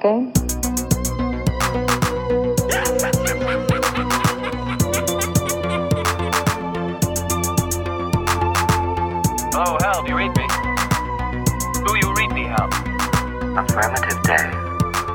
that 0.00 0.06
oh, 0.06 0.08
a? 0.08 0.10
Hello, 9.52 9.76
Hal, 9.80 10.02
do 10.02 10.08
you 10.10 10.16
read 10.16 10.36
me? 10.36 10.46
Do 11.86 11.96
you 11.98 12.14
read 12.14 12.32
me, 12.32 12.44
Hal? 12.44 12.68
Affirmative 13.58 14.22
day. 14.22 14.50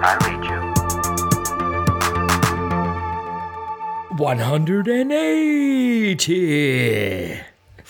I 0.02 0.18
read 0.26 0.44
you. 0.46 0.60
180. 4.18 6.65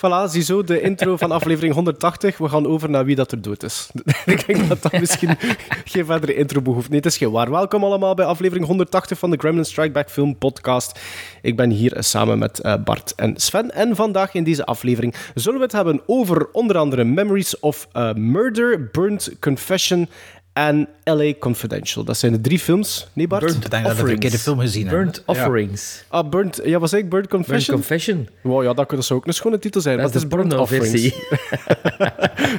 Voilà, 0.05 0.29
ziezo, 0.29 0.63
de 0.63 0.81
intro 0.81 1.17
van 1.17 1.31
aflevering 1.31 1.73
180. 1.73 2.37
We 2.37 2.49
gaan 2.49 2.67
over 2.67 2.89
naar 2.89 3.05
wie 3.05 3.15
dat 3.15 3.31
er 3.31 3.41
dood 3.41 3.63
is. 3.63 3.89
Ik 4.25 4.45
denk 4.47 4.67
dat 4.67 4.81
dat 4.81 4.99
misschien 4.99 5.37
geen 5.85 6.05
verdere 6.05 6.35
intro 6.35 6.61
behoeft. 6.61 6.89
Nee, 6.89 6.97
het 6.97 7.05
is 7.05 7.17
geen. 7.17 7.31
Welkom 7.31 7.83
allemaal 7.83 8.13
bij 8.13 8.25
aflevering 8.25 8.65
180 8.65 9.19
van 9.19 9.29
de 9.29 9.37
Gremlin 9.37 9.65
Strike 9.65 9.91
Back 9.91 10.09
Film 10.09 10.37
Podcast. 10.37 10.99
Ik 11.41 11.55
ben 11.55 11.69
hier 11.69 11.95
samen 11.99 12.39
met 12.39 12.59
eh, 12.59 12.73
Bart 12.83 13.13
en 13.15 13.37
Sven. 13.37 13.71
En 13.71 13.95
vandaag 13.95 14.33
in 14.33 14.43
deze 14.43 14.65
aflevering 14.65 15.15
zullen 15.35 15.59
we 15.59 15.65
het 15.65 15.73
hebben 15.73 16.01
over 16.05 16.47
onder 16.51 16.77
andere 16.77 17.03
Memories 17.03 17.59
of 17.59 17.87
eh, 17.91 18.13
Murder, 18.13 18.89
Burnt 18.91 19.31
Confession 19.39 20.09
en 20.55 20.87
LA 21.03 21.33
Confidential. 21.39 22.03
Dat 22.03 22.17
zijn 22.17 22.31
de 22.31 22.41
drie 22.41 22.59
films. 22.59 23.07
Nee, 23.13 23.27
Bart? 23.27 23.43
Burnt 23.43 23.63
Ik 23.63 23.71
denk 23.71 23.83
dat 23.85 24.09
ik 24.09 24.21
de 24.31 24.39
film 24.39 24.59
gezien 24.59 24.81
heb. 24.87 24.91
Burnt 24.95 25.23
Offerings. 25.25 26.03
Ah, 26.07 26.29
Burnt... 26.29 26.61
Ja, 26.63 26.79
wat 26.79 26.89
zei 26.89 27.01
ik? 27.03 27.09
Burnt 27.09 27.29
Burnt 27.29 27.45
Confession? 27.45 27.75
Confession. 27.75 28.29
wow, 28.41 28.63
ja, 28.63 28.73
dat 28.73 29.05
zou 29.05 29.19
ook 29.19 29.27
een 29.27 29.33
schone 29.33 29.59
titel 29.59 29.81
zijn. 29.81 29.97
Dat 29.97 30.15
is 30.15 30.21
het 30.21 30.31
de 30.31 30.37
porno-versie. 30.37 31.13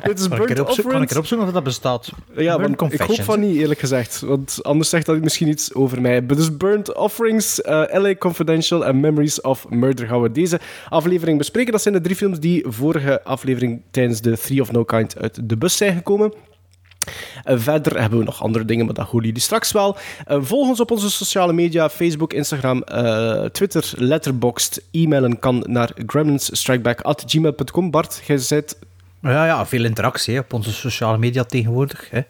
Dit 0.05 0.19
is 0.19 0.29
Burnt 0.29 0.49
zo- 0.49 0.55
kan 0.55 0.57
ik 0.57 0.69
Offerings. 0.69 1.13
erop 1.13 1.27
zoeken 1.27 1.47
of 1.47 1.53
dat 1.53 1.65
bestaat? 1.65 2.13
Ja, 2.37 2.57
Burnt 2.57 2.81
want 2.81 2.93
ik 2.93 3.01
hoop 3.01 3.23
van 3.23 3.41
niet, 3.41 3.57
eerlijk 3.57 3.81
gezegd. 3.81 4.21
Want 4.21 4.59
anders 4.63 4.89
zegt 4.89 5.07
dat 5.07 5.21
misschien 5.21 5.49
iets 5.49 5.75
over 5.75 6.01
mij. 6.01 6.27
Dus 6.27 6.57
Burnt 6.57 6.95
Offerings, 6.95 7.61
eh, 7.63 7.83
LA 7.93 8.15
Confidential 8.15 8.87
en 8.87 9.01
Memories 9.01 9.41
of 9.41 9.69
Murder 9.69 10.07
gaan 10.07 10.23
we 10.23 10.33
deze 10.33 10.61
aflevering 10.89 11.39
bespreken. 11.39 11.73
Dat 11.73 11.83
zijn 11.83 11.95
de 11.95 12.01
drie 12.01 12.17
films 12.17 12.41
die 12.41 12.65
vorige 12.69 13.25
aflevering 13.25 13.83
tijdens 13.91 14.21
de 14.21 14.39
Three 14.39 14.61
of 14.61 14.73
No 14.73 14.85
Kind 14.85 15.19
uit 15.19 15.49
de 15.49 15.57
bus 15.57 15.77
zijn 15.77 15.95
gekomen. 15.97 16.33
Eh, 17.45 17.55
verder 17.59 18.01
hebben 18.01 18.19
we 18.19 18.25
nog 18.25 18.43
andere 18.43 18.65
dingen, 18.65 18.85
maar 18.85 18.95
dat 18.95 19.07
horen 19.07 19.27
jullie 19.27 19.41
straks 19.43 19.73
wel. 19.73 19.97
Eh, 20.27 20.39
volg 20.41 20.69
ons 20.69 20.81
op 20.81 20.91
onze 20.91 21.11
sociale 21.11 21.53
media, 21.53 21.89
Facebook, 21.91 22.33
Instagram, 22.33 22.83
eh, 22.83 23.45
Twitter, 23.45 23.93
Letterboxd. 23.97 24.83
E-mailen 24.91 25.39
kan 25.39 25.65
naar 25.69 25.91
gremlinsstrikeback.gmail.com. 26.07 27.91
Bart, 27.91 28.23
jij 28.27 28.37
zit 28.39 28.79
Ja, 29.23 29.47
ja, 29.47 29.67
veel 29.67 29.85
interactie 29.85 30.35
hè, 30.35 30.41
op 30.41 30.53
onze 30.53 30.73
sociale 30.73 31.19
media 31.19 31.45
tegenwoordig. 31.45 32.11
Hè. 32.11 32.21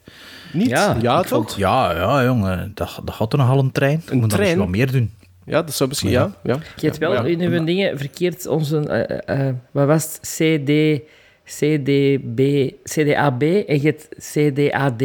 niet? 0.52 0.69
Ja, 0.69 0.97
ja 1.00 1.19
toch? 1.22 1.28
vond- 1.28 1.54
Ja, 1.56 1.92
ja, 1.97 2.24
jongen, 2.24 2.70
dat, 2.74 3.00
dat 3.04 3.14
gaat 3.14 3.32
er 3.32 3.38
nogal 3.38 3.58
een 3.58 3.72
trein. 3.72 4.02
Een 4.06 4.19
Moet 4.19 4.28
trein? 4.28 4.41
misschien 4.42 4.58
wat 4.58 4.69
meer 4.77 4.92
doen. 4.92 5.12
Ja, 5.44 5.62
dat 5.62 5.74
zou 5.74 5.88
misschien... 5.88 6.10
Ja, 6.10 6.30
ja. 6.42 6.58
Je 6.77 6.86
hebt 6.86 6.98
wel 6.98 7.12
Ja, 7.12 7.24
in 7.24 7.41
uw 7.41 7.64
dingen 7.64 7.98
verkeerd 7.98 8.47
onze... 8.47 8.78
eh, 8.78 9.19
eh, 9.41 9.48
eh, 9.48 9.54
wat 9.70 9.86
was 9.86 10.02
het? 10.04 10.20
CD... 10.20 11.00
CDB... 11.47 12.70
CDAB 12.84 13.42
en 13.42 13.83
je 13.83 13.94
hebt 13.94 14.08
CDAD 14.19 15.02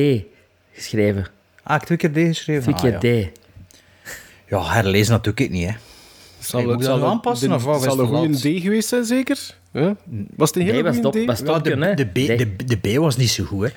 geschreven. 0.73 1.25
Ah, 1.64 1.75
ik 1.81 1.88
heb 1.88 1.98
twee 1.98 1.98
keer 1.98 2.11
D 2.11 2.28
geschreven. 2.28 2.73
Ah, 2.73 2.80
Verkeerd 2.80 3.02
ja. 3.03 3.25
D. 3.25 3.39
ja, 4.50 4.64
herlezen 4.73 5.11
natuurlijk 5.14 5.49
niet, 5.49 5.67
hè. 5.70 5.76
Zal, 6.39 6.61
moet 6.61 6.70
je 6.70 6.76
dat 6.77 6.86
zal, 6.86 7.05
aanpassen, 7.10 7.49
de- 7.49 7.55
of 7.55 7.64
wat? 7.64 7.83
zal 7.83 7.99
een 7.99 8.14
het 8.14 8.42
goede? 8.42 8.60
D 8.60 8.61
geweest 8.61 8.88
zijn, 8.89 9.04
zeker? 9.05 9.55
Ja? 9.73 9.95
Was 10.36 10.49
het 10.49 10.58
een 10.58 10.61
hele 10.61 10.73
Nee, 10.73 10.83
was 10.83 10.95
goede 10.95 11.21
D? 11.23 11.26
was 11.26 11.39
Ja, 11.39 11.45
top, 11.45 11.64
de, 11.64 11.70
hè? 11.86 11.93
de, 11.93 12.05
B, 12.05 12.14
de, 12.14 12.55
de 12.65 12.77
B 12.77 12.98
was 12.98 13.17
niet 13.17 13.30
zo 13.30 13.44
goed, 13.44 13.64
hè. 13.64 13.70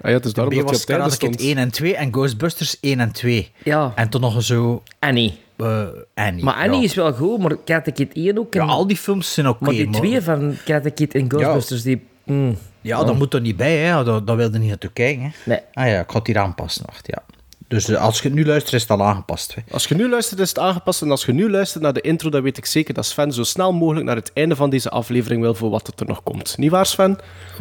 Ah 0.00 0.10
ja, 0.10 0.16
het 0.16 0.24
is 0.24 0.32
De 0.32 0.42
B 0.46 0.52
was 0.52 0.62
op 0.62 0.68
het 0.68 0.70
einde 0.70 0.84
Karate 0.86 1.16
Kid 1.18 1.34
stond. 1.34 1.40
1 1.40 1.56
en 1.58 1.70
2 1.70 1.96
en 1.96 2.12
Ghostbusters 2.12 2.76
1 2.80 3.00
en 3.00 3.12
2. 3.12 3.50
Ja, 3.64 3.92
En 3.96 4.08
toen 4.08 4.20
nog 4.20 4.42
zo 4.42 4.82
Annie. 4.98 5.38
eh 5.56 5.86
Annie. 6.14 6.44
Maar 6.44 6.54
Annie 6.54 6.78
ja. 6.78 6.84
is 6.84 6.94
wel 6.94 7.12
goed, 7.12 7.38
maar 7.38 7.56
Karate 7.64 7.90
Kid 7.92 8.12
1 8.12 8.38
ook. 8.38 8.54
Ja, 8.54 8.62
en- 8.62 8.68
al 8.68 8.86
die 8.86 8.96
films 8.96 9.34
zijn 9.34 9.48
oké. 9.48 9.64
maar 9.64 9.72
die 9.72 9.90
twee 9.90 10.20
van 10.20 10.56
Karate 10.64 10.90
Kid 10.90 11.14
en 11.14 11.24
Ghostbusters, 11.30 11.82
die... 11.82 12.02
mm, 12.24 12.56
Ja, 12.80 13.04
dat 13.04 13.18
moet 13.18 13.34
er 13.34 13.40
niet 13.40 13.56
bij, 13.56 13.76
hè. 13.76 14.04
Dat, 14.04 14.26
dat 14.26 14.36
wilde 14.36 14.58
niet 14.58 14.68
naartoe 14.68 14.90
kijken, 14.92 15.22
hè. 15.22 15.30
nee. 15.44 15.58
Ah 15.72 15.86
ja, 15.86 16.00
ik 16.00 16.10
het 16.10 16.26
hier 16.26 16.38
aanpassen. 16.38 16.82
Wacht, 16.86 17.06
ja. 17.06 17.22
Dus 17.68 17.88
eh, 17.88 18.02
als 18.02 18.20
je 18.20 18.28
het 18.28 18.36
nu 18.36 18.44
luistert, 18.46 18.74
is 18.74 18.80
het 18.82 18.90
al 18.90 19.02
aangepast. 19.02 19.54
Hè. 19.54 19.62
Als 19.70 19.86
je 19.86 19.94
nu 19.94 20.08
luistert, 20.08 20.40
is 20.40 20.48
het 20.48 20.58
aangepast. 20.58 21.02
En 21.02 21.10
als 21.10 21.24
je 21.24 21.32
nu 21.32 21.50
luistert 21.50 21.82
naar 21.82 21.92
de 21.92 22.00
intro, 22.00 22.30
dan 22.30 22.42
weet 22.42 22.56
ik 22.56 22.66
zeker 22.66 22.94
dat 22.94 23.06
Sven 23.06 23.32
zo 23.32 23.42
snel 23.42 23.72
mogelijk 23.72 24.06
naar 24.06 24.16
het 24.16 24.30
einde 24.34 24.56
van 24.56 24.70
deze 24.70 24.90
aflevering 24.90 25.40
wil 25.42 25.54
voor 25.54 25.70
wat 25.70 25.92
er 26.00 26.06
nog 26.06 26.22
komt. 26.22 26.58
Niet 26.58 26.70
waar, 26.70 26.86
Sven? 26.86 27.18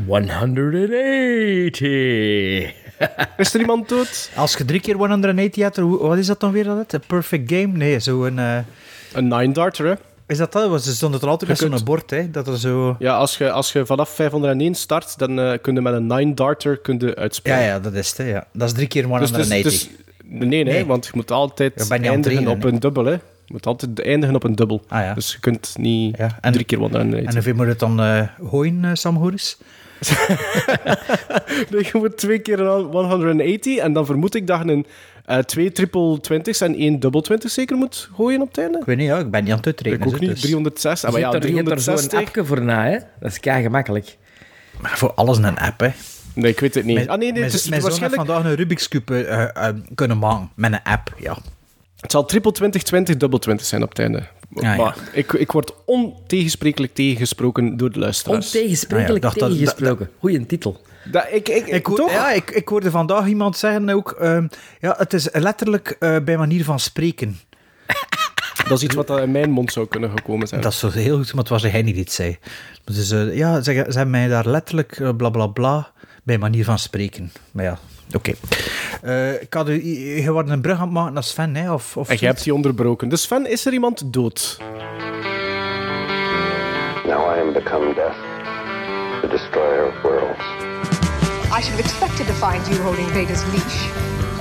180. 0.08 0.90
Is 3.38 3.54
er 3.54 3.60
iemand 3.60 3.90
dood? 3.90 4.30
Als 4.36 4.56
je 4.58 4.66
drie 4.66 4.80
keer 4.80 4.96
180 4.96 5.64
hebt, 5.64 5.78
wat 5.80 6.18
is 6.18 6.28
dat 6.28 6.40
dan 6.40 6.52
weer? 6.52 6.64
Dat? 6.64 6.94
Een 6.94 7.02
perfect 7.08 7.52
game? 7.52 7.68
Nee, 7.78 8.00
zo'n... 8.00 8.40
eh 8.40 8.58
Een 9.14 9.28
nine-darter, 9.28 9.86
hè? 9.86 9.94
Is 10.32 10.38
dat 10.38 10.52
dat? 10.52 10.84
Ze 10.84 10.96
stond 10.96 11.22
er 11.22 11.28
altijd 11.30 11.50
met 11.50 11.60
Je 11.60 11.66
kunt- 11.66 11.78
zo'n 11.78 11.86
bord, 11.88 12.10
hè. 12.10 12.30
Dat 12.32 12.48
er 12.48 12.58
zo... 12.58 12.96
Ja, 13.00 13.16
als 13.16 13.38
je, 13.38 13.52
als 13.52 13.72
je 13.72 13.86
vanaf 13.86 14.10
501 14.10 14.76
start, 14.76 15.18
dan 15.18 15.40
eh 15.40 15.58
kun 15.62 15.74
je 15.76 15.82
met 15.82 15.94
een 15.94 16.08
nine-darter 16.08 16.78
kun 16.78 17.00
je 17.00 17.06
Ja, 17.08 17.14
uitspelen. 17.16 17.62
ja, 17.64 17.80
dat 17.80 17.94
is 17.94 18.08
het, 18.10 18.18
hè, 18.18 18.24
ja. 18.24 18.48
Dat 18.54 18.68
is 18.68 18.74
drie 18.74 18.88
keer 18.88 19.02
Dus, 19.08 19.20
dus, 19.20 19.30
180. 19.30 19.64
dus- 19.64 19.90
nee, 20.26 20.48
nee, 20.48 20.64
Nee. 20.64 20.86
want 20.86 21.06
je 21.06 21.12
moet 21.14 21.32
altijd 21.32 21.74
je 21.88 21.94
eindigen 21.94 22.22
trainen, 22.22 22.48
op 22.52 22.64
een 22.64 22.80
dubbel, 22.80 23.06
hè? 23.06 23.12
Je 23.46 23.58
moet 23.58 23.66
altijd 23.66 24.02
eindigen 24.02 24.36
op 24.36 24.44
een 24.44 24.56
dubbel. 24.56 24.82
Ah, 24.88 25.02
ja. 25.02 25.14
Dus 25.14 25.32
je 25.32 25.40
kunt 25.40 25.74
niet 25.78 26.18
Ja, 26.18 26.38
en- 26.42 26.52
drie 26.52 26.66
keer 26.66 26.78
180. 26.78 27.24
En 27.24 27.34
hoeveel 27.34 27.54
moet 27.56 27.68
het 27.68 27.80
dan 27.80 28.00
eh 28.02 28.22
gooien, 28.50 28.86
eh, 28.86 28.90
Sam 28.94 29.16
Horis? 29.16 29.58
Nee, 31.70 31.84
je 31.84 31.92
moet 31.94 32.18
twee 32.18 32.40
keer 32.40 32.60
een 32.60 32.84
180 32.92 33.78
en 33.78 33.94
dan 33.94 34.06
vermoed 34.06 34.36
ik 34.36 34.48
dat 34.48 34.62
je 34.66 34.72
een 34.72 34.86
eh, 35.26 35.38
twee 35.38 35.72
triple 35.72 36.18
20's 36.22 36.62
en 36.62 36.76
één 36.76 37.00
dubbel 37.00 37.22
20 37.22 37.52
zeker 37.52 37.78
moet 37.78 38.10
gooien 38.16 38.42
op 38.42 38.48
het 38.48 38.58
einde. 38.58 38.78
Ik 38.80 38.86
weet 38.86 38.98
niet, 38.98 39.08
ja, 39.08 39.18
ik 39.20 39.32
ben 39.32 39.44
niet 39.44 39.52
aan 39.52 39.58
het 39.58 39.68
Ik 39.68 39.74
uitrekenen. 39.74 40.08
ook 40.08 40.14
hè, 40.14 40.20
niet, 40.20 40.30
dus- 40.30 40.42
360. 40.42 41.10
Ah, 41.10 41.14
maar 41.16 41.22
ja, 41.22 41.28
er, 41.34 41.48
je 41.50 41.56
hebt 41.56 41.70
er 41.70 41.76
360. 41.78 42.20
appje 42.28 42.46
voor 42.46 42.62
na, 42.62 42.86
hè? 42.86 42.98
Dat 43.20 43.32
is 43.32 43.40
kei 43.40 43.62
gemakkelijk. 43.64 44.18
Maar 44.82 44.98
voor 44.98 45.14
alles 45.14 45.38
een 45.38 45.58
app, 45.58 45.80
hè. 45.80 45.90
Nee, 46.36 46.52
ik 46.52 46.60
weet 46.60 46.74
het 46.76 46.86
niet. 46.86 46.96
Mijn- 46.96 47.10
ah, 47.10 47.18
nee, 47.18 47.32
nee, 47.32 47.40
mijn- 47.40 47.52
het 47.52 47.54
is 47.62 47.70
mijn 47.70 47.82
zoon 47.82 47.90
heeft 47.92 48.00
waarschijnlijk... 48.02 48.32
vandaag 48.32 48.52
een 48.52 48.58
Rubik's 48.58 48.88
Cube 48.88 49.24
eh, 49.26 49.68
eh, 49.68 49.76
kunnen 49.96 50.18
maken 50.18 50.50
met 50.56 50.72
een 50.72 50.84
app, 50.84 51.14
ja. 51.20 51.38
Het 52.00 52.12
zal 52.12 52.26
triple 52.26 52.52
20, 52.52 52.84
20, 52.84 53.18
dubbel 53.18 53.40
20 53.40 53.66
zijn 53.68 53.84
op 53.84 53.90
het 53.90 54.00
einde. 54.00 54.24
ja. 54.56 54.76
maar 54.76 54.96
ik, 55.14 55.34
ik 55.34 55.52
word 55.52 55.74
ontegensprekelijk 55.86 56.94
tegengesproken 56.94 57.78
door 57.78 57.92
de 57.92 58.00
luisteraars. 58.00 58.46
Ontegensprekelijk 58.46 59.10
Ah 59.10 59.10
ja, 59.10 59.16
ik 59.16 59.22
dacht 59.22 59.40
dat- 59.40 59.50
tegengesproken. 59.50 60.10
Goeie 60.20 60.46
titel. 60.46 60.82
Dat, 61.12 61.26
ik, 61.32 61.50
ik, 61.50 61.68
Ik, 61.68 61.86
hoor- 61.86 61.98
toch? 61.98 62.12
ja, 62.12 62.32
ik, 62.32 62.52
ik 62.52 62.68
hoorde 62.68 62.92
vandaag 62.92 63.28
iemand 63.28 63.58
zeggen 63.58 63.90
ook... 63.90 64.12
ehm, 64.12 64.48
ja, 64.80 64.96
het 64.98 65.14
is 65.14 65.28
letterlijk 65.32 65.96
eh, 66.00 66.18
bij 66.24 66.38
manier 66.38 66.64
van 66.64 66.80
spreken. 66.80 67.40
Dat 68.68 68.78
is 68.78 68.84
iets 68.84 68.96
wat 68.96 69.10
in 69.10 69.32
mijn 69.32 69.50
mond 69.52 69.72
zou 69.72 69.88
kunnen 69.88 70.10
gekomen 70.10 70.48
zijn. 70.48 70.62
Dat 70.62 70.72
is 70.72 70.80
zo 70.80 70.90
heel 70.90 71.18
goed, 71.18 71.28
maar 71.34 71.44
het 71.44 71.50
was 71.50 71.62
hij 71.62 71.82
niet 71.82 71.96
iets 71.96 72.16
zei. 72.16 72.38
Dus 72.84 73.12
eh, 73.12 73.36
ja, 73.38 73.62
ze, 73.62 73.72
ze 73.74 73.80
hebben 73.98 74.10
mij 74.10 74.28
daar 74.28 74.48
letterlijk 74.48 75.00
eh, 75.00 75.10
bla 75.18 75.30
bla 75.30 75.48
bla 75.48 75.92
bij 76.24 76.38
manier 76.38 76.64
van 76.66 76.80
spreken. 76.80 77.32
Maar 77.52 77.64
ja, 77.66 77.78
oké. 78.16 78.32
Eh, 79.02 79.42
ik 79.42 79.54
had 79.54 79.70
u, 79.70 79.74
je 79.74 80.22
je 80.22 80.32
wordt 80.32 80.50
een 80.50 80.62
brug 80.62 80.76
aan 80.78 80.82
het 80.84 80.92
maken 80.92 81.14
naar 81.14 81.24
Sven, 81.24 81.56
hè? 81.56 81.74
Of, 81.74 81.98
of 81.98 82.10
En 82.10 82.16
jij 82.16 82.30
hebt 82.30 82.44
die 82.44 82.54
onderbroken. 82.54 83.10
Dus 83.10 83.22
Sven, 83.22 83.50
is 83.50 83.66
er 83.66 83.74
iemand 83.74 84.14
dood? 84.14 84.58
Now 87.06 87.36
I 87.36 87.40
am 87.40 87.54
become 87.54 87.94
death, 87.94 88.16
the 89.22 89.28
destroyer 89.28 89.88
of 89.88 90.02
worlds. 90.02 90.71
I 91.54 91.60
should 91.60 91.74
have 91.74 91.82
expected 91.82 92.28
to 92.28 92.34
find 92.34 92.66
you 92.66 92.82
holding 92.82 93.08
Vader's 93.10 93.44
leash. 93.52 93.92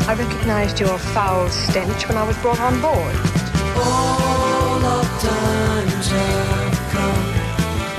I 0.06 0.14
recognized 0.14 0.78
your 0.78 0.96
foul 0.96 1.48
stench 1.48 2.06
when 2.06 2.16
I 2.16 2.22
was 2.22 2.38
brought 2.38 2.60
on 2.60 2.80
board. 2.80 3.14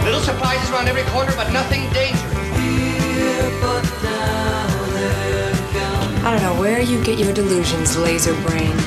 Little 0.06 0.22
surprises 0.22 0.72
around 0.72 0.88
every 0.88 1.04
corner, 1.12 1.34
but 1.36 1.52
nothing 1.52 1.82
dangerous. 1.92 2.32
I 6.24 6.32
don't 6.32 6.42
know 6.42 6.62
where 6.62 6.80
you 6.80 7.04
get 7.04 7.20
your 7.20 7.34
delusions, 7.34 7.98
laser 7.98 8.34
brain. 8.48 8.78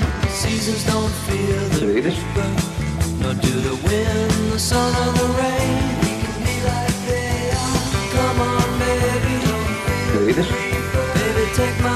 Baby, 10.24 10.42
take 11.54 11.78
my 11.82 11.88
hand. 11.88 11.93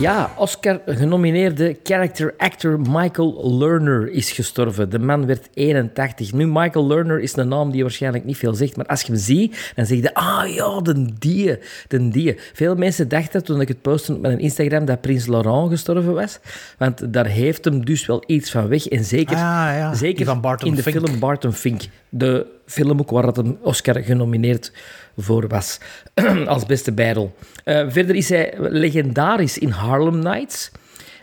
Ja, 0.00 0.30
Oscar-genomineerde 0.36 1.76
character 1.82 2.34
actor 2.36 2.80
Michael 2.80 3.58
Lerner 3.58 4.10
is 4.10 4.30
gestorven. 4.30 4.90
De 4.90 4.98
man 4.98 5.26
werd 5.26 5.48
81. 5.54 6.32
Nu, 6.32 6.46
Michael 6.46 6.86
Lerner 6.86 7.20
is 7.20 7.36
een 7.36 7.48
naam 7.48 7.66
die 7.68 7.76
je 7.76 7.82
waarschijnlijk 7.82 8.24
niet 8.24 8.36
veel 8.36 8.54
zegt, 8.54 8.76
maar 8.76 8.86
als 8.86 9.02
je 9.02 9.12
hem 9.12 9.20
ziet, 9.20 9.72
dan 9.74 9.86
zeg 9.86 9.98
je, 9.98 10.14
ah 10.14 10.54
ja, 10.54 10.80
de 10.80 11.08
die, 11.18 11.58
de 11.88 12.08
die. 12.08 12.36
Veel 12.52 12.74
mensen 12.74 13.08
dachten 13.08 13.44
toen 13.44 13.60
ik 13.60 13.68
het 13.68 13.82
postte 13.82 14.14
op 14.14 14.20
mijn 14.20 14.38
Instagram 14.38 14.84
dat 14.84 15.00
Prins 15.00 15.26
Laurent 15.26 15.70
gestorven 15.70 16.14
was, 16.14 16.38
want 16.78 17.12
daar 17.12 17.26
heeft 17.26 17.64
hem 17.64 17.84
dus 17.84 18.06
wel 18.06 18.22
iets 18.26 18.50
van 18.50 18.68
weg. 18.68 18.86
En 18.86 19.04
zeker, 19.04 19.36
Ah, 19.36 19.42
ja, 19.42 19.94
zeker 19.94 20.16
die 20.16 20.24
van 20.26 20.40
Barton 20.40 20.68
in 20.68 20.74
de 20.74 20.82
Fink. 20.82 20.96
film 20.96 21.18
Barton 21.18 21.52
Fink. 21.52 21.82
de 22.08 22.46
film 22.66 23.00
ook 23.00 23.10
waar 23.10 23.22
dat 23.22 23.38
een 23.38 23.58
Oscar 23.62 24.02
genomineerd 24.02 24.72
voor 25.22 25.48
was 25.48 25.78
als 26.46 26.66
beste 26.66 26.92
bijrol. 26.92 27.34
Eh, 27.64 27.84
verder 27.88 28.14
is 28.14 28.28
hij 28.28 28.54
legendarisch 28.58 29.58
in 29.58 29.70
Harlem 29.70 30.18
Nights 30.18 30.70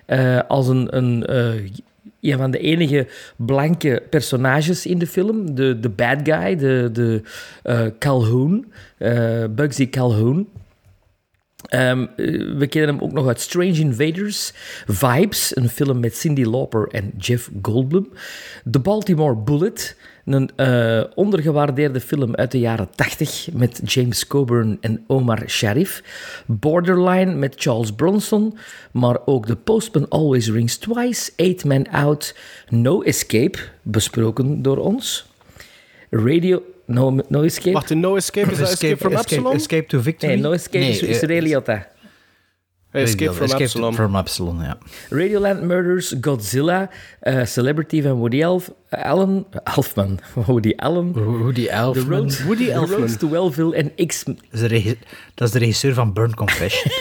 eh, 0.05 0.39
als 0.47 0.67
een, 0.67 1.25
eh, 1.25 1.53
een 2.21 2.37
van 2.37 2.51
de 2.51 2.59
enige 2.59 3.07
blanke 3.35 4.03
personages 4.09 4.85
in 4.85 4.97
de 4.97 5.07
film. 5.07 5.55
De, 5.55 5.79
de 5.79 5.89
bad 5.89 6.17
guy, 6.23 6.55
de, 6.55 6.89
de 6.93 7.21
Calhoun, 7.99 8.65
Bugsy 9.55 9.89
Calhoun. 9.89 10.47
Ehm, 11.69 12.05
eh, 12.15 12.57
we 12.57 12.67
kennen 12.67 12.95
hem 12.95 13.03
ook 13.03 13.11
nog 13.11 13.27
uit 13.27 13.39
Strange 13.39 13.79
Invaders, 13.79 14.53
Vibes, 14.87 15.55
een 15.55 15.69
film 15.69 15.99
met 15.99 16.17
Cyndi 16.17 16.49
Lauper 16.49 16.87
en 16.91 17.13
Jeff 17.17 17.49
Goldblum. 17.61 18.09
The 18.71 18.79
Baltimore 18.79 19.35
Bullet, 19.35 19.97
een 20.25 20.49
eh, 20.55 21.03
ondergewaardeerde 21.15 21.99
film 21.99 22.35
uit 22.35 22.51
de 22.51 22.59
jaren 22.59 22.89
80 22.95 23.47
met 23.53 23.81
James 23.83 24.27
Coburn 24.27 24.77
en 24.81 25.03
Omar 25.07 25.43
Sharif. 25.47 26.03
Borderline 26.45 27.33
met 27.33 27.55
Charles 27.57 27.91
Bronson, 27.91 28.57
maar 28.91 29.17
ook 29.25 29.45
The 29.45 29.55
Postman 29.55 30.09
Always 30.09 30.49
Rings 30.49 30.77
Twice, 30.77 31.31
Eight 31.35 31.63
Men 31.63 31.87
Out, 31.91 32.35
No 32.69 33.01
Escape, 33.01 33.57
besproken 33.81 34.61
door 34.61 34.77
ons. 34.77 35.25
Radio... 36.09 36.63
No, 36.87 37.19
no 37.29 37.41
Escape? 37.41 37.71
Wacht, 37.71 37.93
No 37.93 38.15
Escape 38.15 38.51
is 38.51 38.59
Escape, 38.59 38.97
from 38.97 39.11
escape, 39.11 39.35
Absalom? 39.35 39.55
escape 39.55 39.87
to 39.87 39.99
Victory. 39.99 40.33
Nee, 40.33 40.41
No 40.41 40.51
Escape 40.51 40.85
is, 40.85 41.01
is 41.01 41.21
eh, 41.21 41.41
Liotta. 41.41 41.87
Escape 42.91 43.33
from 43.33 43.45
Escape 43.45 43.63
Absalom. 43.63 43.93
from 43.95 44.15
Absalom, 44.15 44.61
ja. 44.61 44.77
Radioland 45.09 45.61
Murders, 45.61 46.15
Godzilla, 46.21 46.89
eh, 47.19 47.45
Celebrity 47.45 48.01
van 48.01 48.13
Woody 48.13 48.41
Elf, 48.41 48.71
Allen, 48.89 49.45
Elfman, 49.63 50.19
Woody 50.45 50.73
Allen, 50.75 51.13
Hoe 51.17 51.53
die 51.53 51.65
The 51.65 51.71
elf. 51.71 52.07
Road, 52.07 52.43
Woody 52.43 52.65
The 52.65 52.71
Elfman. 52.71 52.99
Road 52.99 53.19
to 53.19 53.29
Wellville 53.29 53.75
en 53.75 54.07
X- 54.07 54.23
Dat 54.23 54.35
is 54.51 54.59
de 54.59 54.67
regi- 54.67 54.97
dat 55.33 55.47
is 55.47 55.53
de 55.53 55.59
regisseur 55.59 55.93
van 55.93 56.13
Burn 56.13 56.33
Confession. 56.35 56.91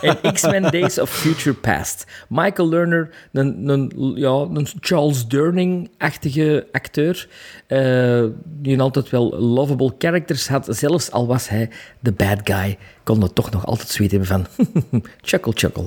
en 0.22 0.32
X-Men 0.32 0.62
Days 0.62 0.98
of 0.98 1.10
Future 1.10 1.54
Past. 1.56 2.06
Michael 2.28 2.68
Lerner, 2.68 3.10
een, 3.32 3.68
een, 3.68 3.92
ja, 4.16 4.30
een 4.30 4.66
Charles 4.80 5.26
Durning-achtige 5.26 6.66
acteur, 6.72 7.28
eh, 7.66 8.24
die 8.44 8.80
altijd 8.80 9.10
wel 9.10 9.40
lovable 9.40 9.94
characters 9.98 10.48
had, 10.48 10.66
zelfs 10.70 11.10
al 11.10 11.26
was 11.26 11.48
hij 11.48 11.70
de 12.00 12.12
bad 12.12 12.38
guy, 12.44 12.78
kon 13.02 13.22
het 13.22 13.34
toch 13.34 13.50
nog 13.50 13.66
altijd 13.66 13.88
sweet 13.88 14.10
hebben 14.10 14.28
van 14.28 14.46
chuckle 15.22 15.52
chuckle. 15.54 15.84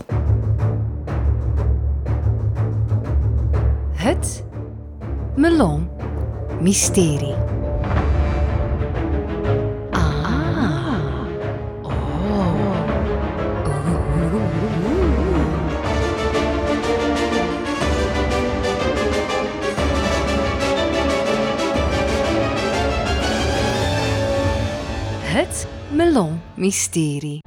Het 3.93 4.43
Melon 5.37 5.89
Mysterie. 6.61 7.35
Ah. 9.91 11.27
Oh. 11.83 11.91
Het 25.23 25.67
Melon 25.91 26.41
Mysterie. 26.55 27.39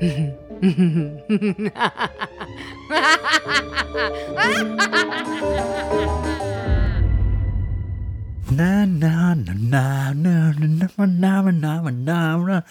Na 8.50 8.84
na 8.84 9.34
na 9.34 9.52
na 9.54 10.12
na 10.12 10.52
na 10.58 10.88
na 11.06 11.50
na 11.50 11.80
na 11.80 11.80
na 11.90 12.62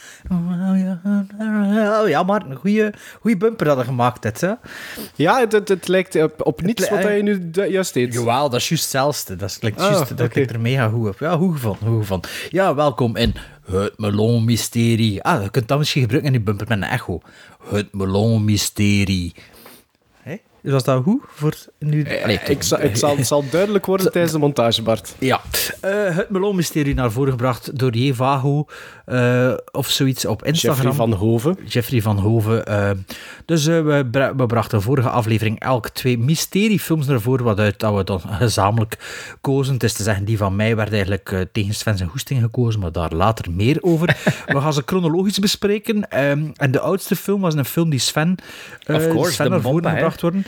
na 1.37 2.07
Ja, 2.07 2.23
maar 2.23 2.45
een 2.49 2.55
goede, 2.55 2.93
goede 3.21 3.37
bumper 3.37 3.67
hadden 3.67 3.85
gemaakt, 3.85 4.21
dit, 4.21 4.41
hè? 4.41 4.51
Ja, 5.15 5.39
het, 5.39 5.51
het, 5.51 5.69
het 5.69 5.87
lijkt 5.87 6.23
op, 6.23 6.45
op 6.45 6.61
niets 6.61 6.81
Het 6.81 6.89
wat 6.91 7.03
hij 7.03 7.21
nu 7.21 7.49
de- 7.49 7.65
juist 7.65 7.93
deed. 7.93 8.13
Jawel, 8.13 8.49
dat 8.49 8.59
is 8.59 8.69
juist 8.69 8.83
hetzelfde. 8.83 9.35
Dat 9.35 9.57
klinkt 9.59 9.79
Ah, 9.79 9.91
juist, 9.91 10.09
dat 10.09 10.19
oké. 10.19 10.29
klinkt 10.29 10.51
er 10.51 10.59
mega 10.59 10.87
goed 10.87 11.07
op. 11.07 11.19
Ja, 11.19 11.35
goed 11.35 11.53
gevonden, 11.53 11.87
goed 11.87 11.99
gevonden. 11.99 12.29
Ja, 12.49 12.75
welkom 12.75 13.15
in 13.15 13.33
Het 13.71 13.93
Melon 13.97 14.45
Mysterie. 14.45 15.23
Ah, 15.23 15.43
je 15.43 15.49
kunt 15.49 15.67
dat 15.67 15.77
misschien 15.77 16.01
gebruiken 16.01 16.31
in 16.33 16.37
die 16.37 16.45
bumper 16.47 16.67
met 16.77 16.77
een 16.77 16.93
echo. 16.93 17.21
Het 17.69 17.93
Melon 17.93 18.45
Mysterie. 18.45 19.33
Hé? 20.61 20.71
Was 20.71 20.83
dat 20.83 21.03
goed? 21.03 21.21
Voor 21.27 21.53
nu? 21.79 22.05
Allee, 22.23 22.39
Ik 22.47 22.63
zal, 22.63 22.81
ik 22.81 22.95
zal, 22.97 23.17
het 23.17 23.27
zal 23.27 23.43
duidelijk 23.51 23.85
worden 23.85 24.11
tijdens 24.11 24.33
de 24.33 24.39
montage, 24.39 24.81
Bart. 24.81 25.15
Ja, 25.19 25.41
Eh, 25.81 26.15
het 26.15 26.29
Melon-mysterie 26.29 26.93
naar 26.93 27.11
voren 27.11 27.31
gebracht 27.31 27.77
door 27.79 27.95
J. 27.95 28.13
Vago 28.13 28.65
eh, 29.05 29.53
of 29.71 29.87
zoiets 29.89 30.25
op 30.25 30.45
Instagram. 30.45 30.75
Jeffrey 30.85 30.93
van 31.07 31.13
Hoven. 31.13 31.57
Jeffrey 31.65 32.01
van 32.01 32.17
Hoven. 32.17 32.65
eh. 32.65 32.91
dus 33.45 33.67
eh, 33.67 33.81
we, 33.81 34.05
bra- 34.11 34.35
we 34.35 34.45
brachten 34.45 34.77
de 34.77 34.83
vorige 34.83 35.09
aflevering 35.09 35.59
elk 35.59 35.89
twee 35.89 36.17
mysteriefilms 36.17 37.07
naar 37.07 37.21
voren, 37.21 37.45
wat 37.45 37.59
uit 37.59 37.79
dat 37.79 37.95
we 37.95 38.03
dan 38.03 38.21
gezamenlijk 38.29 38.97
kozen. 39.41 39.73
Het 39.73 39.83
is 39.83 39.93
te 39.93 40.03
zeggen, 40.03 40.25
die 40.25 40.37
van 40.37 40.55
mij 40.55 40.75
werd 40.75 40.91
eigenlijk 40.91 41.31
eh, 41.31 41.39
tegen 41.51 41.73
Sven 41.73 41.97
zijn 41.97 42.09
hoesting 42.09 42.41
gekozen, 42.41 42.79
maar 42.79 42.91
daar 42.91 43.13
later 43.13 43.51
meer 43.51 43.77
over. 43.81 44.07
we 44.47 44.61
gaan 44.61 44.73
ze 44.73 44.83
chronologisch 44.85 45.39
bespreken. 45.39 46.09
ehm, 46.09 46.47
en 46.55 46.71
de 46.71 46.79
oudste 46.79 47.15
film 47.15 47.41
was 47.41 47.53
een 47.55 47.65
film 47.65 47.89
die 47.89 47.99
Sven, 47.99 48.35
eh, 48.83 48.95
Of 48.95 49.07
course, 49.07 49.31
Sven 49.31 49.49
naar 49.49 49.61
voren 49.61 49.89
gebracht 49.91 50.21
worden. 50.21 50.45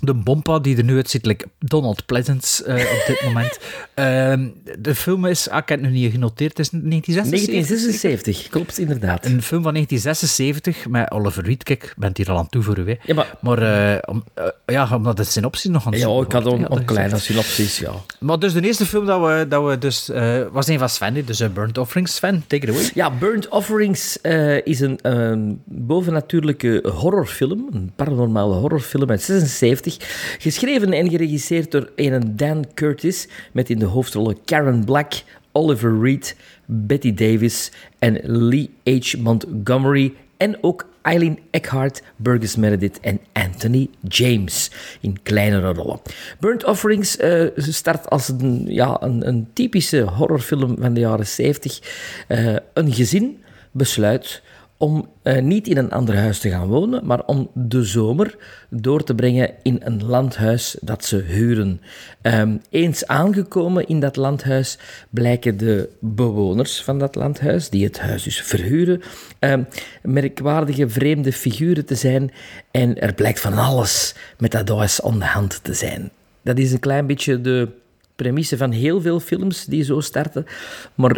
De 0.00 0.14
Bompa, 0.14 0.58
die 0.58 0.76
er 0.76 0.84
nu 0.84 0.94
uitziet, 0.96 1.26
like 1.26 1.46
Donald 1.58 2.06
Pleasance 2.06 2.64
eh, 2.64 2.74
op 2.74 3.04
dit 3.06 3.22
moment. 3.26 3.58
Ehm, 3.94 4.48
de 4.78 4.94
film 4.94 5.24
is, 5.26 5.48
ah, 5.48 5.58
ik 5.58 5.68
heb 5.68 5.80
het 5.80 5.90
nu 5.90 5.96
niet 5.98 6.12
genoteerd, 6.12 6.50
het 6.50 6.58
is 6.58 6.68
1976. 6.70 7.50
1976, 7.54 8.48
klopt 8.48 8.78
inderdaad. 8.78 9.24
Een 9.24 9.42
film 9.42 9.62
van 9.62 9.72
1976 9.72 10.88
met 10.88 11.10
Oliver 11.10 11.44
Reed. 11.44 11.62
Kijk, 11.62 11.82
ik 11.84 11.94
ben 11.96 12.10
hier 12.14 12.28
al 12.30 12.36
aan 12.36 12.42
het 12.42 12.50
toevoegen. 12.50 12.86
hè. 12.86 12.94
Ja, 13.02 13.26
maar- 13.40 13.58
eh, 13.62 13.98
om, 14.06 14.24
eh, 14.34 14.44
ja, 14.66 14.88
omdat 14.96 15.18
het 15.18 15.28
synopsis 15.28 15.70
nog 15.70 15.86
aan 15.86 15.92
het 15.92 16.00
Ja, 16.00 16.20
ik 16.20 16.32
had 16.32 16.46
een, 16.46 16.72
een 16.72 16.84
kleine 16.84 17.18
synopsis, 17.18 17.78
ja. 17.78 17.92
Maar 18.18 18.38
dus 18.38 18.52
de 18.52 18.60
eerste 18.60 18.86
film 18.86 19.06
dat 19.06 19.20
we, 19.20 19.46
dat 19.48 19.64
we 19.66 19.78
dus, 19.78 20.10
was 20.52 20.66
een 20.68 20.78
van 20.78 20.88
Sven, 20.88 21.24
dus 21.24 21.52
Burnt 21.52 21.78
Offerings. 21.78 22.14
Sven, 22.14 22.44
take 22.46 22.66
it 22.66 22.72
away. 22.72 22.90
Ja, 22.94 23.10
Burnt 23.10 23.48
Offerings 23.48 24.18
is 24.64 24.80
een 24.80 24.98
een 25.02 25.62
bovennatuurlijke 25.64 26.84
horrorfilm, 26.94 27.68
een 27.72 27.92
paranormale 27.96 28.54
horrorfilm 28.54 29.10
uit 29.10 29.22
76, 29.22 29.89
geschreven 30.38 30.92
en 30.92 31.10
geregisseerd 31.10 31.70
door 31.70 31.90
een 31.96 32.36
Dan 32.36 32.66
Curtis, 32.74 33.28
met 33.52 33.70
in 33.70 33.78
de 33.78 33.84
hoofdrollen 33.84 34.44
Karen 34.44 34.84
Black, 34.84 35.12
Oliver 35.52 36.00
Reed, 36.00 36.36
Betty 36.66 37.14
Davis 37.14 37.72
en 37.98 38.20
Lee 38.22 38.70
H. 38.84 39.14
Montgomery 39.18 40.12
en 40.36 40.62
ook 40.62 40.88
Eileen 41.02 41.38
Eckhart, 41.50 42.02
Burgess 42.16 42.56
Meredith 42.56 43.00
en 43.00 43.20
Anthony 43.32 43.88
James 44.08 44.70
in 45.00 45.22
kleinere 45.22 45.72
rollen. 45.72 46.00
Burnt 46.40 46.64
Offerings 46.64 47.16
eh, 47.16 47.46
start 47.56 48.10
als 48.10 48.28
een, 48.28 48.64
ja, 48.66 48.96
een, 49.02 49.28
een 49.28 49.48
typische 49.52 50.00
horrorfilm 50.00 50.76
van 50.80 50.94
de 50.94 51.00
jaren 51.00 51.26
70. 51.26 51.80
Eh, 52.28 52.56
een 52.74 52.92
gezin 52.92 53.42
besluit 53.70 54.42
om 54.80 55.08
eh, 55.22 55.42
niet 55.42 55.68
in 55.68 55.76
een 55.76 55.90
ander 55.90 56.16
huis 56.16 56.38
te 56.38 56.50
gaan 56.50 56.66
wonen, 56.66 57.06
maar 57.06 57.24
om 57.24 57.50
de 57.54 57.84
zomer 57.84 58.36
door 58.70 59.04
te 59.04 59.14
brengen 59.14 59.50
in 59.62 59.80
een 59.84 60.04
landhuis 60.04 60.76
dat 60.80 61.04
ze 61.04 61.16
huren. 61.16 61.80
Ehm, 62.22 62.56
eens 62.70 63.06
aangekomen 63.06 63.88
in 63.88 64.00
dat 64.00 64.16
landhuis 64.16 64.78
blijken 65.10 65.56
de 65.56 65.88
bewoners 65.98 66.82
van 66.82 66.98
dat 66.98 67.14
landhuis, 67.14 67.68
die 67.68 67.84
het 67.84 67.98
huis 67.98 68.22
dus 68.22 68.42
verhuren, 68.42 69.02
ehm, 69.38 69.62
merkwaardige 70.02 70.88
vreemde 70.88 71.32
figuren 71.32 71.84
te 71.84 71.94
zijn 71.94 72.32
en 72.70 73.00
er 73.00 73.14
blijkt 73.14 73.40
van 73.40 73.52
alles 73.52 74.14
met 74.38 74.50
dat 74.50 74.68
huis 74.68 75.02
aan 75.02 75.18
de 75.18 75.24
hand 75.24 75.64
te 75.64 75.74
zijn. 75.74 76.10
Dat 76.42 76.58
is 76.58 76.72
een 76.72 76.78
klein 76.78 77.06
beetje 77.06 77.40
de 77.40 77.68
premisse 78.16 78.56
van 78.56 78.70
heel 78.70 79.00
veel 79.00 79.20
films 79.20 79.64
die 79.64 79.84
zo 79.84 80.00
starten, 80.00 80.46
maar 80.94 81.16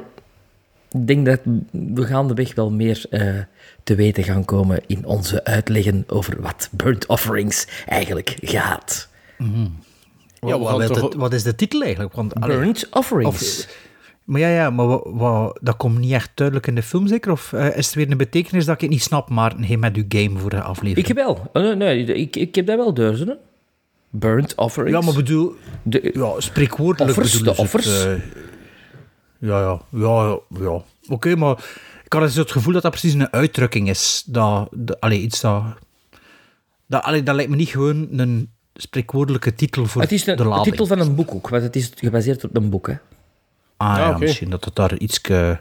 ik 0.93 1.07
denk 1.07 1.27
dat 1.27 1.41
we 1.95 2.05
gaandeweg 2.07 2.55
wel 2.55 2.71
meer 2.71 3.05
eh, 3.11 3.35
te 3.83 3.95
weten 3.95 4.25
gaan 4.25 4.45
komen 4.45 4.81
in 4.87 5.05
onze 5.07 5.45
uitleggen 5.45 6.05
over 6.07 6.41
wat 6.43 6.69
Burnt 6.73 7.07
Offerings 7.07 7.67
eigenlijk 7.87 8.37
gaat. 8.41 9.09
Ja, 9.39 9.47
we 10.41 10.59
wat, 10.59 10.69
gaan 10.69 10.81
het- 11.05 11.15
wat 11.15 11.33
is 11.33 11.43
de 11.43 11.55
titel 11.55 11.83
eigenlijk? 11.83 12.15
Want, 12.15 12.35
allee, 12.35 12.57
Burnt 12.57 12.89
Offerings. 12.91 13.59
Of- 13.67 13.91
maar 14.25 14.41
ja, 14.41 14.49
ja 14.49 14.71
maar 14.71 14.87
wa- 14.87 15.03
wa- 15.13 15.57
dat 15.61 15.77
komt 15.77 15.99
niet 15.99 16.13
echt 16.13 16.31
duidelijk 16.35 16.67
in 16.67 16.75
de 16.75 16.83
film, 16.83 17.07
zeker? 17.07 17.31
Of 17.33 17.53
eh, 17.53 17.77
is 17.77 17.87
het 17.87 17.95
weer 17.95 18.11
een 18.11 18.17
betekenis 18.17 18.65
dat 18.65 18.75
ik 18.75 18.81
het 18.81 18.91
niet 18.91 19.03
snap, 19.03 19.29
maar 19.29 19.53
geen 19.61 19.79
met 19.79 19.97
uw 19.97 20.05
game 20.09 20.39
voor 20.39 20.51
de 20.51 20.63
aflevering? 20.63 20.97
ik 20.99 21.07
heb 21.07 21.17
wel. 21.17 21.51
Oh, 21.53 21.63
nee, 21.63 21.75
nee, 21.75 22.05
ik, 22.05 22.37
ik 22.37 22.55
heb 22.55 22.67
dat 22.67 22.77
wel 22.95 23.15
hè. 23.19 23.33
Burnt 24.11 24.55
Offerings. 24.55 24.99
Ja, 24.99 25.05
maar 25.05 25.15
bedoel, 25.15 25.55
De, 25.83 26.11
ja, 26.15 26.41
spreekwoordelijk 26.41 27.11
Offers, 27.19 27.43
de 27.43 27.51
het, 27.51 27.59
offers. 27.59 28.07
Ja, 29.43 29.61
ja, 29.61 29.81
ja, 29.89 30.25
ja. 30.25 30.39
ja. 30.61 30.83
Oké, 31.09 31.37
maar 31.37 31.57
ik 32.05 32.13
had 32.13 32.23
dus 32.23 32.35
het 32.35 32.51
gevoel 32.51 32.73
dat 32.73 32.83
dat 32.83 32.91
precies 32.91 33.13
een 33.15 33.33
uitdrukking 33.33 33.89
is. 33.89 34.23
Dat, 34.27 34.69
dat, 34.71 35.01
allee, 35.01 35.21
iets 35.21 35.41
dat... 35.41 35.63
Dat, 36.87 37.03
allee, 37.03 37.23
dat 37.23 37.35
lijkt 37.35 37.51
me 37.51 37.57
niet 37.57 37.69
gewoon 37.69 38.09
een 38.11 38.51
spreekwoordelijke 38.75 39.55
titel 39.55 39.87
voor 39.87 40.03
het 40.03 40.13
is 40.13 40.27
een, 40.27 40.37
de 40.37 40.61
titel 40.63 40.87
van 40.87 40.99
een 40.99 41.15
boek 41.15 41.35
ook, 41.35 41.49
want 41.49 41.63
het 41.63 41.77
is 41.77 41.93
gebaseerd 41.95 42.45
op 42.45 42.57
een 42.57 42.71
boek. 42.71 42.87
Hè. 42.87 42.95
Ah 43.77 43.97
ja, 43.97 44.09
Ja, 44.09 44.19
misschien 44.19 44.51
dat 44.51 44.65
het 44.65 44.75
daar 44.75 44.97
iets 44.99 45.21
eh, 45.21 45.57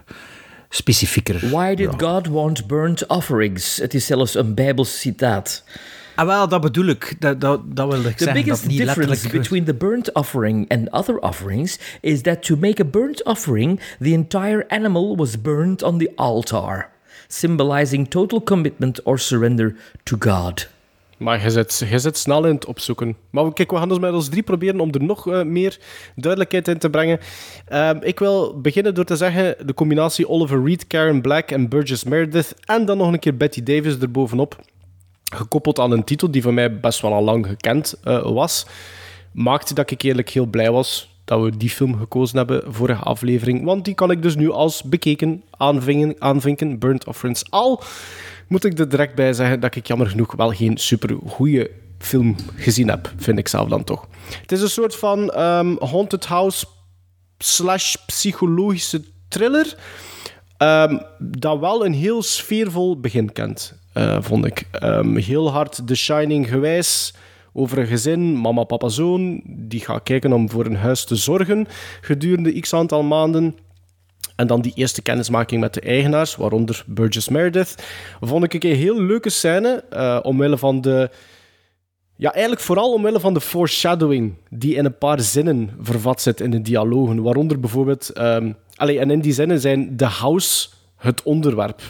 specifieker... 0.68 1.50
Why 1.50 1.74
did 1.74 1.92
ja. 2.00 2.08
God 2.08 2.26
want 2.26 2.66
burnt 2.66 3.06
offerings? 3.06 3.76
Het 3.76 3.94
is 3.94 4.06
zelfs 4.06 4.34
een 4.34 4.54
Bijbels 4.54 5.00
citaat. 5.00 5.64
Ah, 6.14 6.26
wel, 6.26 6.48
dat 6.48 6.60
bedoel 6.60 6.86
ik. 6.86 7.16
Dat, 7.18 7.40
dat, 7.40 7.76
dat 7.76 7.92
wilde 7.92 8.08
ik 8.08 8.16
The 8.16 8.24
zeggen. 8.24 8.42
biggest 8.42 8.62
dat 8.62 8.70
niet 8.70 8.78
difference 8.78 9.08
letterlijk... 9.10 9.42
between 9.42 9.64
the 9.64 9.74
burnt 9.74 10.12
offering 10.12 10.70
and 10.70 10.90
other 10.90 11.18
offerings 11.18 11.78
is 12.00 12.22
that 12.22 12.42
to 12.42 12.56
make 12.56 12.82
a 12.82 12.84
burnt 12.84 13.24
offering, 13.24 13.80
the 14.00 14.10
entire 14.12 14.64
animal 14.68 15.16
was 15.16 15.40
burned 15.40 15.82
on 15.82 15.98
the 15.98 16.12
altar, 16.14 16.88
symbolizing 17.28 18.08
total 18.08 18.42
commitment 18.42 19.02
or 19.02 19.18
surrender 19.18 19.74
to 20.02 20.16
God. 20.18 20.68
Maar 21.22 21.42
je 21.42 21.50
zit, 21.50 21.86
je 21.90 21.98
zit 21.98 22.18
snel 22.18 22.46
in 22.46 22.54
het 22.54 22.66
opzoeken. 22.66 23.16
Maar 23.30 23.52
kijk, 23.52 23.70
we 23.70 23.76
gaan 23.76 23.88
dus 23.88 23.98
met 23.98 24.12
ons 24.12 24.28
drie 24.28 24.42
proberen 24.42 24.80
om 24.80 24.92
er 24.92 25.02
nog 25.02 25.28
eh, 25.28 25.42
meer 25.42 25.78
duidelijkheid 26.16 26.68
in 26.68 26.78
te 26.78 26.90
brengen. 26.90 27.18
Ehm, 27.66 27.98
ik 28.00 28.18
wil 28.18 28.60
beginnen 28.60 28.94
door 28.94 29.04
te 29.04 29.16
zeggen, 29.16 29.66
de 29.66 29.74
combinatie 29.74 30.28
Oliver 30.28 30.64
Reed, 30.64 30.86
Karen 30.86 31.20
Black 31.20 31.50
en 31.50 31.68
Burgess 31.68 32.04
Meredith 32.04 32.54
en 32.64 32.84
dan 32.84 32.98
nog 32.98 33.12
een 33.12 33.18
keer 33.18 33.36
Betty 33.36 33.62
Davis 33.62 33.98
erbovenop, 33.98 34.56
gekoppeld 35.34 35.78
aan 35.78 35.90
een 35.90 36.04
titel 36.04 36.30
die 36.30 36.42
voor 36.42 36.54
mij 36.54 36.80
best 36.80 37.00
wel 37.00 37.12
al 37.12 37.22
lang 37.22 37.46
gekend 37.46 37.94
eh, 38.04 38.22
was, 38.22 38.66
maakte 39.32 39.74
dat 39.74 39.90
ik 39.90 40.02
eerlijk 40.02 40.28
heel 40.28 40.46
blij 40.46 40.70
was 40.70 41.10
dat 41.24 41.42
we 41.42 41.56
die 41.56 41.70
film 41.70 41.98
gekozen 41.98 42.36
hebben, 42.36 42.62
vorige 42.66 43.02
aflevering. 43.02 43.64
Want 43.64 43.84
die 43.84 43.94
kan 43.94 44.10
ik 44.10 44.22
dus 44.22 44.36
nu 44.36 44.50
als 44.50 44.82
bekeken 44.82 45.42
aanvinken, 45.50 46.14
aanvinken 46.18 46.78
Burnt 46.78 47.06
Offerings. 47.06 47.50
Al 47.50 47.82
moet 48.48 48.64
ik 48.64 48.78
er 48.78 48.88
direct 48.88 49.14
bij 49.14 49.32
zeggen 49.32 49.60
dat 49.60 49.74
ik 49.74 49.86
jammer 49.86 50.06
genoeg 50.06 50.34
wel 50.36 50.50
geen 50.50 50.76
super 50.76 51.16
goede 51.26 51.70
film 51.98 52.36
gezien 52.56 52.88
heb, 52.88 53.12
vind 53.16 53.38
ik 53.38 53.48
zelf 53.48 53.68
dan 53.68 53.84
toch. 53.84 54.06
Het 54.40 54.52
is 54.52 54.60
een 54.60 54.70
soort 54.70 54.96
van 54.96 55.30
ehm, 55.30 55.76
haunted 55.78 56.24
house 56.24 56.66
slash 57.38 57.94
psychologische 58.06 59.02
thriller, 59.28 59.76
ehm, 60.56 60.98
dat 61.18 61.58
wel 61.58 61.84
een 61.84 61.92
heel 61.92 62.22
sfeervol 62.22 63.00
begin 63.00 63.32
kent, 63.32 63.74
eh, 63.92 64.16
vond 64.20 64.46
ik. 64.46 64.68
Ehm, 64.70 65.16
heel 65.16 65.50
hard 65.50 65.86
The 65.86 65.94
Shining 65.94 66.48
gewijs 66.48 67.14
over 67.52 67.78
een 67.78 67.86
gezin, 67.86 68.40
mama, 68.40 68.64
papa, 68.64 68.88
zoon, 68.88 69.42
die 69.44 69.80
gaat 69.80 70.02
kijken 70.02 70.32
om 70.32 70.50
voor 70.50 70.66
een 70.66 70.76
huis 70.76 71.04
te 71.04 71.16
zorgen 71.16 71.66
gedurende 72.00 72.60
x 72.60 72.74
aantal 72.74 73.02
maanden. 73.02 73.56
En 74.36 74.46
dan 74.46 74.60
die 74.60 74.72
eerste 74.74 75.02
kennismaking 75.02 75.60
met 75.60 75.74
de 75.74 75.80
eigenaars, 75.80 76.36
waaronder 76.36 76.84
Burgess 76.86 77.28
Meredith. 77.28 77.84
Vond 78.20 78.54
ik 78.54 78.64
een 78.64 78.76
heel 78.76 79.00
leuke 79.00 79.30
scène, 79.30 79.84
eh, 79.90 80.18
omwille 80.22 80.58
van 80.58 80.80
de... 80.80 81.10
Ja, 82.16 82.32
eigenlijk 82.32 82.62
vooral 82.62 82.92
omwille 82.92 83.20
van 83.20 83.34
de 83.34 83.40
foreshadowing 83.40 84.34
die 84.50 84.74
in 84.74 84.84
een 84.84 84.98
paar 84.98 85.20
zinnen 85.20 85.70
vervat 85.80 86.20
zit 86.20 86.40
in 86.40 86.50
de 86.50 86.62
dialogen. 86.62 87.22
Waaronder 87.22 87.60
bijvoorbeeld... 87.60 88.12
allee, 88.74 88.98
en 88.98 89.10
in 89.10 89.20
die 89.20 89.32
zinnen 89.32 89.60
zijn 89.60 89.96
the 89.96 90.04
house 90.04 90.68
het 90.96 91.22
onderwerp. 91.22 91.80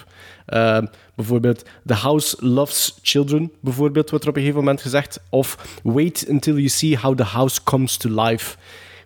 Ehm, 0.46 0.86
bijvoorbeeld, 1.14 1.64
the 1.86 1.94
house 1.94 2.36
loves 2.40 2.98
children, 3.02 3.52
bijvoorbeeld, 3.60 4.10
wordt 4.10 4.24
er 4.24 4.30
op 4.30 4.36
een 4.36 4.42
gegeven 4.42 4.64
moment 4.64 4.82
gezegd. 4.82 5.20
Of 5.30 5.78
wait 5.82 6.24
until 6.28 6.54
you 6.54 6.68
see 6.68 6.96
how 6.96 7.16
the 7.16 7.24
house 7.24 7.62
comes 7.62 7.96
to 7.96 8.22
life. 8.22 8.56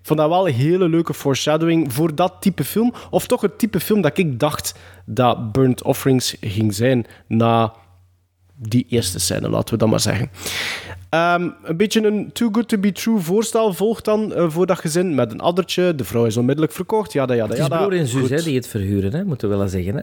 Ik 0.00 0.12
vond 0.12 0.18
dat 0.18 0.28
wel 0.28 0.48
een 0.48 0.54
hele 0.54 0.88
leuke 0.88 1.14
foreshadowing 1.14 1.92
voor 1.92 2.14
dat 2.14 2.32
type 2.40 2.64
film. 2.64 2.92
Of 3.10 3.26
toch 3.26 3.40
het 3.40 3.58
type 3.58 3.80
film 3.80 4.00
dat 4.00 4.18
ik 4.18 4.38
dacht 4.40 4.74
dat 5.04 5.52
Burnt 5.52 5.82
Offerings 5.82 6.36
ging 6.40 6.74
zijn 6.74 7.06
na 7.26 7.72
die 8.58 8.86
eerste 8.88 9.18
scène, 9.18 9.48
laten 9.48 9.74
we 9.74 9.80
dat 9.80 9.88
maar 9.88 10.00
zeggen. 10.00 10.30
Ehm, 11.08 11.48
een 11.62 11.76
beetje 11.76 12.06
een 12.06 12.32
too 12.32 12.48
good 12.52 12.68
to 12.68 12.78
be 12.78 12.92
true 12.92 13.18
voorstel 13.18 13.72
volgt 13.72 14.04
dan 14.04 14.34
eh, 14.34 14.50
voor 14.50 14.66
dat 14.66 14.78
gezin 14.78 15.14
met 15.14 15.32
een 15.32 15.40
addertje. 15.40 15.94
De 15.94 16.04
vrouw 16.04 16.24
is 16.24 16.36
onmiddellijk 16.36 16.72
verkocht. 16.72 17.12
Ja, 17.12 17.32
ja, 17.32 17.46
Het 17.46 17.58
is 17.58 17.66
ja. 17.66 17.76
broer 17.76 17.98
en 17.98 18.06
zus 18.06 18.30
hè, 18.30 18.42
die 18.42 18.54
het 18.54 18.68
verhuren, 18.68 19.12
hè, 19.12 19.24
moeten 19.24 19.48
we 19.48 19.56
wel 19.56 19.68
zeggen. 19.68 19.94
Hè. 19.94 20.02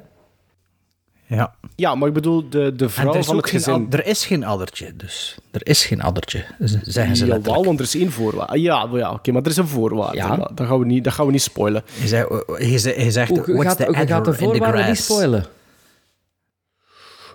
Ja. 1.28 1.56
Ja, 1.76 1.96
maar 1.96 2.08
ik 2.08 2.14
bedoel, 2.14 2.50
de, 2.50 2.76
de 2.76 2.90
vrouw 2.90 3.14
er 3.14 3.20
is, 3.20 3.26
van 3.26 3.36
het 3.38 3.50
geen, 3.50 3.60
gezin. 3.60 3.86
ad- 3.86 3.94
er 3.94 4.06
is 4.06 4.26
geen 4.26 4.44
addertje, 4.44 4.96
dus. 4.96 5.38
Er 5.52 5.68
is 5.68 5.86
geen 5.86 6.02
addertje, 6.02 6.46
zeggen 6.82 7.16
ze 7.16 7.26
Jawel, 7.26 7.66
want 7.66 7.80
er 7.80 7.86
is 7.86 7.96
één 7.96 8.12
voorwaarde. 8.12 8.60
Ja, 8.60 8.86
maar 8.86 9.00
ja 9.00 9.12
oké, 9.12 9.32
maar 9.32 9.42
er 9.42 9.50
is 9.50 9.58
een 9.58 9.68
voorwaarde. 9.68 10.18
Ja. 10.18 10.36
Dat, 10.54 10.68
gaan 10.68 10.80
we 10.80 10.86
niet, 10.86 11.04
dat 11.04 11.14
gaan 11.14 11.26
we 11.26 11.32
niet 11.32 11.42
spoilen. 11.42 11.84
Je, 12.02 12.08
zei, 12.08 12.28
je, 12.58 12.94
je 13.04 13.12
zegt, 13.12 13.30
Hoe 13.30 13.42
what's 13.46 13.64
gaat, 13.64 13.78
the 13.78 13.94
gaat 13.94 14.08
de 14.08 14.14
adder 14.14 14.34
in 14.34 14.40
the 14.40 14.44
voorwaarden 14.46 14.76
niet 14.76 14.84
grass? 14.86 15.06
spoilen? 15.06 15.46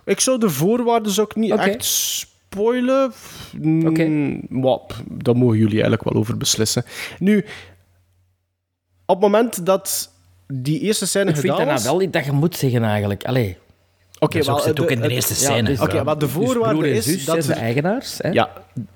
Ik 0.04 0.21
zou 0.21 0.38
de 0.38 0.50
voorwaarden 0.50 1.21
ook 1.21 1.37
niet 1.37 1.52
echt 1.52 1.85
spoilen. 1.85 3.12
Mm, 3.61 3.87
Oké. 3.87 4.09
maar, 4.49 4.78
pff, 4.78 5.02
daar 5.09 5.37
mogen 5.37 5.57
jullie 5.57 5.73
eigenlijk 5.73 6.04
wel 6.04 6.14
over 6.14 6.37
beslissen. 6.37 6.85
Nu, 7.18 7.38
op 9.07 9.14
het 9.14 9.21
moment 9.21 9.66
dat 9.66 10.11
die 10.47 10.80
eerste 10.80 11.07
scène 11.07 11.30
Ik 11.30 11.37
vind 11.37 11.47
gedaan 11.52 11.59
dat 11.66 11.75
was... 11.75 11.85
nou 11.85 11.97
wel 11.97 12.07
iets 12.07 12.12
dat 12.16 12.25
je 12.25 12.33
moet 12.33 12.57
zeggen 12.57 12.85
eigenlijk. 12.85 13.25
Allee. 13.25 13.57
Oké, 14.18 14.42
zit 14.42 14.80
ook 14.80 14.88
de- 14.88 14.94
in 14.94 15.00
de 15.00 15.08
eerste 15.08 15.32
Ja, 15.32 15.38
scène. 15.38 15.68
dus- 15.68 15.80
Oké, 15.80 16.02
maar 16.04 16.18
de 16.18 16.25
Dus 16.25 16.34
voorwaarde 16.34 16.78
broer 16.78 16.90
en 16.90 16.96
is 16.96 17.04
zus 17.04 17.25
dat 17.25 17.34
zijn 17.34 17.46
de 17.46 17.52
er- 17.52 17.66
eigenaars. 17.66 18.18
Hè? 18.18 18.28
Ja, 18.30 18.50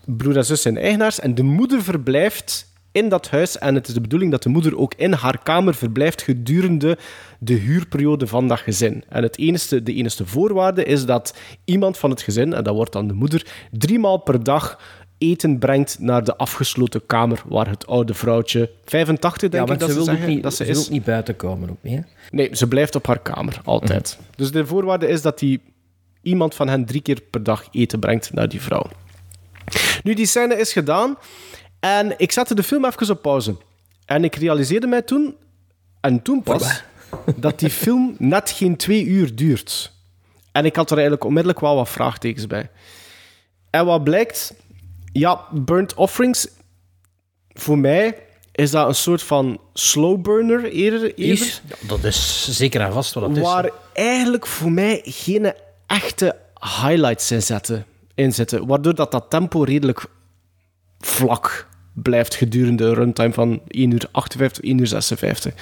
broer 0.05 0.37
en 0.37 0.45
zus 0.45 0.63
zijn 0.63 0.79
eigenaars 0.79 1.21
en 1.21 1.35
de 1.35 1.43
moeder 1.43 1.83
verblijft 1.83 2.71
in 2.93 3.09
dat 3.09 3.31
huis. 3.31 3.59
En 3.59 3.75
het 3.75 3.89
is 3.89 3.95
de 3.95 4.01
bedoeling 4.01 4.31
dat 4.31 4.43
de 4.43 4.49
moeder 4.49 4.79
ook 4.79 4.95
in 4.97 5.13
haar 5.13 5.43
kamer 5.43 5.75
verblijft 5.75 6.23
gedurende 6.23 6.99
de 7.39 7.55
huurperiode 7.55 8.27
van 8.27 8.49
dat 8.49 8.59
gezin. 8.61 9.05
En 9.09 9.23
het 9.23 9.39
enige, 9.39 9.83
de 9.83 9.95
enige 9.95 10.27
voorwaarde 10.27 10.85
is 10.85 11.05
dat 11.07 11.35
iemand 11.65 11.99
van 11.99 12.11
het 12.11 12.23
gezin, 12.23 12.53
en 12.55 12.65
dat 12.65 12.75
wordt 12.75 12.93
dan 12.93 13.07
de 13.09 13.15
moeder, 13.15 13.47
driemaal 13.71 14.17
per 14.19 14.43
dag 14.45 14.81
eten 15.23 15.59
brengt 15.59 15.99
naar 15.99 16.25
de 16.25 16.37
afgesloten 16.37 17.07
kamer 17.07 17.43
waar 17.47 17.69
het 17.69 17.87
oude 17.87 18.15
vrouwtje, 18.15 18.71
85 18.85 19.51
denk 19.51 19.67
Ja, 19.69 19.73
ik 19.75 19.81
dat 19.81 19.89
ze 19.89 19.95
wil, 19.95 20.05
zeggen, 20.05 20.29
niet, 20.29 20.43
dat 20.43 20.55
ze 20.55 20.65
ze 20.65 20.73
wil 20.73 20.81
is. 20.81 20.87
ook 20.87 20.93
niet 20.93 21.05
buiten 21.05 21.37
komen. 21.37 21.71
Ook 21.71 21.83
niet, 21.83 21.95
hè? 21.95 22.01
Nee, 22.31 22.49
ze 22.53 22.69
blijft 22.69 22.95
op 22.95 23.07
haar 23.07 23.19
kamer, 23.19 23.61
altijd. 23.65 24.19
Dus 24.37 24.51
de 24.51 24.67
voorwaarde 24.67 25.09
is 25.09 25.23
dat 25.23 25.39
die, 25.39 25.61
iemand 26.23 26.55
van 26.55 26.69
hen 26.69 26.85
drie 26.85 27.01
keer 27.03 27.21
per 27.31 27.43
dag 27.43 27.69
eten 27.71 27.99
brengt 28.01 28.33
naar 28.33 28.49
die 28.49 28.61
vrouw. 28.61 28.87
Nu, 30.03 30.15
die 30.15 30.27
scène 30.27 30.57
is 30.57 30.73
gedaan 30.73 31.17
en 31.81 32.15
ik 32.17 32.33
zette 32.33 32.55
de 32.55 32.63
film 32.63 32.85
even 32.85 33.11
op 33.11 33.23
pauze. 33.23 33.57
En 34.05 34.25
ik 34.25 34.35
realiseerde 34.35 34.87
mij 34.87 35.03
toen, 35.03 35.35
en 36.01 36.23
toen 36.23 36.43
pas, 36.43 36.83
dat 37.37 37.59
die 37.59 37.71
film 37.71 38.15
net 38.19 38.51
geen 38.51 38.77
twee 38.77 39.05
uur 39.05 39.35
duurt. 39.35 39.93
En 40.53 40.65
ik 40.65 40.77
had 40.77 40.87
er 40.91 40.97
eigenlijk 40.97 41.25
onmiddellijk 41.25 41.61
wel 41.61 41.75
wat 41.77 41.89
vraagtekens 41.89 42.47
bij. 42.47 42.71
En 43.71 43.87
wat 43.87 44.05
blijkt, 44.05 44.55
ja, 45.13 45.45
Burnt 45.53 45.95
Offerings, 45.95 46.49
voor 47.49 47.79
mij 47.79 48.19
is 48.53 48.71
dat 48.71 48.89
een 48.89 48.95
soort 48.95 49.23
van 49.23 49.61
slow 49.75 50.23
burner 50.23 50.65
eerder. 50.65 51.15
eerder? 51.15 51.61
Ja, 51.69 51.77
dat 51.81 52.05
is 52.05 52.49
zeker 52.51 52.81
en 52.81 52.93
vast 52.93 53.15
wat 53.15 53.29
het 53.29 53.37
is. 53.37 53.43
waar 53.43 53.71
eigenlijk 53.93 54.47
voor 54.47 54.73
mij 54.73 55.01
geen 55.05 55.53
echte 55.87 56.37
highlights 56.83 57.31
in, 57.31 57.43
zetten, 57.43 57.87
in 58.15 58.33
zitten. 58.33 58.67
Waardoor 58.67 58.95
dat, 58.95 59.11
dat 59.13 59.31
tempo 59.31 59.63
redelijk 59.63 60.05
vlak 60.99 61.69
blijft 61.95 62.35
gedurende 62.35 62.85
een 62.85 62.95
runtime 62.95 63.33
van 63.33 63.63
1 63.69 63.91
uur 63.91 64.09
58, 64.11 64.65
1 64.65 64.79
uur 64.79 64.87
56. 64.87 65.55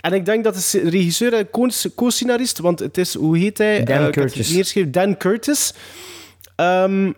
En 0.00 0.12
ik 0.12 0.24
denk 0.24 0.44
dat 0.44 0.54
de 0.72 0.88
regisseur 0.88 1.34
en 1.34 1.50
co- 1.50 1.68
co-scenarist, 1.94 2.58
want 2.58 2.78
het 2.78 2.98
is, 2.98 3.14
hoe 3.14 3.38
heet 3.38 3.58
hij? 3.58 3.84
Dan 3.84 4.02
het 4.02 4.14
Curtis. 4.14 4.74
Dan 4.88 5.16
Curtis. 5.16 5.74
Ehm, 6.56 7.12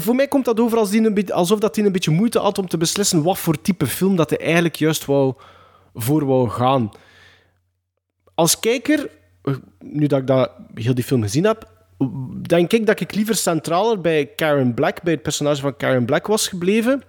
voor 0.00 0.14
mij 0.14 0.28
komt 0.28 0.44
dat 0.44 0.60
over 0.60 0.78
als 0.78 0.92
een 0.92 1.32
alsof 1.32 1.58
dat 1.58 1.76
hij 1.76 1.84
een 1.84 1.92
beetje 1.92 2.10
moeite 2.10 2.38
had 2.38 2.58
om 2.58 2.68
te 2.68 2.76
beslissen 2.76 3.22
wat 3.22 3.38
voor 3.38 3.60
type 3.60 3.86
film 3.86 4.16
dat 4.16 4.30
hij 4.30 4.38
eigenlijk 4.38 4.76
juist 4.76 5.04
wou, 5.04 5.34
voor 5.94 6.26
wou 6.26 6.48
gaan. 6.48 6.90
Als 8.34 8.60
kijker, 8.60 9.10
eh, 9.42 9.54
nu 9.80 10.06
dat 10.06 10.20
ik 10.20 10.26
dat, 10.26 10.50
heel 10.74 10.94
die 10.94 11.04
film 11.04 11.22
gezien 11.22 11.44
heb, 11.44 11.70
denk 12.42 12.72
ik 12.72 12.86
dat 12.86 13.00
ik 13.00 13.14
liever 13.14 13.34
centraler 13.34 14.00
bij 14.00 14.26
Karen 14.26 14.74
Black, 14.74 15.02
bij 15.02 15.12
het 15.12 15.22
personage 15.22 15.60
van 15.60 15.76
Karen 15.76 16.04
Black 16.04 16.26
was 16.26 16.48
gebleven, 16.48 17.02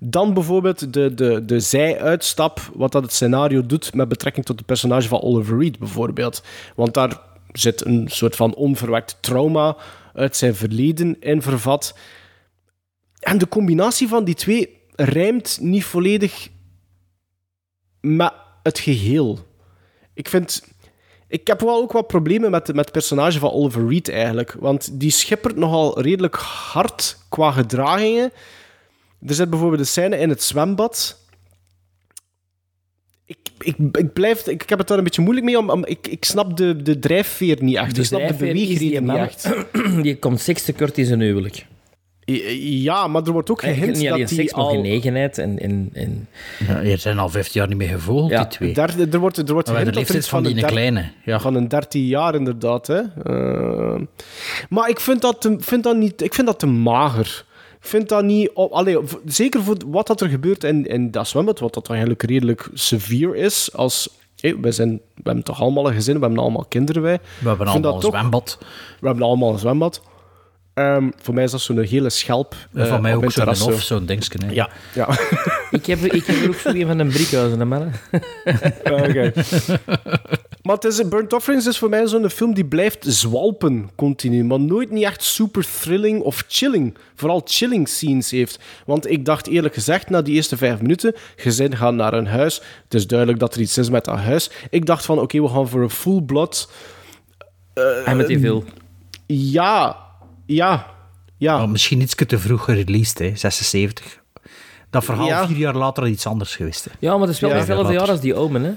dan 0.00 0.34
bijvoorbeeld 0.34 0.92
de, 0.92 1.14
de, 1.14 1.44
de 1.44 1.60
zij-uitstap, 1.60 2.60
wat 2.74 2.92
dat 2.92 3.02
het 3.02 3.12
scenario 3.12 3.66
doet 3.66 3.94
met 3.94 4.08
betrekking 4.08 4.46
tot 4.46 4.56
het 4.56 4.66
personage 4.66 5.08
van 5.08 5.20
Oliver 5.20 5.58
Reed, 5.58 5.78
bijvoorbeeld. 5.78 6.42
Want 6.76 6.94
daar 6.94 7.20
zit 7.52 7.84
een 7.86 8.08
soort 8.10 8.36
van 8.36 8.54
onverwekt 8.54 9.16
trauma 9.20 9.76
uit 10.12 10.36
zijn 10.36 10.54
verleden 10.54 11.20
in 11.20 11.42
vervat. 11.42 11.94
En 13.18 13.38
de 13.38 13.48
combinatie 13.48 14.08
van 14.08 14.24
die 14.24 14.34
twee 14.34 14.78
rijmt 14.94 15.58
niet 15.60 15.84
volledig 15.84 16.48
met 18.00 18.32
het 18.62 18.78
geheel. 18.78 19.38
Ik 20.14 20.28
vind... 20.28 20.68
Ik 21.28 21.46
heb 21.46 21.60
wel 21.60 21.82
ook 21.82 21.92
wat 21.92 22.06
problemen 22.06 22.50
met, 22.50 22.66
met 22.66 22.76
het 22.76 22.92
personage 22.92 23.38
van 23.38 23.50
Oliver 23.50 23.88
Reed 23.88 24.08
eigenlijk. 24.08 24.56
Want 24.58 25.00
die 25.00 25.10
schippert 25.10 25.56
nogal 25.56 26.00
redelijk 26.00 26.34
hard 26.34 27.18
qua 27.28 27.50
gedragingen. 27.50 28.32
Er 29.26 29.34
zit 29.34 29.50
bijvoorbeeld 29.50 29.80
een 29.80 29.86
scène 29.86 30.18
in 30.18 30.28
het 30.28 30.42
zwembad. 30.42 31.19
Ik, 33.64 33.76
ik, 33.92 34.12
blijf, 34.12 34.46
ik, 34.46 34.62
ik 34.62 34.68
heb 34.68 34.78
het 34.78 34.88
daar 34.88 34.98
een 34.98 35.04
beetje 35.04 35.22
moeilijk 35.22 35.46
mee, 35.46 35.58
om, 35.58 35.70
om- 35.70 35.84
ik, 35.86 36.06
ik 36.06 36.24
snap 36.24 36.56
de, 36.56 36.82
de 36.82 36.98
drijfveer 36.98 37.56
niet 37.62 37.76
echt. 37.76 37.94
De 37.94 38.00
ik 38.00 38.06
snap 38.06 38.20
de 38.20 38.26
is 38.26 38.36
beweegreden 38.36 39.04
niet 39.04 39.16
echt. 39.16 39.50
Die 40.02 40.16
komt 40.16 40.40
seks 40.40 40.62
tekort 40.62 40.98
in 40.98 41.04
zijn 41.06 41.20
huwelijk. 41.20 41.66
Ja, 42.58 43.06
maar 43.06 43.22
er 43.22 43.32
wordt 43.32 43.50
ook 43.50 43.60
gehint 43.60 43.96
niet 43.96 44.08
dat 44.08 44.16
die 44.16 44.26
seks, 44.26 44.52
al... 44.52 44.70
genegenheid 44.70 45.38
en... 45.38 45.58
en, 45.58 45.90
en 45.92 46.28
Ja, 46.68 46.80
je 46.80 46.96
zijn 46.96 47.18
al 47.18 47.28
15 47.28 47.60
jaar 47.60 47.68
niet 47.68 47.78
meer 47.78 47.88
gevolgd, 47.88 48.30
Ja, 48.30 48.38
die 48.38 48.48
twee. 48.48 48.72
Daar, 48.74 48.94
er 49.10 49.18
wordt, 49.18 49.36
er 49.36 49.52
wordt 49.52 49.68
gehint 49.70 49.94
dat 49.94 50.08
er 50.08 50.22
van 50.22 50.22
van 50.22 50.42
die 50.42 50.52
een, 50.54 50.60
der- 50.60 50.70
kleine. 50.70 51.10
Ja. 51.24 51.40
van 51.40 51.54
een 51.54 51.68
13 51.68 52.06
jaar, 52.06 52.34
inderdaad. 52.34 52.86
Hè. 52.86 53.00
Eh, 53.22 54.00
maar 54.68 54.88
ik 54.88 55.00
vind, 55.00 55.20
dat 55.20 55.40
te, 55.40 55.56
vind 55.58 55.82
dat 55.82 55.96
niet, 55.96 56.22
ik 56.22 56.34
vind 56.34 56.46
dat 56.46 56.58
te 56.58 56.66
mager. 56.66 57.44
Vind 57.80 58.08
dat 58.08 58.24
niet... 58.24 58.50
Op, 58.54 58.72
allee, 58.72 58.98
zeker 59.24 59.62
voor 59.62 59.76
wat 59.86 60.06
dat 60.06 60.20
er 60.20 60.28
gebeurt 60.28 60.64
in, 60.64 60.86
in 60.86 61.10
dat 61.10 61.28
zwembad, 61.28 61.58
wat 61.58 61.74
dat 61.74 61.88
eigenlijk 61.90 62.22
redelijk 62.22 62.68
severe 62.74 63.36
is. 63.36 63.70
Als, 63.74 64.10
hé, 64.40 64.60
wij, 64.60 64.72
zijn, 64.72 64.90
we 65.14 65.22
hebben 65.22 65.44
toch 65.44 65.60
allemaal 65.60 65.88
een 65.88 65.94
gezin, 65.94 66.14
we 66.14 66.20
hebben 66.20 66.38
allemaal 66.38 66.64
kinderen, 66.68 67.02
wij. 67.02 67.18
We 67.40 67.48
hebben 67.48 67.66
allemaal 67.66 67.94
een 67.94 68.00
toch- 68.00 68.10
zwembad. 68.10 68.58
We 69.00 69.06
hebben 69.06 69.24
allemaal 69.24 69.52
een 69.52 69.58
zwembad. 69.58 70.02
Ehm, 70.80 71.10
voor 71.22 71.34
mij 71.34 71.44
is 71.44 71.50
dat 71.50 71.60
zo'n 71.60 71.78
hele 71.78 72.10
schelp. 72.10 72.54
En 72.74 72.82
eh, 72.82 72.88
van 72.88 73.02
mij 73.02 73.14
ook 73.14 73.32
zo'n 73.32 73.48
of, 73.48 73.56
zo. 73.56 73.70
zo'n 73.70 74.06
dingetje. 74.06 74.38
hè. 74.46 74.52
Ja, 74.52 74.68
ja. 74.94 75.08
ik, 75.70 75.86
heb, 75.86 75.98
ik 75.98 76.26
heb 76.26 76.36
er 76.36 76.48
ook 76.48 76.54
zo 76.54 76.68
een 76.68 76.86
van 76.86 76.98
een 76.98 77.08
briekhuizen, 77.08 77.58
hè, 77.58 77.64
mannen. 77.64 77.92
Oké. 78.84 79.32
maar 80.62 80.74
het 80.74 80.84
is, 80.84 81.08
Burnt 81.08 81.32
Offerings 81.32 81.66
is 81.66 81.78
voor 81.78 81.88
mij 81.88 82.06
zo'n 82.06 82.30
film 82.30 82.54
die 82.54 82.64
blijft 82.64 83.04
zwalpen 83.08 83.90
continu, 83.96 84.44
maar 84.44 84.60
nooit 84.60 84.90
niet 84.90 85.04
echt 85.04 85.22
super 85.22 85.66
thrilling 85.80 86.20
of 86.20 86.44
chilling. 86.48 86.96
Vooral 87.14 87.42
chilling 87.44 87.88
scenes 87.88 88.30
heeft. 88.30 88.58
Want 88.86 89.10
ik 89.10 89.24
dacht 89.24 89.46
eerlijk 89.46 89.74
gezegd, 89.74 90.10
na 90.10 90.22
die 90.22 90.34
eerste 90.34 90.56
vijf 90.56 90.80
minuten, 90.80 91.14
gezin 91.36 91.76
gaat 91.76 91.94
naar 91.94 92.12
een 92.12 92.26
huis, 92.26 92.62
het 92.84 92.94
is 92.94 93.06
duidelijk 93.06 93.38
dat 93.38 93.54
er 93.54 93.60
iets 93.60 93.78
is 93.78 93.90
met 93.90 94.04
dat 94.04 94.18
huis. 94.18 94.50
Ik 94.70 94.86
dacht 94.86 95.04
van, 95.04 95.18
oké, 95.20 95.42
we 95.42 95.48
gaan 95.48 95.68
voor 95.68 95.82
een 95.82 95.90
full 95.90 96.20
blood... 96.22 96.70
Amityville. 98.04 98.62
Ja, 99.26 99.96
ja, 100.54 100.86
ja. 101.36 101.56
Maar 101.58 101.68
misschien 101.68 102.00
iets 102.00 102.14
te 102.14 102.38
vroeg 102.38 102.64
gereleased, 102.64 103.18
hè. 103.18 103.36
76. 103.36 104.20
Dat 104.90 105.04
verhaal 105.04 105.26
Ja. 105.26 105.46
vier 105.46 105.56
jaar 105.56 105.74
later 105.76 106.02
had 106.02 106.12
iets 106.12 106.26
anders 106.26 106.56
geweest. 106.56 106.84
Hè. 106.84 106.90
Ja, 106.98 107.12
maar 107.12 107.20
het 107.26 107.30
is 107.34 107.40
wel 107.40 107.50
Ja. 107.50 107.56
hetzelfde 107.56 107.82
Later. 107.84 108.00
jaar 108.00 108.10
als 108.10 108.20
die 108.20 108.34
Omen, 108.34 108.62
hè. 108.62 108.72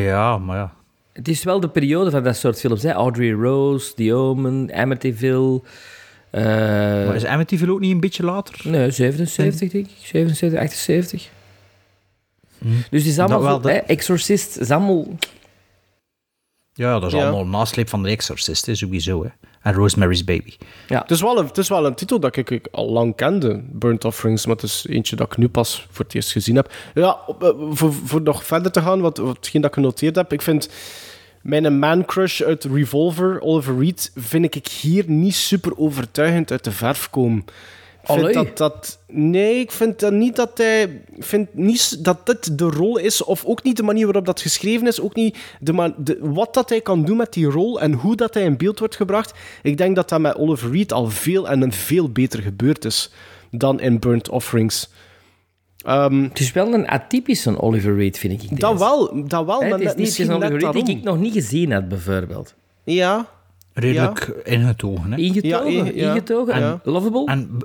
Ja, 0.00 0.38
maar 0.38 0.56
ja. 0.56 0.72
Het 1.12 1.28
is 1.28 1.42
wel 1.44 1.60
de 1.60 1.68
periode 1.68 2.10
van 2.10 2.22
dat 2.22 2.36
soort 2.36 2.58
films, 2.60 2.82
hè. 2.82 2.92
Audrey 2.92 3.30
Rose, 3.32 3.94
The 3.94 4.14
Omen, 4.14 4.72
Amityville... 4.74 5.60
eh, 6.30 6.42
Maar 7.06 7.14
is 7.14 7.24
Amityville 7.24 7.72
ook 7.72 7.80
niet 7.80 7.92
een 7.92 8.00
beetje 8.00 8.24
later? 8.24 8.60
Nee, 8.70 8.90
77 8.90 9.58
denk 9.70 9.72
ik. 9.86 9.90
77, 10.02 10.60
78. 10.60 11.28
Dus 12.90 13.02
die 13.02 13.12
is 13.12 13.18
allemaal 13.18 13.40
Dat 13.40 13.62
wel, 13.62 13.72
zo, 13.72 13.78
hè, 13.78 13.84
Exorcist, 13.86 14.56
is 14.58 14.70
allemaal... 14.70 15.06
Ja, 16.74 16.92
dat 16.98 17.12
is 17.12 17.18
Ja. 17.18 17.22
allemaal 17.24 17.40
een 17.40 17.50
nasleep 17.50 17.88
van 17.88 18.02
de 18.02 18.08
Exorcist, 18.08 18.66
hè, 18.66 18.74
sowieso. 18.74 19.22
Hè. 19.24 19.28
En 19.62 19.74
Rosemary's 19.74 20.24
Baby. 20.24 20.54
Het 20.86 21.10
is, 21.10 21.20
wel 21.20 21.38
een, 21.38 21.46
het 21.46 21.58
is 21.58 21.68
wel 21.68 21.86
een 21.86 21.94
titel 21.94 22.20
dat 22.20 22.36
ik, 22.36 22.50
ik 22.50 22.68
al 22.70 22.90
lang 22.90 23.16
kende, 23.16 23.60
Burnt 23.70 24.04
Offerings, 24.04 24.46
maar 24.46 24.54
het 24.54 24.64
is 24.64 24.86
eentje 24.88 25.16
dat 25.16 25.26
ik 25.26 25.36
nu 25.36 25.48
pas 25.48 25.86
voor 25.90 26.04
het 26.04 26.14
eerst 26.14 26.32
gezien 26.32 26.56
heb. 26.56 26.72
Ja, 26.94 27.18
op, 27.26 27.42
eh, 27.42 27.50
voor, 27.70 27.92
voor 27.92 28.22
nog 28.22 28.44
verder 28.44 28.72
te 28.72 28.82
gaan, 28.82 29.00
wat, 29.00 29.18
watgeen 29.18 29.60
dat 29.60 29.70
ik 29.70 29.76
genoteerd 29.76 30.16
heb, 30.16 30.32
ik 30.32 30.42
vind 30.42 30.68
mijn 31.42 31.78
man-crush 31.78 32.42
uit 32.42 32.64
Revolver, 32.64 33.40
Oliver 33.40 33.78
Reed, 33.78 34.12
vind 34.16 34.54
ik 34.54 34.66
hier 34.66 35.04
niet 35.06 35.34
super 35.34 35.78
overtuigend 35.78 36.50
uit 36.50 36.64
de 36.64 36.72
verf 36.72 37.10
komen. 37.10 37.44
Vind 38.04 38.34
dat, 38.34 38.56
dat... 38.56 38.98
Nee, 39.06 39.60
ik 39.60 39.72
vind 39.72 40.00
dat 40.00 40.12
niet 40.12 40.36
dat 40.36 40.58
hij... 40.58 41.02
Vind 41.18 41.54
niet 41.54 42.04
dat 42.04 42.26
dit 42.26 42.58
de 42.58 42.64
rol 42.64 42.98
is, 42.98 43.24
of 43.24 43.44
ook 43.44 43.62
niet 43.62 43.76
de 43.76 43.82
manier 43.82 44.04
waarop 44.04 44.26
dat 44.26 44.40
geschreven 44.40 44.86
is, 44.86 45.00
ook 45.00 45.14
niet 45.14 45.38
de, 45.60 45.94
de, 45.96 46.18
wat 46.20 46.54
dat 46.54 46.68
hij 46.68 46.80
kan 46.80 47.04
doen 47.04 47.16
met 47.16 47.32
die 47.32 47.46
rol 47.46 47.80
en 47.80 47.92
hoe 47.92 48.16
dat 48.16 48.34
hij 48.34 48.42
in 48.42 48.56
beeld 48.56 48.78
wordt 48.78 48.96
gebracht. 48.96 49.32
Ik 49.62 49.76
denk 49.76 49.96
dat 49.96 50.08
dat 50.08 50.20
met 50.20 50.36
Oliver 50.36 50.70
Reed 50.70 50.92
al 50.92 51.10
veel 51.10 51.48
en 51.48 51.62
een 51.62 51.72
veel 51.72 52.10
beter 52.10 52.42
gebeurd 52.42 52.84
is 52.84 53.10
dan 53.50 53.80
in 53.80 53.98
Burnt 53.98 54.28
Offerings. 54.28 54.88
Ehm, 55.82 56.22
Het 56.22 56.40
is 56.40 56.52
wel 56.52 56.72
een 56.72 56.88
atypische 56.88 57.60
Oliver 57.62 57.96
Reed, 57.96 58.18
vind 58.18 58.42
ik. 58.42 58.60
dat 58.60 58.78
wel, 58.78 59.26
dat 59.28 59.46
wel, 59.46 59.60
maar 59.60 59.78
het 59.78 59.98
is 59.98 60.18
niet 60.18 60.28
een 60.28 60.34
Oliver 60.34 60.72
Reed 60.72 60.86
die 60.86 60.96
ik 60.96 61.02
nog 61.02 61.18
niet 61.18 61.32
gezien 61.32 61.72
had, 61.72 61.88
bijvoorbeeld. 61.88 62.54
Ja, 62.84 63.28
Redelijk 63.74 64.32
ingetogen. 64.44 65.12
Hè. 65.12 65.18
Ingetogen, 65.18 65.72
Ja, 65.72 65.84
ja. 65.94 66.10
ingetogen. 66.12 66.58
Ja. 66.58 66.80
En 66.84 66.92
lovable. 66.92 67.24
En, 67.26 67.58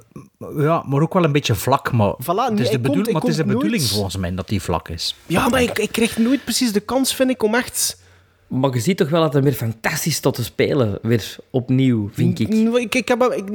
ja, 0.58 0.84
maar 0.88 1.02
ook 1.02 1.14
wel 1.14 1.24
een 1.24 1.32
beetje 1.32 1.56
vlak. 1.56 1.92
Maar 1.92 2.14
Voilà, 2.24 2.50
het 2.50 2.60
is 2.60 2.70
de, 2.70 2.80
bedoel- 2.80 2.94
komt- 2.94 3.06
hij 3.06 3.14
maar 3.14 3.22
het 3.22 3.32
is 3.32 3.38
de 3.38 3.44
bedoeling 3.44 3.72
nooit- 3.82 3.92
volgens 3.92 4.18
mij 4.18 4.36
dat 4.36 4.48
die 4.48 4.62
vlak 4.62 4.90
is. 4.90 5.16
ja 5.26 5.50
maar 5.50 5.62
ik, 5.62 5.80
ik 5.80 5.92
krijg 5.92 6.18
nooit 6.18 6.44
precies 6.44 6.72
de 6.72 6.80
kans, 6.80 7.16
vind 7.16 7.30
ik, 7.30 7.44
om 7.44 7.56
echt... 7.56 8.06
Maar 8.48 8.74
je 8.74 8.80
ziet 8.80 8.98
toch 8.98 9.10
wel 9.10 9.22
dat 9.22 9.34
hij 9.34 9.42
weer 9.42 9.54
fantastisch 9.54 10.20
tot 10.20 10.34
te 10.36 10.44
spelen. 10.44 11.00
Weer 11.02 11.36
opnieuw, 11.50 12.10
vind 12.14 12.40
ik. 12.40 12.48
Nee, 12.50 12.82
Ik, 12.82 12.96
ik 12.96 13.08
heb 13.08 13.20
hem... 13.20 13.32
Ik, 13.32 13.50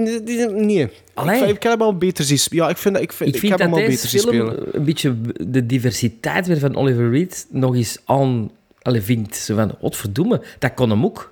nee. 0.55 0.89
Allee. 1.15 1.43
Ik, 1.43 1.49
ik 1.57 1.63
heb 1.63 1.73
hem 1.73 1.83
al 1.83 1.97
beter 1.97 2.25
zien 2.25 2.39
spelen. 2.39 2.65
Ja, 2.65 2.71
ik 2.71 2.77
vind, 2.77 2.95
dat- 2.95 3.03
ik 3.03 3.13
vind, 3.13 3.29
Ik 3.29 3.35
ik 3.35 3.41
vind 3.41 3.53
heb 3.53 3.61
hem 3.61 3.71
dat 3.71 3.79
al 3.81 3.87
deze 3.87 4.03
beter 4.03 4.21
zien 4.21 4.31
film 4.31 4.51
spelen. 4.51 4.77
een 4.77 4.85
beetje 4.85 5.17
de 5.47 5.67
diversiteit 5.67 6.47
weer 6.47 6.59
van 6.59 6.77
Oliver 6.77 7.11
Reed 7.11 7.47
nog 7.51 7.75
eens 7.75 7.99
aan... 8.05 8.51
Allee, 8.83 9.01
vindt. 9.03 9.37
Zo 9.37 9.55
van, 9.55 9.75
godverdomme, 9.81 10.43
dat 10.59 10.75
kon 10.75 10.91
hem 10.91 11.05
ook. 11.05 11.32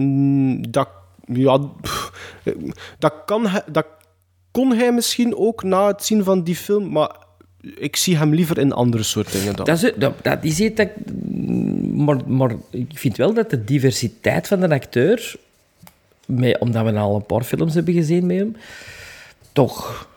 Mm, 0.00 0.70
dat, 0.70 0.88
ja, 1.26 1.60
dat, 2.98 3.12
kan 3.26 3.48
dat 3.72 3.86
kon 4.50 4.72
hij 4.72 4.92
misschien 4.92 5.36
ook 5.36 5.62
na 5.62 5.86
het 5.86 6.04
zien 6.04 6.24
van 6.24 6.42
die 6.42 6.56
film, 6.56 6.92
maar 6.92 7.16
ik 7.60 7.96
zie 7.96 8.16
hem 8.16 8.34
liever 8.34 8.58
in 8.58 8.72
andere 8.72 9.02
soort 9.02 9.32
dingen 9.32 9.56
dan. 9.56 9.64
Dat 9.64 9.82
is, 9.82 9.92
dat, 9.96 10.14
dat 10.22 10.44
is 10.44 10.74
dat. 10.74 10.88
Maar, 11.94 12.16
maar 12.26 12.50
ik 12.70 12.98
vind 12.98 13.16
wel 13.16 13.34
dat 13.34 13.50
de 13.50 13.64
diversiteit 13.64 14.48
van 14.48 14.60
de 14.60 14.68
acteur... 14.68 15.36
Omdat 16.58 16.84
we 16.84 16.98
al 16.98 17.14
een 17.14 17.26
paar 17.26 17.42
films 17.42 17.74
hebben 17.74 17.94
gezien 17.94 18.26
met 18.26 18.38
hem... 18.38 18.56
Toch... 19.52 20.08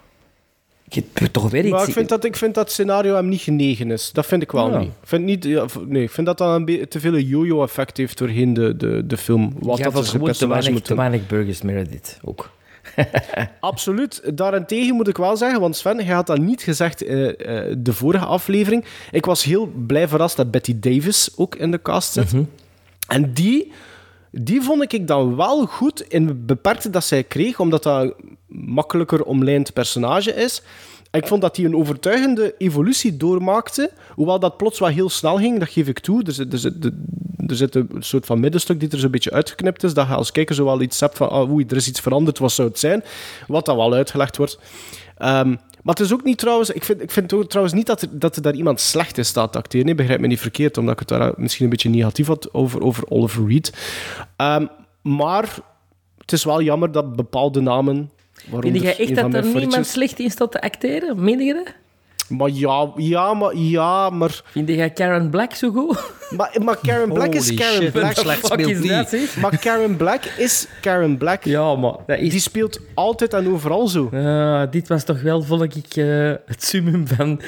Je 0.94 1.32
toch 1.32 1.50
weer 1.50 1.64
iets... 1.64 1.72
maar 1.72 1.88
ik 1.88 1.94
vind, 1.94 2.10
dat, 2.10 2.24
ik 2.24 2.36
vind 2.36 2.56
dat 2.56 2.72
scenario 2.72 3.16
hem 3.16 3.30
niet 3.30 3.42
genegen 3.42 3.92
is. 3.92 4.12
Dat 4.12 4.26
vind 4.26 4.42
ik 4.42 4.52
wel 4.52 4.72
Ja. 4.72 4.78
niet. 4.80 4.88
Ik 5.02 5.08
vind, 5.08 5.24
niet 5.24 5.44
ja, 5.44 5.66
nee, 5.88 6.04
ik 6.04 6.12
vind 6.12 6.28
dat 6.28 6.38
dat 6.38 6.56
een 6.56 6.66
be- 6.66 6.88
te 6.88 7.00
veel 7.00 7.18
yo-yo-effect 7.18 7.98
heeft 7.98 8.18
doorheen 8.18 8.54
de, 8.54 8.78
de, 8.78 9.04
de 9.08 9.18
film. 9.18 9.54
Wat 9.60 9.78
Jij 9.78 9.90
dat 9.90 10.04
is 10.04 10.10
gewoon 10.10 10.32
te 10.32 10.48
weinig, 10.48 10.82
te 10.82 10.96
weinig 10.96 11.28
Burgess 11.28 11.62
Meredith 11.62 12.20
ook. 12.24 12.50
Absoluut. 13.60 14.22
Daarentegen 14.38 14.96
moet 14.96 15.08
ik 15.08 15.18
wel 15.18 15.38
zeggen, 15.38 15.60
want 15.60 15.76
Sven, 15.76 15.98
hij 16.06 16.14
had 16.16 16.28
dat 16.28 16.38
niet 16.38 16.62
gezegd 16.62 17.04
eh 17.04 17.30
eh, 17.30 17.76
de 17.78 17.94
vorige 17.94 18.26
aflevering. 18.26 18.86
Ik 19.12 19.26
was 19.26 19.44
heel 19.44 19.66
blij 19.88 20.08
verrast 20.08 20.38
dat 20.38 20.52
Betty 20.52 20.80
Davis 20.80 21.30
ook 21.36 21.56
in 21.56 21.72
de 21.72 21.82
cast 21.82 22.14
zit. 22.14 22.34
En 23.08 23.34
die, 23.34 23.72
die 24.32 24.62
vond 24.62 24.94
ik 24.94 25.08
dan 25.08 25.36
wel 25.36 25.66
goed 25.66 26.02
in 26.08 26.28
het 26.28 26.46
beperkte 26.46 26.90
dat 26.90 27.04
zij 27.04 27.24
kreeg, 27.24 27.60
omdat 27.60 27.84
dat 27.84 28.14
makkelijker 28.54 29.24
omlijnd 29.24 29.74
personage 29.74 30.34
is. 30.34 30.62
En 31.12 31.20
ik 31.20 31.28
vond 31.28 31.42
dat 31.42 31.56
hij 31.56 31.66
een 31.66 31.76
overtuigende 31.76 32.56
evolutie 32.58 33.18
doormaakte, 33.18 33.92
hoewel 34.16 34.40
dat 34.40 34.58
plots 34.58 34.80
wel 34.80 34.90
heel 34.90 35.10
snel 35.10 35.38
ging, 35.38 35.60
dat 35.60 35.70
geef 35.70 35.88
ik 35.88 36.00
toe. 36.00 36.24
Er 36.24 36.32
zit, 36.32 36.54
er 36.54 36.60
zit, 36.60 36.86
er 37.48 37.56
zit 37.56 37.76
een 37.76 37.90
soort 38.00 38.26
van 38.26 38.40
middenstuk 38.40 38.80
die 38.80 38.90
er 38.90 39.00
zo'n 39.00 39.12
beetje 39.12 39.32
uitgeknipt 39.32 39.84
is, 39.84 39.94
dat 39.94 40.08
je 40.08 40.14
als 40.14 40.32
kijker 40.32 40.56
zo 40.56 40.80
iets 40.80 41.00
hebt 41.00 41.18
van, 41.18 41.30
ah, 41.30 41.52
oei, 41.52 41.66
er 41.70 41.76
is 41.76 41.88
iets 41.88 42.00
veranderd, 42.00 42.40
wat 42.40 42.52
zou 42.52 42.68
het 42.68 42.80
zijn? 42.80 43.04
Wat 43.48 43.66
dan 43.66 43.78
wel 43.78 43.94
uitgelegd 43.94 44.38
wordt. 44.38 44.60
Ehm, 45.18 45.50
maar 45.50 45.96
het 45.96 46.00
is 46.00 46.14
ook 46.14 46.24
niet 46.24 46.38
trouwens... 46.38 46.70
Ik 46.70 46.84
vind, 46.84 47.02
ik 47.02 47.12
vind 47.12 47.34
ook 47.34 47.50
trouwens 47.50 47.76
niet 47.76 47.86
dat 47.86 48.02
er, 48.02 48.20
dat 48.20 48.36
er 48.36 48.42
daar 48.42 48.56
iemand 48.56 48.80
slecht 48.80 49.18
in 49.18 49.26
staat 49.26 49.52
te 49.52 49.58
acteren. 49.58 49.86
Nee, 49.86 49.96
begrijp 49.96 50.20
me 50.20 50.28
niet 50.28 50.40
verkeerd, 50.40 50.78
omdat 50.78 50.94
ik 50.94 51.00
het 51.00 51.08
daar 51.08 51.34
misschien 51.36 51.64
een 51.64 51.72
beetje 51.72 51.90
negatief 51.90 52.28
had 52.28 52.54
over, 52.54 52.82
over 52.82 53.10
Oliver 53.10 53.48
Reed. 53.48 53.74
Ehm, 54.36 54.66
maar 55.02 55.58
het 56.18 56.32
is 56.32 56.44
wel 56.44 56.62
jammer 56.62 56.92
dat 56.92 57.16
bepaalde 57.16 57.62
namen... 57.62 58.12
Vind 58.50 58.82
jij 58.82 58.96
waaronder 58.96 59.00
echt 59.00 59.16
dat 59.16 59.34
er 59.34 59.60
niemand 59.60 59.88
slecht 59.88 60.20
in 60.20 60.32
staat 60.32 60.52
te 60.52 60.62
acteren? 60.62 61.24
Meen 61.24 61.40
je 61.40 61.54
dat? 61.54 61.74
Maar 62.38 62.50
ja, 62.50 62.92
ja, 62.96 63.34
maar... 63.34 63.56
Ja, 63.56 64.10
maar... 64.10 64.42
Vind 64.46 64.70
jij 64.70 64.90
Karen 64.90 65.30
Black 65.30 65.54
zo 65.54 65.72
goed? 65.72 66.12
Maar, 66.38 66.56
maar 66.64 66.78
Karen 66.82 67.14
Black 67.14 67.34
is 67.34 67.54
Karen 67.54 67.82
shit, 67.82 67.92
Black. 67.92 68.16
slecht 68.16 68.46
speelt 68.46 68.70
is 68.70 68.82
die? 68.82 68.90
dat? 68.90 69.36
Maar 69.42 69.58
Karen 69.58 69.98
Black 69.98 70.24
is 70.38 70.68
Karen 70.82 71.18
Black. 71.18 71.44
Ja, 71.44 71.76
maar 71.76 71.96
dat 72.06 72.20
is... 72.20 72.30
Die 72.30 72.40
speelt 72.40 72.80
altijd 72.94 73.34
en 73.34 73.48
overal 73.48 73.88
zo. 73.88 74.10
Ah, 74.14 74.72
dit 74.72 74.88
was 74.88 75.04
toch 75.04 75.22
wel, 75.22 75.44
vond 75.44 75.76
ik, 75.76 75.96
eh, 75.96 76.32
het 76.46 76.64
summum 76.64 77.08
van... 77.08 77.42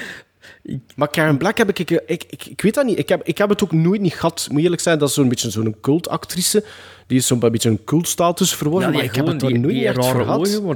Maar 0.96 1.10
Karen 1.10 1.38
Black 1.38 1.58
heb 1.58 1.70
ik, 1.70 1.80
ik, 1.80 1.90
ik, 2.06 2.24
ik, 2.30 2.46
ik 2.46 2.62
weet 2.62 2.74
dat 2.74 2.86
niet. 2.86 3.00
Ik 3.00 3.10
heb, 3.10 3.22
ik 3.24 3.38
heb 3.38 3.50
het 3.50 3.64
ook 3.64 3.72
nooit 3.72 4.02
niet 4.02 4.14
gehad. 4.14 4.48
Moet 4.52 4.62
eerlijk 4.62 4.82
zijn, 4.82 5.00
dat 5.00 5.10
is 5.10 5.16
zo'n 5.16 5.30
beetje 5.30 5.50
zo'n 5.50 5.76
cultactrice. 5.82 6.64
Die 7.08 7.18
is 7.18 7.28
zo'n 7.28 7.40
beetje 7.40 7.70
een 7.70 7.84
cultstatus 7.84 8.56
verworven, 8.56 8.94
maar 8.94 9.04
ik 9.04 9.16
heb 9.16 9.26
het 9.28 9.40
die, 9.40 9.50
nooit 9.50 9.64
die 9.64 9.74
niet 9.74 9.84
echt 9.86 9.96
voor 9.96 10.06
rare 10.06 10.24
gehad. 10.24 10.40
ogen, 10.40 10.66
maar... 10.66 10.76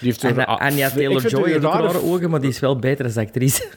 Die 0.00 0.08
heeft 0.08 0.24
En, 0.24 0.38
een- 0.38 0.44
Anya 0.46 0.86
ik 0.86 0.92
vind 0.92 1.04
Taylor-Joy 1.10 1.50
heeft 1.50 1.64
rare- 1.64 1.82
rare 1.86 2.02
ogen, 2.02 2.30
maar 2.30 2.40
die 2.40 2.50
is 2.50 2.60
wel 2.60 2.78
beter 2.78 3.04
als 3.04 3.16
actrice. 3.16 3.68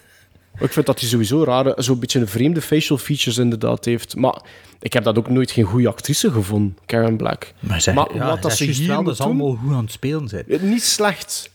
Ik 0.60 0.72
vind 0.72 0.86
dat 0.86 1.00
hij 1.00 1.10
sowieso 1.10 1.44
rare, 1.44 1.74
zo'n 1.78 2.00
beetje 2.00 2.20
een 2.20 2.28
vreemde 2.28 2.62
facial 2.62 2.98
features 2.98 3.38
inderdaad 3.38 3.86
heeft. 3.86 4.16
Maar 4.16 4.42
ik 4.82 4.94
heb 4.94 5.04
dat 5.04 5.18
ook 5.18 5.30
nooit 5.30 5.52
geen 5.52 5.64
goede 5.64 5.88
actrice 5.88 6.32
gevonden, 6.32 6.78
Karen 6.86 7.18
Black. 7.18 7.54
Maar, 7.60 7.82
zeg, 7.82 7.96
Maar 7.96 8.16
ja, 8.16 8.28
wat 8.30 8.42
dat 8.42 8.54
ze 8.56 8.64
hier 8.66 8.88
wel, 8.88 9.04
dat 9.04 9.18
doen- 9.18 9.26
allemaal 9.26 9.56
goed 9.64 9.74
aan 9.74 9.84
het 9.84 9.92
spelen 9.92 10.28
zijn. 10.28 10.44
Eh, 10.48 10.62
Niet 10.62 10.84
slecht. 10.84 11.52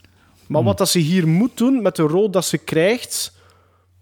Maar 0.46 0.62
wat 0.62 0.78
dat 0.78 0.88
ze 0.88 0.98
hier 0.98 1.28
moet 1.28 1.56
doen 1.56 1.82
met 1.82 1.96
de 1.96 2.02
rol 2.02 2.30
dat 2.30 2.44
ze 2.44 2.58
krijgt... 2.58 3.32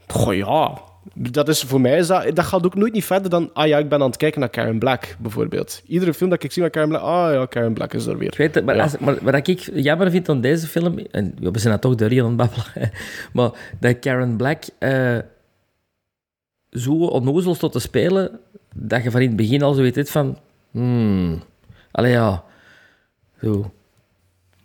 Goh 0.06 0.34
ja, 0.34 0.80
dat 1.14 1.48
is 1.48 1.62
voor 1.62 1.80
mij, 1.80 2.06
dat, 2.06 2.36
dat 2.36 2.44
gaat 2.44 2.64
ook 2.64 2.74
nooit 2.74 2.92
niet 2.92 3.04
verder 3.04 3.30
dan, 3.30 3.50
ah 3.52 3.66
ja, 3.66 3.78
ik 3.78 3.88
ben 3.88 4.00
aan 4.00 4.06
het 4.06 4.16
kijken 4.16 4.40
naar 4.40 4.48
Karen 4.48 4.78
Black, 4.78 5.16
bijvoorbeeld. 5.18 5.82
Iedere 5.86 6.14
film 6.14 6.30
dat 6.30 6.42
ik 6.42 6.52
zie 6.52 6.62
met 6.62 6.72
Karen 6.72 6.88
Black, 6.88 7.02
ah 7.02 7.32
ja, 7.32 7.46
Karen 7.46 7.72
Black 7.72 7.94
is 7.94 8.06
er 8.06 8.18
weer. 8.18 8.28
Ik 8.28 8.36
weet 8.38 8.54
het, 8.54 8.64
maar, 8.64 8.76
Ja. 8.76 8.82
als, 8.82 8.98
maar 8.98 9.18
wat 9.22 9.48
ik 9.48 9.70
jammer 9.74 10.10
vind 10.10 10.28
aan 10.28 10.40
deze 10.40 10.66
film, 10.66 10.98
en 10.98 11.34
we 11.40 11.58
zijn 11.58 11.72
dat 11.72 11.82
toch 11.82 11.94
de 11.94 12.04
het 12.04 12.36
babbelen, 12.36 12.90
maar 13.32 13.50
dat 13.80 13.98
Karen 13.98 14.36
Black 14.36 14.62
eh, 14.78 15.18
zo 16.70 16.92
onnozel 16.92 17.54
tot 17.54 17.72
te 17.72 17.78
spelen, 17.78 18.40
dat 18.74 19.02
je 19.02 19.10
van 19.10 19.20
in 19.20 19.26
het 19.28 19.36
begin 19.36 19.62
al 19.62 19.74
zo 19.74 19.82
weet 19.82 20.10
van, 20.10 20.38
hmm, 20.70 21.42
allee 21.90 22.12
ja, 22.12 22.44
zo. 23.40 23.72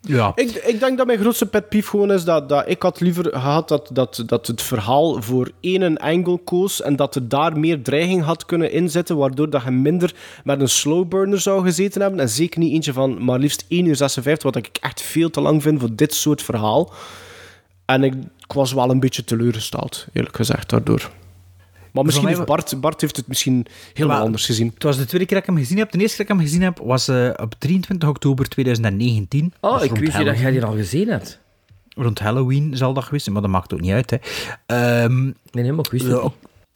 Ja. 0.08 0.32
Ik, 0.36 0.50
ik 0.52 0.80
denk 0.80 0.98
dat 0.98 1.08
mijn 1.08 1.20
grootste 1.20 1.46
pet 1.46 1.70
peeve 1.70 1.90
gewoon 1.90 2.12
is 2.12 2.24
dat, 2.24 2.50
dat 2.50 2.64
ik 2.68 2.82
had 2.82 3.00
liever 3.00 3.26
gehad 3.32 3.68
dat, 3.68 3.90
dat, 3.94 4.24
dat 4.26 4.48
het 4.48 4.62
verhaal 4.62 5.22
voor 5.22 5.52
één 5.60 5.98
angle 5.98 6.38
koos 6.38 6.82
en 6.82 6.96
dat 6.96 7.16
er 7.16 7.30
daar 7.30 7.60
meer 7.60 7.82
dreiging 7.82 8.24
had 8.24 8.46
kunnen 8.46 8.72
inzetten, 8.72 9.18
waardoor 9.18 9.50
dat 9.50 9.64
je 9.64 9.72
minder 9.72 10.16
met 10.44 10.62
een 10.62 10.70
slow 10.70 11.08
burner 11.08 11.40
zou 11.40 11.64
gezeten 11.64 12.02
hebben. 12.02 12.20
En 12.20 12.30
zeker 12.30 12.60
niet 12.60 12.74
eentje 12.74 12.94
van 12.94 13.24
maar 13.24 13.40
liefst 13.40 13.66
1 13.68 13.86
uur 13.86 13.96
56, 13.96 14.44
wat 14.44 14.56
ik 14.56 14.78
echt 14.82 15.02
veel 15.02 15.30
te 15.30 15.42
lang 15.42 15.62
vind 15.62 15.80
voor 15.80 15.96
dit 15.96 16.14
soort 16.14 16.44
verhaal. 16.44 16.94
En 17.86 18.04
ik 18.04 18.14
was 18.48 18.74
wel 18.74 18.90
een 18.90 19.00
beetje 19.00 19.24
teleurgesteld, 19.24 20.08
eerlijk 20.14 20.36
gezegd, 20.36 20.70
daardoor. 20.70 21.10
Maar 21.98 22.06
misschien 22.06 22.28
heeft 22.28 22.46
Bart, 22.46 22.82
Bart 22.82 23.02
heeft 23.02 23.16
het 23.16 23.28
misschien 23.28 23.66
helemaal 23.94 24.18
Maar- 24.18 24.26
anders 24.26 24.46
gezien. 24.46 24.72
Het 24.74 24.84
was 24.84 24.98
de 24.98 25.06
tweede 25.06 25.26
keer 25.26 25.38
dat 25.40 25.48
ik 25.48 25.54
hem 25.54 25.64
gezien 25.64 25.78
heb. 25.78 25.92
De 25.92 26.00
eerste 26.00 26.16
keer 26.18 26.26
dat 26.26 26.36
ik 26.36 26.42
hem 26.42 26.52
gezien 26.52 26.66
heb 26.68 26.80
was 26.84 27.08
eh, 27.08 27.30
op 27.36 27.56
23 27.58 28.10
oktober 28.10 28.50
2019. 28.50 29.54
Oh, 29.62 29.84
ik 29.84 29.92
wist 29.96 30.18
niet 30.18 30.26
dat 30.26 30.40
jij 30.40 30.52
die 30.52 30.64
al 30.64 30.76
gezien 30.76 31.10
had. 31.10 31.40
Rond 31.96 32.20
Halloween 32.20 32.78
zal 32.78 32.94
dat 32.94 33.04
geweest 33.04 33.24
zijn, 33.24 33.36
maar 33.36 33.44
dat 33.44 33.54
maakt 33.54 33.74
ook 33.74 33.82
niet 33.82 33.92
uit. 33.92 34.10
Hè. 34.10 34.18
Ehm, 34.66 35.24
Nee, 35.52 35.74
wist 35.74 35.92
het 35.92 36.02
Ja, 36.04 36.22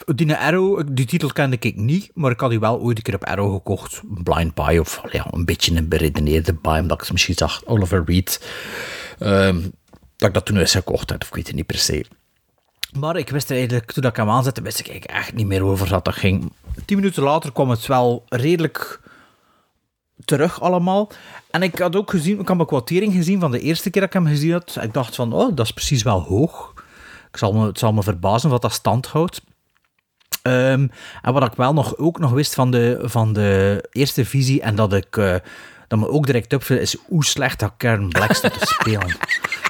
niet. 0.06 0.18
die 0.18 0.36
Arrow, 0.36 0.82
die 0.92 1.06
titel 1.06 1.30
kende 1.32 1.58
ik 1.60 1.76
niet, 1.76 2.12
maar 2.14 2.32
ik 2.32 2.40
had 2.40 2.50
die 2.50 2.60
wel 2.60 2.80
ooit 2.80 2.98
een 2.98 3.04
keer 3.04 3.16
op 3.16 3.24
Arrow 3.26 3.54
gekocht. 3.54 4.02
Een 4.16 4.24
blind 4.24 4.54
buy 4.54 4.78
of 4.78 5.02
ja, 5.12 5.28
een 5.32 5.46
beetje 5.46 5.76
een 5.76 5.88
beredeneerde 5.88 6.54
buy, 6.54 6.80
omdat 6.80 7.02
ik 7.02 7.12
misschien 7.12 7.36
zag 7.36 7.66
Oliver 7.66 8.04
Reed. 8.06 8.48
ehm, 9.20 9.62
dat 10.18 10.28
ik 10.28 10.34
dat 10.34 10.46
toen 10.46 10.58
eens 10.58 10.72
gekocht 10.72 11.10
had, 11.10 11.22
of 11.22 11.28
ik 11.28 11.36
weet 11.36 11.48
het 11.48 11.56
niet 11.56 11.66
per 11.66 11.78
se. 11.78 12.06
Maar 13.00 13.16
ik 13.16 13.30
wist 13.30 13.50
er 13.50 13.56
eigenlijk, 13.56 13.92
toen 13.92 14.04
ik 14.04 14.16
hem 14.16 14.30
aanzette, 14.30 14.62
wist 14.62 14.80
ik 14.80 14.88
eigenlijk 14.88 15.20
echt 15.20 15.34
niet 15.34 15.48
meer 15.48 15.64
over 15.64 15.88
wat 15.88 16.06
dat 16.06 16.16
ging. 16.16 16.52
Tien 16.86 16.98
minuten 16.98 17.24
later 17.24 17.52
kwam 17.52 17.70
het 17.70 17.88
wel 17.88 18.24
redelijk 18.30 19.00
terug 20.26 20.62
allemaal. 20.62 21.10
En 21.52 21.64
ik 21.64 21.80
had 21.80 21.96
ook 21.96 22.10
gezien, 22.10 22.40
ik 22.40 22.48
had 22.48 22.60
een 22.60 22.66
kwartering 22.66 23.14
gezien 23.14 23.40
van 23.40 23.52
de 23.52 23.60
eerste 23.60 23.90
keer 23.90 24.02
dat 24.02 24.14
ik 24.16 24.22
hem 24.22 24.32
gezien 24.32 24.52
had. 24.52 24.78
Ik 24.82 24.94
dacht 24.94 25.16
van, 25.16 25.34
oh, 25.34 25.56
dat 25.56 25.66
is 25.66 25.72
precies 25.72 26.04
wel 26.04 26.22
hoog. 26.22 26.74
Ik 27.32 27.38
zal 27.38 27.54
me, 27.54 27.66
het 27.66 27.80
zal 27.80 27.94
me 27.94 28.04
verbazen 28.04 28.50
wat 28.50 28.62
dat 28.62 28.74
stand 28.74 29.08
houdt. 29.08 29.42
Ehm, 30.42 30.88
en 31.22 31.34
wat 31.34 31.44
ik 31.44 31.54
wel 31.54 31.74
nog, 31.74 31.98
ook 31.98 32.20
nog 32.20 32.32
wist 32.32 32.54
van 32.54 32.72
de, 32.72 33.00
van 33.04 33.34
de 33.34 33.84
eerste 33.92 34.26
visie, 34.26 34.62
en 34.62 34.76
dat 34.76 34.94
ik 34.94 35.18
eh, 35.18 35.36
dat 35.88 36.00
me 36.00 36.08
ook 36.08 36.26
direct 36.26 36.54
opviel, 36.54 36.78
is 36.78 36.96
hoe 37.08 37.26
slecht 37.26 37.60
dat 37.60 37.74
Karen 37.78 38.10
Black 38.10 38.34
te 38.34 38.52
spelen. 38.60 39.18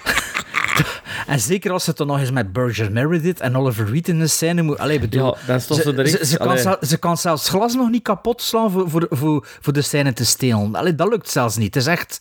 En 1.28 1.40
zeker 1.40 1.72
als 1.72 1.84
ze 1.84 1.90
het 1.90 1.98
dan 1.98 2.08
nog 2.08 2.20
eens 2.20 2.32
met 2.32 2.54
Berger 2.54 2.92
Meredith 2.92 3.40
en 3.40 3.58
Oliver 3.58 3.90
Reed 3.92 4.08
in 4.08 4.20
de 4.20 4.28
scène 4.28 4.62
moet... 4.62 4.78
Allee, 4.78 5.00
bedoel, 5.00 5.26
Ja, 5.26 5.46
dan 5.48 5.62
stond 5.62 5.80
ze 5.82 5.90
ze, 5.90 5.96
direct- 5.96 6.18
ze, 6.18 6.26
ze 6.26 6.38
kan 6.38 6.78
ze 6.82 6.98
kan 6.98 7.18
zelfs 7.18 7.50
glas 7.50 7.76
nog 7.76 7.90
niet 7.90 8.04
kapot 8.04 8.42
slaan 8.42 8.72
voor, 8.72 8.90
voor, 8.90 9.08
voor, 9.10 9.48
voor 9.62 9.74
de 9.74 9.82
scène 9.82 10.14
te 10.14 10.26
stelen. 10.26 10.76
Allee, 10.76 10.96
dat 10.96 11.10
lukt 11.10 11.30
zelfs 11.30 11.58
niet. 11.58 11.74
Het 11.74 11.84
is 11.84 11.90
echt... 11.90 12.20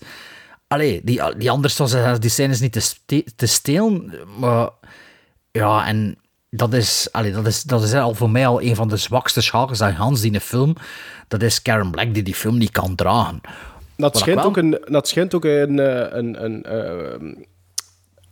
Allee, 0.66 1.00
die, 1.04 1.20
die 1.36 1.50
anders 1.50 1.76
zal 1.76 1.86
ze 1.88 2.16
die 2.18 2.30
scènes 2.30 2.60
niet 2.60 2.72
te, 2.72 2.80
ste- 2.80 3.24
te 3.36 3.46
stelen. 3.46 4.12
Maar 4.38 4.68
ja, 5.50 5.86
en 5.86 6.16
dat 6.50 6.72
is, 6.72 7.08
allee, 7.12 7.32
dat, 7.32 7.46
is, 7.46 7.62
dat 7.62 7.82
is 7.82 7.94
al 7.94 8.14
voor 8.14 8.30
mij 8.30 8.46
al 8.46 8.62
een 8.62 8.74
van 8.74 8.88
de 8.88 8.96
zwakste 8.96 9.40
schakels 9.40 9.80
aan 9.80 9.92
Hans 9.92 10.18
die 10.18 10.26
in 10.26 10.32
de 10.32 10.40
film. 10.40 10.74
Dat 11.28 11.42
is 11.42 11.62
Karen 11.62 11.90
Black 11.90 12.14
die 12.14 12.22
die 12.22 12.34
film 12.34 12.58
niet 12.58 12.70
kan 12.70 12.94
dragen. 12.94 13.40
Dat 13.96 14.18
schijnt, 14.18 14.40
ook 14.42 14.56
een, 14.56 14.78
dat 14.88 15.08
schijnt 15.08 15.34
ook 15.34 15.44
een, 15.44 15.78
eh, 15.78 16.06
een, 16.18 16.44
een, 16.44 17.46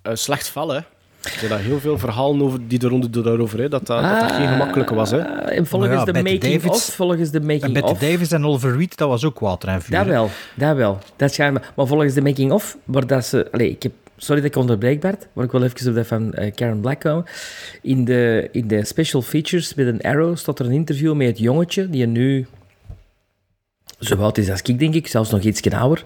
eh, 0.03 0.15
slecht 0.15 0.49
val, 0.49 0.69
hè. 0.69 0.81
Er 1.23 1.39
zijn 1.39 1.51
daar 1.51 1.61
heel 1.61 1.81
veel 1.81 1.99
verhalen 1.99 2.43
over, 2.43 2.69
die 2.69 2.81
er 2.81 2.89
rond 2.89 3.25
daarover, 3.25 3.59
hè, 3.59 3.69
dat, 3.69 3.87
dat, 3.87 4.03
dat 4.03 4.21
dat 4.21 4.33
geen 4.33 4.49
gemakkelijke 4.49 4.95
was. 4.95 5.11
Hè. 5.11 5.27
Ah, 5.29 5.57
en 5.57 5.67
volgens 5.67 5.93
ja, 5.93 6.05
de 6.05 6.13
making 6.13 6.41
Davids- 6.41 6.89
of, 6.89 6.95
volgens 6.95 7.31
de 7.31 7.39
En 7.39 7.47
making 7.47 7.73
Betty 7.73 7.91
of... 7.91 7.99
Davis 7.99 8.31
en 8.33 8.47
Oliver 8.47 8.77
Reed, 8.77 8.97
dat 8.97 9.09
was 9.09 9.25
ook 9.25 9.39
water 9.39 9.69
en 9.69 9.83
vuur. 9.83 9.97
Dat 9.97 10.07
wel, 10.07 10.31
dat 10.55 10.77
wel. 10.77 10.99
Dat 11.17 11.33
schijnt 11.33 11.55
me. 11.55 11.61
Maar 11.77 11.87
volgens 11.87 12.15
de 12.15 12.23
making-of, 12.23 12.77
waar 12.85 13.07
dat 13.07 13.25
ze... 13.25 13.49
Allee, 13.53 13.71
ik 13.71 13.83
heb, 13.83 13.93
sorry 14.17 14.41
dat 14.41 14.51
ik 14.51 14.57
onderbreek, 14.57 15.01
Bart, 15.01 15.27
maar 15.33 15.45
ik 15.45 15.51
wil 15.51 15.63
even 15.63 15.89
op 15.89 15.95
dat 15.95 16.07
van 16.07 16.35
eh, 16.35 16.55
Karen 16.55 16.81
Black 16.81 17.01
komen. 17.01 17.25
In 17.83 18.05
de, 18.05 18.49
in 18.53 18.69
de 18.69 18.85
special 18.85 19.23
features 19.23 19.75
met 19.75 19.87
een 19.87 20.01
arrow 20.01 20.37
staat 20.37 20.59
er 20.59 20.67
een 20.67 20.73
interview 20.73 21.15
met 21.15 21.27
het 21.27 21.39
jongetje, 21.39 21.91
die 21.91 22.07
nu 22.07 22.47
zo 23.99 24.17
oud 24.17 24.39
is 24.39 24.51
als 24.51 24.63
ik, 24.63 24.79
denk 24.79 24.95
ik, 24.95 25.07
zelfs 25.07 25.31
nog 25.31 25.41
iets 25.41 25.71
ouder. 25.71 26.05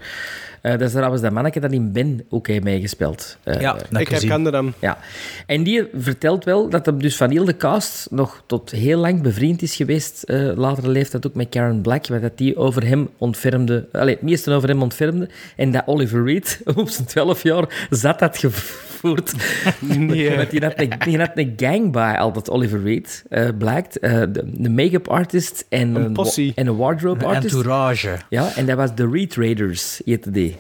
Eh, 0.62 0.72
dat 0.72 0.80
is 0.80 0.90
trouwens 0.90 1.22
dat 1.22 1.32
manneke 1.32 1.60
dat 1.60 1.72
in 1.72 1.92
Ben 1.92 2.24
ook 2.30 2.46
heeft 2.46 2.64
meegespeeld. 2.64 3.36
Eh, 3.42 3.60
Ja, 3.60 3.76
dat 3.90 4.00
Ik 4.00 4.08
herkende 4.08 4.50
hem. 4.50 4.74
ja, 4.78 4.98
en 5.46 5.62
die 5.62 5.84
vertelt 5.96 6.44
wel 6.44 6.68
dat 6.68 6.86
hem 6.86 7.00
dus 7.02 7.16
van 7.16 7.30
heel 7.30 7.44
de 7.44 7.56
cast 7.56 8.06
nog 8.10 8.42
tot 8.46 8.70
heel 8.70 8.98
lang 8.98 9.22
bevriend 9.22 9.62
is 9.62 9.76
geweest, 9.76 10.22
eh 10.22 10.50
latere 10.56 10.88
leeftijd 10.88 11.26
ook 11.26 11.34
met 11.34 11.48
Karen 11.48 11.80
Black, 11.80 12.06
waar 12.06 12.20
dat 12.20 12.38
die 12.38 12.56
over 12.56 12.86
hem 12.86 13.08
ontfermde, 13.18 13.88
allee, 13.92 14.14
het 14.14 14.22
meeste 14.22 14.50
over 14.52 14.68
hem 14.68 14.82
ontfermde, 14.82 15.28
en 15.56 15.70
dat 15.72 15.82
Oliver 15.86 16.24
Reed 16.24 16.60
op 16.74 16.88
zijn 16.88 17.06
12 17.06 17.42
jaar 17.42 17.86
zat 17.90 18.20
had 18.20 18.38
gevoerd. 18.38 18.90
Nee. 19.80 20.36
Want 20.36 20.50
die 20.50 20.60
had, 20.64 20.72
een, 20.76 20.92
die 21.04 21.18
had 21.18 21.30
een 21.34 21.52
gang 21.56 21.92
bij, 21.92 22.18
altijd 22.18 22.50
Oliver 22.50 22.82
Reed, 22.82 23.24
eh, 23.28 23.48
blijkt. 23.58 23.98
Eh, 23.98 24.20
de, 24.20 24.42
de 24.52 24.70
make-up 24.70 25.08
artist 25.08 25.66
en 25.68 25.94
Een 25.94 26.52
en 26.54 26.66
een 26.66 26.76
wardrobe 26.76 27.24
artist. 27.24 27.54
Entourage. 27.54 28.16
Ja, 28.28 28.54
en 28.56 28.66
dat 28.66 28.76
was 28.76 28.94
de 28.94 29.08
Reed 29.12 29.34
Raiders, 29.34 30.00
heette 30.04 30.30
die. 30.30 30.51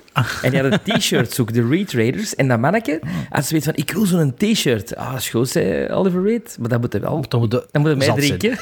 En 0.42 0.50
die 0.50 0.60
hadden 0.60 0.80
t-shirts 0.82 1.40
ook, 1.40 1.52
de 1.52 1.68
Reed 1.68 1.92
Raiders. 1.92 2.34
En 2.34 2.48
dat 2.48 2.58
manneke 2.58 3.00
had 3.28 3.44
zoiets 3.44 3.66
van, 3.66 3.76
ik 3.76 3.90
wil 3.90 4.06
zo'n 4.06 4.34
t-shirt. 4.34 4.96
Ah, 4.96 5.10
dat 5.10 5.20
is 5.20 5.28
goed, 5.28 5.48
zei 5.48 5.88
Oliver 5.88 6.22
Reed. 6.22 6.56
Maar 6.60 6.68
dat 6.68 6.80
moet 6.80 6.92
hij 6.92 7.02
wel. 7.02 7.24
Dan 7.28 7.40
moet 7.40 7.50
Dan 7.50 7.62
moet 7.72 7.86
hij 7.86 7.96
mij 7.96 8.12
drinken. 8.12 8.58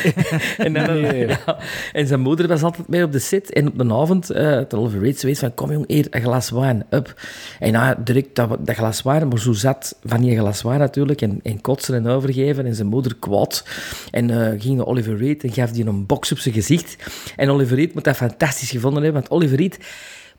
en, 0.58 0.72
dan, 0.72 0.96
ja. 1.16 1.58
en 1.92 2.06
zijn 2.06 2.20
moeder 2.20 2.48
was 2.48 2.62
altijd 2.62 2.88
mee 2.88 3.04
op 3.04 3.12
de 3.12 3.18
set. 3.18 3.52
En 3.52 3.66
op 3.66 3.78
de 3.78 3.94
avond, 3.94 4.28
had 4.28 4.74
Oliver 4.74 5.00
Reed 5.00 5.20
zoiets 5.20 5.40
van, 5.40 5.54
kom 5.54 5.72
jong, 5.72 5.84
hier, 5.86 6.06
een 6.10 6.22
glas 6.22 6.50
wijn, 6.50 6.86
up. 6.90 7.20
En 7.58 7.70
ja, 7.70 7.94
direct 7.94 8.34
dat, 8.34 8.66
dat 8.66 8.76
glas 8.76 9.02
wijn, 9.02 9.28
maar 9.28 9.38
zo 9.38 9.52
zat 9.52 9.96
van 10.04 10.20
die 10.20 10.38
glas 10.38 10.62
wijn 10.62 10.78
natuurlijk. 10.78 11.20
En, 11.20 11.40
en 11.42 11.60
kotsen 11.60 11.94
en 11.94 12.06
overgeven. 12.06 12.66
En 12.66 12.74
zijn 12.74 12.88
moeder 12.88 13.16
kwaad. 13.16 13.64
En 14.10 14.30
eh, 14.30 14.60
ging 14.60 14.76
naar 14.76 14.86
Oliver 14.86 15.16
Reed 15.16 15.44
en 15.44 15.52
gaf 15.52 15.70
die 15.70 15.86
een 15.86 16.06
box 16.06 16.32
op 16.32 16.38
zijn 16.38 16.54
gezicht. 16.54 16.96
En 17.36 17.50
Oliver 17.50 17.76
Reed 17.76 17.94
moet 17.94 18.04
dat 18.04 18.16
fantastisch 18.16 18.70
gevonden 18.70 19.02
hebben, 19.02 19.20
want 19.20 19.32
Oliver 19.32 19.56
Reed... 19.58 19.78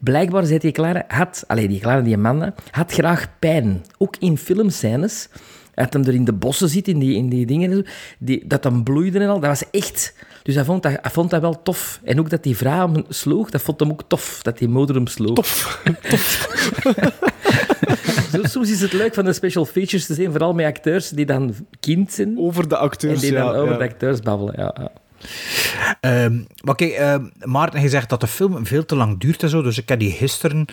Blijkbaar 0.04 0.46
zei 0.46 0.60
die 0.60 0.72
kleine, 0.72 1.04
had, 1.08 1.44
alleen 1.48 1.68
die 1.68 2.02
die 2.04 2.18
man, 2.18 2.54
had 2.72 2.92
graag 2.92 3.28
pijn. 3.40 3.86
Ook 3.98 4.16
in 4.20 4.38
filmscènes. 4.38 5.30
Dat 5.74 5.94
hem 5.94 6.04
er 6.04 6.14
in 6.14 6.26
de 6.26 6.34
bossen 6.34 6.70
zit, 6.70 6.88
in 6.88 7.00
die, 7.00 7.16
in 7.16 7.30
die 7.30 7.46
dingen, 7.46 7.72
en 7.72 7.78
zo, 7.78 7.84
die, 8.20 8.48
dat 8.48 8.64
hem 8.64 8.84
bloeide 8.84 9.20
en 9.20 9.30
al, 9.30 9.40
dat 9.40 9.50
was 9.50 9.70
echt... 9.72 10.16
Dus 10.44 10.56
hij 10.56 10.64
vond, 10.64 10.84
dat, 10.84 10.92
hij 11.02 11.12
vond 11.12 11.30
dat 11.30 11.42
wel 11.42 11.62
tof. 11.62 12.00
En 12.04 12.20
ook 12.20 12.30
dat 12.30 12.44
die 12.44 12.58
vrouw 12.58 12.92
hem 12.92 13.04
sloeg, 13.10 13.50
dat 13.50 13.62
vond 13.62 13.80
hem 13.80 13.90
ook 13.90 14.04
tof, 14.08 14.40
dat 14.42 14.58
die 14.58 14.68
moeder 14.68 14.96
hem 14.96 15.08
sloeg. 15.08 15.36
Tof. 15.36 15.82
Soms 18.44 18.72
is 18.72 18.82
het 18.82 18.94
leuk 18.94 19.14
van 19.14 19.26
de 19.26 19.34
special 19.34 19.66
features 19.66 20.06
te 20.06 20.14
zien, 20.14 20.32
vooral 20.32 20.54
met 20.54 20.66
acteurs 20.66 21.10
die 21.10 21.26
dan 21.26 21.54
kind 21.80 22.12
zijn 22.12 22.38
Over 22.38 22.68
de 22.68 22.76
en 22.76 22.82
acteurs, 22.82 23.20
die 23.20 23.32
dan 23.32 23.46
ja. 23.46 23.54
over 23.54 23.72
ja. 23.72 23.78
de 23.78 23.84
acteurs 23.84 24.20
babbelen. 24.20 24.54
Ja, 24.58 24.92
Ehm, 26.00 26.42
maar 26.64 26.76
kijk, 26.76 26.92
ehm, 26.92 27.26
Maarten, 27.44 27.82
je 27.82 27.90
zegt 27.90 28.10
dat 28.10 28.22
de 28.22 28.28
film 28.28 28.66
veel 28.66 28.86
te 28.86 28.96
lang 28.96 29.20
duurt 29.20 29.44
en 29.44 29.50
zo, 29.50 29.62
dus 29.62 29.78
ik 29.78 29.90
heb 29.90 30.00
die 30.00 30.12
gisteren 30.12 30.66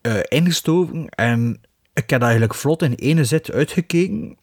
eh, 0.00 0.14
ingestoken 0.28 1.08
en 1.08 1.60
ik 1.94 2.10
heb 2.10 2.20
dat 2.20 2.22
eigenlijk 2.22 2.54
vlot 2.54 2.82
in 2.82 2.94
ene 2.94 3.24
zit 3.24 3.52
uitgekeken. 3.52 4.36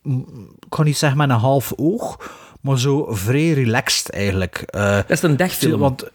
Ik 0.60 0.70
kan 0.70 0.86
niet 0.86 0.98
zeggen 0.98 1.18
met 1.18 1.30
een 1.30 1.36
half 1.36 1.74
oog, 1.76 2.32
maar 2.62 2.80
zo 2.80 3.08
vrij 3.10 3.52
relaxed 3.54 4.10
eigenlijk. 4.10 4.58
Eh, 4.66 4.96
Dat 4.96 5.10
is 5.10 5.22
een 5.22 5.38
dagfilm. 5.38 5.80
Want 5.80 6.06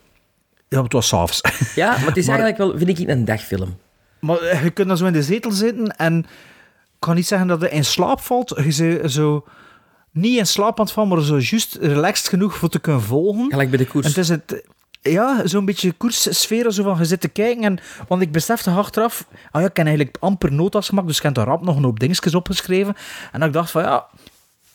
ja, 0.69 0.83
het 0.83 0.93
was 0.93 1.09
s'avonds. 1.09 1.41
ja, 1.75 1.91
maar 1.91 2.07
het 2.07 2.17
is 2.17 2.27
Maar- 2.27 2.39
eigenlijk 2.39 2.71
wel, 2.79 2.87
vind 2.87 2.99
ik, 2.99 3.09
een 3.09 3.25
dagfilm. 3.25 3.77
Maar 4.21 4.39
eh, 4.39 4.63
je 4.63 4.71
kunt 4.71 4.89
dan 4.89 4.97
zo 4.97 5.07
in 5.07 5.13
de 5.13 5.23
zetel 5.23 5.51
zitten 5.51 5.97
en 5.97 6.19
ik 6.19 6.27
kan 7.11 7.15
niet 7.15 7.27
zeggen 7.27 7.49
dat 7.49 7.61
je 7.61 7.71
in 7.71 7.85
slaap 7.85 8.21
valt. 8.21 8.55
Je 8.65 9.03
zo 9.07 9.45
niet 10.15 10.39
in 10.39 10.47
slaap 10.47 10.79
aan 10.79 10.85
het 10.85 10.95
vallen, 10.95 11.11
maar 11.11 11.23
zo 11.23 11.39
juist 11.39 11.75
relaxed 11.81 12.29
genoeg 12.29 12.57
voor 12.57 12.69
te 12.69 12.79
kunnen 12.79 13.03
volgen. 13.03 13.51
Gelijk 13.51 13.71
bij 13.71 13.79
de 13.79 13.87
koers. 13.87 14.05
En 14.05 14.11
het 14.11 14.21
is 14.21 14.29
het, 14.29 14.65
ja, 15.03 15.47
zo'n 15.47 15.65
beetje 15.65 15.93
koerssfeer, 15.93 16.73
zo 16.73 16.83
van 16.83 16.97
je 16.99 17.05
zit 17.05 17.21
te 17.21 17.29
kijken. 17.29 17.63
En, 17.63 17.79
want 18.09 18.23
ik 18.23 18.33
besefte 18.33 18.71
achteraf, 18.71 19.27
ah 19.51 19.61
ja, 19.61 19.69
ik 19.69 19.77
heb 19.77 19.87
eigenlijk 19.87 20.17
amper 20.21 20.53
notas 20.53 20.89
gemaakt, 20.89 21.07
dus 21.07 21.17
ik 21.17 21.23
heb 21.23 21.35
daar 21.35 21.47
rap 21.47 21.63
nog 21.63 21.77
een 21.77 21.85
hoop 21.85 22.01
dingetjes 22.01 22.35
opgeschreven. 22.35 22.95
En 23.33 23.43
ik 23.43 23.53
dacht 23.53 23.71
van, 23.71 23.83
ja, 23.83 24.07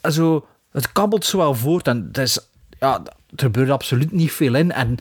zo, 0.09 0.45
het 0.71 0.91
kabbelt 0.91 1.25
zo 1.25 1.37
wel 1.37 1.55
voort. 1.55 1.87
En 1.87 2.05
het 2.07 2.17
is, 2.17 2.39
ja, 2.79 3.01
er 3.03 3.13
gebeurt 3.35 3.69
absoluut 3.69 4.11
niet 4.11 4.31
veel 4.31 4.55
in. 4.55 4.71
En 4.71 4.97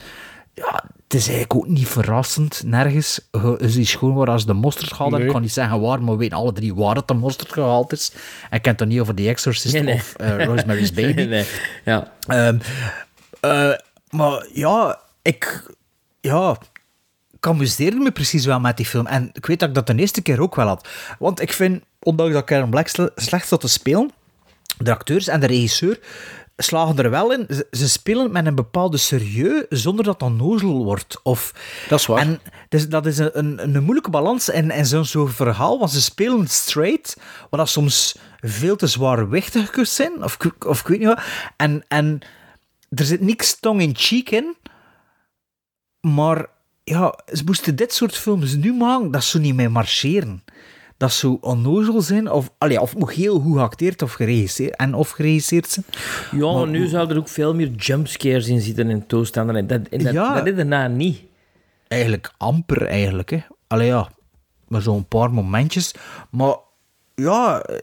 ja, 0.58 0.84
het 1.04 1.14
is 1.14 1.28
eigenlijk 1.28 1.54
ook 1.54 1.66
niet 1.68 1.88
verrassend, 1.88 2.62
nergens. 2.66 3.20
Het 3.40 3.76
is 3.76 3.94
gewoon 3.94 4.14
waar 4.14 4.28
als 4.30 4.46
de 4.46 4.52
mosterd 4.52 4.92
gehaald. 4.92 5.12
Nee. 5.12 5.24
Ik 5.24 5.28
kan 5.32 5.40
niet 5.40 5.52
zeggen 5.52 5.80
waar, 5.80 6.02
maar 6.02 6.12
we 6.12 6.18
weten 6.18 6.36
alle 6.36 6.52
drie 6.52 6.74
waar 6.74 6.94
het 6.96 7.08
de 7.08 7.14
mosterd 7.14 7.52
gehaald 7.52 7.92
is. 7.92 8.12
En 8.50 8.56
ik 8.56 8.62
ken 8.62 8.70
het 8.70 8.78
dan 8.78 8.88
niet 8.88 9.00
over 9.00 9.14
The 9.14 9.28
Exorcist 9.28 9.74
Nee, 9.74 9.82
nee. 9.82 9.94
of 9.94 10.14
eh, 10.14 10.44
Rosemary's 10.44 10.92
Baby. 11.00 11.44
Ja. 11.84 12.12
Ehm, 12.26 12.58
eh, 13.40 13.72
maar 14.10 14.46
ja, 14.52 14.98
ik... 15.22 15.66
Ja, 16.20 16.56
ik 17.36 17.46
amuseerde 17.46 17.96
me 17.96 18.10
precies 18.10 18.44
wel 18.44 18.60
met 18.60 18.76
die 18.76 18.86
film. 18.86 19.06
En 19.06 19.30
ik 19.32 19.46
weet 19.46 19.58
dat 19.60 19.68
ik 19.68 19.74
dat 19.74 19.86
de 19.86 19.94
eerste 19.96 20.22
keer 20.22 20.40
ook 20.40 20.54
wel 20.54 20.66
had. 20.66 20.88
Want 21.18 21.40
ik 21.40 21.52
vind, 21.52 21.82
ondanks 22.02 22.32
dat 22.32 22.44
Karen 22.44 22.70
Black 22.70 22.88
sle- 22.88 23.12
slecht 23.16 23.48
zat 23.48 23.60
te 23.60 23.68
spelen, 23.68 24.10
de 24.78 24.90
acteurs 24.90 25.28
en 25.28 25.40
de 25.40 25.46
regisseur 25.46 25.98
slagen 26.60 26.98
er 26.98 27.10
wel 27.10 27.32
in. 27.32 27.46
Ze, 27.48 27.66
ze 27.70 27.88
spelen 27.88 28.32
met 28.32 28.46
een 28.46 28.54
bepaalde 28.54 28.96
serieus, 28.96 29.64
zonder 29.68 30.04
dat 30.04 30.20
dat 30.20 30.30
nozel 30.32 30.84
wordt. 30.84 31.20
Of, 31.22 31.52
Dat 31.88 31.98
is 32.00 32.06
waar. 32.06 32.18
En 32.18 32.40
dus 32.68 32.88
dat 32.88 33.06
is 33.06 33.18
een, 33.18 33.38
een, 33.38 33.74
een 33.74 33.82
moeilijke 33.82 34.10
balans 34.10 34.48
in, 34.48 34.70
in 34.70 34.86
zo'n 34.86 35.28
verhaal, 35.28 35.78
want 35.78 35.90
ze 35.90 36.02
spelen 36.02 36.46
straight, 36.48 37.16
wat 37.50 37.60
dat 37.60 37.68
soms 37.68 38.16
veel 38.40 38.76
te 38.76 38.86
zwaarwichtig 38.86 39.70
kan 39.70 39.86
zijn, 39.86 40.22
of, 40.24 40.44
ik- 40.44 40.66
of 40.66 40.80
ik 40.80 40.86
weet 40.86 40.98
niet 40.98 41.08
wat. 41.08 41.20
En, 41.56 41.84
en 41.88 42.20
er 42.88 43.04
zit 43.04 43.20
niks 43.20 43.60
tong-in-cheek 43.60 44.30
in, 44.30 44.56
maar 46.00 46.46
ja, 46.84 47.18
ze 47.32 47.42
moesten 47.44 47.76
dit 47.76 47.92
soort 47.94 48.16
films 48.16 48.54
nu 48.54 48.72
maken, 48.74 49.10
dat 49.10 49.24
zou 49.24 49.42
niet 49.42 49.54
meer 49.54 49.70
marcheren. 49.70 50.44
Dat 50.98 51.12
zou 51.12 51.38
onnozel 51.40 52.00
zijn, 52.02 52.30
of, 52.30 52.50
allee, 52.58 52.80
of 52.80 52.96
moet 52.96 53.10
heel 53.10 53.40
goed 53.40 53.56
geacteerd 53.56 54.02
of 54.02 54.12
geregisseerd, 54.12 54.76
en 54.76 54.94
of 54.94 55.10
geregisseerd 55.10 55.68
zijn. 55.68 55.84
Ja, 56.30 56.52
maar 56.52 56.68
nu 56.68 56.86
zou 56.86 57.10
er 57.10 57.16
ook 57.16 57.28
veel 57.28 57.54
meer 57.54 57.68
jumpscares 57.70 58.48
in 58.48 58.60
zitten 58.60 58.90
en 58.90 59.06
toestanden. 59.06 59.56
En 59.56 59.66
dat, 59.66 59.80
en 59.90 60.04
dat, 60.04 60.12
Ja. 60.12 60.34
dat 60.34 60.46
is 60.46 60.54
daarna 60.54 60.86
niet. 60.88 61.20
Eigenlijk 61.88 62.32
amper, 62.36 62.86
eigenlijk. 62.86 63.30
Hè. 63.30 63.38
Allee, 63.66 63.86
ja, 63.86 64.08
maar 64.68 64.82
zo'n 64.82 65.04
paar 65.06 65.30
momentjes. 65.32 65.94
Maar 66.30 66.54
ja, 67.20 67.60
eh, 67.62 67.76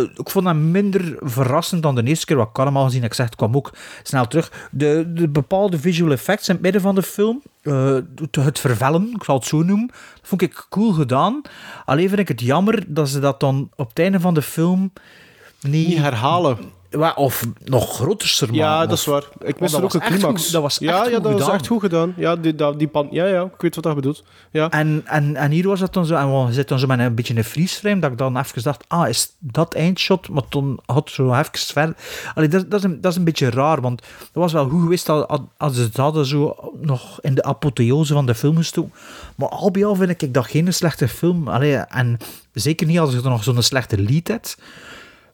eh, 0.00 0.08
ik 0.16 0.30
vond 0.30 0.44
dat 0.44 0.54
minder 0.54 1.16
verrassend 1.20 1.82
dan 1.82 1.94
de 1.94 2.02
eerste 2.02 2.26
keer 2.26 2.36
wat 2.36 2.48
ik 2.48 2.58
allemaal 2.58 2.84
gezien. 2.84 3.04
Ik 3.04 3.14
zeg, 3.14 3.28
kwam 3.28 3.56
ook 3.56 3.72
snel 4.02 4.26
terug. 4.28 4.68
De, 4.70 5.12
de 5.14 5.28
bepaalde 5.28 5.78
visual 5.78 6.12
effects 6.12 6.48
in 6.48 6.54
het 6.54 6.62
midden 6.62 6.80
van 6.80 6.94
de 6.94 7.02
film, 7.02 7.42
eh, 7.62 7.96
het- 8.30 8.58
vervellen, 8.58 9.10
ik 9.14 9.24
zal 9.24 9.36
het 9.36 9.44
zo 9.46 9.62
noemen, 9.62 9.90
vond 10.22 10.42
ik 10.42 10.66
cool 10.70 10.92
gedaan. 10.92 11.40
Alleen 11.84 12.08
vind 12.08 12.20
ik 12.20 12.28
het 12.28 12.40
jammer 12.40 12.84
dat 12.86 13.08
ze 13.08 13.20
dat 13.20 13.40
dan 13.40 13.70
op 13.76 13.88
het 13.88 13.98
einde 13.98 14.20
van 14.20 14.34
de 14.34 14.42
film. 14.42 14.92
Niet 15.60 15.98
herhalen. 15.98 16.58
Of 17.14 17.46
nog 17.64 17.94
groter 17.94 18.36
maken. 18.40 18.54
Ja, 18.54 18.86
dat 18.86 18.98
is 18.98 19.04
waar. 19.04 19.24
Ik 19.38 19.60
mis 19.60 19.70
dat 19.70 19.80
er 19.80 19.86
ook 19.86 19.94
een 19.94 20.00
climax. 20.00 20.50
dat 20.50 20.62
was 20.62 20.78
ja, 20.78 20.88
echt 20.88 20.98
ja, 20.98 21.14
goed 21.14 21.22
dat 21.22 21.32
was 21.32 21.40
gedaan. 21.40 21.54
echt 21.54 21.66
goed 21.66 21.80
gedaan. 21.80 22.14
Ja, 22.16 22.36
die, 22.36 22.54
dat- 22.54 22.78
die 22.78 22.88
pan, 22.88 23.08
ja, 23.10 23.26
ja, 23.26 23.42
ik 23.42 23.60
weet 23.60 23.74
wat 23.74 23.84
dat 23.84 23.94
bedoelt. 23.94 24.24
Ja. 24.50 24.70
En, 24.70 25.02
en, 25.04 25.36
en 25.36 25.50
hier 25.50 25.68
was 25.68 25.80
het 25.80 25.92
dan 25.92 26.06
zo, 26.06 26.14
en 26.14 26.46
we 26.46 26.52
zitten 26.52 26.66
dan 26.66 26.78
zo 26.78 26.86
met 26.86 26.98
een 27.06 27.14
beetje 27.14 27.36
een 27.36 27.44
freeze-frame, 27.44 28.00
dat 28.00 28.10
ik 28.10 28.18
dan 28.18 28.38
even 28.38 28.62
dacht, 28.62 28.84
ah, 28.88 29.08
is 29.08 29.30
dat 29.38 29.74
eindshot? 29.74 30.28
Maar 30.28 30.48
toen 30.48 30.78
had 30.86 31.10
zo 31.10 31.32
even 31.34 31.50
verder... 31.52 31.96
Allee, 32.34 32.48
dat, 32.48 32.70
dat, 32.70 32.78
is 32.78 32.84
een, 32.84 33.00
dat 33.00 33.10
is 33.12 33.18
een 33.18 33.24
beetje 33.24 33.50
raar, 33.50 33.80
want 33.80 34.00
dat 34.18 34.42
was 34.42 34.52
wel 34.52 34.68
goed 34.68 34.82
geweest 34.82 35.08
als, 35.08 35.40
als 35.56 35.74
ze 35.74 35.82
het 35.82 35.96
hadden 35.96 36.26
zo 36.26 36.72
nog 36.80 37.20
in 37.20 37.34
de 37.34 37.42
apotheose 37.42 38.12
van 38.12 38.26
de 38.26 38.34
film 38.34 38.56
gestoken. 38.56 38.92
Maar 39.36 39.48
al 39.48 39.70
bij 39.70 39.84
al 39.84 39.94
vind 39.94 40.22
ik 40.22 40.34
dat 40.34 40.46
geen 40.46 40.72
slechte 40.74 41.08
film. 41.08 41.48
Allee, 41.48 41.74
en 41.76 42.18
zeker 42.52 42.86
niet 42.86 42.98
als 42.98 43.10
je 43.12 43.16
er 43.16 43.28
nog 43.28 43.44
zo'n 43.44 43.62
slechte 43.62 43.98
lead 44.02 44.28
hebt, 44.28 44.56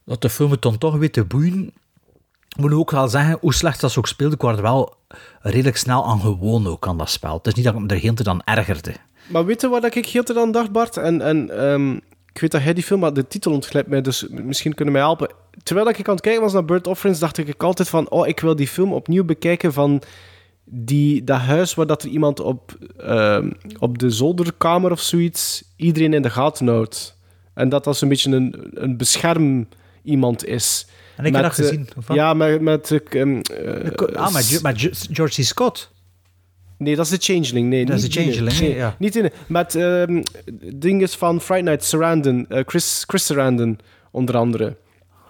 dat 0.05 0.23
de 0.23 0.31
film 0.31 0.51
het 0.51 0.63
dan 0.63 0.79
toch 0.79 0.97
weet 0.97 1.13
te 1.13 1.25
boeien. 1.25 1.73
Ik 2.49 2.61
moet 2.61 2.73
ook 2.73 2.91
wel 2.91 3.09
zeggen, 3.09 3.39
hoe 3.41 3.55
slecht 3.55 3.81
dat 3.81 3.93
ze 3.93 3.99
ook 3.99 4.09
speelde, 4.09 4.35
ik 4.35 4.41
word 4.41 4.61
wel 4.61 4.95
redelijk 5.41 5.77
snel 5.77 6.07
aan 6.07 6.21
gewoon 6.21 6.67
ook 6.67 6.87
aan 6.87 6.99
dat 6.99 7.11
spel. 7.11 7.37
Het 7.37 7.47
is 7.47 7.55
niet 7.55 7.65
dat 7.65 7.75
ik 7.75 7.81
me 7.81 7.87
er 7.87 7.97
heel 7.97 8.15
te 8.15 8.23
dan 8.23 8.43
ergerde. 8.45 8.95
Maar 9.29 9.45
weet 9.45 9.61
je 9.61 9.69
wat 9.69 9.95
ik 9.95 10.07
heel 10.07 10.23
te 10.23 10.33
dan 10.33 10.53
dacht, 10.53 10.73
Bart? 10.73 10.97
En, 10.97 11.21
en 11.21 11.59
ehm, 11.59 11.93
ik 12.33 12.41
weet 12.41 12.51
dat 12.51 12.63
jij 12.63 12.73
die 12.73 12.85
film, 12.85 13.01
maar 13.01 13.13
de 13.13 13.27
titel 13.27 13.53
ontglipt 13.53 13.89
mij, 13.89 14.01
dus 14.01 14.27
misschien 14.29 14.75
kunnen 14.75 14.95
mij 14.95 15.03
helpen. 15.03 15.31
Terwijl 15.63 15.89
ik 15.89 16.09
aan 16.09 16.15
het 16.15 16.23
kijken 16.23 16.43
was 16.43 16.53
naar 16.53 16.65
Bird 16.65 16.87
Offerings, 16.87 17.21
dacht 17.21 17.39
ik 17.39 17.63
altijd 17.63 17.89
van, 17.89 18.11
oh, 18.11 18.27
ik 18.27 18.41
wil 18.41 18.57
die 18.57 18.69
film 18.69 18.93
opnieuw 18.93 19.25
bekijken 19.25 19.73
van 19.73 20.03
die, 20.65 21.25
dat 21.25 21.41
huis 21.41 21.75
waar 21.75 21.87
dat 21.87 22.03
er 22.03 22.09
iemand 22.09 22.41
op, 22.41 22.79
ehm, 22.97 23.51
op 23.79 23.99
de 23.99 24.11
zolderkamer 24.11 24.91
of 24.91 25.01
zoiets 25.01 25.65
iedereen 25.77 26.15
in 26.15 26.23
de 26.23 26.31
gaten 26.31 26.67
houdt. 26.67 27.17
En 27.55 27.69
dat 27.69 27.85
dat 27.85 27.97
zo'n 27.97 28.09
beetje 28.09 28.31
een, 28.31 28.71
een 28.75 28.97
bescherm 28.97 29.69
iemand 30.03 30.45
is. 30.45 30.87
En 31.17 31.25
ik 31.25 31.35
heb 31.35 31.43
dat 31.43 31.59
eh, 31.59 31.65
gezien. 31.65 31.89
ja, 32.09 32.35
met... 32.35 32.61
met 32.61 32.91
ehm, 33.11 33.41
eh, 33.41 34.17
ah, 34.17 34.33
met 34.63 34.81
Jo- 34.81 34.91
George 35.13 35.41
C. 35.43 35.45
Scott. 35.45 35.91
Nee, 36.79 36.97
dat 36.97 37.05
is 37.05 37.11
de 37.11 37.33
Changeling. 37.33 37.69
Nee, 37.69 37.85
Dat 37.87 37.97
is 37.97 38.03
niet 38.03 38.13
de 38.13 38.21
Changeling, 38.21 38.59
nee, 38.61 38.75
ja. 38.75 38.97
Niet 38.99 39.17
in. 39.17 39.31
Met 39.47 39.75
ehm 39.75 40.23
dinges 40.75 41.15
van 41.15 41.41
Friday 41.41 41.63
Night, 41.73 41.85
Sarandon, 41.85 42.47
eh, 42.49 42.63
Chris, 42.67 43.05
Chris 43.07 43.27
Sarandon, 43.27 43.79
onder 44.11 44.37
andere. 44.37 44.77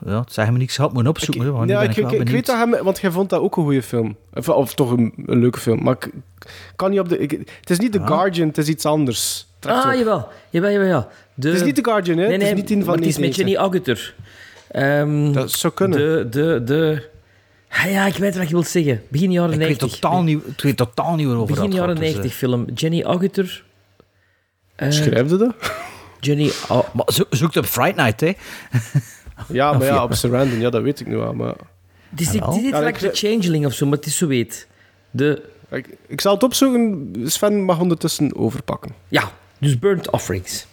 Ja, 0.07 0.21
het 0.21 0.33
zeggen 0.33 0.53
me 0.53 0.59
niks. 0.59 0.73
Ik 0.75 0.81
had 0.81 0.93
moeten 0.93 1.11
opzoeken. 1.11 1.65
nu 1.67 1.73
ja, 1.73 1.83
ik, 1.83 1.97
ik, 1.97 2.11
ik, 2.11 2.21
ik 2.21 2.29
weet 2.29 2.47
dat 2.47 2.57
hem, 2.57 2.71
want 2.85 3.01
jij 3.01 3.11
vond 3.11 3.31
dat 3.31 3.41
ook 3.41 3.57
een 3.57 3.63
goede 3.63 3.83
film. 3.83 4.17
Of, 4.35 4.49
of 4.49 4.75
toch 4.75 4.91
een, 4.91 5.13
een 5.27 5.39
leuke 5.39 5.59
film. 5.61 5.83
Maar 5.83 5.95
ik 5.95 6.05
ik 6.45 6.77
kan 6.77 6.91
niet 6.91 7.01
op 7.01 7.09
de. 7.09 7.19
ik- 7.19 7.31
het 7.61 7.71
is 7.71 7.79
niet 7.79 7.93
The 7.93 8.01
Guardian, 8.07 8.49
het 8.49 8.59
is 8.59 8.69
iets 8.69 8.87
anders. 8.87 9.47
Trekt 9.59 9.79
Ah, 9.85 9.93
op. 9.93 9.99
jawel. 9.99 10.29
Jawel, 10.51 10.71
jawel, 10.71 10.89
ja. 10.89 11.09
De... 11.35 11.49
Het 11.49 11.57
is 11.57 11.63
niet 11.65 11.75
The 11.75 11.85
Guardian, 11.85 12.17
hè? 12.19 12.23
Nee, 12.23 12.33
het 12.33 12.41
nee, 12.43 12.51
is 12.51 12.57
niet 12.57 12.67
die 12.69 12.77
van 12.77 12.87
maar 12.87 12.97
het 12.97 13.07
is 13.07 13.19
met 13.19 13.37
1990. 13.37 13.37
Jenny 13.37 13.57
Agutter. 13.57 14.15
Ehm, 14.73 15.33
Dat 15.33 15.51
zou 15.51 15.73
kunnen. 15.73 15.99
De, 15.99 16.27
de, 16.31 16.63
de... 16.65 17.11
Ah, 17.69 17.91
ja, 17.91 18.07
ik 18.07 18.17
weet 18.17 18.37
wat 18.37 18.47
je 18.49 18.53
wilt 18.55 18.69
zeggen. 18.69 19.03
Begin 19.09 19.33
jaren 19.33 19.53
Ik 19.53 19.59
weet 19.59 19.69
90. 19.69 19.91
totaal 20.01 20.23
niet, 20.23 20.43
ik 20.47 20.61
weet 20.63 20.77
totaal 20.77 21.15
niet 21.15 21.27
waarover 21.27 21.55
Begin 21.55 21.71
dat 21.71 21.79
jaren 21.79 21.97
gaat, 21.97 22.05
dus, 22.05 22.13
90 22.15 22.35
film. 22.35 22.65
Jenny 22.75 23.05
Agutter. 23.05 23.65
eh, 24.75 24.91
Schrijfde 24.91 25.37
dat? 25.37 25.55
Jenny... 26.21 26.51
A- 26.71 26.75
eh, 26.75 26.83
Maar 26.95 27.05
zo- 27.13 27.25
zoek 27.31 27.55
het 27.55 27.65
op 27.65 27.71
Friday 27.71 28.05
Night, 28.05 28.21
hè. 28.21 28.33
Ja, 29.49 29.73
maar 29.73 29.87
ja, 29.87 30.03
op 30.05 30.15
Sarandon, 30.15 30.61
ja, 30.61 30.71
dat 30.71 30.83
weet 30.83 31.01
ik 31.01 31.07
nu 31.07 31.17
wel. 31.17 31.35
Maar 31.35 31.55
Het 32.11 32.21
is, 32.21 32.31
niet 32.33 32.43
Ja, 32.45 32.81
like 32.81 33.07
ik- 33.07 33.13
The 33.13 33.27
Changeling 33.27 33.67
of 33.67 33.73
zo, 33.73 33.87
maar 33.87 33.97
het 33.99 34.07
is 34.07 34.17
zo 34.17 34.27
weet. 34.27 34.67
De... 35.11 35.43
ik, 35.71 35.89
ik 36.07 36.21
zal 36.21 36.35
het 36.35 36.43
opzoeken. 36.43 37.13
Sven 37.25 37.63
mag 37.65 37.81
ondertussen 37.81 38.37
overpakken. 38.37 38.91
Ja, 39.09 39.33
dus 39.59 39.79
Burnt 39.79 40.11
Offerings. 40.11 40.67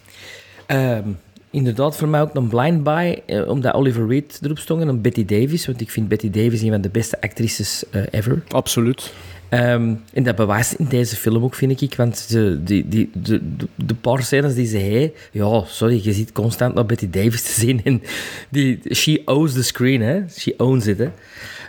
Ehm, 0.66 1.08
inderdaad, 1.50 1.96
voor 1.96 2.08
mij 2.08 2.20
ook 2.20 2.34
een 2.34 2.48
blind 2.48 2.82
buy, 2.82 3.22
eh, 3.26 3.48
omdat 3.48 3.74
Oliver 3.74 4.08
Reed 4.08 4.38
erop 4.42 4.58
stond 4.58 4.80
en 4.80 4.86
dan 4.86 5.00
Betty 5.00 5.24
Davis, 5.24 5.66
want 5.66 5.80
ik 5.80 5.90
vind 5.90 6.08
Betty 6.08 6.30
Davis 6.30 6.62
een 6.62 6.70
van 6.70 6.80
de 6.80 6.88
beste 6.88 7.20
actrices 7.20 7.84
eh, 7.90 8.02
ever. 8.10 8.42
Absoluut. 8.48 9.12
Ehm, 9.48 9.94
en 10.12 10.22
dat 10.22 10.36
bewijst 10.36 10.72
in 10.72 10.84
deze 10.84 11.16
film 11.16 11.44
ook, 11.44 11.54
vind 11.54 11.82
ik. 11.82 11.94
Want 11.94 12.18
ze, 12.18 12.60
die, 12.64 12.88
die, 12.88 13.10
de, 13.12 13.56
de, 13.56 13.66
de 13.74 13.94
paar 13.94 14.22
scènes 14.22 14.54
die 14.54 14.66
ze 14.66 14.76
heeft... 14.76 15.12
Ja, 15.32 15.64
sorry, 15.66 16.00
je 16.02 16.12
ziet 16.12 16.32
constant 16.32 16.74
naar 16.74 16.86
Betty 16.86 17.10
Davis 17.10 17.42
te 17.42 17.60
zien. 17.60 17.84
En 17.84 18.02
die, 18.48 18.80
she 18.94 19.22
owns 19.24 19.52
the 19.52 19.62
screen, 19.62 20.00
hè. 20.00 20.20
She 20.28 20.54
owns 20.56 20.86
it, 20.86 20.98
hè. 20.98 21.08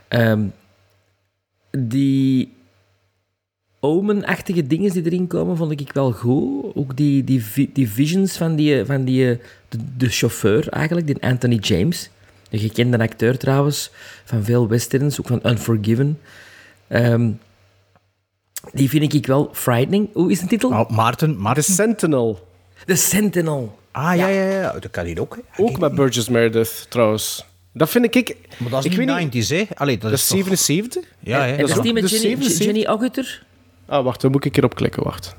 Ehm, 0.07 0.41
die 1.71 2.53
omen-achtige 3.83 4.67
dingen 4.67 4.91
die 4.91 5.05
erin 5.05 5.27
komen, 5.27 5.57
vond 5.57 5.71
ik 5.71 5.93
wel 5.93 6.11
goed. 6.11 6.75
Ook 6.75 6.97
die, 6.97 7.23
die, 7.23 7.43
die 7.73 7.89
visions 7.89 8.37
van, 8.37 8.55
die, 8.55 8.85
van 8.85 9.03
die, 9.03 9.39
de, 9.69 9.77
de 9.97 10.09
chauffeur, 10.09 10.69
eigenlijk, 10.69 11.07
die 11.07 11.21
Anthony 11.21 11.55
James. 11.55 12.09
Een 12.49 12.59
gekende 12.59 12.99
acteur 12.99 13.37
trouwens, 13.37 13.91
van 14.23 14.43
veel 14.43 14.67
westerns, 14.67 15.19
ook 15.19 15.27
van 15.27 15.39
Unforgiven. 15.45 16.19
Ehm, 16.87 17.29
die 18.73 18.89
vind 18.89 19.13
ik 19.13 19.25
wel 19.25 19.49
frightening. 19.53 20.09
Hoe 20.13 20.31
is 20.31 20.39
de 20.39 20.47
titel? 20.47 20.69
Oh, 20.69 20.89
Maarten, 20.89 21.39
The. 21.53 21.61
Sentinel. 21.61 22.47
The 22.85 22.95
Sentinel. 22.95 23.79
Ah, 23.91 24.15
ja, 24.15 24.27
ja, 24.27 24.49
ja. 24.49 24.71
Dat 24.71 24.91
kan 24.91 25.05
hier 25.05 25.21
ook, 25.21 25.35
hè. 25.35 25.63
Ook 25.63 25.79
met 25.79 25.95
Burgess 25.95 26.29
Meredith, 26.29 26.85
trouwens. 26.89 27.45
Dat 27.73 27.89
vind 27.89 28.15
ik... 28.15 28.35
Maar 28.57 28.69
dat 28.69 28.85
is 28.85 28.91
ik 28.91 28.97
weet 28.97 29.33
niet 29.33 29.45
90s, 29.45 29.47
hè. 29.47 29.63
Allee, 29.73 29.97
dat, 29.97 30.09
Dat 30.09 30.19
is 30.19 30.21
is 30.21 30.27
toch... 30.27 30.57
77? 30.57 31.03
Ja, 31.19 31.45
hè. 31.45 31.51
En 31.51 31.57
dat 31.57 31.69
is 31.69 31.81
die 31.81 31.93
met 31.93 32.03
de 32.03 32.09
Jenny, 32.09 32.27
77? 32.27 32.65
Jenny 32.65 32.85
Agutter? 32.85 33.43
Ah, 33.91 34.03
wacht, 34.03 34.21
daar 34.21 34.31
moet 34.31 34.39
ik 34.39 34.45
een 34.45 34.51
keer 34.51 34.63
op 34.63 34.75
klikken, 34.75 35.03
wacht. 35.03 35.35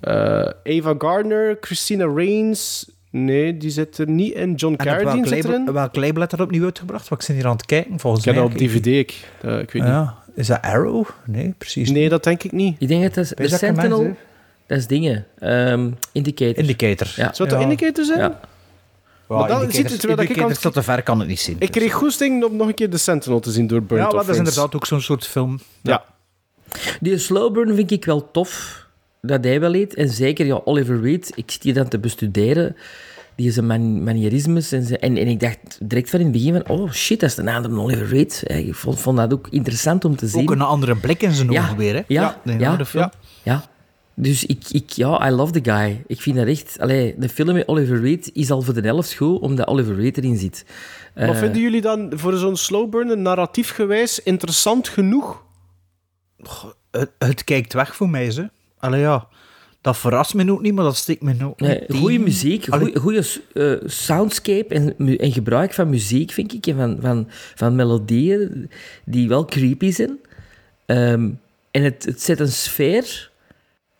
Eh, 0.00 0.78
Ava 0.78 0.94
Gardner, 0.98 1.56
Christina 1.60 2.12
Reigns... 2.14 2.92
Nee, 3.10 3.56
die 3.56 3.70
zit 3.70 3.98
er 3.98 4.08
niet 4.08 4.34
in. 4.34 4.54
John 4.54 4.76
Carradine 4.76 5.12
welk 5.12 5.26
zit 5.26 5.44
erin. 5.44 5.72
welk 5.72 5.96
label 5.96 6.18
heeft 6.18 6.30
dat 6.30 6.40
opnieuw 6.40 6.64
uitgebracht? 6.64 7.08
Want 7.08 7.20
ik 7.22 7.26
ben 7.26 7.36
hier 7.36 7.46
aan 7.46 7.52
het 7.56 7.66
kijken, 7.66 7.98
volgens 8.00 8.26
Ik 8.26 8.32
heb 8.34 8.42
mij. 8.42 8.52
dat 8.52 8.62
op 8.62 8.66
DVD, 8.68 8.86
ik, 8.86 9.28
eh, 9.42 9.58
ik 9.58 9.70
weet 9.70 9.82
niet. 9.82 9.92
Ja. 9.92 10.14
Is 10.34 10.46
dat 10.46 10.62
Arrow? 10.62 11.06
Nee, 11.26 11.54
precies 11.58 11.90
Nee, 11.90 12.08
dat 12.08 12.24
denk 12.24 12.42
ik 12.42 12.52
niet. 12.52 12.76
Ik 12.78 12.88
denk 12.88 13.02
dat 13.02 13.14
dat 13.14 13.38
is... 13.40 13.58
Sentinel, 13.58 14.02
mens, 14.02 14.16
dat 14.66 14.78
is 14.78 14.86
dingen. 14.86 15.26
Ehm 15.38 15.90
Indicator. 16.12 16.58
Indicator. 16.58 17.06
Ja. 17.16 17.32
Zou 17.32 17.48
het 17.48 17.58
Ja. 17.58 17.64
Indicator 17.64 18.04
zijn? 18.04 18.18
Ja. 18.18 18.40
Maar 19.28 19.48
dan 19.48 19.70
ziet 19.70 19.90
het, 19.90 19.98
terwijl 20.00 20.20
ik 20.20 20.28
Indicator 20.28 20.52
kan- 20.52 20.62
tot 20.62 20.74
de 20.74 20.82
ver 20.82 21.02
kan 21.02 21.18
het 21.18 21.28
niet 21.28 21.40
zien. 21.40 21.56
Ik 21.58 21.70
kreeg 21.70 21.92
goesting 21.92 22.44
om 22.44 22.56
nog 22.56 22.66
een 22.68 22.74
keer 22.74 22.90
de 22.90 22.98
Sentinel 22.98 23.40
te 23.40 23.50
zien 23.50 23.66
door 23.66 23.82
Burnt 23.82 24.12
ja, 24.12 24.18
dat 24.18 24.28
is 24.28 24.36
inderdaad 24.36 24.74
ook 24.74 24.86
zo'n 24.86 25.00
soort 25.00 25.26
film. 25.26 25.58
Ja. 25.82 26.04
Die 27.00 27.18
Slowburn 27.18 27.74
vind 27.74 27.90
ik 27.90 28.04
wel 28.04 28.30
tof. 28.30 28.82
Dat 29.22 29.44
hij 29.44 29.60
wel 29.60 29.74
eet. 29.74 29.94
En 29.94 30.08
zeker, 30.08 30.46
ja, 30.46 30.60
Oliver 30.64 31.00
Reed. 31.00 31.32
Ik 31.34 31.50
zit 31.50 31.62
hier 31.62 31.74
dan 31.74 31.88
te 31.88 31.98
bestuderen. 31.98 32.76
die 33.36 33.50
zijn 33.50 33.66
man- 33.66 34.02
manierismes. 34.04 34.72
En, 34.72 34.82
ze- 34.82 34.98
en, 34.98 35.16
en 35.16 35.26
ik 35.26 35.40
dacht 35.40 35.78
direct 35.82 36.10
van 36.10 36.18
in 36.20 36.26
het 36.26 36.34
begin 36.34 36.52
van, 36.52 36.76
oh 36.76 36.92
shit, 36.92 37.20
dat 37.20 37.30
is 37.30 37.36
een 37.36 37.48
andere 37.48 37.80
Oliver 37.80 38.06
Reed. 38.06 38.42
Eh, 38.46 38.66
Ik 38.66 38.74
vond, 38.74 39.00
vond 39.00 39.16
dat 39.16 39.32
ook 39.32 39.46
interessant 39.50 40.04
om 40.04 40.16
te 40.16 40.26
zien. 40.26 40.40
Ook 40.42 40.50
een 40.50 40.60
andere 40.60 40.96
blik 40.96 41.22
in 41.22 41.32
zijn 41.32 41.50
Ja, 41.50 41.62
ogen 41.62 41.76
weer, 41.76 41.94
hè? 41.94 42.02
ja, 42.08 42.40
ja, 42.58 42.84
film. 42.84 43.10
Ja. 43.42 43.64
Dus 44.16 44.44
ik, 44.46 44.62
ik, 44.70 44.90
ja, 44.90 45.28
I 45.28 45.30
love 45.30 45.60
the 45.60 45.70
guy. 45.70 46.02
Ik 46.06 46.20
vind 46.20 46.36
dat 46.36 46.46
echt... 46.46 46.76
Allee, 46.80 47.14
de 47.18 47.28
film 47.28 47.54
met 47.54 47.68
Oliver 47.68 48.00
Reed 48.00 48.30
is 48.32 48.50
al 48.50 48.62
voor 48.62 48.74
de 48.74 48.80
helft 48.80 49.14
goed, 49.14 49.40
omdat 49.40 49.66
Oliver 49.66 49.94
Reed 49.94 50.16
erin 50.16 50.36
zit. 50.36 50.64
Wat 51.14 51.24
Eh, 51.28 51.36
vinden 51.36 51.62
jullie 51.62 51.80
dan 51.80 52.12
voor 52.14 52.36
zo'n 52.36 52.56
slow 52.56 52.90
burner 52.90 53.18
narratief 53.18 53.70
gewijs 53.70 54.20
interessant 54.22 54.88
genoeg? 54.88 55.42
Het, 56.90 57.10
het 57.18 57.44
kijkt 57.44 57.72
weg 57.72 57.96
voor 57.96 58.08
mij, 58.08 58.30
ze. 58.30 58.50
Allee, 58.78 59.00
ja. 59.00 59.26
Dat 59.80 59.96
verrast 59.96 60.34
me 60.34 60.52
ook 60.52 60.62
niet, 60.62 60.74
maar 60.74 60.84
dat 60.84 60.96
stikt 60.96 61.22
me 61.22 61.44
ook 61.44 61.60
Nee, 61.60 61.84
niet 61.86 61.98
goede 61.98 62.18
muziek, 62.18 62.66
goede 62.94 63.22
soundscape 63.84 64.94
en, 65.18 65.32
gebruik 65.32 65.72
van 65.72 65.90
muziek, 65.90 66.32
vind 66.32 66.52
ik, 66.52 66.66
en 66.66 66.76
van, 66.76 66.96
van, 67.00 67.26
van 67.54 67.74
melodieën 67.74 68.70
die 69.04 69.28
wel 69.28 69.44
creepy 69.44 69.90
zijn. 69.90 70.18
Ehm, 70.86 71.30
en 71.70 71.82
het, 71.82 72.04
het 72.04 72.22
zet 72.22 72.40
een 72.40 72.52
sfeer. 72.52 73.30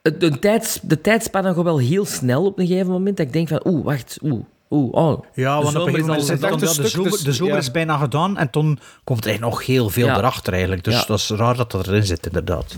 Het, 0.03 0.21
de, 0.21 0.39
tijds, 0.39 0.81
de 0.83 1.01
tijdspannen 1.01 1.55
gaat 1.55 1.65
wel 1.65 1.79
heel 1.79 2.05
snel 2.05 2.45
op 2.45 2.59
een 2.59 2.67
gegeven 2.67 2.91
moment. 2.91 3.17
Dat 3.17 3.27
ik 3.27 3.33
denk 3.33 3.49
van, 3.49 3.61
oeh, 3.65 3.85
wacht, 3.85 4.19
oeh, 4.23 4.45
oeh, 4.75 4.93
oh. 4.93 5.25
Ja, 5.35 5.63
want 5.63 5.69
op 5.69 5.75
een 5.75 5.81
gegeven 5.95 6.07
moment 6.07 6.29
het 6.29 6.61
de 6.61 6.67
stuk, 6.67 6.87
zomer, 6.87 7.11
dus- 7.11 7.21
de 7.21 7.33
zomer 7.33 7.53
ja. 7.53 7.59
is 7.59 7.71
bijna 7.71 7.97
gedaan 7.97 8.37
en 8.39 8.51
toen 8.51 8.79
komt 9.05 9.25
er 9.27 9.41
nog 9.41 9.67
heel 9.67 9.89
veel 9.91 10.07
Ja. 10.07 10.19
erachter 10.19 10.53
eigenlijk. 10.53 10.85
Dus 10.85 10.95
Ja. 10.95 11.05
dat 11.07 11.19
is 11.19 11.29
raar 11.31 11.57
dat 11.57 11.71
dat 11.71 11.87
erin 11.87 12.05
zit, 12.05 12.27
inderdaad. 12.27 12.77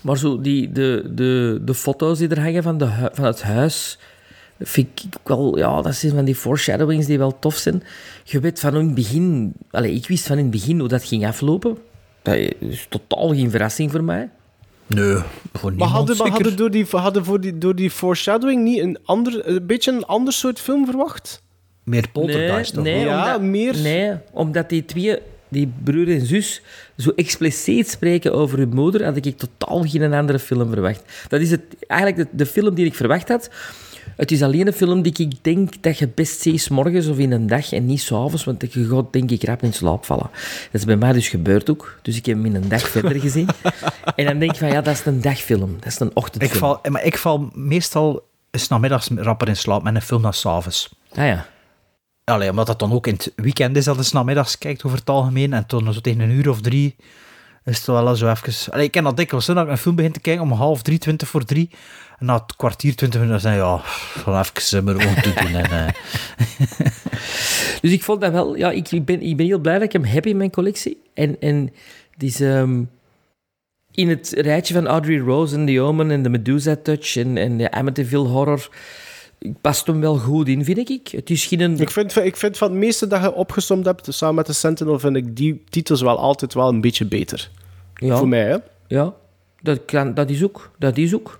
Maar 0.00 0.16
zo 0.18 0.40
die, 0.40 0.72
de, 0.72 1.10
de, 1.14 1.60
de 1.64 1.74
foto's 1.74 2.18
die 2.18 2.28
er 2.28 2.40
hangen 2.40 2.62
van, 2.62 2.78
de, 2.78 3.10
van 3.12 3.24
het 3.24 3.42
huis, 3.42 3.98
vind 4.60 4.88
ik 5.04 5.18
wel... 5.24 5.58
Ja, 5.58 5.82
dat 5.82 5.94
zijn 5.94 6.12
van 6.14 6.24
die 6.24 6.34
foreshadowings 6.34 7.06
die 7.06 7.18
wel 7.18 7.38
tof 7.38 7.54
zijn. 7.56 7.82
Je 8.24 8.40
weet 8.40 8.60
van 8.60 8.76
in 8.76 8.86
het 8.86 8.94
begin... 8.94 9.52
Allee, 9.70 9.94
ik 9.94 10.08
wist 10.08 10.26
van 10.26 10.36
in 10.36 10.42
het 10.42 10.52
begin 10.52 10.78
hoe 10.78 10.88
dat 10.88 11.04
ging 11.04 11.26
aflopen. 11.26 11.78
Dat 12.22 12.34
is 12.58 12.86
totaal 12.88 13.28
geen 13.28 13.50
verrassing 13.50 13.90
voor 13.90 14.04
mij. 14.04 14.30
Nee, 14.94 15.14
voor 15.14 15.22
Maar 15.62 15.70
niemand 15.70 15.90
hadden, 15.90 16.16
maar 16.16 16.26
zeker. 16.26 16.32
hadden 16.32 16.56
door, 16.56 16.70
die, 16.70 16.86
hadden 16.90 17.24
voor 17.24 17.40
die, 17.40 17.58
door 17.58 17.74
die 17.74 17.90
foreshadowing 17.90 18.62
niet 18.62 18.78
een, 18.78 18.98
ander, 19.04 19.48
een 19.48 19.66
beetje 19.66 19.92
een 19.92 20.04
ander 20.04 20.32
soort 20.32 20.60
film 20.60 20.86
verwacht? 20.86 21.42
Meer 21.84 22.08
poltergeist 22.12 22.74
nee, 22.74 22.84
toch? 22.84 22.94
nee, 22.94 23.04
Ja, 23.04 23.24
omdat, 23.24 23.40
meer- 23.42 23.76
Nee, 23.76 24.12
omdat 24.32 24.68
die 24.68 24.84
twee, 24.84 25.18
die 25.48 25.72
broer 25.84 26.08
en 26.08 26.26
zus, 26.26 26.62
zo 26.96 27.10
expliciet 27.16 27.90
spreken 27.90 28.32
over 28.32 28.58
hun 28.58 28.74
moeder, 28.74 29.04
had 29.04 29.16
ik 29.26 29.38
totaal 29.38 29.82
geen 29.82 30.12
andere 30.12 30.38
film 30.38 30.70
verwacht. 30.70 31.02
Dat 31.28 31.40
is 31.40 31.50
het, 31.50 31.60
eigenlijk 31.86 32.30
de, 32.30 32.36
de 32.36 32.46
film 32.46 32.74
die 32.74 32.86
ik 32.86 32.94
verwacht 32.94 33.28
had. 33.28 33.50
Het 34.22 34.30
is 34.30 34.42
alleen 34.42 34.66
een 34.66 34.72
film 34.72 35.02
die 35.02 35.12
ik 35.16 35.44
denk 35.44 35.82
dat 35.82 35.98
je 35.98 36.08
best 36.08 36.40
ziet 36.40 36.60
's 36.60 36.68
morgens 36.68 37.06
of 37.06 37.18
in 37.18 37.32
een 37.32 37.46
dag 37.46 37.72
en 37.72 37.86
niet 37.86 38.00
s'avonds, 38.00 38.44
want 38.44 38.72
je 38.72 38.86
gaat 38.88 39.12
denk 39.12 39.30
ik 39.30 39.44
rap 39.44 39.62
in 39.62 39.72
slaap 39.72 40.04
vallen. 40.04 40.30
Dat 40.72 40.80
is 40.80 40.84
bij 40.84 40.96
mij 40.96 41.12
dus 41.12 41.28
gebeurd 41.28 41.70
ook. 41.70 41.98
Dus 42.02 42.16
ik 42.16 42.26
heb 42.26 42.36
hem 42.36 42.46
in 42.46 42.54
een 42.54 42.68
dag 42.68 42.88
verder 42.88 43.20
gezien. 43.20 43.48
En 44.16 44.24
dan 44.24 44.38
denk 44.38 44.50
ik 44.50 44.58
van, 44.58 44.68
ja, 44.68 44.80
dat 44.80 44.94
is 44.94 45.04
een 45.04 45.20
dagfilm. 45.20 45.76
Dat 45.78 45.86
is 45.86 46.00
een 46.00 46.08
Ik 46.08 46.16
ochtendfilm. 46.16 46.58
val, 46.58 46.80
maar 46.88 47.04
ik 47.04 47.18
val 47.18 47.50
meestal 47.54 48.28
is 48.50 48.68
namiddags 48.68 49.08
rapper 49.14 49.48
in 49.48 49.56
slaap 49.56 49.82
met 49.82 49.94
een 49.94 50.02
film 50.02 50.22
dan 50.22 50.32
s'avonds. 50.32 50.94
Ah 51.14 51.26
ja. 51.26 51.46
Allee, 52.24 52.50
omdat 52.50 52.66
dat 52.66 52.78
dan 52.78 52.92
ook 52.92 53.06
in 53.06 53.14
het 53.14 53.32
weekend 53.36 53.76
is 53.76 53.84
dat 53.84 53.96
je 53.96 54.02
's 54.02 54.12
namiddags 54.12 54.58
kijkt 54.58 54.84
over 54.84 54.98
het 54.98 55.10
algemeen. 55.10 55.52
En 55.52 55.66
toen 55.66 55.92
zo 55.92 56.00
tegen 56.00 56.20
een 56.20 56.30
uur 56.30 56.48
of 56.48 56.60
drie 56.60 56.96
is 57.64 57.76
het 57.76 57.86
wel 57.86 58.16
zo 58.16 58.30
even... 58.30 58.72
Allee, 58.72 58.84
ik 58.84 58.90
ken 58.90 59.04
dat 59.04 59.16
dikwijls, 59.16 59.46
hè, 59.46 59.54
dat 59.54 59.64
ik 59.64 59.70
een 59.70 59.78
film 59.78 59.94
begin 59.94 60.12
te 60.12 60.20
kijken 60.20 60.42
om 60.42 60.52
half 60.52 60.82
drie, 60.82 60.98
twintig 60.98 61.28
voor 61.28 61.44
drie. 61.44 61.70
En 62.18 62.26
na 62.26 62.34
het 62.34 62.56
kwartier, 62.56 62.96
twintig 62.96 63.20
minuten, 63.20 63.42
dan 63.42 63.54
ja, 63.54 63.80
gewoon 64.18 64.40
even 64.40 64.84
mijn 64.84 64.96
ogen 64.96 65.22
toe 65.22 65.34
doen. 65.34 65.54
En, 65.54 65.94
Dus 67.82 67.92
ik 67.92 68.02
vond 68.02 68.20
dat 68.20 68.32
wel... 68.32 68.56
Ja, 68.56 68.70
ik, 68.70 69.04
ben, 69.04 69.22
ik 69.22 69.36
ben 69.36 69.46
heel 69.46 69.58
blij 69.58 69.74
dat 69.74 69.82
ik 69.82 69.92
hem 69.92 70.04
heb 70.04 70.26
in 70.26 70.36
mijn 70.36 70.50
collectie. 70.50 71.02
En, 71.14 71.36
en 71.40 71.72
het 72.10 72.22
is... 72.22 72.40
ehm, 72.40 72.82
in 73.94 74.08
het 74.08 74.32
rijtje 74.36 74.74
van 74.74 74.86
Audrey 74.86 75.18
Rose 75.18 75.54
en 75.54 75.66
The 75.66 75.80
Omen 75.80 76.10
en 76.10 76.22
de 76.22 76.28
Medusa 76.28 76.76
Touch 76.82 77.16
en, 77.16 77.36
en 77.36 77.56
de 77.56 77.70
Amityville 77.70 78.28
Horror 78.28 78.68
past 79.60 79.86
hem 79.86 80.00
wel 80.00 80.18
goed 80.18 80.48
in, 80.48 80.64
vind 80.64 80.90
ik. 80.90 81.08
Het 81.08 81.30
is 81.30 81.44
geen... 81.46 81.80
Ik 81.80 81.90
vind, 81.90 82.16
ik 82.16 82.36
vind 82.36 82.56
van 82.58 82.68
het 82.70 82.78
meeste 82.78 83.06
dat 83.06 83.22
je 83.22 83.34
opgesomd 83.34 83.84
hebt, 83.84 84.14
samen 84.14 84.34
met 84.34 84.46
de 84.46 84.52
Sentinel, 84.52 84.98
vind 84.98 85.16
ik 85.16 85.36
die 85.36 85.64
titels 85.68 86.00
wel 86.02 86.18
altijd 86.18 86.54
wel 86.54 86.68
een 86.68 86.80
beetje 86.80 87.04
beter. 87.04 87.50
ja, 87.94 88.16
Voor 88.16 88.28
mij, 88.28 88.44
hè? 88.44 88.56
Ja, 88.86 89.14
dat, 89.60 89.84
kan, 89.84 90.14
dat 90.14 90.30
is 90.30 90.42
ook. 90.44 90.70
Dat 90.78 90.96
is 90.96 91.14
ook. 91.14 91.38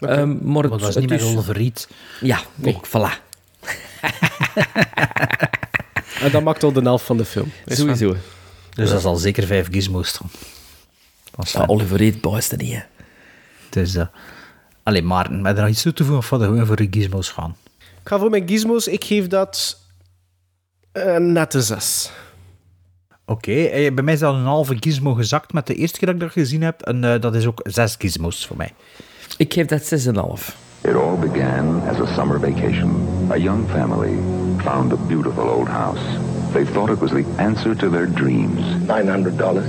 Ehm, 0.00 0.28
maar 0.28 0.36
maar 0.52 0.62
het, 0.62 0.70
dat 0.72 0.80
was 0.80 0.94
het 0.94 1.10
niet 1.10 1.20
is- 1.20 1.22
Oliver 1.24 1.54
Reed. 1.56 1.88
Ja, 2.20 2.40
ook, 2.64 2.86
voilà. 2.88 3.18
En 6.20 6.30
dat 6.32 6.42
maakt 6.42 6.62
al 6.62 6.72
de 6.72 6.80
helft 6.80 7.04
van 7.04 7.16
de 7.16 7.24
film. 7.24 7.52
Is 7.66 7.78
van- 7.78 7.96
Sowieso. 7.96 8.16
Dus 8.74 8.90
dat 8.90 9.00
zal 9.00 9.16
zeker 9.16 9.46
vijf 9.46 9.68
gizmos. 9.70 10.20
Ja, 11.52 11.64
Oliver 11.66 11.96
Reed 11.96 12.20
boys 12.20 12.48
dat 12.48 12.60
niet, 12.60 12.72
hè. 12.72 12.80
Dus, 13.70 13.94
eh 13.94 14.06
allee, 14.90 15.02
Maarten, 15.02 15.40
met 15.40 15.56
er 15.56 15.62
nog 15.62 15.70
iets 15.70 15.82
toe 15.82 15.92
te 15.92 16.04
voegen 16.04 16.22
of 16.22 16.30
wat 16.30 16.42
gewoon 16.42 16.66
voor 16.66 16.76
de 16.76 16.86
gizmos 16.90 17.28
gaan? 17.28 17.56
Ik 17.78 18.08
ga 18.08 18.18
voor 18.18 18.30
mijn 18.30 18.48
gizmos, 18.48 18.88
ik 18.88 19.04
geef 19.04 19.26
dat 19.26 19.80
een 20.92 21.32
nette 21.32 21.62
zes. 21.62 22.12
Oké, 23.26 23.52
eh, 23.52 23.94
bij 23.94 24.04
mij 24.04 24.14
is 24.14 24.20
dat 24.20 24.34
een 24.34 24.44
halve 24.44 24.76
gizmo 24.80 25.14
gezakt 25.14 25.52
met 25.52 25.66
de 25.66 25.74
eerste 25.74 25.98
keer 25.98 26.06
dat 26.06 26.16
ik 26.16 26.22
dat 26.22 26.32
gezien 26.32 26.62
heb. 26.62 26.82
En 26.82 27.04
eh, 27.04 27.20
dat 27.20 27.34
is 27.34 27.46
ook 27.46 27.60
zes 27.62 27.94
gizmos 27.98 28.46
voor 28.46 28.56
mij. 28.56 28.72
Ik 29.36 29.52
geef 29.52 29.66
dat 29.66 29.82
6,5. 29.82 30.56
It 30.80 30.94
all 30.94 31.18
began 31.30 31.82
as 31.88 31.98
a 32.00 32.14
summer 32.14 32.40
vacation. 32.40 33.08
A 33.30 33.36
young 33.36 33.70
family 33.70 34.18
found 34.56 34.92
a 34.92 34.96
beautiful 35.06 35.48
old 35.48 35.68
house. 35.68 36.00
They 36.52 36.64
thought 36.64 36.90
it 36.90 36.98
was 36.98 37.10
the 37.10 37.24
answer 37.36 37.76
to 37.76 37.90
their 37.90 38.12
dreams, 38.14 38.60
$900, 38.86 39.64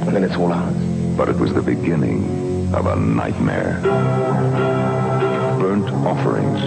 and 0.00 0.12
then 0.12 0.22
it's 0.22 0.36
all 0.36 0.52
ours. 0.52 0.86
but 1.16 1.30
it 1.30 1.36
was 1.36 1.52
the 1.54 1.62
beginning 1.62 2.45
of 2.76 2.86
a 2.86 2.96
nightmare. 2.96 3.80
Burnt 5.58 5.88
Offerings, 6.06 6.60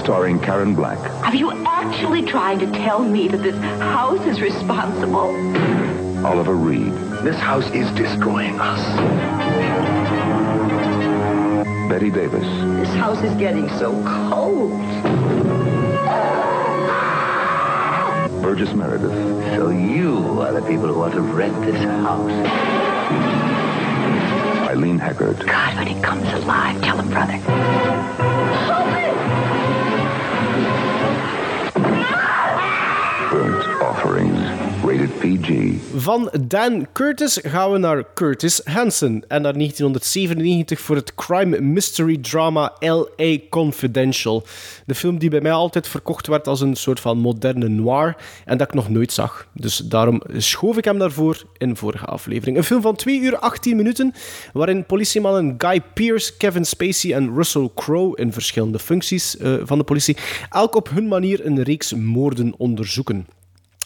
starring 0.00 0.40
Karen 0.40 0.74
Black, 0.74 0.98
Are 1.24 1.34
you 1.34 1.52
actually 1.64 2.22
trying 2.22 2.58
to 2.58 2.66
tell 2.72 3.04
me 3.04 3.28
that 3.28 3.36
this 3.42 3.56
house 3.80 4.20
is 4.26 4.40
responsible? 4.40 5.30
Oliver 6.26 6.54
Reed, 6.54 6.92
This 7.22 7.36
house 7.36 7.70
is 7.70 7.88
destroying 7.92 8.58
us. 8.58 8.80
Betty 11.88 12.10
Davis, 12.10 12.46
This 12.80 12.92
house 12.96 13.22
is 13.22 13.34
getting 13.36 13.68
so 13.78 13.92
cold. 14.30 14.72
Burgess 18.42 18.74
Meredith, 18.74 19.12
So 19.56 19.70
you 19.70 20.40
are 20.40 20.52
the 20.52 20.62
people 20.62 20.88
who 20.88 20.98
want 20.98 21.14
to 21.14 21.20
rent 21.20 21.54
this 21.64 21.82
house. 21.84 23.53
Eileen 24.64 24.98
Heckert, 24.98 25.46
God, 25.46 25.76
when 25.76 25.88
it 25.88 26.02
comes 26.02 26.26
alive, 26.32 26.80
tell 26.82 26.98
him, 26.98 27.10
brother. 27.10 29.03
Van 35.96 36.30
Dan 36.46 36.86
Curtis 36.92 37.38
gaan 37.42 37.72
we 37.72 37.78
naar 37.78 38.04
Curtis 38.14 38.60
Hanson 38.64 39.24
en 39.28 39.42
naar 39.42 39.52
1997 39.52 40.80
voor 40.80 40.96
het 40.96 41.14
crime 41.14 41.60
mystery 41.60 42.18
drama 42.18 42.72
L.A. 42.78 43.36
Confidential. 43.50 44.44
De 44.86 44.94
film 44.94 45.18
die 45.18 45.30
bij 45.30 45.40
mij 45.40 45.52
altijd 45.52 45.88
verkocht 45.88 46.26
werd 46.26 46.46
als 46.46 46.60
een 46.60 46.76
soort 46.76 47.00
van 47.00 47.18
moderne 47.18 47.68
noir 47.68 48.16
en 48.44 48.58
dat 48.58 48.68
ik 48.68 48.74
nog 48.74 48.88
nooit 48.88 49.12
zag. 49.12 49.48
Dus 49.52 49.76
daarom 49.76 50.22
schoof 50.36 50.76
ik 50.76 50.84
hem 50.84 50.98
daarvoor 50.98 51.42
in 51.58 51.76
vorige 51.76 52.06
aflevering. 52.06 52.56
Een 52.56 52.64
film 52.64 52.82
van 52.82 52.96
2 52.96 53.20
uur 53.20 53.38
18 53.38 53.76
minuten 53.76 54.14
waarin 54.52 54.86
politiemannen 54.86 55.54
Guy 55.58 55.80
Pearce, 55.94 56.36
Kevin 56.36 56.64
Spacey 56.64 57.14
en 57.14 57.34
Russell 57.34 57.70
Crowe 57.74 58.16
in 58.16 58.32
verschillende 58.32 58.78
functies 58.78 59.36
eh, 59.36 59.54
van 59.62 59.78
de 59.78 59.84
politie 59.84 60.16
elk 60.50 60.74
op 60.74 60.90
hun 60.90 61.08
manier 61.08 61.46
een 61.46 61.62
reeks 61.62 61.92
moorden 61.92 62.54
onderzoeken. 62.56 63.26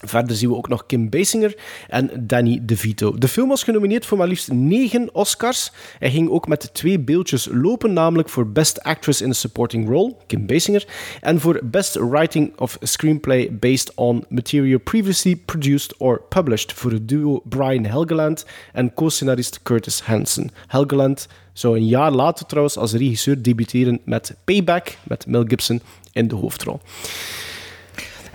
Verder 0.05 0.37
zien 0.37 0.49
we 0.49 0.57
ook 0.57 0.69
nog 0.69 0.87
Kim 0.87 1.09
Basinger 1.09 1.57
en 1.89 2.27
Danny 2.27 2.59
DeVito. 2.63 3.19
De 3.19 3.29
film 3.29 3.49
was 3.49 3.63
genomineerd 3.63 4.07
voor 4.07 4.19
maar 4.19 4.27
liefst 4.27 4.53
9 4.53 5.15
Oscars. 5.15 5.73
Hij 5.99 6.11
ging 6.11 6.31
ook 6.31 6.49
met 6.49 6.75
twee 6.75 6.99
beeldjes 6.99 7.49
lopen, 7.53 7.93
namelijk 7.93 8.29
voor 8.29 8.49
Best 8.49 8.83
Actress 8.83 9.21
in 9.21 9.31
a 9.31 9.33
Supporting 9.33 9.89
Role, 9.89 10.15
Kim 10.27 10.47
Basinger, 10.47 10.87
en 11.21 11.41
voor 11.41 11.61
Best 11.65 11.95
Writing 11.95 12.59
of 12.59 12.79
Screenplay 12.81 13.53
Based 13.53 13.93
on 13.95 14.25
Material 14.29 14.79
Previously 14.79 15.37
Produced 15.37 15.97
or 15.97 16.23
Published 16.29 16.73
voor 16.73 16.91
het 16.91 17.09
duo 17.09 17.43
Brian 17.45 17.85
Helgeland 17.85 18.45
en 18.73 18.95
co-scenarist 18.95 19.63
Curtis 19.63 20.01
Hanson. 20.01 20.51
Helgeland 20.67 21.27
zou 21.53 21.77
een 21.77 21.87
jaar 21.87 22.13
later 22.13 22.47
trouwens 22.47 22.77
als 22.77 22.93
regisseur 22.93 23.43
debuteren 23.43 24.01
met 24.05 24.35
Payback 24.45 24.97
met 25.03 25.27
Mel 25.27 25.45
Gibson 25.47 25.83
in 26.13 26.29
de 26.29 26.35
hoofdrol. 26.35 26.81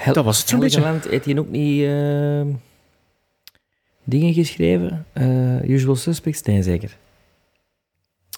Hel- 0.04 0.14
Dat 0.14 0.24
was 0.26 0.40
het 0.40 0.48
zo'n 0.50 0.60
beetje. 0.60 0.80
Helgeland 0.80 1.08
heeft 1.10 1.26
hij 1.26 1.38
ook 1.38 1.50
niet 1.50 1.84
ehm, 1.84 2.48
dingen 4.04 4.34
geschreven? 4.34 5.06
Eh, 5.14 5.70
Usual 5.70 5.96
Suspects? 5.96 6.42
Nee, 6.42 6.64
zeker. 6.64 6.98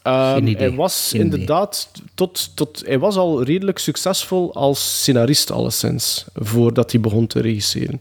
Ehm, 0.04 0.38
idee. 0.48 0.56
Hij 0.56 0.72
was 0.76 1.10
Geen 1.12 1.22
inderdaad 1.22 1.92
tot, 2.16 2.56
tot, 2.56 2.84
hij 2.86 3.00
was 3.00 3.16
al 3.16 3.44
redelijk 3.44 3.78
succesvol 3.78 4.54
als 4.54 5.00
scenarist, 5.02 5.52
alleszins, 5.52 6.26
voordat 6.34 6.92
hij 6.92 7.02
begon 7.02 7.28
te 7.28 7.40
regisseren. 7.42 7.94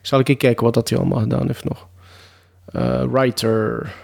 Ik 0.00 0.06
zal 0.12 0.20
even 0.20 0.36
kijken 0.36 0.64
wat 0.64 0.74
dat 0.74 0.88
hij 0.88 0.98
allemaal 0.98 1.20
gedaan 1.20 1.46
heeft 1.46 1.64
nog. 1.64 1.86
Eh, 2.66 3.04
writer. 3.10 3.94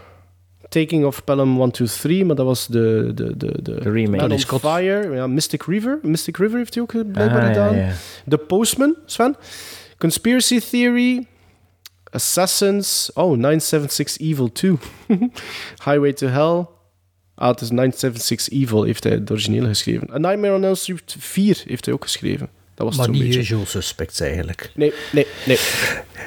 Taking 0.73 1.05
of 1.05 1.25
Pelham 1.25 1.61
1, 1.61 1.71
2, 1.71 1.87
3, 1.89 2.25
maar 2.25 2.37
dat 2.37 2.47
was 2.47 2.67
de, 2.67 3.11
de, 3.15 3.37
de, 3.37 3.63
de, 3.63 3.75
remake. 3.75 4.25
On 4.33 4.39
Scott. 4.39 4.61
Fire. 4.65 5.15
Ja, 5.15 5.27
Mystic 5.27 5.63
River. 5.63 5.99
Mystic 6.03 6.37
River 6.37 6.59
heeft 6.59 6.75
hij 6.75 6.83
ook 6.83 6.91
blijkbaar 6.91 7.29
Ah, 7.29 7.43
ja, 7.43 7.47
gedaan. 7.47 7.77
ja. 7.77 7.93
The 8.29 8.39
Postman, 8.39 8.97
Sven. 9.07 9.37
Conspiracy 9.99 10.61
Theory. 10.71 11.27
Assassins. 12.11 13.11
Oh, 13.15 13.31
976 13.37 14.19
Evil 14.29 14.53
2. 14.53 14.77
Highway 15.85 16.13
to 16.13 16.27
Hell. 16.27 16.67
Ah, 17.35 17.49
het 17.49 17.61
is 17.61 17.71
976 17.71 18.49
Evil, 18.61 18.83
heeft 18.83 19.05
hij 19.05 19.13
het 19.13 19.31
origineel 19.31 19.67
geschreven. 19.67 20.15
A 20.15 20.19
Nightmare 20.19 20.55
on 20.55 20.65
Elm 20.65 20.75
Street 20.75 21.17
4 21.19 21.63
heeft 21.67 21.85
hij 21.85 21.95
ook 21.95 22.03
geschreven. 22.03 22.49
Dat 22.75 22.87
was 22.87 22.97
Maar 22.97 23.11
niet 23.11 23.23
beetje. 23.23 23.41
usual 23.41 23.67
suspects 23.67 24.21
eigenlijk. 24.21 24.71
Nee, 24.75 24.93
nee, 25.13 25.27
nee. 25.47 25.59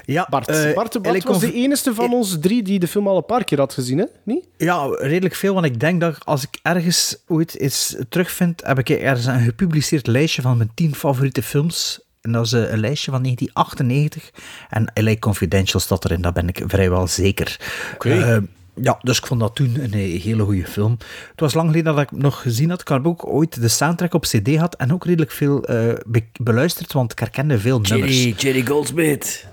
Ja, 0.05 0.27
Bart, 0.29 0.47
eh, 0.47 0.73
Bart, 0.73 1.01
Bart 1.01 1.23
was 1.23 1.39
de 1.39 1.53
enige 1.53 1.93
van 1.93 2.13
ons 2.13 2.37
drie 2.39 2.63
die 2.63 2.79
de 2.79 2.87
film 2.87 3.07
al 3.07 3.17
een 3.17 3.25
paar 3.25 3.43
keer 3.43 3.57
had 3.57 3.73
gezien, 3.73 3.97
hè? 3.97 4.05
Niet? 4.23 4.45
Ja, 4.57 4.85
redelijk 4.99 5.35
veel, 5.35 5.53
want 5.53 5.65
ik 5.65 5.79
denk 5.79 6.01
dat 6.01 6.25
als 6.25 6.43
ik 6.43 6.59
ergens 6.61 7.17
ooit 7.27 7.53
iets 7.53 7.95
terugvind, 8.09 8.61
heb 8.65 8.79
ik 8.79 8.89
ergens 8.89 9.25
een 9.25 9.39
gepubliceerd 9.43 10.07
lijstje 10.07 10.41
van 10.41 10.57
mijn 10.57 10.71
tien 10.73 10.95
favoriete 10.95 11.43
films. 11.43 11.99
En 12.21 12.31
dat 12.31 12.45
is 12.45 12.53
eh, 12.53 12.71
een 12.71 12.79
lijstje 12.79 13.11
van 13.11 13.21
1998. 13.23 14.31
En 14.69 14.91
LA 14.93 15.15
Confidential 15.15 15.79
staat 15.79 16.05
erin, 16.05 16.21
daar 16.21 16.31
ben 16.31 16.47
ik 16.47 16.63
vrijwel 16.67 17.07
zeker. 17.07 17.59
Oké. 17.93 18.09
Eh, 18.09 18.37
ja, 18.81 18.99
dus 19.01 19.17
ik 19.17 19.25
vond 19.25 19.39
dat 19.39 19.55
toen 19.55 19.75
een 19.79 19.93
eh, 19.93 20.21
hele 20.23 20.43
goede 20.43 20.65
film. 20.67 20.97
Het 21.31 21.39
was 21.39 21.53
lang 21.53 21.67
geleden 21.69 21.93
dat 21.95 22.03
ik 22.03 22.09
hem 22.09 22.19
nog 22.19 22.41
gezien 22.41 22.69
had. 22.69 22.81
Ik 22.81 22.87
had 22.87 23.05
ook 23.05 23.27
ooit 23.27 23.61
de 23.61 23.67
soundtrack 23.67 24.13
op 24.13 24.21
cd 24.21 24.49
gehad 24.49 24.75
en 24.75 24.93
ook 24.93 25.05
redelijk 25.05 25.31
veel 25.31 25.63
eh, 25.63 25.93
be- 26.05 26.23
beluisterd, 26.39 26.93
want 26.93 27.11
ik 27.11 27.19
herkende 27.19 27.59
veel 27.59 27.79
nummers. 27.79 28.17
Jerry, 28.23 28.35
Jerry 28.37 28.65
Goldsmith. 28.65 29.45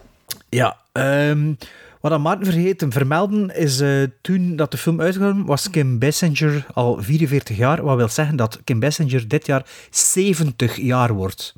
Ja, 0.48 0.76
ehm, 0.92 1.52
wat 2.00 2.12
aan 2.12 2.22
Maarten 2.22 2.44
vergeet 2.52 2.78
te 2.78 2.86
vermelden 2.90 3.56
is 3.56 3.80
eh, 3.80 4.02
toen 4.20 4.56
dat 4.56 4.70
de 4.70 4.76
film 4.76 5.00
uitkwam, 5.00 5.46
was 5.46 5.70
Kim 5.70 5.98
Basinger 5.98 6.66
al 6.74 6.96
44 7.02 7.56
jaar. 7.56 7.82
Wat 7.82 7.96
wil 7.96 8.08
zeggen 8.08 8.36
dat 8.36 8.60
Kim 8.64 8.80
Basinger 8.80 9.28
dit 9.28 9.46
jaar 9.46 9.66
70 9.90 10.76
jaar 10.76 11.12
wordt. 11.12 11.52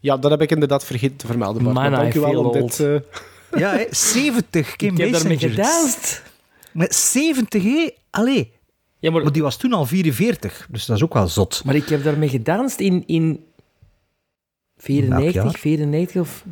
Ja, 0.00 0.16
dat 0.16 0.30
heb 0.30 0.40
ik 0.42 0.50
inderdaad 0.50 0.84
vergeten 0.84 1.16
te 1.16 1.26
vermelden, 1.26 1.62
maar 1.72 1.90
dank 1.90 2.14
u 2.14 2.20
wel 2.20 2.28
feel 2.30 2.40
om 2.40 2.46
old. 2.60 2.76
dit... 2.76 2.86
eh, 3.50 3.60
Ja, 3.60 3.70
hè, 3.76 3.84
70 3.90 4.76
Kim 4.76 4.92
Ik 4.94 4.98
heb 5.00 5.12
daarmee 5.12 5.32
Basinger. 5.36 5.54
gedanst. 5.54 6.22
Met 6.76 6.94
70, 6.94 7.62
hé? 7.62 7.90
Allee. 8.10 8.52
Ja, 8.98 9.10
maar, 9.10 9.22
Maar 9.22 9.32
die 9.32 9.42
was 9.42 9.56
toen 9.56 9.72
al 9.72 9.86
44, 9.86 10.66
dus 10.70 10.86
dat 10.86 10.96
is 10.96 11.02
ook 11.02 11.14
wel 11.14 11.28
zot. 11.28 11.62
maar 11.64 11.74
ik 11.74 11.88
heb 11.88 12.04
daarmee 12.04 12.28
gedanst 12.28 12.78
in, 12.80 13.04
in 13.06 13.26
Welk 13.26 13.44
94, 14.76 15.34
jaar? 15.34 15.52
94 15.58 16.20
of... 16.20 16.44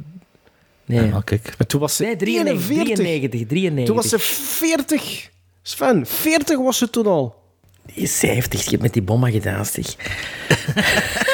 Nee, 0.85 1.07
Ja, 1.09 1.21
kijk. 1.21 1.55
maar 1.59 1.67
toen 1.67 1.81
was 1.81 1.97
ze 1.97 2.03
nee 2.03 2.17
93, 2.17 2.69
41. 2.69 2.97
93, 3.05 3.47
93. 3.49 3.87
Toen 3.87 3.97
was 3.97 4.09
ze 4.09 4.19
40. 4.19 5.31
Sven, 5.63 6.07
40 6.07 6.59
was 6.59 6.79
ze 6.79 6.91
toen 6.91 7.07
al. 7.07 7.43
Die 7.87 7.95
is 8.03 8.19
70, 8.19 8.65
ik 8.65 8.71
heb 8.71 8.81
met 8.81 8.93
die 8.93 9.03
bomma 9.03 9.31
gedanst. 9.31 9.75
zeg. 9.75 9.97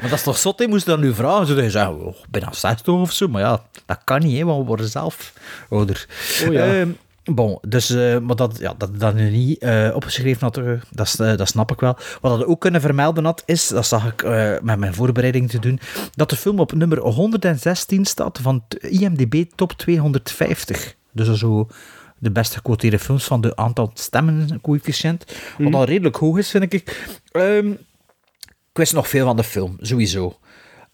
Maar 0.00 0.08
dat 0.10 0.18
is 0.18 0.24
toch 0.24 0.38
zot, 0.38 0.58
hè? 0.58 0.66
Moest 0.66 0.84
je 0.84 0.90
dan 0.90 1.00
nu 1.00 1.14
vragen? 1.14 1.62
Je 1.62 1.70
zeggen, 1.70 2.06
oh, 2.06 2.14
bijna 2.30 2.52
60 2.52 2.86
of 2.94 3.12
zo? 3.12 3.28
Maar 3.28 3.42
ja, 3.42 3.64
dat 3.86 4.00
kan 4.04 4.20
niet, 4.22 4.36
hè, 4.38 4.44
want 4.44 4.58
we 4.60 4.64
worden 4.66 4.88
zelf 4.88 5.32
ouder. 5.70 6.06
Oh 6.46 6.52
ja. 6.52 6.74
Ehm, 6.74 6.90
bon, 7.34 7.58
dus, 7.68 7.90
eh, 7.90 8.18
maar 8.18 8.36
dat, 8.36 8.58
ja, 8.58 8.74
dat 8.78 9.00
dat 9.00 9.14
nu 9.14 9.30
niet 9.30 9.58
eh, 9.58 9.90
opgeschreven 9.94 10.40
had, 10.40 10.56
eh, 10.56 10.72
dat, 10.90 11.18
eh, 11.20 11.46
snap 11.46 11.72
ik 11.72 11.80
wel. 11.80 11.96
Wat 12.20 12.38
dat 12.38 12.48
ook 12.48 12.60
kunnen 12.60 12.80
vermelden 12.80 13.24
had, 13.24 13.42
is, 13.46 13.68
dat 13.68 13.86
zag 13.86 14.12
ik 14.12 14.22
eh, 14.22 14.54
met 14.62 14.78
mijn 14.78 14.94
voorbereiding 14.94 15.50
te 15.50 15.58
doen, 15.58 15.80
dat 16.14 16.30
de 16.30 16.36
film 16.36 16.58
op 16.58 16.72
nummer 16.72 16.98
116 16.98 18.04
staat 18.04 18.38
van 18.42 18.64
IMDb 18.80 19.44
Top 19.54 19.72
250. 19.72 20.94
Dus 21.12 21.38
zo 21.38 21.68
de 22.18 22.30
best 22.30 22.54
gequoteerde 22.54 22.98
films 22.98 23.24
van 23.24 23.40
de 23.40 23.56
aantal 23.56 23.90
stemmen 23.94 24.60
coëfficiënt. 24.60 25.24
Wat 25.58 25.74
al 25.74 25.84
redelijk 25.84 26.16
hoog 26.16 26.38
is, 26.38 26.50
vind 26.50 26.72
ik. 26.72 27.08
Ehm, 27.30 27.70
ik 28.70 28.76
wist 28.76 28.92
nog 28.92 29.08
veel 29.08 29.26
van 29.26 29.36
de 29.36 29.44
film, 29.44 29.76
sowieso. 29.80 30.38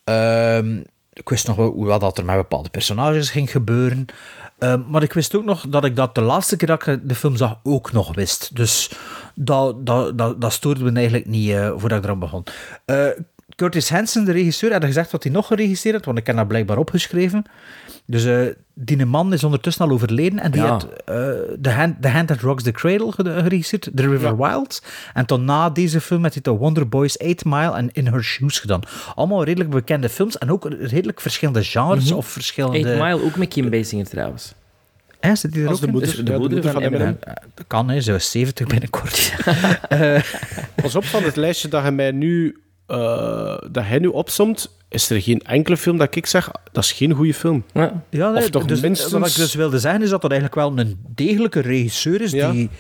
Ehm, 0.05 0.81
ik 1.13 1.29
wist 1.29 1.47
nog 1.47 1.57
wel 1.57 1.71
hoe 1.71 1.87
wat 1.87 2.01
dat 2.01 2.19
er 2.19 2.25
met 2.25 2.37
bepaalde 2.37 2.69
personages 2.69 3.31
ging 3.31 3.51
gebeuren. 3.51 4.07
Ehm, 4.59 4.81
maar 4.89 5.03
ik 5.03 5.13
wist 5.13 5.35
ook 5.35 5.45
nog 5.45 5.65
dat 5.69 5.85
ik 5.85 5.97
dat 5.97 6.15
de 6.15 6.21
laatste 6.21 6.57
keer 6.57 6.69
dat 6.69 6.87
ik 6.87 7.09
de 7.09 7.15
film 7.15 7.37
zag 7.37 7.59
ook 7.63 7.93
nog 7.93 8.15
wist. 8.15 8.57
Dus 8.57 8.91
dat, 9.35 9.87
dat, 9.87 10.19
dat, 10.19 10.41
dat 10.41 10.53
stoorde 10.53 10.85
me 10.85 10.93
eigenlijk 10.93 11.27
niet 11.27 11.51
eh, 11.51 11.73
voordat 11.77 11.99
ik 11.99 12.05
eraan 12.05 12.19
begon. 12.19 12.45
Eh, 12.85 13.09
Curtis 13.57 13.91
Hanson, 13.91 14.25
de 14.25 14.33
regisseur, 14.33 14.73
had 14.73 14.85
gezegd 14.85 15.11
wat 15.11 15.23
hij 15.23 15.33
nog 15.33 15.47
geregisseerd 15.47 15.95
had, 15.95 16.05
want 16.05 16.19
ik 16.19 16.27
heb 16.27 16.37
dat 16.37 16.49
blijkbaar 16.49 16.79
opgeschreven. 16.79 17.45
Dus 18.07 18.25
eh, 18.25 18.41
die 18.75 19.07
man 19.07 19.33
is 19.33 19.45
ondertussen 19.45 19.85
al 19.85 19.91
overleden 19.91 20.39
en 20.39 20.51
die 20.51 20.61
Ja. 20.63 20.69
had 20.69 20.85
eh, 21.05 21.15
The, 21.61 21.71
hand, 21.71 22.03
the 22.03 22.09
Hand 22.09 22.29
That 22.29 22.41
Rocks 22.41 22.63
the 22.63 22.73
Cradle 22.73 23.13
ge- 23.13 23.41
geregisseerd, 23.43 23.91
The 23.95 24.09
River 24.09 24.37
Wild. 24.37 24.83
En 25.15 25.27
toen 25.27 25.45
na 25.45 25.71
deze 25.71 26.01
film 26.01 26.23
had 26.23 26.33
hij 26.33 26.43
de 26.43 26.51
Wonder 26.51 26.89
Boys 26.89 27.19
8 27.19 27.45
Mile 27.45 27.75
en 27.77 27.91
In 27.93 28.07
Her 28.07 28.23
Shoes 28.25 28.59
gedaan. 28.59 28.81
Allemaal 29.15 29.45
redelijk 29.45 29.71
bekende 29.71 30.09
films 30.09 30.39
en 30.39 30.51
ook 30.51 30.69
redelijk 30.81 31.21
verschillende 31.21 31.65
genres 31.65 32.13
of 32.13 32.27
verschillende... 32.27 32.79
8 32.91 33.03
Mile, 33.03 33.23
ook 33.25 33.37
met 33.37 33.49
Kim 33.49 33.71
Basinger 33.71 34.07
trouwens. 34.09 34.55
Hè, 35.21 35.35
zit 35.37 35.53
die 35.53 35.63
er 35.63 35.69
Als 35.69 35.77
ook 35.77 35.81
de 35.81 35.87
in? 35.87 35.93
moeder, 35.93 36.11
Dus- 36.11 36.19
ja, 36.19 36.33
de 36.33 36.39
moeder 36.39 36.63
van 36.73 36.83
Eminem. 36.83 37.17
Eh, 37.21 37.33
dat 37.55 37.65
kan, 37.67 37.89
hè. 37.91 38.01
Ze 38.01 38.15
is 38.15 38.31
70 38.31 38.67
binnenkort. 38.67 39.33
Pas 40.83 40.95
op, 40.95 41.05
van 41.05 41.23
het 41.23 41.37
lijstje 41.37 41.69
dat 41.69 41.83
hij 41.83 41.93
mij 41.93 42.11
nu, 42.11 42.57
eh, 42.87 43.57
dat 43.71 43.85
hij 43.85 43.99
nu 43.99 44.07
opsomt, 44.09 44.71
is 44.89 45.11
er 45.11 45.23
geen 45.23 45.41
enkele 45.41 45.77
film 45.77 45.97
dat 45.97 46.15
ik 46.17 46.27
zeg, 46.27 46.51
dat 46.73 46.85
is 46.85 46.93
geen 46.93 47.13
goede 47.13 47.35
film. 47.35 47.65
Ja. 47.75 47.85
Of 47.85 47.93
Ja, 48.11 48.31
nee, 48.31 48.51
toch 48.51 48.65
dus, 48.65 48.81
minstens- 48.81 49.13
Wat 49.13 49.29
ik 49.29 49.35
dus 49.37 49.55
wilde 49.55 49.79
zeggen 49.79 50.03
is 50.03 50.11
dat 50.11 50.23
dat 50.23 50.31
eigenlijk 50.31 50.61
wel 50.61 50.79
een 50.79 50.99
degelijke 51.15 51.61
regisseur 51.61 52.21
is 52.21 52.31
Ja. 52.31 52.51
die, 52.51 52.71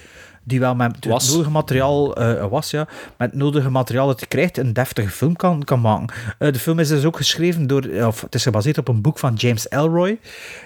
die 0.47 0.61
wel 0.61 0.74
met 0.74 0.97
het 0.97 1.05
Was. 1.05 1.30
nodige 1.30 1.51
materiaal 1.51 2.16
eh, 2.16 2.47
was, 2.49 2.70
ja, 2.70 2.88
met 3.16 3.30
het 3.30 3.38
nodige 3.40 3.70
materiaal 3.70 4.07
dat 4.07 4.18
hij 4.18 4.28
krijgt 4.28 4.59
een 4.59 4.72
deftige 4.72 5.09
film 5.09 5.36
kan, 5.36 5.64
kan 5.64 5.80
maken. 5.80 6.16
Eh, 6.38 6.53
de 6.53 6.59
film 6.59 6.78
is 6.78 6.88
dus 6.88 7.05
ook 7.05 7.16
geschreven 7.16 7.66
door, 7.66 7.88
of 8.07 8.20
het 8.20 8.34
is 8.34 8.42
gebaseerd 8.42 8.78
op 8.78 8.88
een 8.88 9.01
boek 9.01 9.18
van 9.18 9.34
James 9.34 9.68
Elroy, 9.68 10.18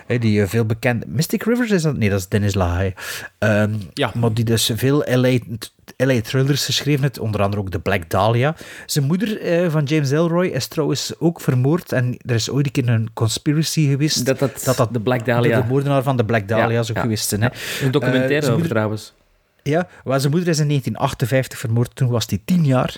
eh, 0.07 0.20
die 0.20 0.43
eh, 0.43 0.49
veel 0.49 0.64
bekend... 0.64 1.07
Mystic 1.07 1.43
Rivers 1.43 1.70
is 1.70 1.83
dat? 1.83 1.97
Nee, 1.97 2.11
dat 2.11 2.18
is 2.18 2.28
Dennis 2.28 2.55
LaHaye. 2.55 2.95
Ehm, 3.39 3.72
Ja. 3.95 4.11
Maar 4.14 4.33
die 4.33 4.45
dus 4.45 4.70
veel 4.74 5.05
LA, 5.07 5.39
LA 5.97 6.20
thrillers 6.20 6.64
geschreven 6.64 7.03
heeft, 7.03 7.18
onder 7.18 7.43
andere 7.43 7.62
ook 7.62 7.70
The 7.70 7.78
Black 7.78 8.11
Dahlia. 8.11 8.55
Zijn 8.87 9.05
moeder 9.05 9.41
eh, 9.41 9.70
van 9.70 9.85
James 9.85 10.11
Elroy 10.11 10.47
is 10.47 10.66
trouwens 10.66 11.12
ook 11.18 11.41
vermoord 11.41 11.93
en 11.93 12.16
er 12.26 12.35
is 12.35 12.51
ooit 12.51 12.66
een 12.66 12.72
keer 12.72 12.89
een 12.89 13.11
conspiracy 13.14 13.89
geweest 13.89 14.26
Dat 14.26 14.39
dat, 14.39 14.89
de 14.93 15.01
Black 15.01 15.24
Dahlia... 15.24 15.61
de 15.61 15.68
moordenaar 15.68 16.03
van 16.03 16.16
de 16.16 16.24
Black 16.24 16.49
Dahlia 16.49 16.68
Ja, 16.78 16.83
zou 16.83 16.99
ja, 16.99 17.05
geweest 17.05 17.28
zijn. 17.28 17.43
Hè. 17.43 17.49
Een 17.85 17.91
documentaire 17.91 18.47
Eh, 18.47 18.55
over 18.55 18.68
trouwens. 18.68 19.12
Ja, 19.62 19.88
maar 20.04 20.20
zijn 20.20 20.32
moeder 20.32 20.48
is 20.48 20.58
in 20.58 20.66
1958 20.68 21.58
vermoord. 21.58 21.94
Toen 21.94 22.08
was 22.08 22.26
hij 22.28 22.40
tien 22.44 22.64
jaar. 22.64 22.96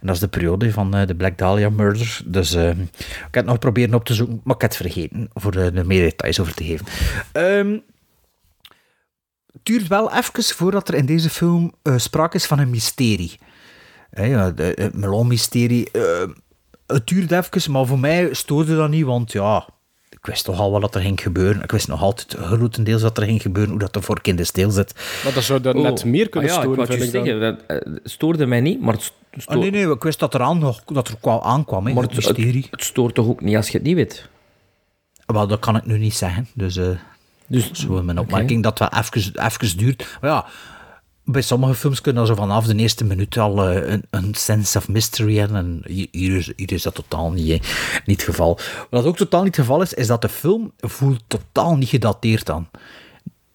En 0.00 0.06
dat 0.06 0.14
is 0.14 0.20
de 0.20 0.28
periode 0.28 0.72
van 0.72 0.94
eh, 0.94 1.06
de 1.06 1.14
Black 1.16 1.38
Dahlia 1.38 1.70
murder. 1.70 2.20
Dus 2.24 2.54
eh, 2.54 2.68
ik 2.68 2.76
heb 3.20 3.34
het 3.34 3.44
nog 3.44 3.58
proberen 3.58 3.94
op 3.94 4.04
te 4.04 4.14
zoeken, 4.14 4.40
maar 4.44 4.54
ik 4.54 4.60
heb 4.60 4.70
het 4.70 4.80
vergeten 4.80 5.28
voor 5.32 5.54
er 5.54 5.76
er 5.76 5.86
meer 5.86 6.02
details 6.02 6.40
over 6.40 6.54
te 6.54 6.64
geven. 6.64 6.86
Ehm, 7.32 7.78
het 9.52 9.64
duurt 9.64 9.86
wel 9.88 10.12
even 10.14 10.42
voordat 10.44 10.88
er 10.88 10.94
in 10.94 11.06
deze 11.06 11.30
film 11.30 11.72
eh, 11.82 11.98
sprake 11.98 12.36
is 12.36 12.46
van 12.46 12.58
een 12.58 12.70
mysterie. 12.70 13.38
De- 14.10 14.72
het 14.76 14.94
Melon-mysterie. 14.94 15.90
eh, 15.90 16.28
het 16.86 17.06
duurt 17.06 17.30
even, 17.32 17.72
maar 17.72 17.86
voor 17.86 17.98
mij 17.98 18.28
stoorde 18.34 18.76
dat 18.76 18.90
niet, 18.90 19.04
want 19.04 19.32
ja, 19.32 19.68
ik 20.24 20.30
wist 20.30 20.44
toch 20.44 20.58
al 20.60 20.80
wat 20.80 20.94
er 20.94 21.00
ging 21.00 21.20
gebeuren. 21.20 21.62
Ik 21.62 21.70
wist 21.70 21.88
nog 21.88 22.02
altijd 22.02 22.34
grotendeels 22.40 23.02
wat 23.02 23.18
er 23.18 23.24
ging 23.24 23.42
gebeuren, 23.42 23.70
hoe 23.70 23.80
dat 23.80 23.96
er 23.96 24.02
voor 24.02 24.18
in 24.22 24.36
de 24.36 24.44
steel 24.44 24.70
zit. 24.70 24.94
Maar 25.24 25.32
dat 25.34 25.42
zou 25.42 25.60
dan 25.60 25.82
net 25.82 26.04
meer 26.04 26.28
kunnen 26.28 26.50
Ah 26.50 26.56
ja, 26.56 26.62
storen, 26.62 26.82
ik 26.82 26.90
vind 26.90 27.02
ik 27.02 27.10
zeggen. 27.10 27.40
Dat 27.40 27.58
eh, 27.66 27.92
stoorde 28.04 28.46
mij 28.46 28.60
niet, 28.60 28.80
maar 28.80 28.96
Ah, 29.44 29.58
nee, 29.58 29.70
nee, 29.70 29.90
ik 29.90 30.02
wist 30.02 30.18
dat 30.18 30.34
er, 30.34 30.40
aan, 30.40 30.58
nog- 30.58 30.84
dat 30.84 31.08
er 31.08 31.16
kwam 31.20 31.40
aankwam, 31.42 31.86
hè, 31.86 31.92
maar 31.92 32.02
het 32.02 32.16
het, 32.16 32.26
mysterie. 32.26 32.62
het, 32.62 32.70
het 32.70 32.84
stoort 32.84 33.14
toch 33.14 33.26
ook 33.26 33.40
niet 33.40 33.56
als 33.56 33.66
je 33.68 33.72
het 33.78 33.86
niet 33.86 33.94
weet? 33.94 34.28
Wel, 35.26 35.46
dat 35.46 35.58
kan 35.58 35.76
ik 35.76 35.86
nu 35.86 35.98
niet 35.98 36.14
zeggen. 36.14 36.48
Dus, 36.54 36.76
eh 36.76 36.88
Dus, 37.46 37.70
zo 37.72 38.02
mijn 38.02 38.18
opmerking 38.18 38.62
dat 38.62 38.78
het 38.78 38.90
wel 38.92 39.02
even, 39.02 39.44
even 39.46 39.76
duurt. 39.78 40.18
Maar 40.20 40.30
ja, 40.30 40.46
bij 41.24 41.42
sommige 41.42 41.74
films 41.74 42.00
kunnen 42.00 42.26
zo 42.26 42.34
vanaf 42.34 42.66
de 42.66 42.74
eerste 42.74 43.04
minuut 43.04 43.38
al 43.38 43.68
eh, 43.68 43.92
een, 43.92 44.04
een 44.10 44.34
sense 44.34 44.78
of 44.78 44.88
mystery 44.88 45.36
hebben. 45.36 45.56
En 45.56 45.82
hier, 46.10 46.36
is, 46.36 46.52
is 46.56 46.82
dat 46.82 46.94
totaal 46.94 47.32
niet, 47.32 47.48
hè, 47.48 47.58
niet 48.06 48.20
het 48.20 48.22
geval. 48.22 48.58
Wat 48.90 49.04
ook 49.04 49.16
totaal 49.16 49.42
niet 49.42 49.56
het 49.56 49.66
geval 49.66 49.82
is, 49.82 49.94
is 49.94 50.06
dat 50.06 50.22
de 50.22 50.28
film 50.28 50.72
voelt 50.78 51.24
totaal 51.26 51.76
niet 51.76 51.88
gedateerd 51.88 52.50
aan. 52.50 52.68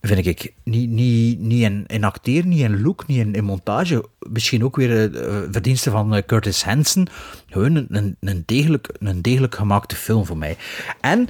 Vind 0.01 0.25
ik. 0.25 0.53
Niet, 0.63 0.89
niet, 0.89 1.39
niet 1.39 1.63
in, 1.63 1.83
in 1.87 2.03
acteren, 2.03 2.49
niet 2.49 2.59
in 2.59 2.81
look, 2.81 3.07
niet 3.07 3.35
in, 3.35 3.43
montage. 3.43 4.05
Misschien 4.19 4.63
ook 4.63 4.75
weer 4.75 5.15
eh, 5.15 5.37
verdiensten 5.51 5.91
van 5.91 6.15
eh, 6.15 6.23
Curtis 6.25 6.63
Hanson. 6.63 7.07
Gewoon 7.49 7.75
een, 7.75 7.87
een, 7.89 8.17
een, 8.19 8.43
degelijk, 8.45 8.89
een 8.99 9.21
degelijk 9.21 9.55
gemaakte 9.55 9.95
film 9.95 10.25
voor 10.25 10.37
mij. 10.37 10.57
En 11.01 11.29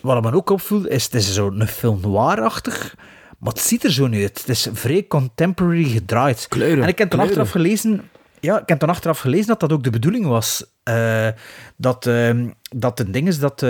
wat 0.00 0.22
me 0.22 0.32
ook 0.32 0.50
opviel, 0.50 0.86
is 0.86 1.04
het 1.04 1.14
is 1.14 1.34
zo'n 1.34 1.66
film 1.66 2.00
noir-achtig, 2.00 2.94
Maar 3.38 3.52
het 3.52 3.60
ziet 3.62 3.84
er 3.84 3.92
zo 3.92 4.06
niet 4.06 4.22
uit. 4.22 4.38
Het 4.38 4.48
is 4.48 4.68
vrij 4.72 5.06
contemporary 5.06 5.84
gedraaid. 5.84 6.46
Kleuren, 6.48 6.82
En 6.82 6.88
ik 6.88 6.98
heb 6.98 7.10
toen 7.10 7.18
kleuren. 7.18 7.38
achteraf 7.40 7.50
gelezen... 7.62 8.10
Ja, 8.40 8.60
ik 8.60 8.68
heb 8.68 8.78
toen 8.78 8.88
achteraf 8.88 9.18
gelezen 9.18 9.46
dat 9.46 9.60
dat 9.60 9.72
ook 9.72 9.82
de 9.84 9.90
bedoeling 9.90 10.26
was. 10.26 10.64
Eh, 10.82 11.28
dat, 11.76 12.06
ehm, 12.06 12.48
dat 12.76 12.98
het 12.98 13.12
ding 13.12 13.28
is 13.28 13.38
dat... 13.38 13.62
eh, 13.62 13.68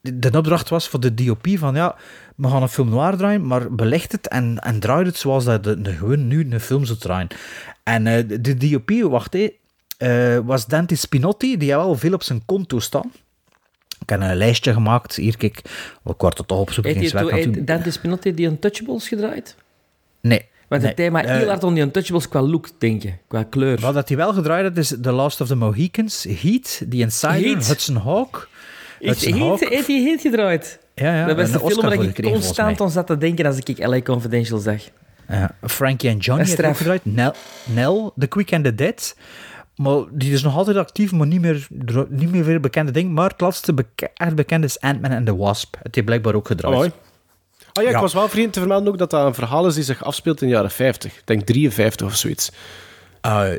de 0.00 0.30
opdracht 0.32 0.68
was 0.68 0.88
voor 0.88 1.00
de 1.00 1.14
DOP 1.14 1.46
van 1.58 1.74
ja, 1.74 1.96
we 2.36 2.48
gaan 2.48 2.62
een 2.62 2.68
film 2.68 2.88
noir 2.88 3.16
draaien, 3.16 3.46
maar 3.46 3.74
belicht 3.74 4.12
het 4.12 4.28
en, 4.28 4.58
en 4.58 4.80
draai 4.80 5.04
het 5.04 5.16
zoals 5.16 5.44
dat 5.44 5.64
de, 5.64 5.80
de, 5.80 5.92
gewoon 5.92 6.26
nu 6.26 6.50
een 6.50 6.60
film 6.60 6.84
zou 6.84 6.98
draaien. 6.98 7.28
En 7.82 8.06
eh, 8.06 8.28
de, 8.28 8.40
de 8.40 8.56
DOP, 8.70 8.90
wacht 9.10 9.32
hé, 9.32 10.44
was 10.44 10.66
Dante 10.66 10.94
Spinotti, 10.94 11.56
die 11.56 11.72
had 11.72 11.84
wel 11.84 11.94
veel 11.96 12.12
op 12.12 12.22
zijn 12.22 12.42
konto 12.44 12.78
staan. 12.78 13.12
Ik 14.00 14.08
heb 14.08 14.20
een 14.20 14.36
lijstje 14.36 14.72
gemaakt, 14.72 15.16
hier 15.16 15.36
kijk, 15.36 15.58
ik 16.04 16.14
word 16.16 16.38
het 16.38 16.48
toch 16.48 16.58
opzoeken. 16.58 16.94
Heeft 16.94 17.10
je. 17.10 17.64
Dante 17.64 17.90
Spinotti 17.90 18.34
die 18.34 18.46
Untouchables 18.46 19.08
gedraaid? 19.08 19.56
Nee. 20.20 20.48
Want 20.68 20.82
nee. 20.82 20.90
het 20.90 21.00
thema 21.00 21.24
Eh, 21.24 21.36
heel 21.36 21.48
hard 21.48 21.64
om 21.64 21.74
die 21.74 21.82
Untouchables 21.82 22.28
qua 22.28 22.42
look, 22.42 22.68
denk 22.78 23.02
je. 23.02 23.12
Qua 23.28 23.42
kleur. 23.42 23.80
Wat 23.80 23.94
dat 23.94 24.08
hij 24.08 24.16
wel 24.16 24.32
gedraaid 24.32 24.64
had, 24.64 24.76
is 24.76 24.94
The 25.02 25.12
Last 25.12 25.40
of 25.40 25.48
the 25.48 25.54
Mohicans, 25.54 26.26
Heat, 26.40 26.82
The 26.90 26.96
Insider, 26.96 27.40
Heat? 27.40 27.66
Hudson 27.66 27.96
Hawk. 27.96 28.48
Hudson 28.98 29.38
Hawk. 29.38 29.60
heeft 29.60 29.86
hij 29.86 29.96
heet 29.96 30.20
gedraaid? 30.20 30.78
Ja, 30.94 31.16
ja. 31.16 31.26
dat 31.26 31.36
was 31.36 31.50
de 31.50 31.58
film 31.58 31.80
waar 31.80 31.92
ik 31.92 32.22
constant 32.22 32.80
aan 32.80 32.90
zat 32.90 33.06
te 33.06 33.18
denken 33.18 33.46
als 33.46 33.56
ik 33.56 33.86
LA 33.86 34.02
Confidential 34.02 34.58
zag. 34.58 34.82
Ja, 35.28 35.54
Frankie 35.62 36.10
en 36.10 36.16
Johnny 36.16 36.44
heeft 36.44 36.76
gedraaid. 36.76 37.04
Nell, 37.04 37.32
Nell, 37.64 38.10
The 38.18 38.26
Quick 38.26 38.52
and 38.52 38.64
the 38.64 38.74
Dead. 38.74 39.16
Maar 39.82 40.02
die 40.10 40.32
is 40.32 40.42
nog 40.42 40.56
altijd 40.56 40.76
actief, 40.76 41.12
maar 41.12 41.26
niet 41.26 41.40
meer, 41.40 41.66
niet 42.08 42.30
meer 42.30 42.44
veel 42.44 42.60
bekende 42.60 42.92
ding. 42.92 43.10
Maar 43.12 43.30
het 43.30 43.40
laatste 43.40 43.74
beke- 43.74 44.10
echt 44.14 44.34
bekende 44.34 44.66
is 44.66 44.80
Ant-Man 44.80 45.12
and 45.12 45.26
the 45.26 45.36
Wasp. 45.36 45.76
Het 45.82 45.94
heeft 45.94 46.06
blijkbaar 46.06 46.34
ook 46.34 46.46
gedraaid. 46.46 46.74
Mooi. 46.76 46.90
Oh 47.72 47.82
ja, 47.82 47.90
ik 47.90 47.96
was 47.96 48.12
wel 48.12 48.28
vriend 48.28 48.52
te 48.52 48.58
vermelden 48.58 48.88
ook 48.92 48.98
dat 48.98 49.10
dat 49.10 49.26
een 49.26 49.34
verhaal 49.34 49.66
is 49.66 49.74
die 49.74 49.84
zich 49.84 50.04
afspeelt 50.04 50.40
in 50.42 50.48
de 50.48 50.54
jaren 50.54 50.70
50. 50.70 51.16
Ik 51.16 51.22
denk 51.26 51.42
53 51.46 52.06
of 52.06 52.16
zoiets. 52.16 52.50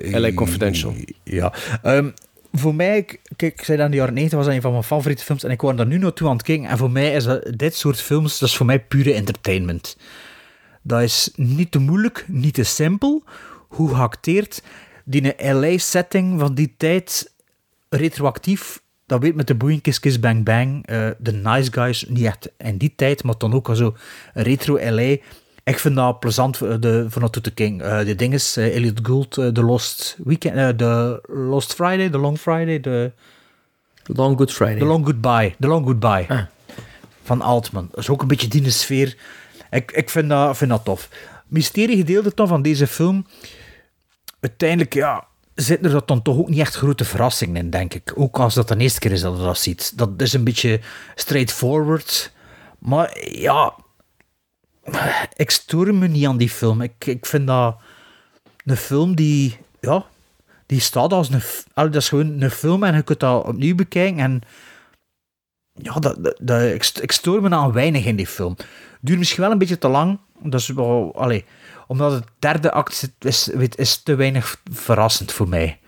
LA 0.01 0.33
Confidential. 0.33 0.93
Ja. 1.23 1.53
Ehm, 1.81 2.09
voor 2.51 2.75
mij, 2.75 2.97
ik- 2.97 3.19
kijk, 3.35 3.53
ik 3.59 3.63
zei 3.65 3.77
dat 3.77 3.85
in 3.85 3.91
de 3.91 3.97
jaren 3.97 4.13
90 4.13 4.37
was 4.37 4.47
dat 4.47 4.55
een 4.55 4.61
van 4.61 4.71
mijn 4.71 4.83
favoriete 4.83 5.23
films. 5.23 5.43
En 5.43 5.51
ik 5.51 5.61
word 5.61 5.77
daar 5.77 5.85
nu 5.87 5.97
naartoe 5.97 6.27
aan 6.27 6.33
het 6.33 6.43
kijken. 6.45 6.65
En 6.65 6.77
voor 6.77 6.91
mij 6.91 7.13
is 7.13 7.23
dat, 7.23 7.51
dit 7.57 7.75
soort 7.75 8.01
films, 8.01 8.39
dat 8.39 8.49
is 8.49 8.55
voor 8.55 8.65
mij 8.65 8.79
pure 8.79 9.13
entertainment. 9.13 9.97
Dat 10.81 11.01
is 11.01 11.31
niet 11.35 11.71
te 11.71 11.79
moeilijk, 11.79 12.25
niet 12.27 12.53
te 12.53 12.63
simpel. 12.63 13.23
Hoe 13.67 13.95
geacteerd. 13.95 14.63
Die 15.11 15.33
LA-setting 15.53 16.39
van 16.39 16.53
die 16.53 16.73
tijd, 16.77 17.33
retroactief, 17.89 18.81
dat 19.05 19.21
weet 19.21 19.35
met 19.35 19.47
de 19.47 19.55
boeien 19.55 19.81
Kiss 19.81 19.99
Kiss 19.99 20.19
Bang 20.19 20.43
Bang. 20.43 20.85
eh, 20.87 21.09
De 21.17 21.31
Nice 21.31 21.71
Guys, 21.71 22.05
niet 22.07 22.25
echt 22.25 22.49
in 22.57 22.77
die 22.77 22.93
tijd, 22.95 23.23
maar 23.23 23.37
dan 23.37 23.53
ook 23.53 23.69
al 23.69 23.75
zo 23.75 23.95
retro 24.33 24.79
LA. 24.91 25.15
Ik 25.63 25.79
vind 25.79 25.95
dat 25.95 26.19
plezant 26.19 26.57
voor, 26.57 26.79
de, 26.79 27.05
voor 27.09 27.21
naartoe 27.21 27.41
te 27.41 27.51
kijken. 27.51 27.99
Eh, 27.99 28.05
de 28.05 28.15
ding 28.15 28.33
is, 28.33 28.57
eh, 28.57 28.75
Elliot 28.75 28.99
Gould, 29.03 29.37
eh, 29.37 29.47
The 29.47 29.63
Lost 29.63 30.17
Weekend, 30.23 30.55
eh, 30.55 30.69
The 30.69 31.21
Lost 31.27 31.73
Friday, 31.73 32.09
The 32.09 32.17
Long 32.17 32.37
Friday, 32.37 32.79
The, 32.79 33.11
Long 34.03 34.37
Good 34.37 34.51
Friday. 34.51 34.77
The 34.79 34.85
Long 34.85 35.05
Goodbye. 35.05 35.55
The 35.59 35.67
Long 35.67 35.85
Goodbye. 35.85 36.25
Ah. 36.27 36.41
Van 37.23 37.41
Altman. 37.41 37.87
Dat 37.91 37.99
is 37.99 38.09
ook 38.09 38.21
een 38.21 38.27
beetje 38.27 38.47
die 38.47 38.69
sfeer. 38.69 39.15
Ik, 39.71 39.91
ik 39.91 40.09
vind, 40.09 40.29
dat, 40.29 40.57
vind 40.57 40.69
dat 40.69 40.85
tof. 40.85 41.09
Mysterie 41.47 41.97
gedeelte 41.97 42.31
dan 42.35 42.47
van 42.47 42.61
deze 42.61 42.87
film. 42.87 43.25
Uiteindelijk, 44.41 44.93
ja, 44.93 45.27
zitten 45.55 45.85
er 45.85 45.91
dat 45.91 46.07
dan 46.07 46.21
toch 46.21 46.37
ook 46.37 46.49
niet 46.49 46.59
echt 46.59 46.75
grote 46.75 47.05
verrassingen 47.05 47.55
in, 47.55 47.69
denk 47.69 47.93
ik. 47.93 48.11
Ook 48.15 48.39
als 48.39 48.53
dat 48.53 48.67
de 48.67 48.77
eerste 48.77 48.99
keer 48.99 49.11
is 49.11 49.21
dat 49.21 49.37
je 49.37 49.43
dat 49.43 49.57
ziet. 49.57 49.97
Dat 49.97 50.09
is 50.17 50.33
een 50.33 50.43
beetje 50.43 50.79
straightforward. 51.15 52.31
Maar 52.79 53.29
ja, 53.31 53.75
ik 55.33 55.49
stoor 55.51 55.93
me 55.93 56.07
niet 56.07 56.27
aan 56.27 56.37
die 56.37 56.49
film. 56.49 56.81
Ik, 56.81 57.05
ik 57.05 57.25
vind 57.25 57.47
dat 57.47 57.77
een 58.65 58.77
film 58.77 59.15
die, 59.15 59.57
ja, 59.79 60.05
die 60.65 60.79
staat 60.79 61.13
als 61.13 61.29
een, 61.29 61.41
dat 61.73 61.95
is 61.95 62.09
gewoon 62.09 62.41
een 62.41 62.51
film 62.51 62.83
en 62.83 62.95
je 62.95 63.01
kunt 63.01 63.19
dat 63.19 63.45
opnieuw 63.45 63.75
bekijken 63.75 64.19
en 64.19 64.41
ja, 65.73 65.93
dat, 65.93 66.35
dat, 66.41 66.61
ik 67.01 67.11
stoor 67.11 67.41
me 67.41 67.49
aan 67.49 67.71
weinig 67.71 68.05
in 68.05 68.15
die 68.15 68.27
film. 68.27 68.55
Duurt 69.01 69.19
misschien 69.19 69.41
wel 69.41 69.51
een 69.51 69.57
beetje 69.57 69.77
te 69.77 69.87
lang, 69.87 70.19
dat 70.43 70.59
is 70.59 70.67
wel, 70.67 71.15
allee, 71.15 71.45
omdat 71.91 72.11
het 72.11 72.23
derde 72.39 72.71
act 72.71 73.11
is, 73.19 73.49
is 73.75 73.97
te 74.03 74.15
weinig 74.15 74.61
verrassend 74.71 75.31
voor 75.31 75.49
mij. 75.49 75.79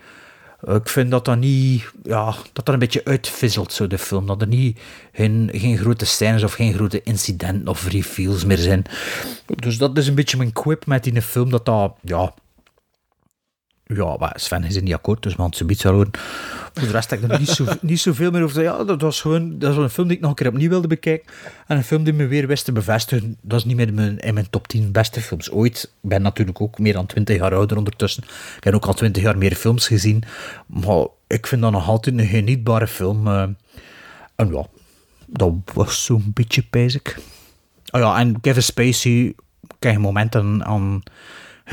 Ik 0.68 0.90
vind 0.90 1.12
dat 1.12 1.26
dat 1.26 1.38
niet, 1.38 1.92
ja, 2.04 2.26
dat 2.54 2.66
dat 2.66 2.74
een 2.74 2.80
beetje 2.80 3.06
uitvisselt, 3.06 3.74
zo 3.74 3.88
de 3.88 3.98
film. 3.98 4.26
Dat 4.28 4.42
er 4.42 4.48
niet, 4.48 4.80
geen, 5.14 5.50
geen 5.54 5.78
grote 5.78 6.06
scènes 6.06 6.44
of 6.44 6.54
geen 6.54 6.74
grote 6.74 7.04
incidenten 7.04 7.68
of 7.68 7.88
reveals 7.88 8.46
meer 8.46 8.58
zijn. 8.58 8.86
Dus 9.46 9.78
dat 9.78 9.98
is 9.98 10.08
een 10.08 10.16
beetje 10.16 10.38
mijn 10.38 10.54
quip 10.54 10.86
met 10.86 11.04
die 11.04 11.22
film, 11.22 11.50
dat 11.50 11.66
dat, 11.66 11.94
ja... 12.02 12.34
Ja, 13.86 14.16
maar 14.20 14.34
Sven 14.36 14.64
is 14.64 14.76
er 14.76 14.82
niet 14.82 14.94
akkoord, 14.94 15.24
dus 15.24 15.36
we 15.36 15.42
gaan 15.42 16.00
het. 16.00 16.18
Voor 16.74 16.88
de 16.88 16.92
rest 16.92 17.10
heb 17.10 17.24
ik 17.24 17.32
er 17.32 17.40
niet, 17.40 17.50
zo, 17.50 17.66
niet 17.82 18.00
zoveel 18.00 18.32
meer 18.32 18.42
over 18.42 18.56
te 18.56 18.62
zeggen. 18.62 18.80
Ja, 18.80 18.86
dat 18.86 19.02
was 19.02 19.22
gewoon 19.22 19.60
dat 19.60 19.76
was 19.76 19.84
een 19.84 19.90
film 19.90 20.08
die 20.08 20.16
ik 20.16 20.22
nog 20.22 20.30
een 20.30 20.36
keer 20.36 20.48
opnieuw 20.48 20.70
wilde 20.70 20.88
bekijken. 20.88 21.34
En 21.68 21.78
een 21.78 21.84
film 21.84 22.04
die 22.04 22.14
me 22.14 22.28
weer 22.28 22.48
wist 22.48 22.66
te 22.66 22.72
bevestigen. 22.72 23.38
Dat 23.42 23.60
is 23.60 23.66
niet 23.66 23.76
meer 23.76 23.88
in 23.88 23.94
mijn, 23.94 24.20
in 24.20 24.34
mijn 24.34 24.50
top 24.50 24.68
10 24.68 24.92
beste 24.92 25.22
films 25.22 25.52
ooit. 25.52 25.84
Ik 26.04 26.10
ben 26.10 26.22
natuurlijk 26.22 26.62
ook 26.62 26.80
meer 26.80 26.94
dan 26.94 27.06
20 27.06 27.38
jaar 27.38 27.54
ouder 27.54 27.78
ondertussen. 27.78 28.24
Ik 28.58 28.64
heb 28.64 28.74
ook 28.74 28.86
al 28.86 28.94
20 28.94 29.24
jaar 29.24 29.38
meer 29.38 29.56
films 29.56 29.88
gezien. 29.88 30.24
Maar 30.68 31.06
ik 31.28 31.48
vind 31.48 31.62
dat 31.62 31.72
nog 31.72 31.88
altijd 31.88 32.18
een 32.20 32.28
genietbare 32.28 32.88
film. 32.88 33.28
eh. 33.28 33.42
en 34.36 34.52
ja, 34.52 34.66
dat 35.26 35.54
was 35.74 36.04
zo'n 36.06 36.32
beetje 36.34 36.64
basic. 36.70 37.18
Oh 37.92 38.02
ja, 38.02 38.20
en 38.20 38.42
Kevin 38.42 38.64
Spacey, 38.64 39.34
krijg 39.80 39.96
je 39.96 40.02
momenten 40.02 40.66
aan 40.66 41.04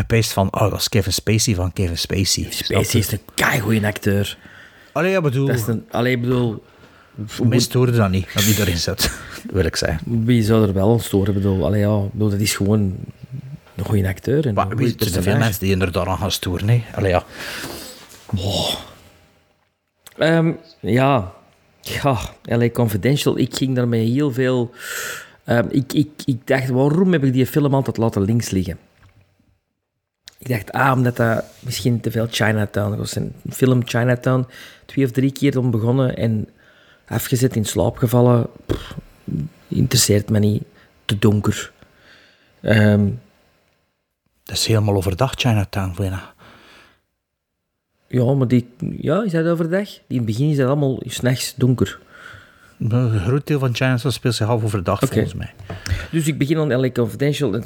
gepijst 0.01 0.33
van, 0.33 0.49
oh, 0.55 0.71
dat 0.71 0.79
is 0.81 0.89
Kevin 0.89 1.13
Spacey 1.13 1.55
van 1.55 1.73
Kevin 1.73 1.99
Spacey. 1.99 2.47
Spacey 2.51 3.01
is 3.01 3.13
een 3.13 3.21
keigoeie 3.35 3.87
acteur. 3.87 4.39
Allee, 4.93 5.11
ja, 5.11 5.21
bedoel, 5.21 5.47
Dat 5.47 5.57
is 5.57 5.67
een, 5.67 5.85
allee, 5.91 6.13
ik 6.15 6.21
bedoel... 6.21 6.63
mij 7.45 7.59
stoorde 7.59 7.93
dat 7.93 8.11
niet, 8.11 8.27
dat 8.35 8.43
die 8.45 8.61
erin 8.61 8.79
zit, 8.79 9.11
wil 9.53 9.65
ik 9.65 9.77
zeggen. 9.77 10.25
Wie 10.25 10.43
zou 10.43 10.67
er 10.67 10.73
wel 10.75 10.93
aan 10.93 11.01
storen? 11.01 11.35
Bedoel, 11.35 11.65
allee, 11.65 11.81
ja, 11.81 11.99
bedoel, 12.13 12.31
dat 12.31 12.41
is 12.41 12.55
gewoon 12.55 12.97
een 13.77 13.85
goede 13.85 14.09
acteur. 14.09 14.47
En 14.47 14.55
Maar 14.55 14.69
wie- 14.69 14.77
goeie 14.77 14.97
er 14.99 15.09
zijn 15.09 15.23
veel 15.23 15.37
mensen 15.37 15.61
die 15.61 15.71
inderdaad 15.73 16.07
aan 16.07 16.19
gaan 16.19 16.31
storen, 16.33 16.67
nee. 16.67 16.85
Allee, 16.95 17.11
ja. 17.11 17.25
Ehm, 20.19 20.53
ja. 20.81 21.33
ja, 21.81 22.19
LA 22.43 22.71
Confidential. 22.71 23.39
Ik 23.39 23.55
ging 23.57 23.75
daarmee 23.77 24.11
heel 24.11 24.33
veel... 24.33 24.71
ehm, 25.45 25.67
ik, 25.71 25.93
ik, 25.93 26.09
ik 26.25 26.47
dacht, 26.47 26.69
waarom 26.69 27.13
heb 27.13 27.25
ik 27.25 27.33
die 27.33 27.47
film 27.47 27.75
altijd 27.75 27.97
laten 27.97 28.23
links 28.23 28.51
liggen? 28.51 28.79
Ik 30.41 30.49
dacht, 30.49 30.73
ah, 30.73 30.93
omdat 30.97 31.17
dat 31.17 31.45
misschien 31.61 32.01
te 32.01 32.11
veel 32.11 32.27
Chinatown 32.31 32.97
was. 32.97 33.17
Een 33.17 33.33
film 33.51 33.87
Chinatown, 33.87 34.47
twee 34.87 35.05
of 35.05 35.11
drie 35.11 35.33
keer 35.33 35.59
om 35.59 35.71
begonnen 35.71 36.17
en 36.17 36.49
afgezet, 37.07 37.57
in 37.57 37.65
slaap 37.65 37.97
gevallen. 37.97 38.47
Pff, 38.67 38.95
interesseert 39.69 40.31
me 40.31 40.39
niet. 40.39 40.63
Te 41.05 41.19
donker. 41.19 41.73
Ehm, 42.61 43.09
Dat 44.45 44.57
is 44.57 44.67
helemaal 44.67 44.95
overdag, 44.97 45.33
Chinatown, 45.37 45.95
voor 45.95 46.05
je. 46.05 46.19
ja, 48.07 48.35
maar 48.35 48.49
die... 48.49 48.69
Ja, 49.01 49.23
is 49.25 49.33
dat 49.33 49.47
overdag? 49.47 49.89
In 50.07 50.17
het 50.17 50.25
begin 50.25 50.51
is 50.51 50.57
dat 50.57 50.67
allemaal 50.67 51.03
s'nachts 51.07 51.55
donker. 51.57 51.99
Een 52.79 53.21
groot 53.21 53.47
deel 53.47 53.59
van 53.59 53.75
Chinatown 53.75 54.13
speelt 54.13 54.35
zich 54.35 54.47
half 54.47 54.65
overdag, 54.65 54.99
volgens 54.99 55.35
mij. 55.35 55.53
Dus 56.11 56.27
ik 56.27 56.39
begin 56.39 56.59
aan 56.59 56.81
LA 56.81 56.91
Confidential. 56.91 57.61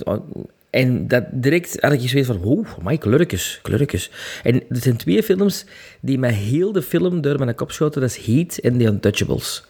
En, 0.74 1.08
dat 1.08 1.24
direct 1.32 1.76
had 1.80 1.92
ik 1.92 2.08
zoiets 2.08 2.28
van, 2.28 2.42
oh, 2.42 2.66
my 2.82 2.98
kleurtjes, 2.98 3.58
kleurtjes. 3.62 4.10
En 4.42 4.54
er 4.54 4.76
zijn 4.76 4.96
twee 4.96 5.22
films 5.22 5.64
die 6.00 6.18
mij 6.18 6.32
heel 6.32 6.72
de 6.72 6.82
film 6.82 7.20
door 7.20 7.38
mijn 7.38 7.54
kop 7.54 7.72
schoten. 7.72 8.00
Dat 8.00 8.10
is 8.10 8.26
Heat 8.26 8.56
en 8.56 8.78
The 8.78 8.84
Untouchables. 8.84 9.64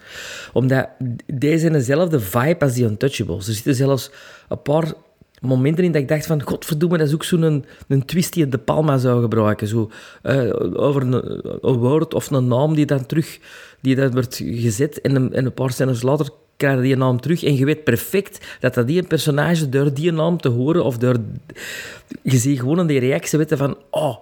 Omdat 0.53 0.89
deze 1.27 1.59
zijn 1.59 1.73
dezelfde 1.73 2.21
vibe 2.21 2.65
als 2.65 2.75
The 2.75 2.83
Untouchables. 2.83 3.49
Er 3.49 3.55
zitten 3.55 3.75
zelfs 3.75 4.11
een 4.49 4.63
paar 4.63 4.93
momenten 5.41 5.85
in 5.85 5.93
dat 5.93 6.03
ik 6.03 6.09
dacht 6.09 6.27
van, 6.27 6.43
godverdomme, 6.43 6.99
dat 6.99 7.07
is 7.07 7.15
ook 7.15 7.25
zo'n 7.25 7.65
een, 7.89 8.05
twist 8.05 8.33
die 8.33 8.49
De 8.49 8.59
Palma 8.59 8.99
zou 8.99 9.23
gebruiken. 9.23 9.67
Zo, 9.67 9.91
eh, 10.23 10.51
over 10.73 11.03
een, 11.03 11.79
woord 11.79 12.15
of 12.15 12.31
een 12.31 12.49
naam 12.49 12.75
die 12.75 12.87
dan 12.87 13.07
terug, 13.07 13.39
die 13.81 13.95
dan 13.95 14.11
wordt 14.11 14.41
gezet 14.45 15.01
en 15.01 15.15
een, 15.15 15.33
en 15.33 15.45
een 15.45 15.55
paar 15.55 15.71
scènes 15.71 16.03
later 16.03 16.29
krijg 16.65 16.77
je 16.77 16.83
die 16.83 16.97
naam 16.97 17.21
terug 17.21 17.45
en 17.45 17.57
je 17.57 17.65
weet 17.65 17.85
perfect 17.85 18.47
dat 18.61 18.75
dat 18.75 18.87
die 18.87 18.99
een 18.99 19.07
personage 19.07 19.69
door 19.69 19.95
die 19.95 20.13
naam 20.13 20.41
te 20.41 20.49
horen 20.49 20.85
of 20.85 20.99
door... 20.99 21.17
Je 22.23 22.37
ziet 22.39 22.61
gewoon 22.61 22.81
in 22.81 22.87
die 22.87 22.99
reactie 22.99 23.39
weten 23.39 23.59
van, 23.59 23.77
oh, 23.91 24.17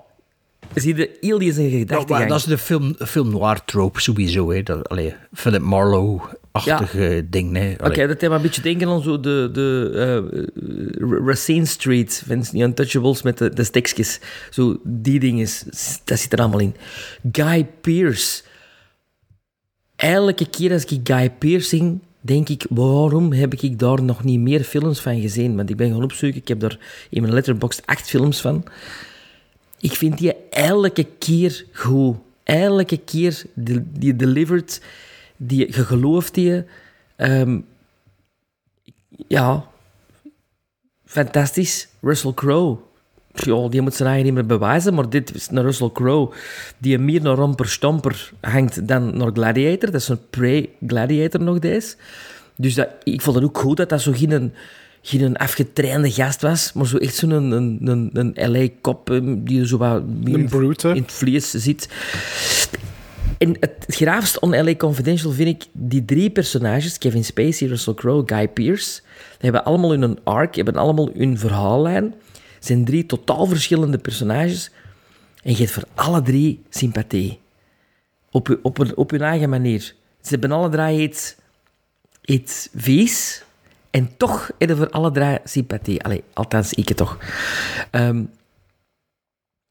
zie 0.74 0.96
je 0.96 1.16
heel 1.20 1.38
die 1.38 1.52
zijn 1.52 1.70
Ja, 1.70 1.78
gedachtegang. 1.78 2.18
maar 2.18 2.28
dat 2.28 2.38
is 2.38 2.44
de 2.44 2.58
film, 2.58 2.94
film 2.98 3.30
noir 3.30 3.64
trope 3.64 4.00
sowieso. 4.00 4.52
Hè. 4.52 4.62
Dat, 4.62 4.88
allee, 4.88 5.14
Philip 5.32 5.62
Marlowe-achtige 5.62 7.26
ding. 7.30 7.50
Nee. 7.50 7.76
Oké, 7.84 8.06
dat 8.06 8.20
deed 8.20 8.28
me 8.28 8.36
een 8.36 8.42
beetje 8.42 8.62
denken 8.62 8.88
aan 8.88 9.02
zo 9.02 9.20
de, 9.20 9.48
de 9.52 9.90
eh, 9.94 11.26
Racine 11.26 11.66
Street, 11.66 12.22
van 12.26 12.44
die 12.50 12.62
Untouchables 12.62 13.22
met 13.22 13.38
de, 13.38 13.48
de 13.48 13.64
stekjes. 13.64 14.20
Zo, 14.50 14.80
die 14.84 15.20
dingen, 15.20 15.48
dat 16.04 16.18
zit 16.18 16.32
er 16.32 16.38
allemaal 16.38 16.60
in. 16.60 16.74
Guy 17.32 17.68
Pearce. 17.80 18.42
Elke 19.96 20.50
keer 20.50 20.72
als 20.72 20.84
ik 20.84 21.00
Guy 21.04 21.30
Pearce 21.30 21.68
zing, 21.68 22.00
denk 22.22 22.48
ik, 22.48 22.66
waarom 22.68 23.32
heb 23.32 23.54
ik 23.54 23.78
daar 23.78 24.02
nog 24.02 24.24
niet 24.24 24.40
meer 24.40 24.64
films 24.64 25.00
van 25.00 25.20
gezien? 25.20 25.56
Want 25.56 25.70
ik 25.70 25.76
ben 25.76 25.92
gaan 25.92 26.02
opzoeken, 26.02 26.40
ik 26.40 26.48
heb 26.48 26.60
daar 26.60 27.06
in 27.10 27.22
mijn 27.22 27.34
letterbox 27.34 27.80
acht 27.84 28.08
films 28.08 28.40
van. 28.40 28.64
Ik 29.80 29.92
vind 29.92 30.18
die 30.18 30.34
elke 30.50 31.06
keer 31.18 31.64
goed. 31.72 32.16
Elke 32.42 32.96
keer 32.96 33.42
die, 33.54 33.82
die 33.92 34.16
delivered, 34.16 34.80
die, 35.36 35.66
je 35.66 35.84
gelooft 35.84 36.34
die. 36.34 36.64
Ehm, 37.16 37.60
ja, 39.28 39.66
fantastisch. 41.04 41.88
Russell 42.00 42.34
Crowe. 42.34 42.78
Ja, 43.34 43.68
die 43.68 43.80
moet 43.80 43.94
zijn 43.94 44.08
eigen 44.08 44.24
niet 44.24 44.34
meer 44.34 44.46
bewijzen, 44.46 44.94
maar 44.94 45.10
dit 45.10 45.34
is 45.34 45.48
een 45.50 45.62
Russell 45.62 45.90
Crowe 45.92 46.34
die 46.78 46.98
meer 46.98 47.22
naar 47.22 47.34
Romper 47.34 47.68
Stomper 47.68 48.32
hangt 48.40 48.88
dan 48.88 49.16
naar 49.16 49.30
Gladiator. 49.32 49.90
Dat 49.90 50.00
is 50.00 50.08
een 50.08 50.28
pre-Gladiator 50.30 51.40
nog 51.40 51.58
deze. 51.58 51.94
Dus 52.56 52.74
dat, 52.74 52.88
ik 53.02 53.20
vond 53.20 53.36
het 53.36 53.44
ook 53.44 53.58
goed 53.58 53.76
dat 53.76 53.88
dat 53.88 54.00
zo 54.00 54.12
geen, 54.14 54.52
geen 55.02 55.36
afgetrainde 55.36 56.10
gast 56.10 56.42
was, 56.42 56.72
maar 56.72 56.86
zo 56.86 56.96
echt 56.96 57.14
zo'n 57.14 57.30
een, 57.30 57.50
een, 57.52 57.78
een, 57.82 58.10
een 58.34 58.50
LA-kop 58.50 59.20
die 59.36 59.66
zo 59.66 59.76
wat 59.76 60.02
in 60.22 60.50
het 60.82 61.12
vlees 61.12 61.50
zit. 61.50 61.88
En 63.38 63.56
het 63.60 63.84
graafste 63.86 64.40
on 64.40 64.64
LA 64.64 64.74
Confidential 64.74 65.32
vind 65.32 65.48
ik 65.48 65.64
die 65.72 66.04
drie 66.04 66.30
personages, 66.30 66.98
Kevin 66.98 67.24
Spacey, 67.24 67.68
Russell 67.68 67.94
Crowe, 67.94 68.22
Guy 68.26 68.48
Pearce, 68.48 69.00
die 69.30 69.50
hebben 69.50 69.64
allemaal 69.64 69.90
hun 69.90 70.18
arc, 70.22 70.54
hebben 70.54 70.76
allemaal 70.76 71.10
hun 71.14 71.38
verhaallijn. 71.38 72.14
Zijn 72.64 72.84
drie 72.84 73.06
totaal 73.06 73.46
verschillende 73.46 73.98
personages. 73.98 74.70
En 75.42 75.50
je 75.52 75.56
hebt 75.58 75.70
voor 75.70 75.84
alle 75.94 76.22
drie 76.22 76.62
sympathie. 76.70 77.40
Op, 78.30 78.58
op, 78.62 78.78
een- 78.78 78.96
op 78.96 79.10
hun 79.10 79.20
eigen 79.20 79.48
manier. 79.50 79.80
Ze 80.20 80.28
hebben 80.28 80.52
alle 80.52 80.68
drie 80.68 81.00
iets, 81.00 81.36
iets 82.24 82.68
vies. 82.74 83.44
En 83.90 84.16
toch 84.16 84.50
hebben 84.58 84.76
voor 84.76 84.90
alle 84.90 85.10
drie 85.10 85.38
sympathie. 85.44 86.02
Allee, 86.02 86.22
althans, 86.32 86.72
ik 86.72 86.88
het 86.88 86.96
toch. 86.96 87.18
Ehm 87.90 88.22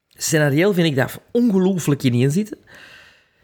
scenario 0.08 0.72
vind 0.72 0.86
ik 0.86 0.96
dat 0.96 1.20
ongelooflijk 1.30 2.02
in 2.02 2.30
zitten. 2.30 2.58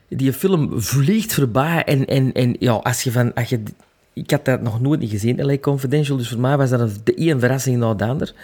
Die 0.09 0.33
film 0.33 0.83
vliegt 0.83 1.35
voorbij 1.35 1.85
en, 1.85 2.07
en, 2.07 2.33
en 2.33 2.57
ja, 2.59 2.73
als 2.73 3.03
je 3.03 3.13
van... 3.13 3.35
Als 3.35 3.49
je, 3.49 3.63
ik 4.13 4.31
had 4.31 4.45
dat 4.45 4.63
nog 4.63 4.81
nooit 4.81 5.01
niet 5.01 5.11
gezien, 5.11 5.45
LA 5.45 5.59
Confidential, 5.59 6.17
dus 6.17 6.29
voor 6.29 6.41
mij 6.41 6.57
was 6.57 6.71
dat 6.71 7.01
de 7.05 7.15
één 7.15 7.41
verrassing 7.41 7.77
na 7.79 7.95
de 7.95 8.05
ander. 8.05 8.35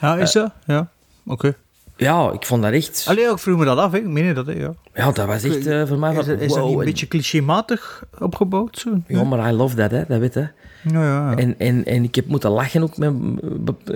Ja, 0.00 0.16
is 0.16 0.32
dat? 0.32 0.52
Ja, 0.66 0.88
oké. 1.26 1.54
Ja, 1.96 2.30
ik 2.32 2.46
vond 2.46 2.62
dat 2.62 2.72
echt... 2.72 3.04
Allee, 3.08 3.30
ik 3.30 3.38
vroeg 3.38 3.58
me 3.58 3.64
dat 3.64 3.78
af, 3.78 3.92
hè. 3.92 3.98
ik 3.98 4.06
meen 4.06 4.34
dat, 4.34 4.46
hè, 4.46 4.52
ja. 4.52 4.74
Ja, 4.94 5.10
dat 5.12 5.26
was 5.26 5.42
echt 5.42 5.66
eh, 5.66 5.86
voor 5.86 5.98
mij 5.98 6.14
Is, 6.14 6.26
is 6.26 6.26
dat 6.26 6.38
wow, 6.48 6.64
niet 6.64 6.72
een 6.74 6.78
en- 6.78 6.84
beetje 6.84 7.08
clichématig 7.08 8.04
opgebouwd? 8.18 8.78
Zo? 8.78 9.00
Ja, 9.06 9.24
maar 9.24 9.50
I 9.52 9.52
love 9.56 9.76
that, 9.76 9.90
hè, 9.90 10.04
dat 10.08 10.18
weet 10.18 10.34
je. 10.34 10.48
Ja, 10.82 11.02
ja, 11.04 11.30
ja. 11.30 11.36
En, 11.36 11.58
en, 11.58 11.84
en 11.84 12.02
ik 12.04 12.14
heb 12.14 12.26
moeten 12.26 12.50
lachen 12.50 12.82
ook 12.82 12.96
met 12.96 13.12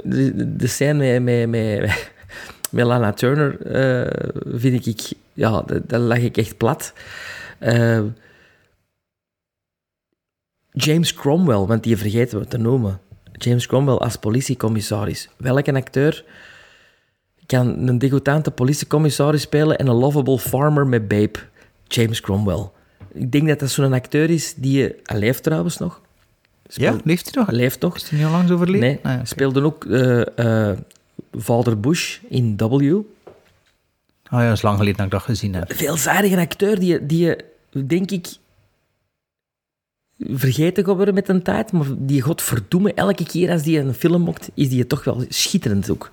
de, 0.04 0.56
de 0.56 0.66
scène 0.66 1.20
met, 1.20 1.48
met, 1.48 1.80
met, 1.80 2.10
met 2.70 2.86
Lana 2.86 3.12
Turner, 3.12 3.60
eh, 3.66 4.30
vind 4.58 4.86
ik, 4.86 5.12
ja, 5.32 5.64
daar 5.86 6.00
lag 6.00 6.18
ik 6.18 6.36
echt 6.36 6.56
plat. 6.56 6.92
Eh, 7.58 8.00
James 10.72 11.14
Cromwell, 11.14 11.56
want 11.66 11.82
die 11.82 11.96
vergeten 11.96 12.38
we 12.38 12.46
te 12.46 12.58
noemen. 12.58 13.00
James 13.44 13.66
Cromwell 13.66 13.94
als 13.96 14.16
politiecommissaris. 14.16 15.28
Welke 15.36 15.72
acteur 15.74 16.24
kan 17.46 17.88
een 17.88 17.98
degoutante 17.98 18.50
politiecommissaris 18.50 19.42
spelen 19.42 19.78
en 19.78 19.86
een 19.86 19.94
lovable 19.94 20.38
farmer 20.38 20.86
met 20.86 21.08
Babe? 21.08 21.38
James 21.86 22.20
Cromwell. 22.20 22.68
Ik 23.12 23.32
denk 23.32 23.48
dat 23.48 23.58
dat 23.58 23.70
zo'n 23.70 23.92
acteur 23.92 24.30
is 24.30 24.54
die... 24.54 24.94
Hij 25.02 25.18
leeft 25.18 25.42
trouwens 25.42 25.78
nog. 25.78 26.00
Ja, 26.66 26.96
leeft 27.04 27.34
hij 27.34 27.42
nog? 27.44 27.50
Leeft 27.52 27.80
nog. 27.80 27.96
Is 27.96 28.08
hij 28.08 28.18
niet 28.18 28.26
al 28.26 28.32
lang 28.32 28.50
overleden? 28.50 28.80
Nee, 28.80 28.98
Ah, 29.02 29.12
ja, 29.12 29.24
speelde 29.24 29.62
ook 29.62 29.84
eh, 29.84 30.70
eh, 30.70 30.78
Vader 31.32 31.80
Bush 31.80 32.18
in 32.28 32.56
W. 32.56 32.62
Oh 34.32 34.38
ja, 34.38 34.44
dat 34.48 34.56
is 34.56 34.62
lang 34.62 34.76
geleden 34.78 34.96
dat 34.96 35.06
ik 35.06 35.12
dat 35.12 35.22
gezien 35.22 35.54
heb. 35.54 35.72
Veelzijdige 35.74 36.38
acteur 36.38 36.78
die, 36.78 37.06
die 37.06 37.36
denk 37.86 38.10
ik, 38.10 38.26
vergeten 40.28 40.84
gaat 40.84 40.96
worden 40.96 41.14
met 41.14 41.28
een 41.28 41.42
tijd, 41.42 41.72
maar 41.72 41.86
die 41.98 42.20
godverdomme, 42.20 42.94
elke 42.94 43.24
keer 43.26 43.50
als 43.50 43.62
die 43.62 43.78
een 43.78 43.94
film 43.94 44.22
maakt, 44.22 44.48
is 44.54 44.68
die 44.68 44.86
toch 44.86 45.04
wel 45.04 45.24
schitterend 45.28 45.90
ook. 45.90 46.10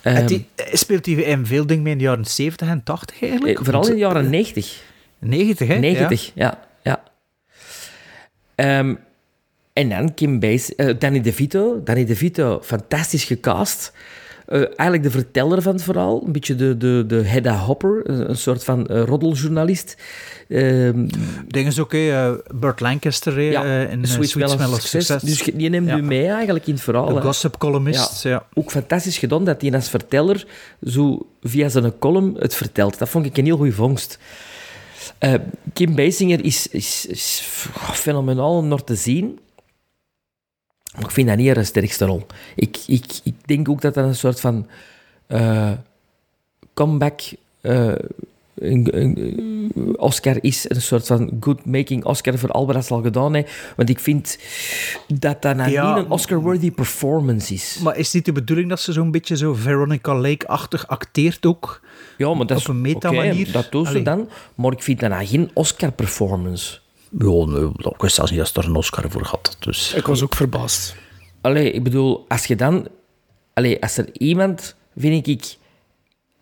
Het 0.00 0.28
die- 0.28 0.46
speelt 0.72 1.06
hij 1.06 1.14
in 1.14 1.46
veel 1.46 1.66
dingen 1.66 1.82
mee 1.82 1.92
in 1.92 1.98
de 1.98 2.04
jaren 2.04 2.24
70 2.24 2.68
en 2.68 2.82
80 2.82 3.22
eigenlijk? 3.22 3.58
eh, 3.58 3.64
vooral 3.64 3.86
in 3.86 3.92
de 3.92 3.98
jaren 3.98 4.30
90. 4.30 4.82
90, 5.18 5.68
hè? 5.68 5.74
90, 5.78 6.30
ja. 6.34 6.60
ja. 6.82 7.02
Ehm, 8.54 8.94
en 9.72 9.88
dan 9.88 10.14
Kim 10.14 10.40
Base, 10.40 10.74
eh, 10.76 10.94
Danny 10.98 11.20
DeVito. 11.20 11.80
Danny 11.84 12.04
DeVito, 12.04 12.60
fantastisch 12.62 13.24
gecast. 13.24 13.92
Eh, 14.46 14.60
eigenlijk 14.60 15.02
de 15.02 15.10
verteller 15.10 15.62
van 15.62 15.72
het 15.72 15.82
verhaal. 15.82 16.22
Een 16.26 16.32
beetje 16.32 16.54
de, 16.54 16.76
de, 16.76 17.04
de 17.06 17.14
Hedda 17.22 17.56
Hopper, 17.56 18.00
een, 18.10 18.36
soort 18.36 18.64
van 18.64 18.86
eh, 18.86 19.02
roddeljournalist. 19.02 19.96
Ehm, 20.48 21.06
Dingen 21.48 21.70
is 21.70 21.78
ook, 21.80 21.92
hè, 21.92 22.10
eh, 22.28 22.32
Burt 22.54 22.80
Lancaster 22.80 23.40
ja, 23.40 23.64
in 23.64 24.06
Sweet 24.06 24.28
Sweet 24.28 24.50
Smell 24.50 24.66
of 24.66 24.72
Success. 24.72 24.90
Success. 25.06 25.24
Dus 25.24 25.40
je- 25.42 25.56
die 25.56 25.68
neemt 25.70 25.88
Ja. 25.88 25.96
u 25.96 26.02
mee 26.02 26.26
eigenlijk 26.28 26.66
in 26.66 26.74
het 26.74 26.82
verhaal. 26.82 27.14
De 27.14 27.20
gossip 27.20 27.56
columnist, 27.58 28.22
ja. 28.22 28.46
Ook 28.54 28.70
fantastisch 28.70 29.18
gedaan 29.18 29.44
dat 29.44 29.60
hij 29.60 29.72
als 29.72 29.88
verteller 29.88 30.46
zo 30.86 31.26
via 31.42 31.68
zijn 31.68 31.98
column 31.98 32.36
het 32.38 32.54
vertelt. 32.54 32.98
Dat 32.98 33.08
vond 33.08 33.26
ik 33.26 33.36
een 33.36 33.44
heel 33.44 33.56
goede 33.56 33.72
vondst. 33.72 34.18
Kim 35.72 35.94
Basinger 35.94 36.44
is, 36.44 36.66
is, 36.66 37.06
is 37.06 37.42
fenomenaal 37.92 38.56
om 38.56 38.68
naar 38.68 38.84
te 38.84 38.94
zien. 38.94 39.38
Maar 40.96 41.04
ik 41.04 41.10
vind 41.10 41.28
dat 41.28 41.36
niet 41.36 41.54
haar 41.54 41.64
sterkste 41.64 42.04
rol. 42.04 42.26
Ik, 42.54 42.78
ik, 42.86 43.04
ik 43.22 43.34
denk 43.44 43.68
ook 43.68 43.80
dat 43.80 43.94
dat 43.94 44.04
een 44.04 44.14
soort 44.14 44.40
van 44.40 44.66
eh, 45.26 45.70
comeback 46.74 47.20
een, 47.60 48.88
een- 49.00 49.94
Oscar 49.96 50.36
is. 50.40 50.70
Een 50.70 50.82
soort 50.82 51.06
van 51.06 51.30
good-making 51.40 52.04
Oscar 52.04 52.38
voor 52.38 52.50
al 52.50 52.66
wat 52.66 52.86
ze 52.86 52.94
al 52.94 53.02
gedaan 53.02 53.34
heeft. 53.34 53.52
Want 53.76 53.88
ik 53.88 53.98
vind 53.98 54.38
dat 55.06 55.42
dat 55.42 55.56
nou 55.56 55.70
Ja. 55.70 55.94
niet 55.94 56.04
een 56.04 56.10
Oscar-worthy 56.10 56.70
performance 56.70 57.54
is. 57.54 57.78
Maar 57.82 57.96
is 57.96 58.12
niet 58.12 58.24
de 58.24 58.32
bedoeling 58.32 58.68
dat 58.68 58.80
ze 58.80 58.92
zo'n 58.92 59.10
beetje 59.10 59.36
zo 59.36 59.54
Veronica 59.54 60.14
Lake-achtig 60.14 60.86
acteert 60.88 61.46
ook? 61.46 61.80
Ja, 62.18 62.34
maar 62.34 62.46
dat 62.46 62.56
Op 62.56 62.62
is 62.62 62.68
een 62.68 62.80
meta-manier? 62.80 63.52
dat 63.52 63.70
doen 63.70 63.84
ze 63.84 63.90
Allee. 63.90 64.02
dan. 64.02 64.28
Maar 64.54 64.72
ik 64.72 64.82
vind 64.82 65.00
dat 65.00 65.10
nou 65.10 65.26
geen 65.26 65.50
Oscar-performance. 65.54 66.78
Ja, 67.18 67.90
ik 67.90 68.00
wist 68.00 68.14
zelfs 68.14 68.30
niet 68.30 68.40
dat 68.40 68.48
ze 68.48 68.60
er 68.60 68.66
een 68.66 68.76
Oscar 68.76 69.10
voor 69.10 69.24
had. 69.24 69.56
Dus. 69.58 69.94
Ik 69.94 70.06
was 70.06 70.22
ook 70.22 70.34
verbaasd. 70.34 70.94
Allee, 71.40 71.70
ik 71.70 71.82
bedoel, 71.82 72.24
als 72.28 72.46
je 72.46 72.56
dan... 72.56 72.88
Allee, 73.52 73.82
als 73.82 73.96
er 73.96 74.08
iemand, 74.12 74.76
vind 74.96 75.26
ik, 75.26 75.56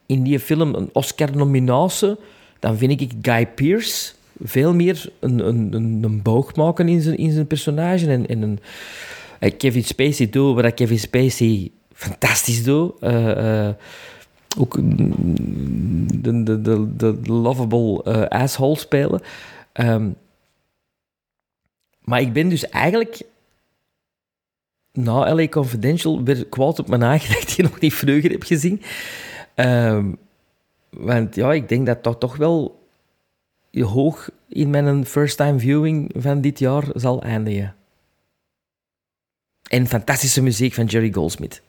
in 0.07 0.23
die 0.23 0.41
film 0.41 0.75
een 0.75 0.91
Oscar-nominatie, 0.93 2.17
dan 2.59 2.77
vind 2.77 3.01
ik 3.01 3.13
Guy 3.23 3.47
Pearce 3.47 4.13
veel 4.43 4.75
meer 4.75 5.11
een, 5.21 5.49
een, 5.49 5.69
een, 5.73 5.99
een 6.03 6.23
boog 6.23 6.55
maken 6.55 6.89
in 6.89 7.01
zijn, 7.01 7.17
in 7.17 7.33
zijn 7.33 7.47
personage. 7.47 8.07
En, 8.07 8.27
en 8.27 8.43
een, 8.43 8.61
eh, 9.39 9.53
Kevin 9.59 9.85
Spacey 9.85 10.31
doet 10.31 10.61
wat 10.61 10.75
Kevin 10.75 10.99
Spacey 10.99 11.71
fantastisch 11.93 12.65
doet. 12.65 12.93
Eh, 13.01 13.67
eh, 13.67 13.75
ook 14.59 14.81
mm, 14.81 16.23
de, 16.23 16.43
de, 16.43 16.63
de, 16.63 16.91
de 16.97 17.33
lovable 17.33 18.03
eh, 18.03 18.41
asshole 18.41 18.79
spelen. 18.79 19.21
Ehm, 19.73 20.09
maar 22.05 22.21
ik 22.21 22.33
ben 22.33 22.49
dus 22.49 22.69
eigenlijk 22.69 23.23
na 24.93 25.35
LA 25.35 25.49
Confidential 25.49 26.23
weer 26.23 26.47
kwaad 26.47 26.79
op 26.79 26.89
mijn 26.89 27.03
eigen 27.03 27.33
dat 27.35 27.43
ik 27.43 27.57
die 27.57 27.65
nog 27.65 27.81
niet 27.81 27.95
vroeger 27.95 28.31
heb 28.31 28.43
gezien. 28.43 28.83
Ehm, 29.55 30.13
want 30.91 31.35
ja, 31.35 31.53
ik 31.53 31.69
denk 31.69 31.87
dat 31.87 32.05
dat 32.05 32.21
toch 32.21 32.37
wel 32.37 32.83
hoog 33.71 34.31
in 34.49 34.71
mijn 34.71 35.07
first-time 35.07 35.59
viewing 35.59 36.11
van 36.17 36.41
dit 36.41 36.59
jaar 36.59 36.85
zal 36.95 37.23
eindigen. 37.23 37.75
En 39.71 39.87
fantastische 39.87 40.43
muziek 40.43 40.75
van 40.75 40.85
Jerry 40.85 41.13
Goldsmith. 41.13 41.63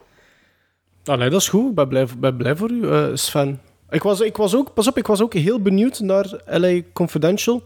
Ah, 1.06 1.18
nee, 1.18 1.30
dat 1.30 1.42
is 1.42 1.48
goed. 1.48 1.70
Ik 1.70 1.76
ben 1.76 1.88
blij, 1.88 2.08
ben 2.18 2.38
blij 2.38 2.56
voor 2.56 2.72
u, 2.72 2.90
eh, 2.90 3.10
Sven. 3.14 3.62
Ik 3.90 4.04
was, 4.04 4.20
ik 4.20 4.38
was 4.38 4.56
ook, 4.56 4.74
pas 4.74 4.88
op, 4.88 4.98
ik 4.98 5.08
was 5.08 5.22
ook 5.22 5.34
heel 5.34 5.62
benieuwd 5.62 6.00
naar 6.00 6.42
LA 6.46 6.82
Confidential. 6.94 7.64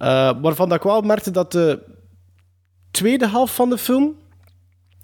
Eh, 0.00 0.30
waarvan 0.42 0.68
dat 0.68 0.78
ik 0.78 0.84
wel 0.84 1.00
merkte 1.00 1.30
dat 1.30 1.52
de 1.52 1.78
tweede 2.90 3.28
helft 3.28 3.54
van 3.54 3.70
de 3.70 3.78
film 3.78 4.14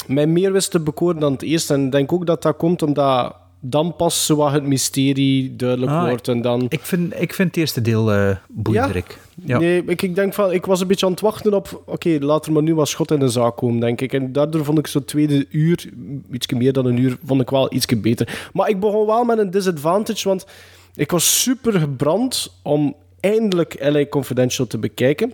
mij 0.07 0.26
meer 0.26 0.53
wist 0.53 0.70
te 0.70 0.80
bekoren 0.80 1.20
dan 1.20 1.32
het 1.32 1.42
eerste. 1.42 1.74
En 1.74 1.84
ik 1.84 1.92
denk 1.92 2.12
ook 2.12 2.26
dat 2.26 2.42
dat 2.42 2.57
komt 2.57 2.82
omdat 2.82 3.36
dan 3.61 3.97
pas 3.97 4.26
zo 4.26 4.36
wat 4.36 4.53
het 4.53 4.66
mysterie 4.66 5.57
duidelijk 5.57 5.92
Ah, 5.92 6.09
wordt. 6.09 6.28
En 6.28 6.40
dan... 6.42 6.66
Ik 6.68 6.80
vind, 6.80 7.20
ik 7.20 7.34
vind 7.34 7.49
het 7.49 7.57
eerste 7.57 7.80
deel 7.80 8.12
eh 8.12 8.36
boeiender. 8.49 8.97
ik. 8.97 9.18
Ja. 9.44 9.59
Nee, 9.59 9.84
ik, 9.86 10.03
ik 10.03 10.14
denk 10.14 10.34
van, 10.34 10.53
ik 10.53 10.66
was 10.66 10.80
een 10.80 10.86
beetje 10.86 11.07
aan 11.07 11.12
het 11.12 11.20
wachten 11.20 11.55
op, 11.55 11.82
oké, 11.86 12.16
laat 12.20 12.47
er 12.47 12.53
maar 12.53 12.62
nu 12.62 12.74
wat 12.74 12.88
schot 12.88 13.11
in 13.11 13.18
de 13.18 13.28
zaak 13.28 13.57
komen, 13.57 13.80
denk 13.80 14.01
ik. 14.01 14.12
En 14.12 14.32
daardoor 14.32 14.64
vond 14.64 14.78
ik 14.78 14.86
zo'n 14.86 15.05
tweede 15.05 15.47
uur, 15.51 15.88
iets 16.32 16.47
meer 16.47 16.72
dan 16.72 16.86
een 16.86 16.97
uur, 16.99 17.18
vond 17.24 17.40
ik 17.40 17.51
wel 17.51 17.74
iets 17.74 17.86
beter. 17.86 18.49
Maar 18.53 18.68
ik 18.68 18.80
begon 18.80 19.07
wel 19.07 19.24
met 19.24 19.38
een 19.38 19.51
disadvantage, 19.51 20.28
want 20.28 20.47
ik 20.94 21.11
was 21.11 21.42
super 21.42 21.80
gebrand 21.80 22.59
om 22.62 22.94
eindelijk 23.33 23.77
LA 23.81 24.07
Confidential 24.07 24.66
te 24.66 24.79
bekijken. 24.79 25.33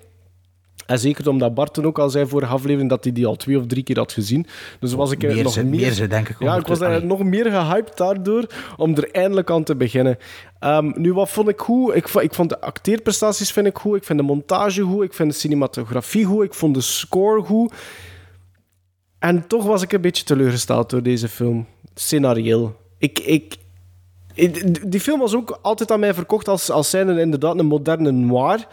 En 0.86 0.99
zeker 0.99 1.28
omdat 1.28 1.55
Bart 1.55 1.74
toen 1.74 1.84
ook 1.86 1.99
al 1.99 2.11
zei 2.11 2.26
vorige 2.26 2.53
aflevering 2.53 2.90
dat 2.90 3.05
hij 3.05 3.12
die 3.12 3.26
al 3.26 3.36
twee 3.36 3.59
of 3.59 3.66
drie 3.66 3.82
keer 3.82 3.99
had 3.99 4.12
gezien. 4.12 4.47
Dus 4.80 4.93
was 4.93 5.11
ik 5.11 5.22
Meer 5.22 5.43
nog 5.43 5.53
ze- 5.53 5.64
meer... 5.64 5.80
meer 5.80 5.93
ze, 5.93 6.07
denk 6.07 6.28
ik, 6.28 6.36
Ja, 6.38 6.57
ik 6.57 6.66
was 6.66 6.80
eigenlijk 6.80 7.18
nog 7.18 7.28
meer 7.28 7.45
gehyped 7.51 7.97
daardoor 7.97 8.47
om 8.76 8.95
er 8.97 9.11
eindelijk 9.11 9.51
aan 9.51 9.64
te 9.64 9.76
beginnen. 9.76 10.18
Ehm, 10.59 10.93
nu, 10.95 11.12
wat 11.12 11.30
vond 11.30 11.49
ik 11.49 11.61
goed? 11.61 11.95
Ik, 11.95 12.09
ik 12.09 12.34
vond 12.34 12.49
de 12.49 12.61
acteerprestaties 12.61 13.53
vind 13.53 13.66
ik 13.66 13.78
goed. 13.78 13.97
Ik 13.97 14.05
vind 14.05 14.18
de 14.18 14.24
montage 14.24 14.82
goed. 14.82 15.05
Ik 15.05 15.14
vind 15.14 15.30
de 15.32 15.38
cinematografie 15.38 16.24
goed. 16.24 16.45
Ik 16.45 16.55
vond 16.55 16.74
de 16.74 16.80
score 16.80 17.43
goed. 17.43 17.72
En 19.18 19.47
toch 19.47 19.64
was 19.64 19.82
ik 19.82 19.93
een 19.93 20.01
beetje 20.01 20.24
teleurgesteld 20.24 20.90
door 20.90 21.03
deze 21.03 21.28
film. 21.28 21.66
Scenarieel. 21.95 22.76
Ik, 22.99 23.18
ik, 23.18 23.26
ik- 23.26 23.61
die 24.87 25.01
film 25.01 25.20
was 25.20 25.35
ook 25.35 25.59
altijd 25.62 25.91
aan 25.91 26.01
mij 26.01 26.14
verkocht 26.14 26.49
als, 26.49 26.70
als 26.70 26.91
zijnde 26.91 27.20
inderdaad 27.20 27.59
een 27.59 27.66
moderne 27.66 28.11
noir. 28.11 28.66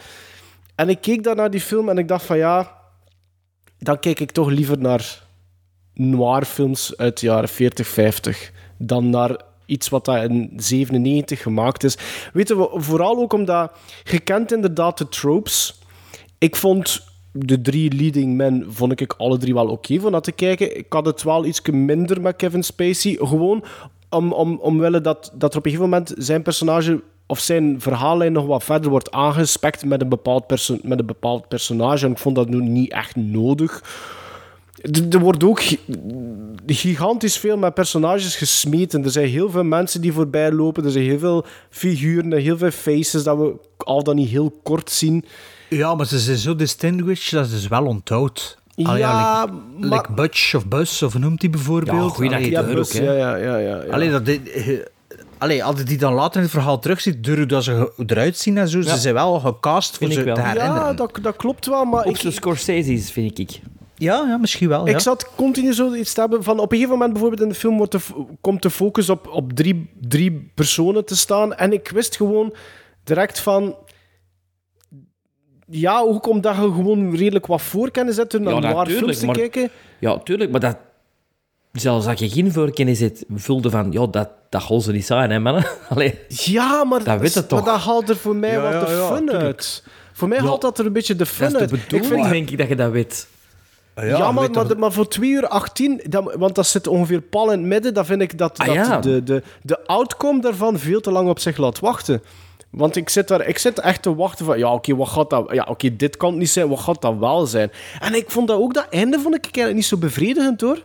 En 0.76 0.89
ik 0.89 1.01
keek 1.01 1.24
dan 1.24 1.36
naar 1.36 1.51
die 1.51 1.62
film 1.62 1.89
en 1.89 1.97
ik 1.97 2.07
dacht 2.07 2.26
van 2.26 2.38
ja, 2.38 2.78
dan 3.78 3.99
kijk 3.99 4.20
ik 4.20 4.32
toch 4.32 4.49
liever 4.49 4.78
naar 4.78 5.24
noirfilms 5.93 6.97
uit 6.97 7.20
de 7.20 7.26
jaren 7.26 7.49
40, 7.49 7.88
50 7.88 8.51
dan 8.78 9.10
naar 9.10 9.41
iets 9.66 9.89
wat 9.89 10.05
dat 10.05 10.24
in 10.24 10.53
97 10.55 11.41
gemaakt 11.41 11.84
is. 11.84 11.97
Weten 12.34 12.57
we, 12.57 12.70
vooral 12.74 13.18
ook 13.18 13.34
omdat 13.34 13.72
je 14.03 14.20
kent 14.20 14.51
inderdaad 14.51 14.97
de 14.97 15.10
tropes. 15.10 15.80
Ik 16.38 16.55
vond 16.55 17.07
de 17.32 17.62
drie 17.62 17.93
leading 17.93 18.36
men, 18.36 18.66
vond 18.70 19.01
ik 19.01 19.14
alle 19.14 19.38
drie 19.38 19.53
wel 19.53 19.68
oké 19.68 19.99
van 19.99 20.22
te 20.22 20.32
kijken. 20.32 20.78
Ik 20.78 20.93
had 20.93 21.05
het 21.05 21.24
wel 21.24 21.45
iets 21.45 21.62
minder 21.62 22.22
met 22.22 22.36
Kevin 22.36 22.64
Spacey. 22.64 23.18
Gewoon 23.20 23.64
om, 24.10 24.32
om, 24.34 24.57
omwille 24.62 25.01
dat, 25.01 25.32
dat 25.34 25.51
er 25.51 25.57
op 25.57 25.66
een 25.66 25.72
gegeven 25.72 25.89
moment 25.91 26.14
zijn 26.18 26.41
personage 26.41 27.01
of 27.28 27.39
zijn 27.39 27.82
verhaallijn 27.82 28.32
nog 28.32 28.45
wat 28.45 28.64
verder 28.64 28.89
wordt 28.89 29.12
aangespekt 29.12 29.86
met 29.86 30.01
een 30.01 30.10
bepaald, 30.10 30.47
perso- 30.47 30.78
met 30.82 30.99
een 30.99 31.05
bepaald 31.05 31.47
personage. 31.47 32.05
En 32.05 32.12
ik 32.12 32.18
vond 32.18 32.36
dat 32.36 32.49
nu 32.49 32.62
niet 32.62 32.91
echt 32.91 33.16
nodig. 33.16 33.84
Er 35.12 35.20
wordt 35.20 35.43
ook 35.43 35.62
gi- 35.62 35.80
gigantisch 36.66 37.38
veel 37.38 37.57
met 37.57 37.74
personages 37.74 38.36
gesmeten. 38.36 39.03
Er 39.03 39.12
zijn 39.12 39.28
heel 39.28 39.49
veel 39.49 39.64
mensen 39.64 40.01
die 40.01 40.14
voorbij 40.14 40.51
lopen. 40.51 40.86
Er 40.86 40.91
zijn 40.91 41.03
heel 41.03 41.20
veel 41.20 41.45
figuren, 41.70 42.34
heel 42.34 42.57
veel 42.57 42.72
faces 42.72 43.24
dat 43.24 43.38
we 43.38 43.55
al 43.78 44.03
dan 44.03 44.16
niet 44.16 44.30
heel 44.30 44.60
kort 44.64 44.89
zien. 44.91 45.26
Ja, 45.70 45.95
maar 45.95 46.05
ze 46.05 46.20
zijn 46.20 46.38
zo 46.38 46.55
distinguished 46.55 47.32
dat 47.32 47.47
ze 47.60 47.70
wel 47.70 47.86
onthoudt. 47.86 48.57
Allee, 48.88 48.99
Ja, 48.99 49.41
like, 49.45 49.88
maar- 49.88 49.97
like 49.97 50.11
Butch 50.11 50.55
of 50.55 50.65
Bus, 50.67 51.01
of 51.03 51.17
noemt 51.17 51.41
die 51.41 51.49
bijvoorbeeld? 51.49 51.97
Ja, 51.97 52.15
goeie 52.15 52.36
Allee, 52.36 52.51
Ja, 52.51 52.61
ook, 52.61 52.91
hè. 52.91 53.03
ja, 53.03 53.13
ja, 53.13 53.36
ja, 53.36 53.57
ja, 53.57 53.84
ja. 53.84 53.91
Allee, 53.91 54.11
dat, 54.11 54.39
allee, 55.38 55.63
als 55.63 55.77
je 55.77 55.84
die 55.84 55.97
dan 55.97 56.13
later 56.13 56.36
in 56.36 56.41
het 56.41 56.51
verhaal 56.51 56.80
terugziet, 56.80 57.23
door 57.23 57.38
hoe 57.38 57.45
dat 57.45 57.63
ze 57.63 57.91
eruit 58.07 58.38
zien 58.38 58.57
en 58.57 58.67
zo, 58.67 58.82
ze 58.82 58.97
zijn 58.97 59.13
wel 59.13 59.39
gecast 59.39 59.97
voor 59.97 60.11
ze 60.11 60.23
wel. 60.23 60.36
te 60.36 60.41
herinneren. 60.41 60.75
ja 60.75 60.93
dat, 60.93 61.19
dat 61.21 61.36
klopt 61.36 61.65
wel, 61.65 61.86
maar 61.86 62.05
Ook 62.05 62.15
ik, 62.15 62.21
zo 62.21 62.32
Scorsese's, 62.32 63.11
vind 63.11 63.39
ik. 63.39 63.59
Ja, 63.95 64.25
ja, 64.27 64.38
misschien 64.38 64.69
wel. 64.69 64.86
Ja. 64.88 64.93
ik 64.93 64.99
zat 64.99 65.30
continu 65.36 65.73
zo 65.73 65.93
iets 65.93 66.13
te 66.13 66.19
hebben 66.19 66.43
van... 66.43 66.59
Op 66.59 66.71
een 66.71 66.77
gegeven 66.77 66.91
moment 66.91 67.11
bijvoorbeeld 67.11 67.41
in 67.41 67.49
de 67.49 67.55
film 67.55 67.77
wordt 67.77 67.91
de, 67.91 67.99
komt 68.41 68.61
de 68.61 68.69
focus 68.69 69.09
op, 69.09 69.27
op 69.27 69.53
drie, 69.53 69.89
drie 70.01 70.51
personen 70.55 71.05
te 71.05 71.17
staan. 71.17 71.55
En 71.55 71.73
ik 71.73 71.89
wist 71.89 72.15
gewoon 72.15 72.53
direct 73.03 73.39
van... 73.39 73.75
Ja, 75.70 75.99
ook 75.99 76.28
omdat 76.28 76.55
je 76.55 76.61
gewoon 76.61 77.15
redelijk 77.15 77.45
wat 77.45 77.61
voorkennis 77.61 78.17
hebt 78.17 78.32
door 78.32 78.41
naar 78.41 78.61
natuurlijk, 78.61 78.89
films 78.97 79.20
te 79.20 79.26
maar- 79.26 79.36
kijken. 79.36 79.70
Ja, 79.99 80.17
tuurlijk, 80.17 80.51
maar 80.51 80.59
dat... 80.59 80.78
Zelfs 81.72 82.05
als 82.07 82.20
je 82.20 82.30
geen 82.30 82.51
voorkennis 82.51 82.99
hebt, 82.99 83.24
vulde 83.36 83.70
van... 83.70 83.91
Ja, 83.91 84.05
dat, 84.07 84.30
dat 84.49 84.63
gaan 84.63 84.82
ze 84.82 84.91
niet 84.91 85.05
zijn, 85.05 85.30
hè, 85.32 85.39
mannen. 85.39 85.65
Allee. 85.89 86.20
Ja, 86.28 86.84
maar 86.84 87.03
Dat 87.03 87.20
weet 87.20 87.34
het 87.34 87.49
maar 87.51 87.59
toch? 87.63 87.74
dat 87.74 87.82
haalt 87.82 88.09
er 88.09 88.15
voor 88.17 88.36
mij 88.36 88.51
Ja, 88.51 88.61
wat 88.61 88.72
ja, 88.74 88.86
de 88.86 88.91
ja, 88.91 89.07
fun 89.07 89.17
tuurlijk. 89.26 89.43
uit. 89.43 89.84
Voor 90.13 90.28
mij 90.28 90.38
Ja. 90.38 90.43
haalt 90.43 90.61
dat 90.61 90.80
er 90.80 90.86
een 90.86 90.93
beetje 90.93 91.15
de 91.15 91.26
fun 91.26 91.51
Dat 91.51 91.61
is 91.61 91.67
de 91.67 91.74
uit. 91.74 91.84
Ik 91.84 91.89
bedoeling, 91.89 92.22
vind- 92.26 92.34
denk 92.34 92.49
ik, 92.49 92.57
dat 92.57 92.67
je 92.67 92.76
dat 92.76 92.91
weet. 92.91 93.28
Ja, 93.95 94.17
maar, 94.32 94.34
maar, 94.34 94.49
toch- 94.67 94.78
maar 94.78 94.91
voor 94.91 95.07
2 95.07 95.30
uur 95.30 95.47
18, 95.47 96.01
dat, 96.09 96.36
want 96.38 96.55
dat 96.55 96.67
zit 96.67 96.88
ongeveer 96.88 97.22
pal 97.22 97.51
in 97.51 97.59
het 97.59 97.67
midden, 97.67 97.93
dan 97.93 98.05
vind 98.05 98.22
ik 98.22 98.38
dat, 98.38 98.57
Ah, 98.57 98.65
dat 98.65 98.76
ja. 98.76 98.99
de, 98.99 99.24
de, 99.24 99.43
de 99.61 99.86
outcome 99.88 100.41
daarvan 100.41 100.80
veel 100.80 100.99
te 101.01 101.11
lang 101.11 101.30
op 101.30 101.39
zich 101.39 101.57
laat 101.57 101.80
wachten. 101.80 102.22
Want 102.72 102.95
ik 102.95 103.09
zit, 103.09 103.28
daar, 103.28 103.47
ik 103.47 103.57
zit 103.57 103.80
echt 103.80 104.01
te 104.01 104.15
wachten 104.15 104.45
van, 104.45 104.57
ja, 104.57 104.74
oké, 104.74 104.95
wat 104.95 105.07
gaat 105.07 105.30
dat... 105.30 105.49
Ja, 105.51 105.65
oké, 105.70 105.95
dit 105.95 106.17
kan 106.17 106.30
het 106.30 106.39
niet 106.39 106.49
zijn, 106.49 106.70
wat 106.70 106.80
gaat 106.80 107.01
dat 107.01 107.17
wel 107.17 107.45
zijn? 107.45 107.72
En 107.99 108.13
ik 108.15 108.30
vond 108.30 108.47
dat 108.47 108.59
ook, 108.59 108.74
dat 108.74 108.88
einde 108.89 109.20
vond 109.20 109.36
ik 109.36 109.43
eigenlijk 109.43 109.76
niet 109.76 109.86
zo 109.86 109.97
bevredigend, 109.97 110.61
hoor. 110.61 110.84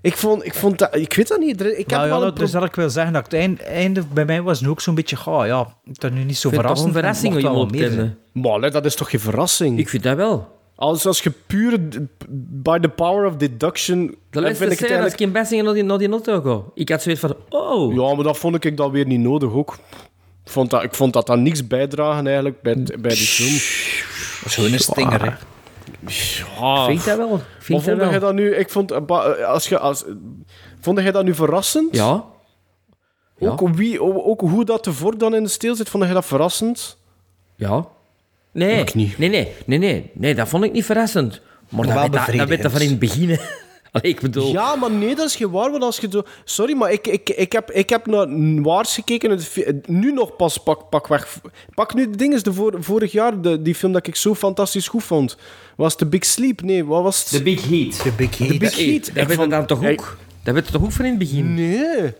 Ik 0.00 0.16
vond, 0.16 0.44
ik 0.44 0.54
vond 0.54 0.78
dat... 0.78 0.96
Ik 0.96 1.12
weet 1.14 1.28
dat 1.28 1.38
niet. 1.38 1.60
Ik 1.60 1.76
heb 1.76 1.88
Nou 1.88 2.02
ja, 2.02 2.08
wel 2.08 2.20
dat, 2.20 2.36
dus 2.36 2.50
dat 2.50 2.64
ik 2.64 2.74
wil 2.74 2.90
zeggen 2.90 3.12
dat 3.12 3.24
het 3.24 3.32
einde, 3.32 3.62
einde 3.62 4.02
bij 4.12 4.24
mij 4.24 4.42
was 4.42 4.60
nu 4.60 4.68
ook 4.68 4.80
zo'n 4.80 4.94
beetje, 4.94 5.16
ga, 5.16 5.44
ja, 5.44 5.74
dat 5.84 6.12
nu 6.12 6.24
niet 6.24 6.36
zo 6.36 6.48
Ik 6.48 6.54
verrassend. 6.54 6.88
een 6.88 6.94
verrassing 6.94 7.48
om 7.48 7.70
meer. 7.70 8.16
Maar 8.32 8.70
dat 8.70 8.84
is 8.84 8.94
toch 8.94 9.10
geen 9.10 9.20
verrassing? 9.20 9.78
Ik 9.78 9.88
vind 9.88 10.02
dat 10.02 10.16
wel. 10.16 10.56
Als, 10.74 11.06
als 11.06 11.20
je 11.20 11.32
puur 11.46 11.78
by 12.50 12.78
the 12.78 12.88
power 12.88 13.26
of 13.26 13.36
deduction... 13.36 14.06
De 14.06 14.16
dan 14.30 14.42
laatste 14.42 14.58
vind 14.58 14.72
ik 14.72 14.78
het 14.78 14.88
als 14.88 14.98
eigenlijk... 14.98 15.16
Kim 15.16 15.32
Basinger 15.32 15.64
naar 15.64 15.74
die, 15.74 15.82
naar 15.82 15.98
die 15.98 16.10
auto 16.10 16.40
ga. 16.40 16.62
Ik 16.74 16.88
had 16.88 17.02
zoiets 17.02 17.20
van... 17.20 17.36
Oh, 17.48 17.94
Ja, 17.94 18.14
maar 18.14 18.24
dat 18.24 18.38
vond 18.38 18.64
ik 18.64 18.76
dan 18.76 18.90
weer 18.90 19.06
niet 19.06 19.20
nodig 19.20 19.52
ook. 19.52 19.76
Ik 20.48 20.54
vond 20.54 20.70
dat, 20.70 20.82
ik 20.82 20.94
vond 20.94 21.12
dat 21.12 21.26
dan 21.26 21.42
niks 21.42 21.66
bijdragen 21.66 22.26
eigenlijk 22.26 22.62
bij, 22.62 22.74
bij 22.74 23.14
die 23.14 23.26
film. 23.26 23.58
Zo'n 24.50 24.78
stinger, 24.78 25.24
hè. 25.24 25.30
Ja, 26.60 26.84
vind 26.84 26.98
ik 26.98 27.04
dat 27.04 27.16
wel. 27.16 27.28
maar 27.28 27.38
Vind 27.58 27.82
vond 27.82 27.84
dat 27.84 28.10
jij 28.10 28.10
wel. 28.10 28.20
dat 28.20 28.34
nu... 28.34 28.54
Ik 28.54 28.70
vond, 28.70 28.90
eh, 28.90 28.98
eh, 29.06 29.48
als 29.48 29.68
je, 29.68 29.78
als, 29.78 30.04
vond 30.80 30.98
jij 30.98 31.12
dat 31.12 31.24
nu 31.24 31.34
verrassend? 31.34 31.94
Ja. 31.96 32.24
Ja. 33.38 33.48
Ook, 33.48 33.68
wie, 33.68 34.02
ook, 34.02 34.40
hoe 34.40 34.64
dat 34.64 34.84
de 34.84 34.92
vork 34.92 35.18
dan 35.18 35.34
in 35.34 35.42
de 35.42 35.48
steel 35.48 35.74
zit, 35.74 35.88
vond 35.88 36.04
jij 36.04 36.12
dat 36.12 36.26
verrassend? 36.26 36.98
Ja. 37.56 37.86
Nee. 38.52 38.80
Ik 38.80 38.94
niet. 38.94 39.18
Nee, 39.18 39.28
nee, 39.28 39.54
nee, 39.66 39.78
nee, 39.78 40.10
nee. 40.14 40.34
Dat 40.34 40.48
vond 40.48 40.64
ik 40.64 40.72
niet 40.72 40.84
verrassend. 40.84 41.40
Maar, 41.68 41.86
dat, 41.86 41.94
wel 41.94 42.02
weet, 42.02 42.12
dat, 42.12 42.36
dat 42.36 42.48
weet 42.48 42.62
dat 42.62 42.72
van 42.72 42.80
in 42.80 42.90
het 42.90 42.98
begin. 42.98 43.38
Allee, 43.92 44.10
ik 44.12 44.20
bedoel... 44.20 44.52
Ja, 44.52 44.76
maar 44.76 44.90
nee, 44.90 45.14
dat 45.14 45.26
is 45.26 45.36
geen 45.36 45.50
waar. 45.50 45.70
Want 45.70 45.82
als 45.82 45.98
je 45.98 46.08
zo... 46.10 46.22
Sorry, 46.44 46.76
maar 46.76 46.92
ik, 46.92 47.06
ik, 47.06 47.30
ik, 47.30 47.52
heb, 47.52 47.70
ik 47.70 47.88
heb 47.90 48.06
naar 48.06 48.26
Waars 48.62 48.94
gekeken. 48.94 49.30
Het 49.30 49.88
Nu 49.88 50.12
nog 50.12 50.36
pas 50.36 50.58
pak, 50.58 50.88
pak 50.90 51.06
weg. 51.06 51.40
Pak 51.74 51.94
nu 51.94 52.10
de 52.10 52.16
dingen. 52.16 52.42
De 52.42 52.52
vor, 52.52 52.74
vorig 52.78 53.12
jaar, 53.12 53.40
de, 53.40 53.62
die 53.62 53.74
film 53.74 53.92
dat 53.92 54.06
ik 54.06 54.16
zo 54.16 54.34
fantastisch 54.34 54.88
goed 54.88 55.04
vond. 55.04 55.36
Was 55.76 55.96
The 55.96 56.06
Big 56.06 56.24
Sleep? 56.24 56.62
Nee, 56.62 56.84
wat 56.84 57.02
was 57.02 57.18
het? 57.20 57.28
The 57.28 57.42
Big 57.42 57.68
Heat. 57.68 58.02
De 58.02 58.12
Big 58.16 58.38
Heat. 58.38 58.50
The 58.50 58.56
Big 58.58 58.74
Hey, 58.76 58.84
Heat. 58.84 59.04
Dat 59.06 59.16
Ik 59.16 59.28
weet 59.28 59.36
vond- 59.36 59.50
dan 59.50 59.66
toch 59.66 59.84
ook? 59.86 60.16
Dat 60.42 60.54
weet 60.54 60.66
je 60.66 60.72
toch 60.72 60.82
ook 60.82 60.92
van 60.92 61.04
in 61.04 61.10
het 61.10 61.18
begin? 61.20 61.54
Nee. 61.54 62.12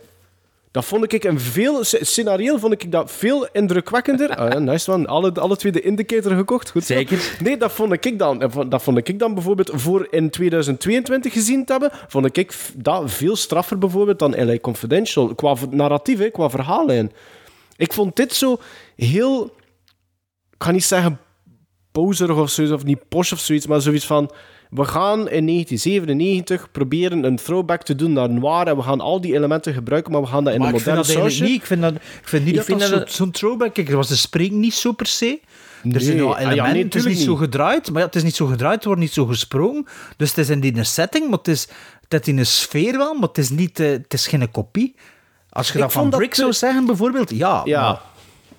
Dat 0.71 0.85
vond 0.85 1.13
ik 1.13 1.23
een 1.23 1.39
veel... 1.39 1.83
sc- 1.83 1.97
Scenario 2.03 2.57
vond 2.57 2.73
ik 2.73 2.91
dat 2.91 3.11
veel 3.11 3.47
indrukwekkender. 3.51 4.35
Ah, 4.35 4.51
ja, 4.51 4.59
nice 4.59 4.89
man. 4.91 5.05
Alle, 5.07 5.31
alle 5.33 5.55
twee 5.55 5.71
de 5.71 5.81
indicator 5.81 6.31
gekocht. 6.35 6.69
Goed. 6.69 6.83
Zeker. 6.83 7.37
Nee, 7.43 7.57
dat 7.57 7.71
vond 7.71 8.05
ik 8.05 8.19
dan... 8.19 8.41
eh, 8.41 8.59
Dat 8.69 8.83
vond 8.83 8.97
ik 8.97 9.19
dan 9.19 9.33
bijvoorbeeld 9.33 9.71
voor 9.73 10.07
in 10.11 10.29
2022 10.29 11.33
gezien 11.33 11.65
te 11.65 11.71
hebben. 11.71 11.91
Vond 12.07 12.37
ik 12.37 12.71
dat 12.75 13.11
veel 13.11 13.35
straffer 13.35 13.77
bijvoorbeeld 13.77 14.19
dan 14.19 14.45
LA 14.45 14.57
Confidential. 14.59 15.35
Qua 15.35 15.55
narratief, 15.69 16.19
hè, 16.19 16.29
qua 16.29 16.49
verhaallijn. 16.49 17.11
Ik 17.77 17.93
vond 17.93 18.15
dit 18.15 18.33
zo 18.33 18.57
heel... 18.95 19.43
Ik 20.51 20.63
ga 20.65 20.71
niet 20.71 20.83
zeggen 20.83 21.19
poserig 21.91 22.37
of 22.37 22.49
zoiets, 22.49 22.73
of 22.73 22.83
niet 22.83 23.07
posh 23.09 23.31
of 23.31 23.39
zoiets, 23.39 23.67
maar 23.67 23.81
zoiets 23.81 24.05
van... 24.05 24.31
We 24.69 24.85
gaan 24.85 25.17
in 25.29 25.45
1997 25.45 26.71
proberen 26.71 27.23
een 27.23 27.35
throwback 27.35 27.83
te 27.83 27.95
doen 27.95 28.13
naar 28.13 28.29
noir 28.29 28.67
en 28.67 28.75
we 28.75 28.81
gaan 28.81 29.01
al 29.01 29.21
die 29.21 29.33
elementen 29.33 29.73
gebruiken, 29.73 30.11
maar 30.11 30.21
we 30.21 30.27
gaan 30.27 30.43
dat 30.43 30.53
in 30.53 30.59
Maar 30.59 30.67
een 30.67 30.73
moderne 30.73 31.03
sausje. 31.03 31.43
niet. 31.43 31.55
Ik 31.55 31.65
vind, 31.65 31.81
dat, 31.81 31.93
ik 31.95 32.01
vind 32.27 32.41
niet 32.45 32.51
Ik 32.51 32.57
dat 32.57 32.65
vind 32.65 32.79
dat, 32.79 32.89
dat 32.89 32.97
zo- 32.99 33.03
het- 33.05 33.13
zo'n 33.13 33.31
throwback... 33.31 33.73
Kijk, 33.73 33.89
was 33.89 34.07
de 34.07 34.15
spring 34.15 34.51
niet 34.51 34.73
zo 34.73 34.91
per 34.91 35.05
se. 35.07 35.39
Er 35.91 36.01
zijn 36.01 36.17
wel 36.17 36.35
Ah, 36.35 36.41
ja, 36.41 36.45
elementen. 36.51 36.73
nee, 36.73 36.83
het 36.83 36.95
is 36.95 37.05
niet 37.05 37.19
zo 37.19 37.35
gedraaid. 37.35 37.89
Maar 37.91 37.99
ja, 38.01 38.05
het 38.07 38.15
is 38.15 38.23
niet 38.23 38.35
zo 38.35 38.45
gedraaid, 38.45 38.75
het 38.75 38.85
wordt 38.85 39.01
niet 39.01 39.13
zo 39.13 39.25
gesprongen. 39.25 39.85
Dus 40.17 40.29
het 40.29 40.37
is 40.37 40.49
in 40.49 40.59
die 40.59 40.83
setting, 40.83 41.29
maar 41.29 41.37
het 41.37 41.47
is, 41.47 41.67
het 42.07 42.21
is 42.21 42.27
in 42.27 42.37
een 42.37 42.45
sfeer 42.45 42.97
wel, 42.97 43.13
maar 43.13 43.27
het 43.27 43.37
is, 43.37 43.49
niet, 43.49 43.79
eh, 43.79 43.89
het 43.89 44.13
is 44.13 44.27
geen 44.27 44.51
kopie. 44.51 44.95
Als 45.49 45.67
je 45.67 45.73
Ik 45.73 45.79
dat 45.79 45.91
van 45.91 46.09
Brick 46.09 46.35
zou 46.35 46.53
zeggen, 46.53 46.85
bijvoorbeeld, 46.85 47.29
ja. 47.29 47.61
Ja. 47.65 47.81
maar- 47.81 48.01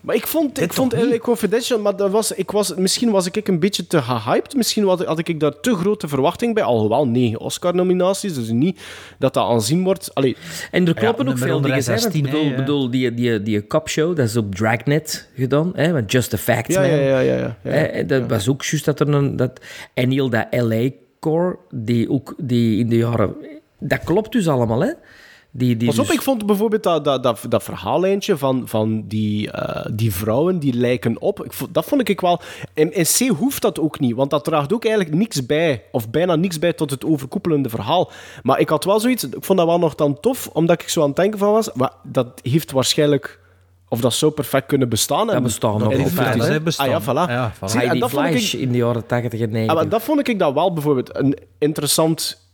Maar 0.01 0.14
ik 0.14 0.26
vond, 0.26 0.61
ik 0.61 0.72
vond? 0.72 0.92
LA 0.92 1.18
Confidential, 1.18 1.78
maar 1.78 1.96
dat 1.96 2.11
was, 2.11 2.32
ik 2.32 2.51
was, 2.51 2.74
misschien 2.74 3.11
was 3.11 3.26
ik 3.26 3.48
een 3.48 3.59
beetje 3.59 3.86
te 3.86 4.03
gehyped. 4.03 4.57
Misschien 4.57 4.86
had, 4.86 5.05
had 5.05 5.28
ik 5.28 5.40
daar 5.40 5.61
te 5.61 5.74
grote 5.74 6.09
verwachting 6.09 6.55
bij. 6.55 6.62
Alhoewel, 6.62 7.07
nee, 7.07 7.38
Oscar-nominaties, 7.38 8.34
dus 8.34 8.48
niet 8.48 8.80
dat 9.18 9.34
dat 9.34 9.44
aanzien 9.44 9.84
wordt. 9.84 10.11
Allee, 10.14 10.36
En 10.70 10.86
er 10.88 10.94
kloppen 10.94 11.28
ook 11.28 11.38
veel 11.38 11.61
dingen. 11.61 11.78
hè, 11.78 11.84
116, 11.84 12.22
want 12.22 12.26
Ik 12.26 12.32
bedoel, 12.32 12.44
hè, 12.44 12.51
ja. 12.51 12.57
bedoel 12.57 12.90
die, 12.90 13.14
die, 13.14 13.42
die 13.42 13.66
cop-show, 13.66 14.16
dat 14.16 14.28
is 14.28 14.36
op 14.36 14.55
Dragnet 14.55 15.28
gedaan. 15.36 15.72
Hè, 15.74 15.92
met 15.92 16.12
Just 16.12 16.30
the 16.30 16.38
Facts, 16.38 16.74
ja, 16.74 16.80
man. 16.80 16.90
ja, 16.90 16.96
ja, 16.96 17.20
ja. 17.20 17.34
ja, 17.34 17.57
ja. 17.62 17.70
Hè, 17.70 17.80
en 17.80 18.07
dat 18.07 18.28
was 18.28 18.48
ook 18.48 18.64
juist 18.64 18.84
dat 18.84 19.01
er 19.01 19.09
een... 19.09 19.36
Dat, 19.36 19.61
en 19.94 20.11
heel 20.11 20.30
dat 20.30 20.46
LA-core, 20.51 21.59
die 21.70 22.11
ook 22.11 22.34
die 22.38 22.78
in 22.78 22.88
de 22.88 22.96
jaren... 22.96 23.34
Dat 23.78 24.05
klopt 24.05 24.32
dus 24.32 24.48
allemaal, 24.48 24.80
hè. 24.80 24.92
Die, 25.53 25.76
die 25.76 25.88
Pas 25.88 25.98
op, 25.98 26.07
dus- 26.07 26.14
ik 26.14 26.22
vond 26.22 26.46
bijvoorbeeld 26.46 26.82
dat, 26.82 27.05
dat, 27.05 27.22
dat, 27.22 27.44
dat 27.48 27.62
verhaallijntje 27.62 28.36
van, 28.36 28.62
van 28.68 29.05
die, 29.07 29.51
eh, 29.51 29.90
die 29.94 30.14
vrouwen 30.14 30.59
die 30.59 30.74
lijken 30.74 31.20
op. 31.20 31.44
Ik 31.44 31.53
vond, 31.53 31.74
dat 31.74 31.84
vond 31.84 32.09
ik 32.09 32.20
wel. 32.20 32.40
In, 32.74 32.92
in 32.94 33.05
C 33.05 33.28
hoeft 33.36 33.62
dat 33.62 33.80
ook 33.80 34.01
niet, 34.01 34.14
want 34.14 34.30
dat 34.30 34.44
draagt 34.44 34.72
ook 34.72 34.84
eigenlijk 34.84 35.14
niks 35.16 35.46
bij, 35.46 35.82
of 35.92 36.11
bijna 36.11 36.34
niks 36.36 36.59
bij 36.59 36.72
tot 36.72 36.90
het 36.90 37.05
overkoepelende 37.05 37.68
verhaal. 37.68 38.11
Maar 38.42 38.61
ik 38.61 38.68
had 38.68 38.84
wel 38.84 39.01
zoiets, 39.01 39.24
ik 39.24 39.44
vond 39.44 39.59
dat 39.59 39.66
wel 39.68 39.78
nog 39.78 39.94
dan 39.94 40.20
tof, 40.20 40.46
omdat 40.53 40.82
ik 40.82 40.88
zo 40.88 41.01
aan 41.01 41.07
het 41.07 41.16
denken 41.16 41.38
van 41.38 41.53
was. 41.53 41.72
Maar 41.72 41.92
dat 42.03 42.40
heeft 42.42 42.70
waarschijnlijk 42.70 43.38
Of 43.92 44.01
dat 44.01 44.12
zou 44.14 44.32
perfect 44.32 44.66
kunnen 44.66 44.88
bestaan. 44.88 45.26
Dat 45.26 45.36
en- 45.36 45.42
bestaan 45.42 45.72
nog 45.78 45.82
en- 45.92 46.14
wel. 46.14 46.26
en-. 46.26 46.72
Ah 46.76 46.86
ja, 46.86 47.03
voilà. 47.03 47.30
Ja, 47.30 47.53
voilà. 47.55 47.64
Zie, 47.64 47.80
en 47.80 47.98
dat 47.98 48.11
vond 48.11 48.26
ik- 48.34 48.53
in 48.53 48.72
de 48.72 48.78
jaren 48.78 49.07
80 49.07 49.40
en 49.40 49.51
90. 49.51 49.68
Ah, 49.76 49.80
maar 49.80 49.88
dat 49.90 50.03
vond 50.03 50.28
ik 50.28 50.38
dan 50.38 50.55
wel 50.55 50.72
bijvoorbeeld 50.72 51.16
een 51.16 51.36
interessant 51.59 52.48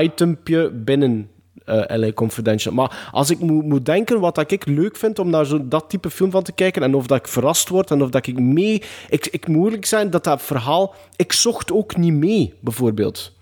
itempje 0.00 0.70
binnen 0.70 1.28
eh 1.64 1.96
LA 1.98 2.12
Confidential. 2.12 2.74
Maar 2.74 3.08
als 3.12 3.30
ik 3.30 3.38
moet, 3.38 3.64
moet 3.64 3.86
denken 3.86 4.20
wat 4.20 4.34
dat 4.34 4.50
ik 4.50 4.66
leuk 4.66 4.96
vind 4.96 5.18
om 5.18 5.30
naar 5.30 5.44
zo 5.46 5.68
dat 5.68 5.84
type 5.90 6.10
film 6.10 6.30
van 6.30 6.42
te 6.42 6.52
kijken 6.52 6.82
en 6.82 6.94
of 6.94 7.06
dat 7.06 7.18
ik 7.18 7.28
verrast 7.28 7.68
word 7.68 7.90
en 7.90 8.02
of 8.02 8.10
dat 8.10 8.26
ik 8.26 8.38
mee... 8.40 8.82
Ik, 9.08 9.26
ik 9.26 9.46
moet 9.48 9.64
eerlijk 9.64 9.84
zijn 9.86 10.10
dat 10.10 10.24
dat 10.24 10.42
verhaal... 10.42 10.94
Ik 11.16 11.32
zocht 11.32 11.72
ook 11.72 11.96
niet 11.96 12.12
mee, 12.12 12.54
bijvoorbeeld. 12.60 13.32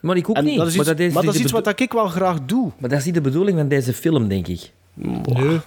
maar 0.00 0.16
ik 0.16 0.30
ook 0.30 0.36
En 0.36 0.44
niet. 0.44 0.56
dat 0.56 0.66
is 0.66 0.74
iets, 0.74 0.84
maar 0.86 0.94
dat 0.96 1.06
is, 1.06 1.12
maar 1.12 1.22
dat 1.22 1.30
is 1.32 1.36
niet 1.38 1.44
iets 1.48 1.54
wat 1.54 1.64
dat 1.64 1.80
ik 1.80 1.92
wel 1.92 2.06
graag 2.08 2.38
doe. 2.46 2.70
Maar 2.78 2.88
dat 2.90 2.98
is 2.98 3.04
niet 3.04 3.14
de 3.14 3.20
bedoeling 3.20 3.58
van 3.58 3.68
deze 3.68 3.92
film, 3.92 4.28
denk 4.28 4.46
ik. 4.48 4.70
Nee. 4.94 5.60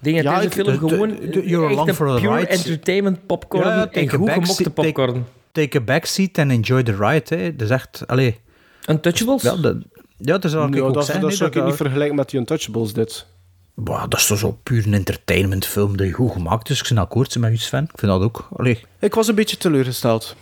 Denk 0.00 0.16
dat 0.16 0.24
Ja, 0.24 0.34
deze 0.34 0.46
ik- 0.46 0.52
film 0.52 0.66
de- 0.66 0.78
gewoon 0.78 1.08
de- 1.08 1.42
you're 1.46 1.64
echt 1.64 1.72
along 1.74 1.88
een 1.88 1.94
for 1.94 2.14
the 2.14 2.20
pure 2.20 2.34
ride. 2.36 2.46
entertainment 2.46 3.26
popcorn 3.26 3.66
Ja, 3.68 3.74
ja, 3.74 3.80
en 3.82 3.90
take 3.90 4.06
a 4.14 4.18
goed 4.18 4.28
gemokte 4.30 4.52
seat, 4.52 4.74
take- 4.74 4.92
popcorn. 4.92 5.24
Take 5.52 5.78
a 5.78 5.80
backseat 5.80 6.38
and 6.38 6.50
enjoy 6.50 6.82
the 6.82 6.96
ride. 6.96 7.36
Hè. 7.36 7.56
Dat 7.56 7.66
is 7.68 7.70
echt... 7.74 8.02
Allee, 8.06 8.36
Untouchables? 8.90 9.42
ja, 9.42 9.56
dat, 9.56 9.76
ja, 10.18 10.38
dat 10.38 10.50
zou 10.50 10.68
ik 10.68 10.74
Ja, 10.74 10.80
ook 10.80 10.94
dat 10.94 11.04
zeggen. 11.04 11.24
dat 11.24 11.34
zou 11.34 11.48
ik 11.48 11.54
dat- 11.56 11.64
niet 11.66 11.74
vergelijken 11.76 12.16
met 12.16 12.30
die 12.30 12.38
Untouchables, 12.40 12.92
dit. 12.92 13.26
Bah, 13.74 14.04
dat 14.08 14.18
is 14.20 14.26
toch 14.26 14.38
zo 14.38 14.58
puur 14.62 14.86
een 14.86 14.94
entertainmentfilm 14.94 15.96
die 15.96 16.12
goed 16.12 16.32
gemaakt 16.32 16.70
is. 16.70 16.80
Ik 16.80 16.88
ben 16.88 16.98
akkoord 16.98 17.38
met 17.38 17.52
iets 17.52 17.68
van. 17.68 17.82
Ik 17.84 17.90
vind 17.98 18.12
dat 18.12 18.20
ook. 18.22 18.48
Allee. 18.56 18.84
Ik 18.98 19.14
was 19.14 19.28
een 19.28 19.34
beetje 19.34 19.56
teleurgesteld. 19.56 20.36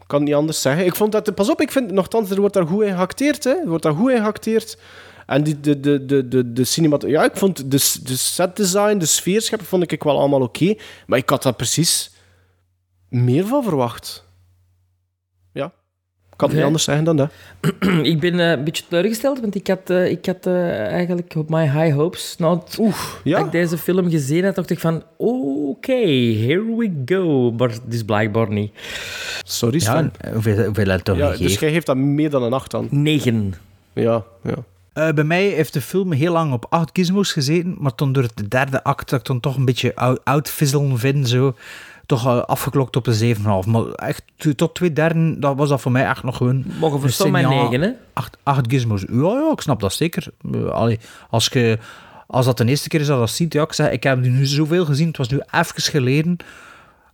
Ik 0.00 0.04
kan 0.06 0.18
het 0.18 0.28
niet 0.28 0.38
anders 0.38 0.60
zeggen. 0.60 0.86
Ik 0.86 0.94
vond 0.96 1.12
dat... 1.12 1.34
Pas 1.34 1.50
op, 1.50 1.60
ik 1.60 1.70
vind... 1.72 1.90
Nogthans, 1.90 2.30
er 2.30 2.40
wordt 2.40 2.54
daar 2.54 2.66
goed 2.66 2.82
in 2.84 2.94
geacteerd, 2.94 3.44
hè. 3.44 3.50
Er 3.50 3.68
wordt 3.68 3.82
daar 3.82 3.94
goed 3.94 4.10
in 4.10 4.16
geacteerd. 4.22 4.78
En 5.26 5.42
die, 5.42 5.60
de, 5.60 5.80
de, 5.80 6.04
de, 6.06 6.28
de, 6.28 6.52
de 6.52 6.64
cinemat... 6.64 7.02
Ja, 7.06 7.24
ik 7.24 7.36
vond 7.36 7.56
de, 7.56 7.66
de 8.02 8.16
setdesign, 8.16 8.98
de 8.98 9.06
sfeerschep, 9.06 9.62
vond 9.62 9.92
ik 9.92 10.02
wel 10.02 10.18
allemaal 10.18 10.40
oké. 10.42 10.74
maar 11.06 11.18
ik 11.18 11.28
had 11.30 11.42
daar 11.42 11.52
precies 11.54 12.10
meer 13.08 13.46
van 13.46 13.62
verwacht. 13.62 14.24
Ja. 16.38 16.44
Ik 16.44 16.54
kan 16.54 16.56
het 16.56 16.56
niet 16.56 16.66
anders 16.66 16.84
zeggen 16.84 17.04
dan 17.04 17.16
dat. 17.16 17.30
ik 18.12 18.20
ben 18.20 18.40
eh, 18.40 18.50
een 18.50 18.64
beetje 18.64 18.84
teleurgesteld, 18.88 19.40
want 19.40 19.54
ik 19.54 19.66
had, 19.66 19.90
eh, 19.90 20.10
ik 20.10 20.26
had 20.26 20.46
eh, 20.46 20.86
eigenlijk 20.86 21.34
op 21.36 21.50
my 21.50 21.62
high 21.62 21.94
hopes... 21.94 22.34
Nou, 22.38 22.60
Oef, 22.78 23.20
dat 23.24 23.32
ja. 23.32 23.38
ik 23.38 23.52
deze 23.52 23.78
film 23.78 24.10
gezien 24.10 24.44
had, 24.44 24.54
dacht 24.54 24.70
ik 24.70 24.78
van... 24.78 25.02
Oké, 25.16 25.92
here 25.92 26.76
we 26.76 27.02
go. 27.04 27.52
Maar 27.52 27.68
het 27.68 27.80
is 27.88 28.02
blijkbaar 28.02 28.50
niet. 28.50 28.72
Sorry, 29.42 29.78
Ja, 29.78 29.84
Sven. 29.84 30.12
en 30.20 30.32
hoeveel, 30.32 30.64
hoeveel 30.64 31.02
toch 31.02 31.16
Ja, 31.16 31.36
dus 31.36 31.58
jij 31.58 31.70
geeft 31.72 31.86
dat 31.86 31.96
meer 31.96 32.30
dan 32.30 32.42
een 32.42 32.52
acht 32.52 32.70
dan. 32.70 32.88
Negen. 32.90 33.54
Ja, 33.92 34.24
ja. 34.42 34.64
Eh, 34.92 35.12
bij 35.12 35.24
mij 35.24 35.46
heeft 35.46 35.72
de 35.72 35.80
film 35.80 36.12
heel 36.12 36.32
lang 36.32 36.52
op 36.52 36.66
acht 36.68 36.90
gizmos 36.92 37.32
gezeten, 37.32 37.76
maar 37.78 37.94
toen 37.94 38.12
door 38.12 38.28
de 38.34 38.48
derde 38.48 38.82
act 38.84 39.10
dat 39.10 39.20
ik 39.20 39.26
dan 39.26 39.40
toch 39.40 39.56
een 39.56 39.64
beetje 39.64 40.20
uitvizzelen 40.24 40.98
vind, 40.98 41.28
zo, 41.28 41.54
toch 42.08 42.26
eh, 42.26 42.42
afgeklokt 42.42 42.96
op 42.96 43.04
de 43.04 43.34
7,5. 43.36 43.42
Maar 43.66 43.84
echt 43.88 44.22
tot 44.56 44.74
twee 44.74 44.92
derde, 44.92 45.38
dat 45.38 45.56
was 45.56 45.68
dat 45.68 45.80
voor 45.80 45.92
mij 45.92 46.06
echt 46.06 46.22
nog 46.22 46.36
gewoon... 46.36 46.64
Mogen 46.80 47.00
verstaan 47.00 47.26
een 47.26 47.32
mijn 47.32 47.44
signaal. 47.44 47.70
negen, 47.70 47.80
hè? 47.80 47.90
Acht, 48.12 48.36
acht 48.42 48.64
gizmos. 48.68 49.04
Ja, 49.08 49.16
ja, 49.16 49.50
ik 49.52 49.60
snap 49.60 49.80
dat 49.80 49.92
zeker. 49.92 50.26
Eh, 50.52 50.68
allee, 50.68 50.98
als, 51.30 51.48
je, 51.52 51.78
als 52.26 52.46
dat 52.46 52.56
de 52.56 52.64
eerste 52.64 52.88
keer 52.88 53.00
is 53.00 53.06
dat 53.06 53.14
je 53.14 53.20
dat 53.20 53.30
ziet, 53.30 53.52
ja, 53.52 53.62
ik 53.62 53.72
zeg, 53.72 53.90
ik 53.90 54.02
heb 54.02 54.20
nu 54.20 54.46
zoveel 54.46 54.84
gezien, 54.84 55.06
het 55.06 55.16
was 55.16 55.28
nu 55.28 55.40
even 55.50 55.82
geleden. 55.82 56.36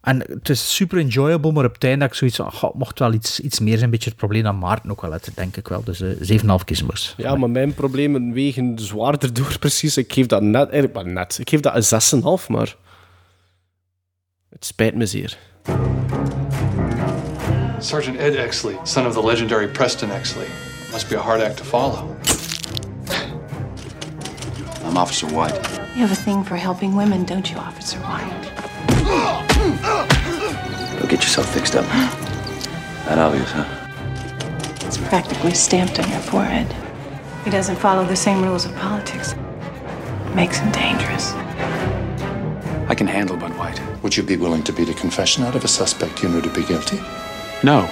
En 0.01 0.25
het 0.29 0.49
is 0.49 0.75
super 0.75 0.99
enjoyable, 0.99 1.53
maar 1.53 1.65
op 1.65 1.75
het 1.75 1.85
einde 1.85 2.03
heb 2.03 2.11
ik 2.11 2.17
zoiets 2.17 2.37
van, 2.37 2.53
goh, 2.53 2.75
mocht 2.75 2.99
wel 2.99 3.13
iets, 3.13 3.41
iets 3.41 3.61
meer 3.61 3.73
zijn, 3.73 3.85
een 3.85 3.91
beetje 3.91 4.09
het 4.11 4.19
probleem 4.19 4.43
dat 4.43 4.55
Maarten 4.55 4.91
ook 4.91 5.01
wel 5.01 5.11
had, 5.11 5.31
denk 5.35 5.57
ik 5.57 5.69
wel. 5.69 5.85
Dus 5.85 6.01
eh 6.01 6.41
7,5 6.41 6.47
gizmos. 6.65 7.15
Ja, 7.17 7.35
maar 7.35 7.51
mijn 7.51 7.75
problemen 7.75 8.33
wegen 8.33 8.79
zwaarder 8.79 9.33
door, 9.33 9.59
precies. 9.65 9.97
Ik 9.97 10.13
geef 10.13 10.27
dat 10.27 10.43
net, 10.43 10.69
eigenlijk 10.69 10.95
maar 10.95 11.13
net. 11.13 11.39
Ik 11.41 11.49
geef 11.49 11.61
dat 11.61 11.93
een 11.93 12.21
6,5, 12.41 12.47
maar... 12.49 12.77
Het 14.55 14.65
spijt 14.65 14.95
me 14.95 15.07
zeer. 15.07 15.39
Sergeant 17.79 18.17
Ed 18.19 18.35
Exley, 18.35 18.77
son 18.83 19.07
of 19.07 19.13
the 19.13 19.23
legendary 19.23 19.69
Preston 19.69 20.11
Exley. 20.11 20.47
Must 20.93 21.09
be 21.09 21.17
a 21.17 21.21
hard 21.21 21.41
act 21.41 21.57
to 21.57 21.65
follow. 21.65 22.17
I'm 24.85 24.97
Officer 24.97 25.27
White. 25.27 25.61
You 25.95 26.07
have 26.07 26.13
a 26.13 26.23
thing 26.23 26.45
for 26.45 26.57
helping 26.57 26.97
women, 26.97 27.25
don't 27.25 27.51
you, 27.51 27.57
Officer 27.59 27.99
White? 27.99 28.53
Go 31.01 31.07
get 31.09 31.23
yourself 31.23 31.53
fixed 31.53 31.75
up. 31.75 31.85
That 33.07 33.19
obvious, 33.19 33.51
huh? 33.51 33.65
It's 34.87 34.99
practically 34.99 35.55
stamped 35.55 35.99
on 35.99 36.09
your 36.11 36.21
forehead. 36.21 36.73
He 37.45 37.51
doesn't 37.51 37.77
follow 37.77 38.05
the 38.05 38.17
same 38.17 38.45
rules 38.45 38.67
of 38.67 38.75
politics. 38.77 39.33
It 39.33 40.35
Makes 40.35 40.59
him 40.59 40.71
dangerous. 40.71 41.35
I 42.87 42.95
can 42.95 43.07
handle 43.07 43.37
Bud 43.37 43.57
White. 43.57 43.81
Would 44.03 44.15
you 44.17 44.23
be 44.23 44.37
willing 44.37 44.63
to 44.65 44.73
beat 44.73 44.91
a 44.91 44.95
confession 44.95 45.43
out 45.43 45.55
of 45.55 45.65
a 45.65 45.69
suspect 45.69 46.23
you 46.23 46.29
knew 46.29 46.43
to 46.43 46.51
be 46.51 46.63
guilty? 46.65 47.01
No. 47.63 47.91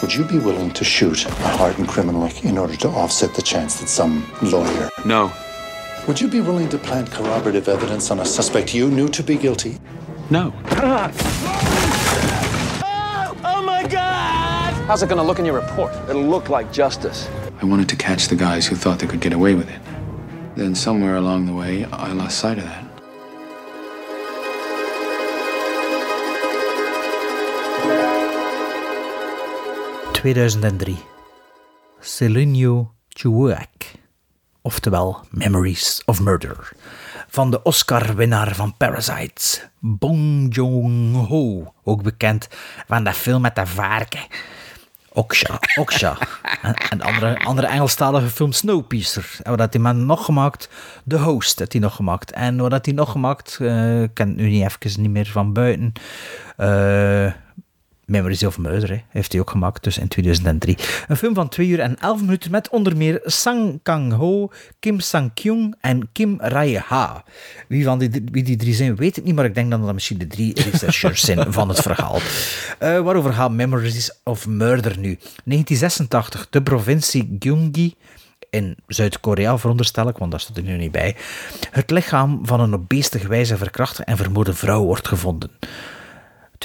Would 0.00 0.14
you 0.14 0.24
be 0.24 0.38
willing 0.38 0.70
to 0.72 0.84
shoot 0.84 1.26
a 1.26 1.30
hardened 1.30 1.88
criminal 1.88 2.30
in 2.44 2.56
order 2.56 2.76
to 2.76 2.88
offset 2.88 3.34
the 3.34 3.42
chance 3.42 3.80
that 3.80 3.88
some 3.88 4.24
lawyer? 4.42 4.90
No. 5.04 5.32
Would 6.06 6.20
you 6.20 6.28
be 6.28 6.40
willing 6.40 6.68
to 6.68 6.78
plant 6.78 7.10
corroborative 7.10 7.68
evidence 7.68 8.12
on 8.12 8.20
a 8.20 8.24
suspect 8.24 8.72
you 8.74 8.88
knew 8.90 9.08
to 9.08 9.24
be 9.24 9.36
guilty? 9.36 9.78
No. 10.30 10.52
Oh, 10.70 11.10
oh 13.44 13.62
my 13.66 13.82
God! 13.88 14.72
How's 14.86 15.02
it 15.02 15.08
gonna 15.08 15.24
look 15.24 15.40
in 15.40 15.44
your 15.44 15.56
report? 15.60 15.92
It'll 16.08 16.22
look 16.22 16.48
like 16.48 16.72
justice. 16.72 17.28
I 17.60 17.64
wanted 17.64 17.88
to 17.88 17.96
catch 17.96 18.28
the 18.28 18.36
guys 18.36 18.68
who 18.68 18.76
thought 18.76 19.00
they 19.00 19.08
could 19.08 19.20
get 19.20 19.32
away 19.32 19.54
with 19.54 19.68
it. 19.68 19.80
Then 20.54 20.76
somewhere 20.76 21.16
along 21.16 21.46
the 21.46 21.54
way, 21.54 21.84
I 21.86 22.12
lost 22.12 22.38
sight 22.38 22.58
of 22.58 22.64
that. 22.64 22.85
2003. 30.26 30.96
Celinio 32.00 32.92
Chuak. 33.08 33.94
Oftewel 34.62 35.20
Memories 35.30 36.02
of 36.04 36.20
Murder. 36.20 36.72
Van 37.28 37.50
de 37.50 37.62
Oscar-winnaar 37.62 38.54
van 38.54 38.76
Parasite, 38.76 39.60
Bong 39.78 40.54
Joon-ho. 40.54 41.72
Ook 41.84 42.02
bekend 42.02 42.48
van 42.86 43.04
dat 43.04 43.14
film 43.14 43.42
met 43.42 43.54
de 43.54 43.66
varken. 43.66 44.26
Oksha, 45.12 45.58
Oksha. 45.74 46.16
en 46.90 47.00
andere, 47.00 47.44
andere 47.44 47.66
Engelstalige 47.66 48.28
film 48.28 48.52
Snowpiercer. 48.52 49.38
En 49.42 49.50
wat 49.50 49.60
had 49.60 49.72
die 49.72 49.80
man 49.80 50.06
nog 50.06 50.24
gemaakt? 50.24 50.68
The 51.08 51.18
Host 51.18 51.58
had 51.58 51.72
hij 51.72 51.80
nog 51.80 51.94
gemaakt. 51.94 52.30
En 52.30 52.56
wat 52.56 52.72
had 52.72 52.84
hij 52.84 52.94
nog 52.94 53.10
gemaakt? 53.10 53.58
Eh, 53.60 54.02
ik 54.02 54.14
ken 54.14 54.28
het 54.28 54.36
nu 54.36 54.48
niet 54.48 54.62
even 54.62 55.02
niet 55.02 55.10
meer 55.10 55.26
van 55.26 55.52
buiten. 55.52 55.92
Eh... 56.56 57.32
Memories 58.06 58.44
of 58.44 58.58
Murder 58.58 58.88
hè, 58.88 59.02
heeft 59.08 59.32
hij 59.32 59.40
ook 59.40 59.50
gemaakt, 59.50 59.84
dus 59.84 59.98
in 59.98 60.08
2003. 60.08 60.76
Een 61.08 61.16
film 61.16 61.34
van 61.34 61.48
2 61.48 61.68
uur 61.68 61.80
en 61.80 61.98
11 61.98 62.20
minuten 62.20 62.50
met 62.50 62.68
onder 62.68 62.96
meer 62.96 63.20
Sang 63.24 63.80
Kang-ho, 63.82 64.50
Kim 64.78 65.00
Sang-kyung 65.00 65.74
en 65.80 66.08
Kim 66.12 66.40
Rae-ha. 66.40 67.24
Wie, 67.68 67.84
van 67.84 67.98
die, 67.98 68.10
wie 68.32 68.42
die 68.42 68.56
drie 68.56 68.74
zijn, 68.74 68.96
weet 68.96 69.16
ik 69.16 69.24
niet, 69.24 69.34
maar 69.34 69.44
ik 69.44 69.54
denk 69.54 69.70
dat 69.70 69.84
dat 69.84 69.94
misschien 69.94 70.18
de 70.18 70.26
drie 70.26 70.62
researchers 70.62 71.24
zijn 71.24 71.52
van 71.58 71.68
het 71.68 71.80
verhaal. 71.80 72.18
Eh, 72.78 73.00
waarover 73.00 73.32
gaat 73.32 73.50
Memories 73.50 74.20
of 74.24 74.46
Murder 74.46 74.98
nu? 74.98 75.18
1986, 75.44 76.46
de 76.50 76.62
provincie 76.62 77.36
Gyeonggi 77.38 77.94
in 78.50 78.76
Zuid-Korea, 78.86 79.58
veronderstel 79.58 80.08
ik, 80.08 80.16
want 80.16 80.30
daar 80.30 80.40
staat 80.40 80.56
er 80.56 80.62
nu 80.62 80.76
niet 80.76 80.92
bij. 80.92 81.16
Het 81.70 81.90
lichaam 81.90 82.40
van 82.42 82.60
een 82.60 82.74
op 82.74 82.88
beestige 82.88 83.28
wijze 83.28 83.56
verkrachte 83.56 84.04
en 84.04 84.16
vermoorde 84.16 84.54
vrouw 84.54 84.84
wordt 84.84 85.08
gevonden. 85.08 85.50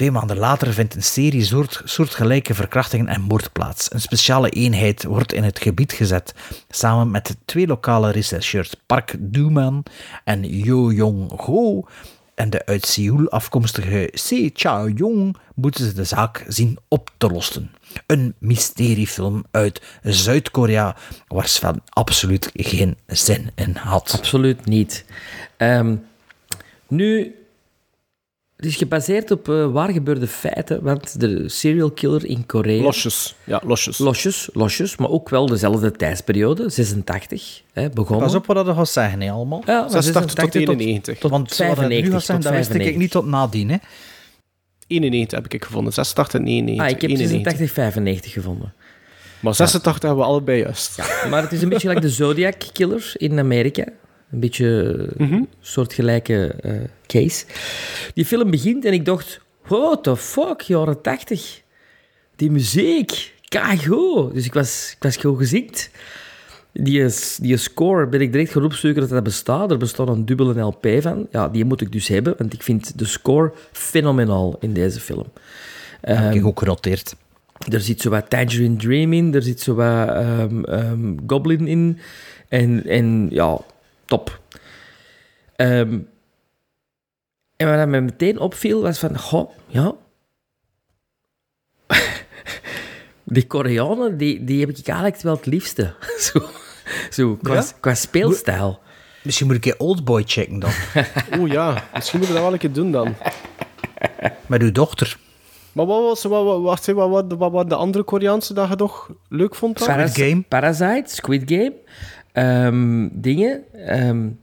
Twee 0.01 0.13
maanden 0.13 0.37
later 0.37 0.73
vindt 0.73 0.95
een 0.95 1.03
serie 1.03 1.43
soort, 1.43 1.81
soortgelijke 1.85 2.53
verkrachtingen 2.53 3.07
en 3.07 3.21
moord 3.21 3.51
plaats. 3.51 3.93
Een 3.93 4.01
speciale 4.01 4.49
eenheid 4.49 5.03
wordt 5.03 5.33
in 5.33 5.43
het 5.43 5.59
gebied 5.59 5.91
gezet, 5.91 6.33
samen 6.69 7.11
met 7.11 7.35
twee 7.45 7.67
lokale 7.67 8.11
rechercheurs, 8.11 8.73
Park 8.85 9.15
Duman 9.19 9.83
en 10.23 10.57
Yo 10.57 10.91
Jong-ho. 10.91 11.87
En 12.35 12.49
de 12.49 12.65
uit 12.65 12.85
Seoul 12.85 13.29
afkomstige 13.29 14.09
Se 14.13 14.51
Cha-jong 14.53 15.37
moeten 15.55 15.85
ze 15.85 15.93
de 15.93 16.03
zaak 16.03 16.45
zien 16.47 16.77
op 16.87 17.09
te 17.17 17.29
lossen. 17.29 17.71
Een 18.07 18.33
mysteriefilm 18.37 19.45
uit 19.51 19.81
Zuid-Korea, 20.03 20.95
waar 21.27 21.47
Sven 21.47 21.81
absoluut 21.89 22.49
geen 22.53 22.97
zin 23.07 23.51
in 23.55 23.75
had. 23.75 24.13
Absoluut 24.17 24.65
niet. 24.65 25.05
Ehm, 25.57 25.95
nu, 26.87 27.35
het 28.61 28.69
is 28.69 28.75
gebaseerd 28.75 29.31
op 29.31 29.49
eh, 29.49 29.71
waar 29.71 29.89
gebeurde 29.89 30.27
feiten, 30.27 30.83
want 30.83 31.19
de 31.19 31.49
serial 31.49 31.91
killer 31.91 32.25
in 32.25 32.45
Korea... 32.45 32.81
Losjes. 32.81 33.35
Ja, 33.43 33.61
losjes. 33.65 33.97
Losjes, 33.97 34.49
losjes, 34.53 34.97
maar 34.97 35.09
ook 35.09 35.29
wel 35.29 35.45
dezelfde 35.45 35.91
tijdsperiode, 35.91 36.69
86, 36.69 37.61
hè, 37.73 37.89
begonnen. 37.89 38.25
Pas 38.25 38.35
op 38.35 38.45
wat 38.45 38.65
dat 38.65 38.75
gaat 38.75 38.89
zeggen, 38.89 39.21
hè, 39.21 39.31
allemaal. 39.31 39.63
Ja, 39.65 39.79
maar 39.79 39.89
86 39.89 40.33
tot 40.33 40.51
86 40.51 40.61
91. 40.61 41.17
Tot, 41.17 41.31
Want 41.31 41.57
je 41.57 41.63
nu 41.63 41.69
95, 41.69 42.11
gaat 42.11 42.23
zeggen, 42.23 42.35
tot 42.35 42.43
dat 42.43 42.53
wist 42.53 42.69
ik 42.69 42.75
95. 42.75 43.01
niet 43.01 43.11
tot 43.11 43.25
nadien. 43.25 43.69
Hè. 43.69 43.77
91 44.87 45.39
heb 45.39 45.53
ik 45.53 45.65
gevonden. 45.65 45.93
86 45.93 46.39
en 46.39 46.47
91. 46.47 46.85
Ah, 46.85 46.91
ik 46.91 47.01
heb 47.01 47.09
91. 47.09 47.51
86, 47.51 47.73
95 47.73 48.31
gevonden. 48.31 48.73
Maar 49.39 49.55
86 49.55 50.01
hebben 50.01 50.23
we 50.23 50.29
allebei 50.29 50.59
juist. 50.59 50.97
Maar 51.29 51.41
het 51.41 51.51
is 51.51 51.61
een 51.61 51.69
beetje 51.69 51.87
like 51.87 52.01
de 52.01 52.09
Zodiac 52.09 52.63
Killer 52.73 53.11
in 53.17 53.39
Amerika. 53.39 53.85
Een 54.31 54.39
beetje 54.39 55.07
mm 55.17 55.47
soortgelijke 55.59 56.47
eh, 56.47 56.73
case. 57.05 57.45
Die 58.13 58.25
film 58.25 58.51
begint 58.51 58.85
en 58.85 58.93
ik 58.93 59.05
dacht, 59.05 59.41
what 59.67 60.03
the 60.03 60.17
fuck, 60.17 60.61
jaren 60.61 61.01
80. 61.01 61.61
Die 62.35 62.51
muziek, 62.51 63.33
kago. 63.47 64.31
Dus 64.33 64.45
ik 64.45 64.53
was, 64.53 64.91
ik 64.95 65.03
was 65.03 65.17
gewoon 65.17 65.37
gezikt. 65.37 65.89
Die, 66.73 67.05
die 67.41 67.57
score 67.57 68.07
ben 68.07 68.21
ik 68.21 68.31
direct 68.31 68.51
gaan 68.51 68.63
opzoeken 68.63 69.01
dat 69.01 69.09
dat 69.09 69.23
bestaat. 69.23 69.71
Er 69.71 69.77
bestaat 69.77 70.07
een 70.07 70.25
dubbele 70.25 70.61
LP 70.61 70.87
van. 70.99 71.27
Ja, 71.31 71.49
die 71.49 71.65
moet 71.65 71.81
ik 71.81 71.91
dus 71.91 72.07
hebben, 72.07 72.35
want 72.37 72.53
ik 72.53 72.63
vind 72.63 72.99
de 72.99 73.05
score 73.05 73.51
fenomenaal 73.71 74.57
in 74.59 74.73
deze 74.73 74.99
film. 74.99 75.25
Dat 76.01 76.17
heb 76.17 76.33
ik 76.33 76.45
ook 76.45 76.59
genoteerd. 76.59 77.15
Er 77.69 77.81
zit 77.81 78.01
zo 78.01 78.09
wat 78.09 78.29
Tangerine 78.29 78.75
Dream 78.75 79.13
in, 79.13 79.33
er 79.33 79.43
zit 79.43 79.59
zo 79.59 79.73
wat 79.75 80.09
um, 80.09 80.65
um, 80.69 81.19
Goblin 81.27 81.67
in. 81.67 81.99
En, 82.47 82.87
en 82.87 83.27
ja, 83.29 83.59
top. 84.11 84.39
Um, 85.55 86.09
en 87.57 87.77
wat 87.77 87.87
mij 87.87 88.01
meteen 88.01 88.39
opviel 88.39 88.81
was 88.81 88.99
van, 88.99 89.17
goh, 89.19 89.51
ja... 89.67 89.93
die 93.35 93.47
Koreanen, 93.47 94.17
die, 94.17 94.43
die 94.43 94.59
heb 94.59 94.69
ik 94.69 94.87
eigenlijk 94.87 95.21
wel 95.21 95.35
het 95.35 95.45
liefste. 95.45 95.93
zo, 96.31 96.49
zo 97.09 97.35
qua, 97.41 97.53
ja? 97.53 97.65
qua 97.79 97.93
speelstijl. 97.93 98.79
Misschien 99.23 99.47
moet 99.47 99.55
ik 99.55 99.65
een 99.65 99.79
Oldboy 99.79 100.23
checken 100.25 100.59
dan. 100.59 100.71
Oeh 101.39 101.51
ja, 101.51 101.83
misschien 101.93 102.19
moeten 102.19 102.37
we 102.37 102.41
dat 102.41 102.43
wel 102.43 102.53
een 102.53 102.59
keer 102.59 102.71
doen 102.71 102.91
dan. 102.91 103.15
Met 104.45 104.61
uw 104.61 104.71
dochter. 104.71 105.17
Maar 105.71 105.85
wat 105.85 106.01
was 106.01 106.23
wat, 106.23 106.43
wat, 106.43 106.85
wat, 106.85 107.09
wat, 107.09 107.33
wat, 107.37 107.51
wat 107.51 107.69
de 107.69 107.75
andere 107.75 108.03
Koreaanse 108.03 108.53
dat 108.53 108.69
je 108.69 108.75
toch 108.75 109.09
leuk 109.29 109.55
vond? 109.55 109.77
Dan? 109.77 109.87
Squid 109.87 110.27
Game. 110.27 110.41
Parasite, 110.41 111.03
Squid 111.05 111.43
Game. 111.45 111.73
Um, 112.33 113.09
dingen. 113.13 113.63
Um, 113.89 114.39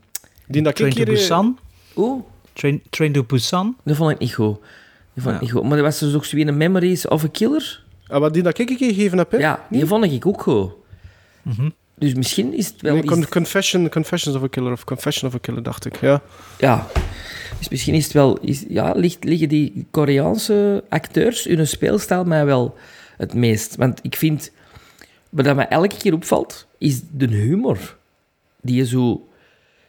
Die 0.46 0.62
dat 0.62 0.76
Train 0.76 0.90
ik 0.90 0.98
to 0.98 1.12
Busan. 1.12 1.58
Oeh. 1.96 2.22
Train, 2.52 2.82
Train 2.90 3.12
to 3.12 3.24
Busan. 3.24 3.76
Dat 3.84 3.96
vond 3.96 4.10
ik 4.10 4.18
niet 4.18 4.34
goed. 4.34 4.58
Dat 5.14 5.24
vond 5.24 5.34
ik 5.34 5.40
niet 5.40 5.50
goed. 5.50 5.62
Maar 5.62 5.76
er 5.76 5.84
was 5.84 5.98
dus 5.98 6.14
ook 6.14 6.24
zo'n 6.24 6.56
Memories 6.56 7.08
of 7.08 7.24
a 7.24 7.28
Killer. 7.32 7.82
Ah, 8.06 8.20
wat 8.20 8.34
die 8.34 8.42
dat 8.42 8.58
ik 8.58 8.78
gegeven 8.78 9.18
heb, 9.18 9.30
hè? 9.30 9.38
Ja, 9.38 9.66
die 9.70 9.86
vond 9.86 10.04
ik 10.04 10.26
ook 10.26 10.42
goed. 10.42 10.70
Mm 11.42 11.52
-hmm. 11.52 11.74
Dus 11.94 12.14
misschien 12.14 12.54
is 12.54 12.66
het 12.66 12.80
wel... 12.80 12.94
Nee, 12.94 13.04
con 13.04 13.28
confession, 13.28 13.88
Confessions 13.88 14.36
of 14.36 14.42
a 14.42 14.48
Killer 14.48 14.72
of 14.72 14.84
Confession 14.84 15.28
of 15.28 15.34
a 15.34 15.38
Killer, 15.38 15.62
dacht 15.62 15.84
ik, 15.84 16.00
ja. 16.00 16.22
Ja. 16.58 16.86
Dus 17.58 17.68
misschien 17.68 17.94
is 17.94 18.04
het 18.04 18.12
wel... 18.12 18.38
Is, 18.38 18.64
ja, 18.68 18.92
ligt, 18.92 19.24
liggen 19.24 19.48
die 19.48 19.86
Koreaanse 19.90 20.84
acteurs, 20.88 21.44
hun 21.44 21.66
speelstijl 21.66 22.24
mij 22.24 22.44
wel 22.44 22.76
het 23.16 23.34
meest. 23.34 23.76
Want 23.76 23.98
ik 24.02 24.16
vind... 24.16 24.50
Wat 25.30 25.44
dat 25.44 25.56
mij 25.56 25.68
elke 25.68 25.96
keer 25.96 26.12
opvalt, 26.12 26.66
is 26.78 27.00
de 27.10 27.26
humor. 27.26 27.96
Die 28.60 28.76
je 28.76 28.86
zo... 28.86 29.28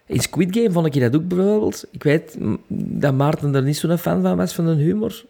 In 0.05 0.19
Squid 0.19 0.55
Game 0.55 0.71
vond 0.71 0.95
ik 0.95 1.01
dat 1.01 1.15
ook 1.15 1.27
bijvoorbeeld. 1.27 1.85
Ik 1.91 2.03
weet 2.03 2.37
dat 2.67 3.13
Maarten 3.13 3.55
er 3.55 3.63
niet 3.63 3.77
zo'n 3.77 3.97
fan 3.97 4.21
van 4.21 4.37
was, 4.37 4.53
van 4.53 4.65
de 4.65 4.83
humor. 4.83 5.25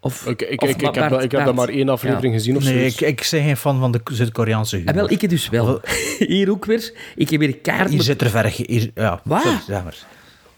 Of, 0.00 0.26
ik, 0.26 0.42
ik, 0.42 0.62
of 0.62 0.68
ik, 0.68 0.82
ik, 0.82 0.94
heb, 0.94 1.10
dat, 1.10 1.22
ik 1.22 1.30
heb 1.30 1.44
dat 1.44 1.54
maar 1.54 1.68
één 1.68 1.88
aflevering 1.88 2.32
ja. 2.32 2.38
gezien 2.38 2.56
of 2.56 2.62
zo. 2.62 2.70
Nee, 2.70 2.86
ik, 2.86 3.00
ik 3.00 3.28
ben 3.30 3.42
geen 3.42 3.56
fan 3.56 3.78
van 3.78 3.92
de 3.92 4.00
Zuid-Koreaanse 4.12 4.76
humor. 4.76 4.90
Ah, 4.90 4.96
wel, 4.96 5.10
ik 5.10 5.28
dus 5.28 5.48
wel. 5.48 5.80
hier 6.18 6.50
ook 6.50 6.64
weer. 6.64 6.92
Ik 7.16 7.30
heb 7.30 7.40
weer 7.40 7.56
kaart... 7.56 7.90
Hier 7.90 8.02
zit 8.02 8.20
er 8.20 8.30
ver... 8.30 8.44
Hier, 8.44 8.90
ja, 8.94 9.20
Wat? 9.24 9.42
Zeg 9.66 9.84
maar. 9.84 9.96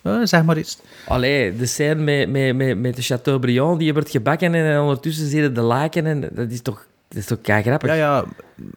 Uh, 0.02 0.20
zeg 0.22 0.44
maar 0.44 0.58
iets. 0.58 0.78
Allee, 1.06 1.56
de 1.56 1.66
scène 1.66 1.94
met, 1.94 2.30
met, 2.30 2.56
met, 2.56 2.78
met 2.78 2.96
de 2.96 3.02
Chateaubriand, 3.02 3.78
die 3.78 3.92
wordt 3.92 4.10
gebakken 4.10 4.54
en 4.54 4.80
ondertussen 4.80 5.28
zitten 5.28 5.54
de 5.54 5.60
laken 5.60 6.06
en 6.06 6.30
dat 6.32 6.50
is 6.50 6.62
toch... 6.62 6.86
Dat 7.14 7.22
is 7.22 7.28
toch 7.28 7.40
kei 7.40 7.62
grappig? 7.62 7.88
Ja, 7.90 7.94
ja, 7.94 8.24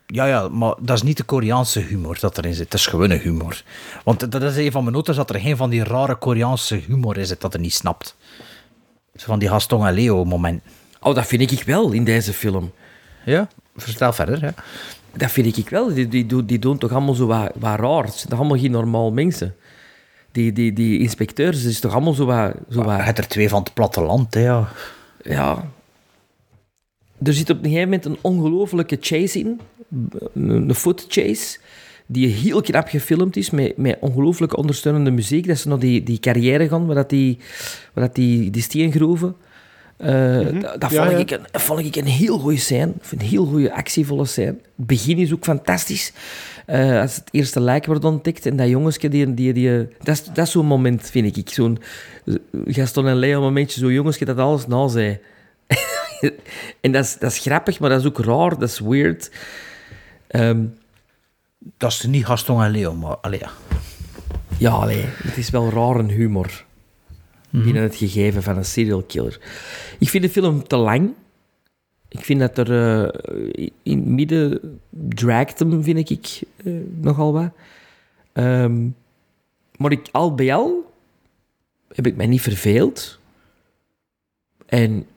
ja, 0.05 0.25
ja, 0.25 0.47
maar 0.47 0.73
dat 0.79 0.95
is 0.95 1.01
niet 1.01 1.17
de 1.17 1.23
Koreaanse 1.23 1.79
humor 1.79 2.17
dat 2.19 2.37
erin 2.37 2.53
zit. 2.53 2.71
Dat 2.71 2.79
is 2.79 2.85
gewone 2.85 3.15
humor. 3.15 3.63
Want 4.03 4.31
dat 4.31 4.41
is 4.43 4.55
een 4.55 4.71
van 4.71 4.83
mijn 4.83 4.95
noten, 4.95 5.15
dat 5.15 5.29
er 5.29 5.39
geen 5.39 5.57
van 5.57 5.69
die 5.69 5.83
rare 5.83 6.15
Koreaanse 6.15 6.75
humor 6.75 7.17
is 7.17 7.37
dat 7.37 7.53
er 7.53 7.59
niet 7.59 7.73
snapt. 7.73 8.15
Van 9.15 9.39
die 9.39 9.49
Gaston 9.49 9.87
en 9.87 9.93
Leo 9.93 10.25
moment. 10.25 10.61
Oh, 10.99 11.15
dat 11.15 11.27
vind 11.27 11.51
ik 11.51 11.63
wel 11.63 11.91
in 11.91 12.03
deze 12.03 12.33
film. 12.33 12.71
Ja, 13.25 13.47
vertel 13.75 14.13
verder. 14.13 14.41
Ja. 14.41 14.53
Dat 15.13 15.31
vind 15.31 15.57
ik 15.57 15.69
wel. 15.69 15.93
Die, 15.93 16.07
die, 16.07 16.45
die 16.45 16.59
doen 16.59 16.77
toch 16.77 16.91
allemaal 16.91 17.13
zo 17.13 17.25
wat, 17.25 17.51
wat 17.55 17.79
raar. 17.79 18.03
Het 18.03 18.13
zijn 18.13 18.29
toch 18.29 18.39
allemaal 18.39 18.57
geen 18.57 18.71
normaal 18.71 19.11
mensen. 19.11 19.55
Die, 20.31 20.53
die, 20.53 20.73
die 20.73 20.99
inspecteurs, 20.99 21.63
is 21.63 21.79
toch 21.79 21.93
allemaal 21.93 22.13
zo 22.13 22.25
wat... 22.25 22.53
Zo 22.69 22.83
wat... 22.83 22.97
Je 22.97 23.03
hebt 23.03 23.17
er 23.17 23.27
twee 23.27 23.49
van 23.49 23.63
het 23.63 23.73
platteland, 23.73 24.33
hè, 24.33 24.41
ja. 24.41 24.67
Ja. 25.21 25.71
Er 27.23 27.33
zit 27.33 27.49
op 27.49 27.57
een 27.57 27.63
gegeven 27.63 27.83
moment 27.83 28.05
een 28.05 28.17
ongelofelijke 28.21 28.97
chase 28.99 29.39
in. 29.39 29.59
Een 30.33 30.75
foot 30.75 31.05
chase. 31.07 31.57
Die 32.05 32.27
heel 32.27 32.61
knap 32.61 32.87
gefilmd 32.87 33.37
is, 33.37 33.49
met, 33.49 33.77
met 33.77 33.97
ongelooflijke 33.99 34.55
ondersteunende 34.55 35.11
muziek. 35.11 35.47
Dat 35.47 35.57
ze 35.57 35.67
nog 35.67 35.79
die, 35.79 36.03
die 36.03 36.19
carrière 36.19 36.67
gaan, 36.67 36.85
waar, 36.85 36.95
dat 36.95 37.09
die, 37.09 37.37
waar 37.93 38.05
dat 38.05 38.15
die, 38.15 38.49
die 38.49 38.61
steengroeven... 38.61 39.35
Uh, 40.01 40.39
mm 40.39 40.45
-hmm. 40.45 40.61
Dat, 40.61 40.91
ja, 40.91 41.03
vond, 41.05 41.11
ja. 41.11 41.17
Ik 41.17 41.31
een, 41.31 41.45
vond 41.51 41.79
ik 41.79 41.95
een 41.95 42.05
heel 42.05 42.39
goede 42.39 42.57
scène. 42.57 42.93
Een 43.11 43.25
heel 43.25 43.45
goede 43.45 43.73
actievolle 43.73 44.25
scène. 44.25 44.55
Het 44.75 44.87
begin 44.87 45.17
is 45.17 45.33
ook 45.33 45.43
fantastisch. 45.43 46.13
Uh, 46.67 47.01
als 47.01 47.15
het 47.15 47.27
eerste 47.31 47.61
lijk 47.61 47.85
wordt 47.85 48.03
ontdekt 48.03 48.45
en 48.45 48.55
dat 48.55 48.67
jongensje, 48.67 49.09
die, 49.09 49.33
die, 49.33 49.53
die, 49.53 49.87
dat 50.03 50.15
is, 50.15 50.23
dat 50.23 50.45
is 50.45 50.51
zo'n 50.51 50.65
moment, 50.65 51.09
vind 51.09 51.37
ik. 51.37 51.49
Zo'n 51.49 51.79
Gaston 52.65 53.07
en 53.07 53.15
Leo 53.15 53.41
momentje, 53.41 53.79
zo'n 53.79 53.91
jongensje 53.91 54.25
dat 54.25 54.37
alles 54.37 54.67
na 54.67 54.87
zei. 54.87 55.19
en 56.81 56.91
dat 56.91 57.03
is, 57.03 57.17
dat 57.17 57.31
is 57.31 57.39
grappig, 57.39 57.79
maar 57.79 57.89
dat 57.89 57.99
is 57.99 58.05
ook 58.05 58.19
raar, 58.19 58.49
dat 58.49 58.69
is 58.69 58.79
weird. 58.79 59.31
Um, 60.29 60.77
dat 61.77 61.91
is 61.91 62.03
niet 62.03 62.25
Gaston 62.25 62.63
en 62.63 62.71
Leo, 62.71 62.93
maar 62.93 63.17
allee, 63.17 63.41
ja. 64.57 64.71
Allee, 64.71 65.03
het 65.05 65.37
is 65.37 65.49
wel 65.49 65.69
raar 65.69 65.95
een 65.95 66.09
humor. 66.09 66.65
Mm 67.49 67.49
-hmm. 67.49 67.63
Binnen 67.63 67.83
het 67.83 67.95
gegeven 67.95 68.43
van 68.43 68.57
een 68.57 68.65
serial 68.65 69.03
killer. 69.03 69.39
Ik 69.99 70.09
vind 70.09 70.23
de 70.23 70.29
film 70.29 70.67
te 70.67 70.75
lang. 70.75 71.13
Ik 72.09 72.25
vind 72.25 72.39
dat 72.39 72.57
er 72.57 72.71
uh, 72.71 73.67
in 73.83 73.97
het 73.97 74.07
midden 74.07 74.79
dragt 74.89 75.59
hem, 75.59 75.83
vind 75.83 76.09
ik, 76.09 76.41
uh, 76.63 76.81
nogal 76.99 77.33
wat. 77.33 77.49
Um, 78.33 78.95
maar 79.77 79.91
ik, 79.91 80.09
al 80.11 80.35
bij 80.35 80.53
al 80.53 80.93
heb 81.93 82.07
ik 82.07 82.15
mij 82.15 82.27
niet 82.27 82.41
verveeld. 82.41 83.19
En 84.65 85.07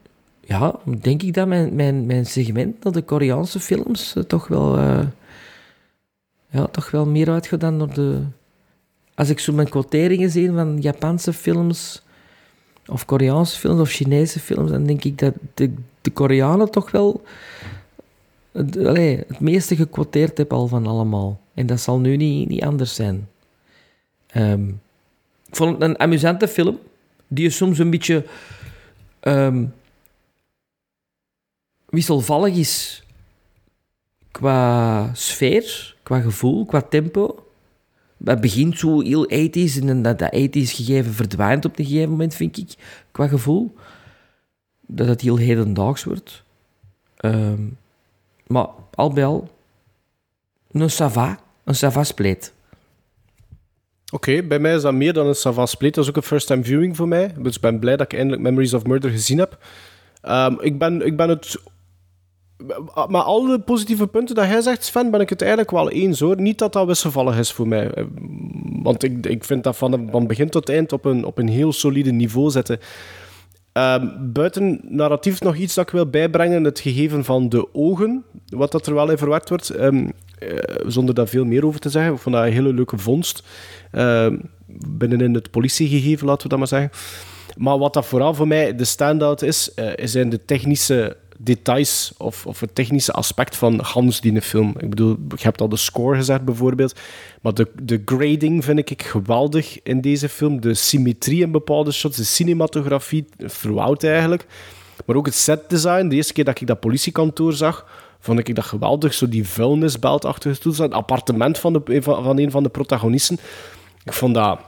ja, 0.51 0.79
denk 1.01 1.23
ik 1.23 1.35
dat 1.35 1.49
mijn, 1.49 1.75
mijn, 1.75 2.07
mijn 2.07 2.27
segment 2.27 2.85
naar 2.85 2.93
de 2.93 3.03
Koreaanse 3.03 3.61
films 3.61 4.15
uh, 4.17 4.25
toch 4.25 4.49
wel... 4.49 4.79
ja, 6.51 6.67
toch 6.67 6.91
wel 6.91 7.07
meer 7.07 7.31
uitgaat 7.31 7.61
dan 7.61 7.79
door 7.79 7.95
de... 7.95 8.23
Als 9.15 9.29
ik 9.29 9.39
zo 9.39 9.53
mijn 9.53 9.69
quoteringen 9.69 10.31
zie 10.31 10.51
van 10.51 10.81
Japanse 10.81 11.33
films 11.33 12.03
of 12.87 13.05
Koreaanse 13.05 13.59
films 13.59 13.81
of 13.81 13.91
Chinese 13.91 14.41
films, 14.41 14.71
dan 14.71 14.85
denk 14.85 15.05
ik 15.05 15.19
dat 15.19 15.35
de, 15.55 15.75
de 16.01 16.11
Koreanen 16.11 16.71
toch 16.71 16.91
wel 16.91 17.23
het, 18.53 18.75
het 19.29 19.41
meeste 19.41 19.77
gequoteerd 19.77 20.39
hebben 20.39 20.57
al 20.57 20.67
van 20.67 20.87
allemaal. 20.87 21.41
En 21.55 21.67
dat 21.67 21.81
zal 21.81 21.99
nu 21.99 22.17
niet, 22.17 22.49
niet 22.49 22.63
anders 22.63 22.95
zijn. 22.95 23.29
Um, 24.37 24.81
ik 25.47 25.57
vond 25.57 25.73
het 25.73 25.83
een 25.83 25.99
amusante 25.99 26.49
film, 26.49 26.79
die 27.29 27.47
is 27.47 27.57
soms 27.57 27.79
een 27.79 27.91
beetje 27.91 28.25
um, 29.23 29.73
wisselvallig 31.91 32.57
is 32.57 33.03
qua 34.31 35.11
sfeer, 35.15 35.97
qua 36.03 36.21
gevoel, 36.21 36.67
qua 36.67 36.81
tempo. 36.81 37.45
Het 38.25 38.41
begint 38.41 38.79
zo 38.79 39.01
heel 39.01 39.25
80s 39.25 39.87
en 39.87 40.03
dat, 40.03 40.19
dat 40.19 40.35
80s 40.35 40.71
gegeven 40.71 41.13
verdwijnt 41.13 41.65
op 41.65 41.79
een 41.79 41.85
gegeven 41.85 42.11
moment, 42.11 42.35
vind 42.35 42.59
ik, 42.59 42.75
qua 43.11 43.29
gevoel. 43.29 43.75
Dat 44.87 45.07
het 45.07 45.21
heel 45.21 45.37
hedendaags 45.37 46.05
wordt. 46.05 46.43
Um, 47.25 47.79
maar 48.47 48.67
al 48.95 49.13
bij 49.13 49.25
al, 49.25 49.51
een 50.71 50.91
sava, 50.91 51.41
een 51.65 51.75
sava 51.75 52.05
spleet. 52.05 52.53
Oké, 54.13 54.43
bij 54.43 54.59
mij 54.59 54.75
is 54.75 54.83
dat 54.83 54.95
meer 54.95 55.13
dan 55.13 55.27
een 55.27 55.35
sava 55.35 55.67
spleet. 55.67 55.95
Dat 55.95 56.05
is 56.05 56.11
ook 56.11 56.17
een 56.17 56.23
first-time 56.23 56.65
viewing 56.65 56.97
voor 56.97 57.09
mij. 57.09 57.35
Dus 57.39 57.55
ik 57.55 57.61
ben 57.61 57.79
blij 57.79 57.97
dat 57.97 58.13
ik 58.13 58.19
eindelijk 58.19 58.43
Memories 58.43 58.75
of 58.75 58.85
Murder 58.85 59.11
gezien 59.11 59.39
heb. 59.39 59.59
Um, 60.29 60.61
ik, 60.61 60.79
ben, 60.79 61.07
ik 61.07 61.17
ben 61.17 61.29
het 61.29 61.61
maar 63.09 63.23
al 63.23 63.47
de 63.47 63.61
positieve 63.61 64.07
punten 64.07 64.35
dat 64.35 64.47
jij 64.47 64.61
zegt, 64.61 64.85
Sven, 64.85 65.11
ben 65.11 65.21
ik 65.21 65.29
het 65.29 65.41
eigenlijk 65.41 65.71
wel 65.71 65.91
eens 65.91 66.21
hoor. 66.21 66.41
Niet 66.41 66.59
dat 66.59 66.73
dat 66.73 66.87
wisselvallig 66.87 67.39
is 67.39 67.53
voor 67.53 67.69
mij. 67.69 67.91
Want 68.83 69.03
ik, 69.03 69.27
ik 69.27 69.45
vind 69.45 69.65
dat 69.65 69.77
van, 69.77 70.09
van 70.11 70.27
begin 70.27 70.49
tot 70.49 70.69
eind 70.69 70.93
op 70.93 71.05
een, 71.05 71.25
op 71.25 71.39
een 71.39 71.49
heel 71.49 71.73
solide 71.73 72.11
niveau 72.11 72.51
zetten. 72.51 72.79
Um, 73.73 74.33
buiten 74.33 74.81
narratief 74.83 75.41
nog 75.41 75.57
iets 75.57 75.75
dat 75.75 75.87
ik 75.87 75.93
wil 75.93 76.07
bijbrengen: 76.07 76.65
het 76.65 76.81
gegeven 76.81 77.25
van 77.25 77.49
de 77.49 77.75
ogen. 77.75 78.25
Wat 78.47 78.73
dat 78.73 78.87
er 78.87 78.95
wel 78.95 79.11
in 79.11 79.19
verwerkt 79.19 79.49
wordt. 79.49 79.81
Um, 79.81 80.13
uh, 80.43 80.59
zonder 80.87 81.15
daar 81.15 81.29
veel 81.29 81.45
meer 81.45 81.67
over 81.67 81.81
te 81.81 81.89
zeggen. 81.89 82.13
Ik 82.13 82.19
vond 82.19 82.35
dat 82.35 82.45
een 82.45 82.53
hele 82.53 82.73
leuke 82.73 82.99
vondst. 82.99 83.43
Uh, 83.93 84.27
binnenin 84.67 85.35
het 85.35 85.51
politiegegeven, 85.51 86.27
laten 86.27 86.43
we 86.43 86.49
dat 86.49 86.59
maar 86.59 86.69
zeggen. 86.69 86.91
Maar 87.57 87.79
wat 87.79 87.95
dat 87.95 88.07
vooral 88.07 88.35
voor 88.35 88.49
mij 88.49 88.75
de 88.75 88.85
standout 88.85 89.43
is, 89.43 89.71
uh, 89.77 89.91
zijn 89.97 90.29
de 90.29 90.45
technische 90.45 91.17
details 91.43 92.13
of, 92.19 92.47
of 92.47 92.61
het 92.61 92.75
technische 92.75 93.13
aspect 93.13 93.57
van 93.57 93.81
Hans 93.81 94.21
die 94.21 94.43
film. 94.43 94.75
Ik 94.79 94.91
bedoel, 94.91 95.17
je 95.29 95.43
hebt 95.43 95.61
al 95.61 95.69
de 95.69 95.77
score 95.77 96.17
gezegd 96.17 96.45
bijvoorbeeld, 96.45 97.01
maar 97.43 97.55
de, 97.55 97.69
de 97.83 98.03
grading 98.05 98.65
vind 98.65 98.91
ik 98.91 99.03
geweldig 99.03 99.83
in 99.83 100.01
deze 100.01 100.29
film. 100.29 100.61
De 100.61 100.75
symmetrie 100.75 101.43
in 101.43 101.51
bepaalde 101.51 101.93
shots, 101.93 102.17
de 102.17 102.25
cinematografie, 102.25 103.29
throughout 103.47 104.05
eigenlijk. 104.05 104.47
Maar 105.07 105.17
ook 105.17 105.27
het 105.27 105.35
setdesign. 105.35 106.09
De 106.09 106.17
eerste 106.17 106.33
keer 106.33 106.45
dat 106.45 106.61
ik 106.61 106.67
dat 106.67 106.81
politiekantoor 106.81 107.53
zag, 107.53 107.87
vond 108.21 108.39
ik 108.39 108.55
dat 108.55 108.65
geweldig. 108.65 109.15
Zo 109.15 109.29
die 109.29 109.49
vuilnisbeltachtige 109.49 110.59
toestand. 110.59 110.89
Het 110.89 110.99
appartement 110.99 111.59
van, 111.59 111.73
de, 111.73 112.03
van, 112.03 112.25
van 112.25 112.39
een 112.39 112.51
van 112.51 112.63
de 112.63 112.69
protagonisten. 112.69 113.39
Ik 114.05 114.13
vond 114.13 114.35
dat 114.35 114.59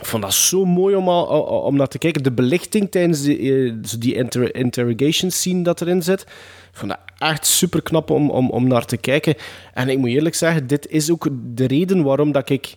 ik 0.00 0.06
vond 0.06 0.22
dat 0.22 0.34
zo 0.34 0.64
mooi 0.64 0.94
om, 0.94 1.08
al, 1.08 1.40
om 1.60 1.76
naar 1.76 1.88
te 1.88 1.98
kijken. 1.98 2.22
De 2.22 2.32
belichting 2.32 2.90
tijdens 2.90 3.22
die, 3.22 3.66
eh, 3.66 3.74
die 3.98 4.14
inter 4.14 4.54
interrogation 4.54 5.30
scene 5.30 5.62
dat 5.62 5.80
erin 5.80 6.02
zit. 6.02 6.20
Ik 6.20 6.80
vond 6.80 6.90
dat 6.90 7.00
echt 7.18 7.46
super 7.46 7.82
knap 7.82 8.10
om, 8.10 8.30
om, 8.30 8.50
om 8.50 8.66
naar 8.66 8.84
te 8.84 8.96
kijken. 8.96 9.34
En 9.74 9.88
ik 9.88 9.98
moet 9.98 10.08
eerlijk 10.08 10.34
zeggen, 10.34 10.66
dit 10.66 10.88
is 10.88 11.10
ook 11.10 11.28
de 11.32 11.66
reden 11.66 12.02
waarom 12.02 12.32
dat 12.32 12.50
ik... 12.50 12.74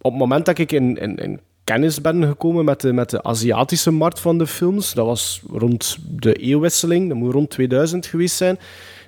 Op 0.00 0.10
het 0.10 0.20
moment 0.20 0.46
dat 0.46 0.58
ik 0.58 0.72
in, 0.72 0.96
in, 0.96 1.16
in 1.16 1.40
kennis 1.64 2.00
ben 2.00 2.24
gekomen 2.24 2.64
met 2.64 2.80
de, 2.80 2.92
met 2.92 3.10
de 3.10 3.22
Aziatische 3.22 3.90
markt 3.90 4.20
van 4.20 4.38
de 4.38 4.46
films, 4.46 4.94
dat 4.94 5.06
was 5.06 5.42
rond 5.50 5.96
de 6.10 6.34
eeuwwisseling, 6.34 7.08
dat 7.08 7.16
moet 7.16 7.32
rond 7.32 7.50
2000 7.50 8.06
geweest 8.06 8.36
zijn. 8.36 8.58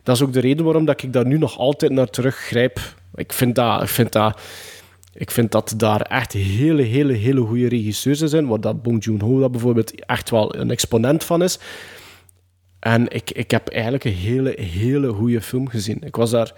Dat 0.03 0.17
is 0.17 0.23
ook 0.23 0.33
de 0.33 0.41
reden 0.41 0.65
waarom 0.65 0.85
dat 0.85 1.03
ik 1.03 1.13
daar 1.13 1.27
nu 1.27 1.39
nog 1.39 1.59
altijd 1.59 1.93
naar 1.93 2.11
teruggrijp. 2.11 2.81
Ik 3.15 3.33
vind 3.33 3.55
dat... 3.55 3.83
Ik 3.83 3.89
vind 3.89 4.13
dat 4.13 4.41
ik 5.21 5.31
vind 5.31 5.53
dat 5.53 5.75
daar 5.77 6.01
echt 6.01 6.33
hele, 6.33 6.83
hele, 6.83 7.13
hele 7.13 7.41
goede 7.41 7.69
regisseurs 7.69 8.19
zijn. 8.19 8.47
Waar 8.47 8.61
dat 8.61 8.83
Bong 8.83 9.05
Joon-ho 9.05 9.39
dat 9.39 9.51
bijvoorbeeld 9.51 10.05
echt 10.05 10.31
wel 10.31 10.57
een 10.57 10.71
exponent 10.71 11.25
van 11.25 11.43
is. 11.43 11.59
En 12.79 13.09
ik, 13.09 13.31
ik 13.31 13.51
heb 13.51 13.69
eigenlijk 13.69 14.05
een 14.05 14.13
hele, 14.13 14.55
hele 14.61 15.09
goede 15.09 15.41
film 15.41 15.69
gezien. 15.69 16.03
Ik 16.03 16.17
was 16.17 16.31
daar... 16.31 16.55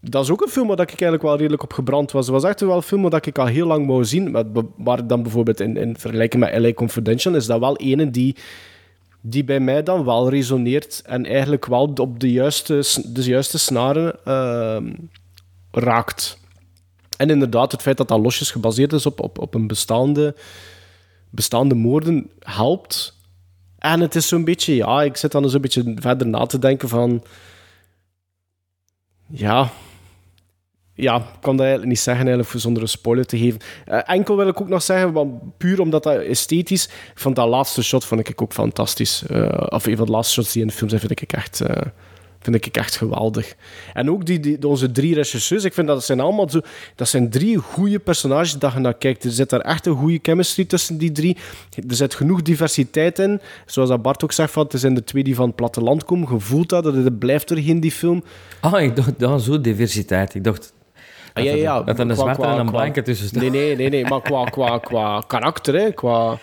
Dat 0.00 0.24
is 0.24 0.30
ook 0.30 0.40
een 0.40 0.48
film 0.48 0.66
waar 0.66 0.80
ik 0.80 0.88
eigenlijk 0.88 1.22
wel 1.22 1.36
redelijk 1.36 1.62
op 1.62 1.72
gebrand 1.72 2.12
was. 2.12 2.26
Het 2.26 2.34
was 2.34 2.44
echt 2.44 2.60
wel 2.60 2.76
een 2.76 2.82
film 2.82 3.10
dat 3.10 3.26
ik 3.26 3.38
al 3.38 3.46
heel 3.46 3.66
lang 3.66 3.86
wou 3.86 4.04
zien. 4.04 4.30
Maar, 4.76 5.06
dan 5.06 5.22
bijvoorbeeld 5.22 5.60
in, 5.60 5.76
in 5.76 5.96
vergelijking 5.98 6.42
met 6.42 6.58
LA 6.58 6.72
Confidential 6.72 7.34
is 7.34 7.46
dat 7.46 7.60
wel 7.60 7.76
ene 7.76 8.10
die, 8.10 8.36
die 9.20 9.44
bij 9.44 9.60
mij 9.60 9.82
dan 9.82 10.04
wel 10.04 10.30
resoneert. 10.30 11.02
En 11.06 11.26
eigenlijk 11.26 11.66
wel 11.66 11.92
op 11.94 12.20
de 12.20 12.32
juiste, 12.32 12.82
de 13.12 13.22
juiste 13.22 13.58
snaren 13.58 14.16
uh, 14.26 14.92
raakt. 15.70 16.38
En 17.20 17.30
inderdaad, 17.30 17.72
het 17.72 17.82
feit 17.82 17.96
dat 17.96 18.08
dat 18.08 18.20
losjes 18.20 18.50
gebaseerd 18.50 18.92
is 18.92 19.06
op, 19.06 19.20
op, 19.20 19.38
op 19.38 19.54
een 19.54 19.66
bestaande, 19.66 20.34
bestaande 21.30 21.74
moorden 21.74 22.30
helpt. 22.38 23.16
En 23.78 24.00
het 24.00 24.14
is 24.14 24.28
zo'n 24.28 24.44
beetje, 24.44 24.74
ja, 24.74 25.02
ik 25.02 25.16
zit 25.16 25.32
dan 25.32 25.42
eens 25.42 25.54
een 25.54 25.60
beetje 25.60 25.92
verder 25.94 26.26
na 26.26 26.46
te 26.46 26.58
denken 26.58 26.88
van... 26.88 27.24
Ja, 29.26 29.70
ja, 30.94 31.16
ik 31.16 31.40
kan 31.40 31.56
dat 31.56 31.66
eigenlijk 31.66 31.88
niet 31.88 32.00
zeggen 32.00 32.26
eigenlijk, 32.26 32.60
zonder 32.60 32.82
een 32.82 32.88
spoiler 32.88 33.26
te 33.26 33.38
geven. 33.38 33.60
Uh, 33.88 34.00
enkel 34.04 34.36
wil 34.36 34.48
ik 34.48 34.60
ook 34.60 34.68
nog 34.68 34.82
zeggen, 34.82 35.40
puur 35.56 35.80
omdat 35.80 36.02
dat 36.02 36.16
esthetisch... 36.16 36.88
Van 37.14 37.34
dat 37.34 37.48
laatste 37.48 37.82
shot 37.82 38.04
vond 38.04 38.28
ik 38.28 38.42
ook 38.42 38.52
fantastisch. 38.52 39.22
Uh, 39.30 39.66
of 39.68 39.86
een 39.86 39.96
van 39.96 40.06
de 40.06 40.12
laatste 40.12 40.34
shots 40.34 40.52
die 40.52 40.62
in 40.62 40.68
de 40.68 40.74
film 40.74 40.88
zijn, 40.88 41.00
vind 41.00 41.22
ik 41.22 41.32
echt... 41.32 41.60
Uh, 41.60 41.76
vind 42.40 42.66
ik 42.66 42.76
echt 42.76 42.96
geweldig. 42.96 43.54
En 43.92 44.10
ook 44.10 44.26
die, 44.26 44.40
die, 44.40 44.68
onze 44.68 44.90
drie 44.90 45.14
regisseurs, 45.14 45.64
ik 45.64 45.72
vind 45.72 45.86
dat 45.86 46.04
zijn 46.04 46.20
allemaal 46.20 46.50
zo... 46.50 46.60
Dat 46.94 47.08
zijn 47.08 47.30
drie 47.30 47.56
goede 47.56 47.98
personages 47.98 48.52
dat 48.52 48.72
je 48.72 48.78
naar 48.78 48.94
kijkt. 48.94 49.24
Er 49.24 49.30
zit 49.30 49.50
daar 49.50 49.60
echt 49.60 49.86
een 49.86 49.96
goede 49.96 50.18
chemistry 50.22 50.64
tussen 50.64 50.98
die 50.98 51.12
drie. 51.12 51.36
Er 51.88 51.94
zit 51.94 52.14
genoeg 52.14 52.42
diversiteit 52.42 53.18
in. 53.18 53.40
Zoals 53.66 53.88
dat 53.88 54.02
Bart 54.02 54.24
ook 54.24 54.32
zegt, 54.32 54.52
van, 54.52 54.66
het 54.68 54.80
zijn 54.80 54.94
de 54.94 55.04
twee 55.04 55.24
die 55.24 55.34
van 55.34 55.46
het 55.46 55.56
platteland 55.56 56.04
komen. 56.04 56.28
Gevoeld 56.28 56.68
dat, 56.68 56.84
dat 56.84 56.94
het 56.94 57.18
blijft 57.18 57.50
er 57.50 57.68
in 57.68 57.80
die 57.80 57.92
film. 57.92 58.24
Ah, 58.60 58.82
ik 58.82 58.96
dacht, 58.96 59.18
dat 59.18 59.42
zo 59.42 59.60
diversiteit. 59.60 60.34
Ik 60.34 60.44
dacht... 60.44 60.72
Dat 61.32 61.44
ja, 61.44 61.54
ja, 61.54 61.82
dat 61.82 61.98
er 61.98 62.10
een 62.10 62.16
zwarte 62.16 62.46
en 62.46 62.58
een 62.58 62.70
blanke 62.70 63.02
tussen 63.02 63.26
staat. 63.26 63.40
Nee, 63.40 63.50
nee, 63.50 63.76
nee, 63.76 63.88
nee, 63.88 64.04
maar 64.04 64.22
qua, 64.22 64.44
qua, 64.44 64.78
qua 64.78 65.24
karakter, 65.26 65.74
hè, 65.74 65.92
qua... 65.92 66.38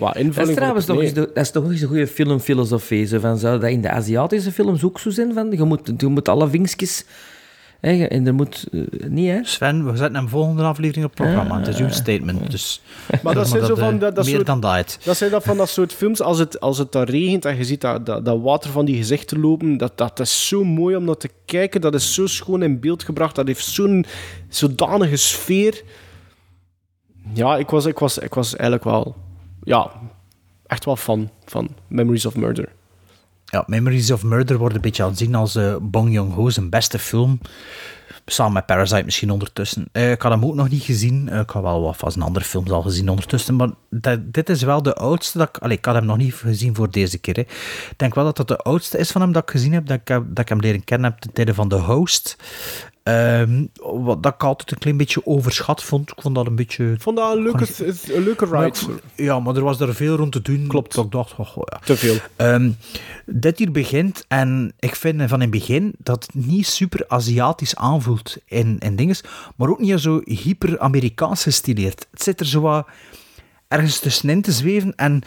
Qua 0.00 0.14
invulling 0.14 0.34
dat 0.36 0.48
is 0.48 0.54
trouwens 0.54 0.86
toch, 0.86 1.00
eens 1.00 1.12
de, 1.12 1.30
dat 1.34 1.44
is 1.44 1.50
toch 1.50 1.70
eens 1.70 1.80
een 1.80 1.88
goede 1.88 2.06
filmfilosofie. 2.06 3.06
Zo 3.06 3.18
van, 3.18 3.38
zou 3.38 3.60
dat 3.60 3.70
in 3.70 3.80
de 3.80 3.90
Aziatische 3.90 4.52
films 4.52 4.84
ook 4.84 4.98
zo 4.98 5.10
zijn? 5.10 5.32
Van, 5.34 5.50
je, 5.50 5.64
moet, 5.64 5.92
je 5.96 6.06
moet 6.06 6.28
alle 6.28 6.48
vinkjes... 6.48 7.04
Hè, 7.80 8.04
en 8.04 8.26
er 8.26 8.34
moet... 8.34 8.66
Uh, 8.70 8.86
niet, 9.08 9.28
hè? 9.28 9.38
Sven, 9.42 9.90
we 9.90 9.96
zetten 9.96 10.16
hem 10.16 10.28
volgende 10.28 10.62
aflevering 10.62 11.04
op 11.04 11.10
het 11.10 11.26
programma. 11.26 11.58
het 11.58 11.68
is 11.68 11.78
uw 11.78 11.90
statement. 11.90 12.50
Dus, 12.50 12.82
maar 13.22 13.34
dat 13.34 13.48
zijn 13.52 13.64
zo 13.64 13.74
van... 13.74 13.98
Dat, 13.98 14.14
dat 14.14 14.24
meer 14.24 14.34
soort, 14.34 14.46
dan 14.46 14.60
dat. 14.60 14.98
Dat 15.04 15.16
zijn 15.16 15.30
dat 15.30 15.42
van 15.42 15.56
dat 15.56 15.68
soort 15.68 15.92
films, 15.92 16.20
als 16.20 16.38
het, 16.38 16.60
als 16.60 16.78
het 16.78 16.92
dan 16.92 17.02
regent 17.02 17.44
en 17.44 17.56
je 17.56 17.64
ziet 17.64 17.80
dat, 17.80 18.06
dat, 18.06 18.24
dat 18.24 18.40
water 18.40 18.70
van 18.70 18.84
die 18.84 18.96
gezichten 18.96 19.40
lopen, 19.40 19.76
dat, 19.76 19.98
dat 19.98 20.20
is 20.20 20.48
zo 20.48 20.64
mooi 20.64 20.96
om 20.96 21.04
naar 21.04 21.16
te 21.16 21.30
kijken. 21.44 21.80
Dat 21.80 21.94
is 21.94 22.14
zo 22.14 22.26
schoon 22.26 22.62
in 22.62 22.80
beeld 22.80 23.02
gebracht. 23.02 23.34
Dat 23.34 23.46
heeft 23.46 23.64
zo'n 23.64 24.04
zodanige 24.48 25.16
sfeer. 25.16 25.82
Ja, 27.34 27.56
ik 27.56 27.70
was, 27.70 27.86
ik, 27.86 27.98
was, 27.98 28.18
ik 28.18 28.34
was 28.34 28.56
eigenlijk 28.56 28.84
wel... 28.84 29.16
Ja, 29.62 29.90
echt 30.66 30.84
wel 30.84 30.96
fan 30.96 31.30
van 31.44 31.68
Memories 31.88 32.26
of 32.26 32.36
Murder. 32.36 32.68
Ja, 33.44 33.64
Memories 33.66 34.10
of 34.10 34.22
Murder 34.22 34.58
wordt 34.58 34.74
een 34.74 34.80
beetje 34.80 35.02
aanzien 35.02 35.34
als 35.34 35.56
uh, 35.56 35.76
Bong 35.80 36.12
Joon-ho 36.12 36.50
zijn 36.50 36.70
beste 36.70 36.98
film. 36.98 37.40
Samen 38.26 38.52
met 38.52 38.66
Parasite 38.66 39.04
misschien 39.04 39.30
ondertussen. 39.30 39.88
Uh, 39.92 40.10
ik 40.10 40.22
had 40.22 40.32
hem 40.32 40.44
ook 40.44 40.54
nog 40.54 40.68
niet 40.68 40.82
gezien. 40.82 41.28
Uh, 41.32 41.38
ik 41.38 41.50
had 41.50 41.62
wel 41.62 41.80
wat 41.80 41.96
van 41.96 42.12
zijn 42.12 42.24
andere 42.24 42.44
films 42.44 42.70
al 42.70 42.82
gezien 42.82 43.08
ondertussen. 43.08 43.56
Maar 43.56 43.70
dit 44.20 44.48
is 44.48 44.62
wel 44.62 44.82
de 44.82 44.94
oudste. 44.94 45.38
Dat 45.38 45.48
ik, 45.48 45.58
allez, 45.58 45.76
ik 45.76 45.84
had 45.84 45.94
hem 45.94 46.04
nog 46.04 46.16
niet 46.16 46.34
gezien 46.34 46.74
voor 46.74 46.90
deze 46.90 47.18
keer. 47.18 47.34
Hè. 47.34 47.40
Ik 47.40 47.94
denk 47.96 48.14
wel 48.14 48.24
dat 48.24 48.36
dat 48.36 48.48
de 48.48 48.56
oudste 48.56 48.98
is 48.98 49.10
van 49.10 49.20
hem 49.20 49.32
dat 49.32 49.42
ik 49.42 49.50
gezien 49.50 49.72
heb. 49.72 49.86
Dat 49.86 49.96
ik, 49.96 50.06
dat 50.06 50.38
ik 50.38 50.48
hem 50.48 50.60
leren 50.60 50.84
kennen 50.84 51.10
heb 51.10 51.20
ten 51.20 51.32
tijde 51.32 51.54
van 51.54 51.68
The 51.68 51.76
Host. 51.76 52.36
Um, 53.02 53.70
wat 53.82 54.22
dat 54.22 54.34
ik 54.34 54.42
altijd 54.42 54.72
een 54.72 54.78
klein 54.78 54.96
beetje 54.96 55.26
overschat 55.26 55.82
vond. 55.82 56.10
Ik 56.10 56.22
vond 56.22 56.34
dat 56.34 56.46
een 56.46 56.54
beetje... 56.54 56.92
Ik 56.92 57.00
vond 57.00 57.16
dat 57.16 57.36
een 57.36 57.42
leuke, 57.42 57.66
een 58.14 58.22
leuke 58.22 58.44
ride. 58.44 58.56
Maar, 58.56 58.72
ja, 59.16 59.40
maar 59.40 59.56
er 59.56 59.62
was 59.62 59.80
er 59.80 59.94
veel 59.94 60.16
rond 60.16 60.32
te 60.32 60.42
doen. 60.42 60.66
Klopt. 60.66 60.94
Dat 60.94 61.04
ik 61.04 61.10
dacht, 61.10 61.38
oh, 61.38 61.56
ja. 61.56 61.80
Te 61.84 61.96
veel. 61.96 62.16
Um, 62.36 62.76
dit 63.26 63.58
hier 63.58 63.70
begint 63.70 64.24
en 64.28 64.72
ik 64.78 64.94
vind 64.94 65.22
van 65.28 65.42
in 65.42 65.50
het 65.50 65.50
begin 65.50 65.94
dat 65.98 66.22
het 66.22 66.44
niet 66.46 66.66
super 66.66 67.04
Aziatisch 67.08 67.76
aanvoelt 67.76 68.36
in, 68.44 68.78
in 68.78 68.96
dingen, 68.96 69.16
maar 69.56 69.68
ook 69.68 69.80
niet 69.80 70.00
zo 70.00 70.20
hyper-Amerikaans 70.24 71.42
gestileerd. 71.42 72.06
Het 72.10 72.22
zit 72.22 72.40
er 72.40 72.46
zo 72.46 72.60
wat 72.60 72.86
ergens 73.68 73.98
tussenin 73.98 74.42
te 74.42 74.52
zweven 74.52 74.94
en 74.96 75.22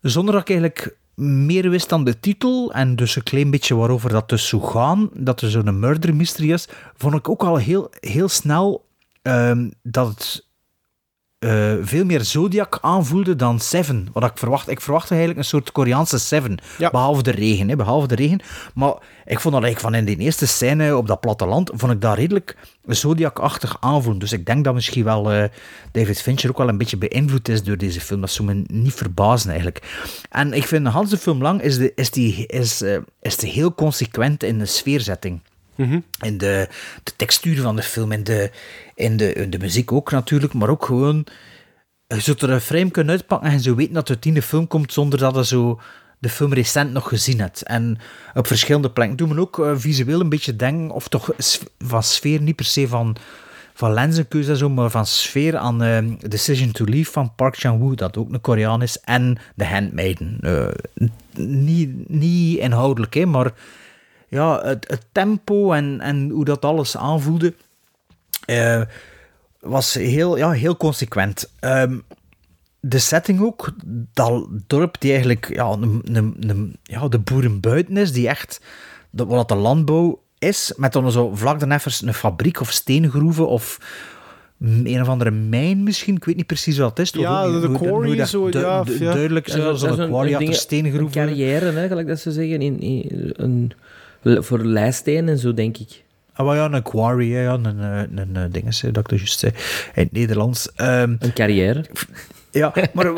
zonder 0.00 0.34
dat 0.34 0.42
ik 0.42 0.48
eigenlijk 0.48 0.96
meer 1.16 1.70
wist 1.70 1.88
dan 1.88 2.04
de 2.04 2.20
titel 2.20 2.72
en 2.72 2.96
dus 2.96 3.16
een 3.16 3.22
klein 3.22 3.50
beetje 3.50 3.74
waarover 3.74 4.10
dat 4.10 4.28
dus 4.28 4.48
zou 4.48 4.62
gaan, 4.62 5.10
dat 5.12 5.40
er 5.40 5.50
zo'n 5.50 5.78
murder 5.78 6.14
mystery 6.14 6.52
is, 6.52 6.68
vond 6.96 7.14
ik 7.14 7.28
ook 7.28 7.42
al 7.42 7.56
heel, 7.56 7.90
heel 8.00 8.28
snel 8.28 8.88
um, 9.22 9.72
dat 9.82 10.08
het 10.08 10.46
uh, 11.44 11.72
veel 11.82 12.04
meer 12.04 12.24
Zodiac 12.24 12.78
aanvoelde 12.80 13.36
dan 13.36 13.60
Seven. 13.60 14.08
Wat 14.12 14.24
ik 14.24 14.38
verwacht. 14.38 14.68
Ik 14.68 14.80
verwachtte 14.80 15.10
eigenlijk 15.10 15.38
een 15.38 15.48
soort 15.48 15.72
Koreaanse 15.72 16.18
Seven. 16.18 16.58
Ja. 16.78 16.90
Behalve 16.90 17.22
de 17.22 17.30
regen, 17.30 17.68
hè, 17.68 17.76
behalve 17.76 18.06
de 18.06 18.14
regen. 18.14 18.40
Maar 18.74 18.94
ik 19.24 19.40
vond 19.40 19.54
dat 19.54 19.62
eigenlijk 19.62 19.80
van 19.80 19.94
in 19.94 20.04
die 20.04 20.24
eerste 20.24 20.46
scène 20.46 20.96
op 20.96 21.06
dat 21.06 21.20
platteland, 21.20 21.70
vond 21.74 21.92
ik 21.92 22.00
dat 22.00 22.16
redelijk 22.16 22.56
Zodiac-achtig 22.86 23.76
aanvoelen. 23.80 24.20
Dus 24.20 24.32
ik 24.32 24.46
denk 24.46 24.64
dat 24.64 24.74
misschien 24.74 25.04
wel 25.04 25.32
uh, 25.32 25.44
David 25.92 26.22
Fincher 26.22 26.50
ook 26.50 26.58
wel 26.58 26.68
een 26.68 26.78
beetje 26.78 26.96
beïnvloed 26.96 27.48
is 27.48 27.62
door 27.62 27.76
deze 27.76 28.00
film. 28.00 28.20
Dat 28.20 28.30
zou 28.30 28.48
me 28.48 28.64
niet 28.66 28.94
verbazen 28.94 29.48
eigenlijk. 29.48 29.82
En 30.30 30.52
ik 30.52 30.66
vind 30.66 30.84
de 30.84 30.92
hele 30.92 31.16
film 31.16 31.42
lang 31.42 31.62
is, 31.62 31.78
de, 31.78 31.92
is, 31.94 32.10
die, 32.10 32.46
is, 32.46 32.82
uh, 32.82 32.98
is 33.22 33.36
die 33.36 33.52
heel 33.52 33.74
consequent 33.74 34.42
in 34.42 34.58
de 34.58 34.66
sfeerzetting. 34.66 35.40
Mm. 35.74 36.04
In 36.20 36.38
de, 36.38 36.68
de 37.02 37.12
textuur 37.16 37.60
van 37.60 37.76
de 37.76 37.82
film, 37.82 38.12
in 38.12 38.24
de, 38.24 38.50
in, 38.94 39.16
de, 39.16 39.32
in 39.32 39.50
de 39.50 39.58
muziek 39.58 39.92
ook 39.92 40.10
natuurlijk, 40.10 40.52
maar 40.52 40.68
ook 40.68 40.84
gewoon... 40.84 41.26
Je 42.06 42.20
zult 42.20 42.42
er 42.42 42.50
een 42.50 42.60
frame 42.60 42.90
kunnen 42.90 43.12
uitpakken 43.12 43.50
en 43.50 43.60
ze 43.60 43.74
weten 43.74 43.94
dat 43.94 44.16
de 44.20 44.42
film 44.42 44.66
komt 44.66 44.92
zonder 44.92 45.18
dat 45.18 45.34
je 45.34 45.44
zo 45.44 45.80
de 46.18 46.28
film 46.28 46.52
recent 46.52 46.92
nog 46.92 47.08
gezien 47.08 47.40
hebt. 47.40 47.62
En 47.62 47.98
op 48.34 48.46
verschillende 48.46 48.90
plekken. 48.90 49.16
Doe 49.16 49.28
me 49.28 49.40
ook 49.40 49.58
uh, 49.58 49.72
visueel 49.76 50.20
een 50.20 50.28
beetje 50.28 50.56
denken, 50.56 50.90
of 50.90 51.08
toch 51.08 51.30
van 51.78 52.02
sfeer, 52.02 52.40
niet 52.40 52.56
per 52.56 52.64
se 52.64 52.88
van, 52.88 53.16
van 53.74 53.92
lenzenkeuze 53.92 54.50
en 54.50 54.56
zo, 54.56 54.68
maar 54.68 54.90
van 54.90 55.06
sfeer 55.06 55.56
aan 55.56 55.82
uh, 55.82 55.98
Decision 56.18 56.72
to 56.72 56.84
Leave 56.84 57.10
van 57.10 57.34
Park 57.34 57.56
Chan-wook, 57.56 57.96
dat 57.96 58.16
ook 58.16 58.32
een 58.32 58.40
Koreaan 58.40 58.82
is, 58.82 59.00
en 59.00 59.38
The 59.56 59.64
Handmaiden. 59.64 60.38
Uh, 60.42 60.66
niet, 61.36 62.08
niet 62.08 62.58
inhoudelijk, 62.58 63.14
hè, 63.14 63.26
maar 63.26 63.52
ja, 64.34 64.60
het, 64.62 64.88
het, 64.88 65.06
tempo 65.12 65.72
en, 65.72 66.00
en 66.00 66.28
hoe 66.30 66.44
dat 66.44 66.64
alles 66.64 66.96
aanvoelde, 66.96 67.54
uh, 68.46 68.82
was 69.60 69.94
heel, 69.94 70.36
ja, 70.36 70.50
heel 70.50 70.76
consequent. 70.76 71.50
Um, 71.60 72.02
de 72.80 72.98
setting 72.98 73.40
ook, 73.40 73.72
dat 74.12 74.46
dorp 74.66 74.96
die 74.98 75.10
eigenlijk 75.10 75.54
ja, 75.54 75.66
een, 75.70 76.00
een, 76.04 76.36
een, 76.40 76.76
ja, 76.82 77.08
de 77.08 77.18
boerenbuiten 77.18 77.96
is, 77.96 78.12
die 78.12 78.28
echt, 78.28 78.60
wat 79.10 79.48
de 79.48 79.54
landbouw 79.54 80.22
is, 80.38 80.72
met 80.76 80.92
dan 80.92 81.12
zo 81.12 81.34
vlak 81.34 81.60
dan 81.60 81.72
even 81.72 82.08
een 82.08 82.14
fabriek 82.14 82.60
of 82.60 82.70
steengroeven 82.70 83.48
of 83.48 83.78
een 84.60 85.00
of 85.00 85.08
andere 85.08 85.30
mijn 85.30 85.82
misschien. 85.82 86.16
Ik 86.16 86.24
weet 86.24 86.36
niet 86.36 86.46
precies 86.46 86.78
wat 86.78 86.88
het 86.88 86.98
is. 86.98 87.10
Ja, 87.10 87.42
Hoe- 87.50 87.60
de 87.60 87.66
hoe- 87.66 87.76
hoe 87.76 87.86
quarry, 87.88 88.16
dat 88.16 88.28
zo, 88.28 88.50
du- 88.50 88.58
ja, 88.58 88.84
du- 88.84 89.04
ja. 89.04 89.12
Duidelijk 89.12 89.46
dat 89.56 89.82
is 89.82 89.94
quarry 90.06 90.34
achter 90.34 90.54
steengroeven. 90.54 91.20
Een 91.20 91.26
carrière, 91.28 91.70
hè, 91.70 91.88
gelijk 91.88 92.06
dat 92.06 92.20
ze 92.20 92.32
zeggen, 92.32 92.62
in, 92.62 92.80
in, 92.80 93.32
een, 93.32 93.72
voor 94.24 94.64
lijsteen 94.64 95.28
en 95.28 95.38
zo, 95.38 95.54
denk 95.54 95.76
ik. 95.78 96.02
Ah, 96.32 96.46
maar 96.46 96.56
ja, 96.56 96.72
een 96.72 96.82
quarry, 96.82 97.32
hè, 97.32 97.42
ja, 97.42 97.52
een, 97.52 97.80
eh, 97.80 98.18
een, 98.18 98.36
een 98.36 98.52
ding 98.52 98.66
is, 98.66 98.80
hè, 98.80 98.90
dat 98.90 99.02
ik 99.02 99.08
dat 99.08 99.18
juist 99.18 99.38
zei. 99.38 99.52
In 99.94 100.02
het 100.02 100.12
Nederlands. 100.12 100.72
Ehm, 100.74 101.16
Een 101.18 101.32
carrière. 101.32 101.84
ja, 102.50 102.72
maar... 102.92 103.12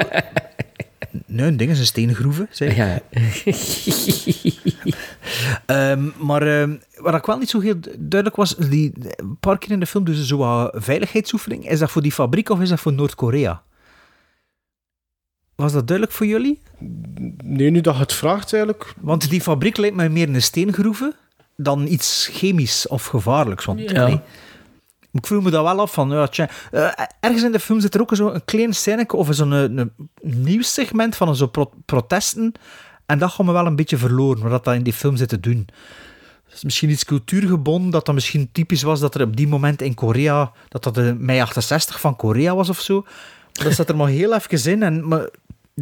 nee, 1.26 1.46
een 1.46 1.56
ding 1.56 1.70
is 1.70 1.78
een 1.78 1.86
steengroeven, 1.86 2.48
ik. 2.58 2.76
Ja. 2.76 3.00
Ehm, 5.66 6.08
maar 6.18 6.42
ehm, 6.42 6.76
wat 6.96 7.14
ik 7.14 7.26
wel 7.26 7.38
niet 7.38 7.50
zo 7.50 7.60
heel 7.60 7.74
duidelijk 7.98 8.36
was, 8.36 8.56
die, 8.56 8.92
een 9.16 9.36
paar 9.40 9.58
keer 9.58 9.70
in 9.70 9.80
de 9.80 9.86
film 9.86 10.04
dus 10.04 10.26
zo 10.26 10.36
wat 10.36 10.74
veiligheidsoefening. 10.74 11.68
Is 11.70 11.78
dat 11.78 11.90
voor 11.90 12.02
die 12.02 12.12
fabriek 12.12 12.50
of 12.50 12.60
is 12.60 12.68
dat 12.68 12.80
voor 12.80 12.92
Noord-Korea? 12.92 13.62
Was 15.56 15.72
dat 15.72 15.86
duidelijk 15.86 16.16
voor 16.16 16.26
jullie? 16.26 16.60
Nee, 17.44 17.70
nu 17.70 17.80
dat 17.80 17.94
je 17.94 18.00
het 18.00 18.12
vraagt 18.12 18.52
eigenlijk. 18.52 18.94
Want 19.00 19.30
die 19.30 19.40
fabriek 19.40 19.76
lijkt 19.76 19.96
mij 19.96 20.08
meer 20.08 20.28
een 20.28 20.42
steengroeven 20.42 21.14
dan 21.56 21.86
iets 21.86 22.28
chemisch 22.32 22.88
of 22.88 23.06
gevaarlijks. 23.06 23.64
Want, 23.64 23.80
Ja. 23.90 24.06
nee. 24.06 24.20
Ik 25.12 25.26
vroeg 25.26 25.42
me 25.42 25.50
dat 25.50 25.62
wel 25.62 25.80
af 25.80 25.92
van, 25.92 26.10
ja, 26.10 26.26
tja, 26.26 26.48
eh, 26.70 26.90
ergens 27.20 27.42
in 27.42 27.52
de 27.52 27.60
film 27.60 27.80
zit 27.80 27.94
er 27.94 28.00
ook 28.00 28.16
zo 28.16 28.28
een 28.30 28.44
klein 28.44 28.74
scène 28.74 29.06
of 29.06 29.28
zo'n 29.30 29.50
een, 29.50 29.78
een 29.78 29.92
nieuwssegment 30.22 31.16
van 31.16 31.36
zo'n 31.36 31.50
pro- 31.50 31.72
protesten. 31.84 32.52
En 33.06 33.18
dat 33.18 33.30
gaat 33.30 33.46
me 33.46 33.52
wel 33.52 33.66
een 33.66 33.76
beetje 33.76 33.96
verloren, 33.96 34.48
wat 34.48 34.64
dat 34.64 34.74
in 34.74 34.82
die 34.82 34.92
film 34.92 35.16
zit 35.16 35.28
te 35.28 35.40
doen. 35.40 35.66
Misschien 36.62 36.90
iets 36.90 37.04
cultuurgebonden, 37.04 37.90
dat 37.90 38.06
dat 38.06 38.14
misschien 38.14 38.48
typisch 38.52 38.82
was 38.82 39.00
dat 39.00 39.14
er 39.14 39.22
op 39.22 39.36
die 39.36 39.48
moment 39.48 39.82
in 39.82 39.94
Korea, 39.94 40.52
dat 40.68 40.82
dat 40.84 40.94
de 40.94 41.16
mei 41.18 41.40
68 41.40 42.00
van 42.00 42.16
Korea 42.16 42.54
was 42.54 42.68
of 42.68 42.80
zo. 42.80 43.06
Dat 43.52 43.72
zat 43.72 43.88
er 43.88 43.96
maar 43.96 44.08
heel 44.08 44.34
even 44.34 44.70
in 44.72 44.82
en 44.82 45.08
maar 45.08 45.28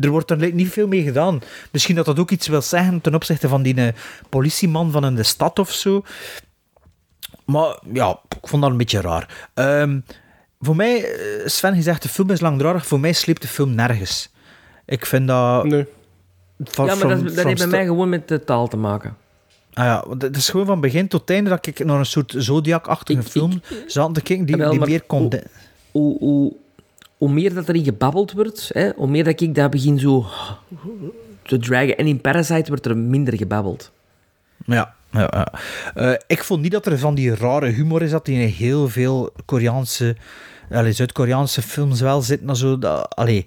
er 0.01 0.11
wordt 0.11 0.31
er 0.31 0.53
niet 0.53 0.69
veel 0.73 0.87
mee 0.87 1.03
gedaan. 1.03 1.41
Misschien 1.71 1.95
dat 1.95 2.05
dat 2.05 2.19
ook 2.19 2.31
iets 2.31 2.49
wil 2.49 2.63
zeggen 2.63 3.01
ten 3.01 3.15
opzichte 3.15 3.49
van 3.49 3.63
die 3.63 3.75
eh, 3.75 3.89
politieman 4.29 4.91
van 4.91 5.05
in 5.05 5.15
de 5.15 5.23
stad 5.23 5.59
of 5.59 5.71
zo. 5.73 6.03
Maar 7.45 7.79
ja, 7.93 8.19
ik 8.41 8.49
vond 8.49 8.63
dat 8.63 8.71
een 8.71 8.77
beetje 8.77 9.01
raar. 9.01 9.49
Ehm, 9.55 10.01
voor 10.61 10.77
mij, 10.77 11.05
eh, 11.05 11.47
Sven, 11.47 11.75
je 11.75 11.83
zegt 11.83 12.03
de 12.03 12.09
film 12.09 12.31
is 12.31 12.41
langdradig. 12.41 12.87
Voor 12.87 13.01
mij 13.01 13.13
sleept 13.13 13.43
de 13.43 13.49
film 13.49 13.75
nergens. 13.75 14.33
Ik 14.87 15.07
vind 15.07 15.29
dat... 15.29 15.65
Nee. 15.65 15.87
Van- 16.65 16.87
ja, 16.87 16.95
maar 16.95 17.09
dat, 17.09 17.17
from- 17.17 17.25
dat 17.25 17.35
from 17.35 17.47
heeft 17.47 17.59
bij 17.61 17.69
mij 17.71 17.85
gewoon 17.85 18.09
met 18.09 18.29
de 18.29 18.45
taal 18.45 18.69
te 18.69 18.77
maken. 18.77 19.17
Ah 19.73 19.85
ja, 19.85 20.05
want 20.07 20.23
het 20.23 20.37
is 20.37 20.49
gewoon 20.49 20.67
van 20.67 20.81
begin 20.81 21.09
tot 21.09 21.31
einde 21.31 21.51
dat 21.51 21.67
ik 21.67 21.85
naar 21.85 21.99
een 21.99 22.07
soort 22.07 22.35
Zodiac-achtige 22.37 23.23
film 23.23 23.61
zat 23.87 24.15
te 24.15 24.21
kijken 24.23 24.47
die, 24.47 24.57
die 24.71 24.79
meer 24.87 25.03
kon... 25.03 25.33
hoe- 25.91 26.17
Hoe, 26.19 26.57
hoe, 27.25 27.33
meer 27.33 27.55
dat 27.55 27.69
erin 27.69 27.85
gebabbeld 27.85 28.33
wordt, 28.33 28.71
hè, 28.73 28.91
hoe 28.97 29.09
meer 29.09 29.25
dat 29.25 29.41
ik 29.41 29.55
dat 29.55 29.71
begin 29.71 29.99
zo 29.99 30.27
te 31.43 31.59
dragen. 31.59 31.97
En 31.97 32.07
in 32.07 32.21
Parasite 32.21 32.69
wordt 32.69 32.87
er 32.87 32.97
minder 32.97 33.37
gebabbeld. 33.37 33.93
Ja, 34.67 34.95
ja, 35.11 35.29
ja. 35.33 35.53
Eh, 35.95 36.19
ik 36.27 36.45
vond 36.45 36.63
niet 36.63 36.73
dat 36.73 36.87
er 36.87 36.99
van 36.99 37.15
die 37.15 37.35
rare 37.35 37.67
humor 37.67 38.03
is 38.03 38.11
dat 38.11 38.25
die 38.25 38.41
in 38.41 38.49
heel 38.49 38.89
veel 38.89 39.33
Koreaanse, 39.45 40.17
Zuid-Koreaanse 40.71 41.63
films 41.63 42.01
wel 42.01 42.23
zitten. 42.23 42.49
en 42.49 42.57
Zo, 42.57 42.79
dat, 42.79 43.17
allee, 43.17 43.47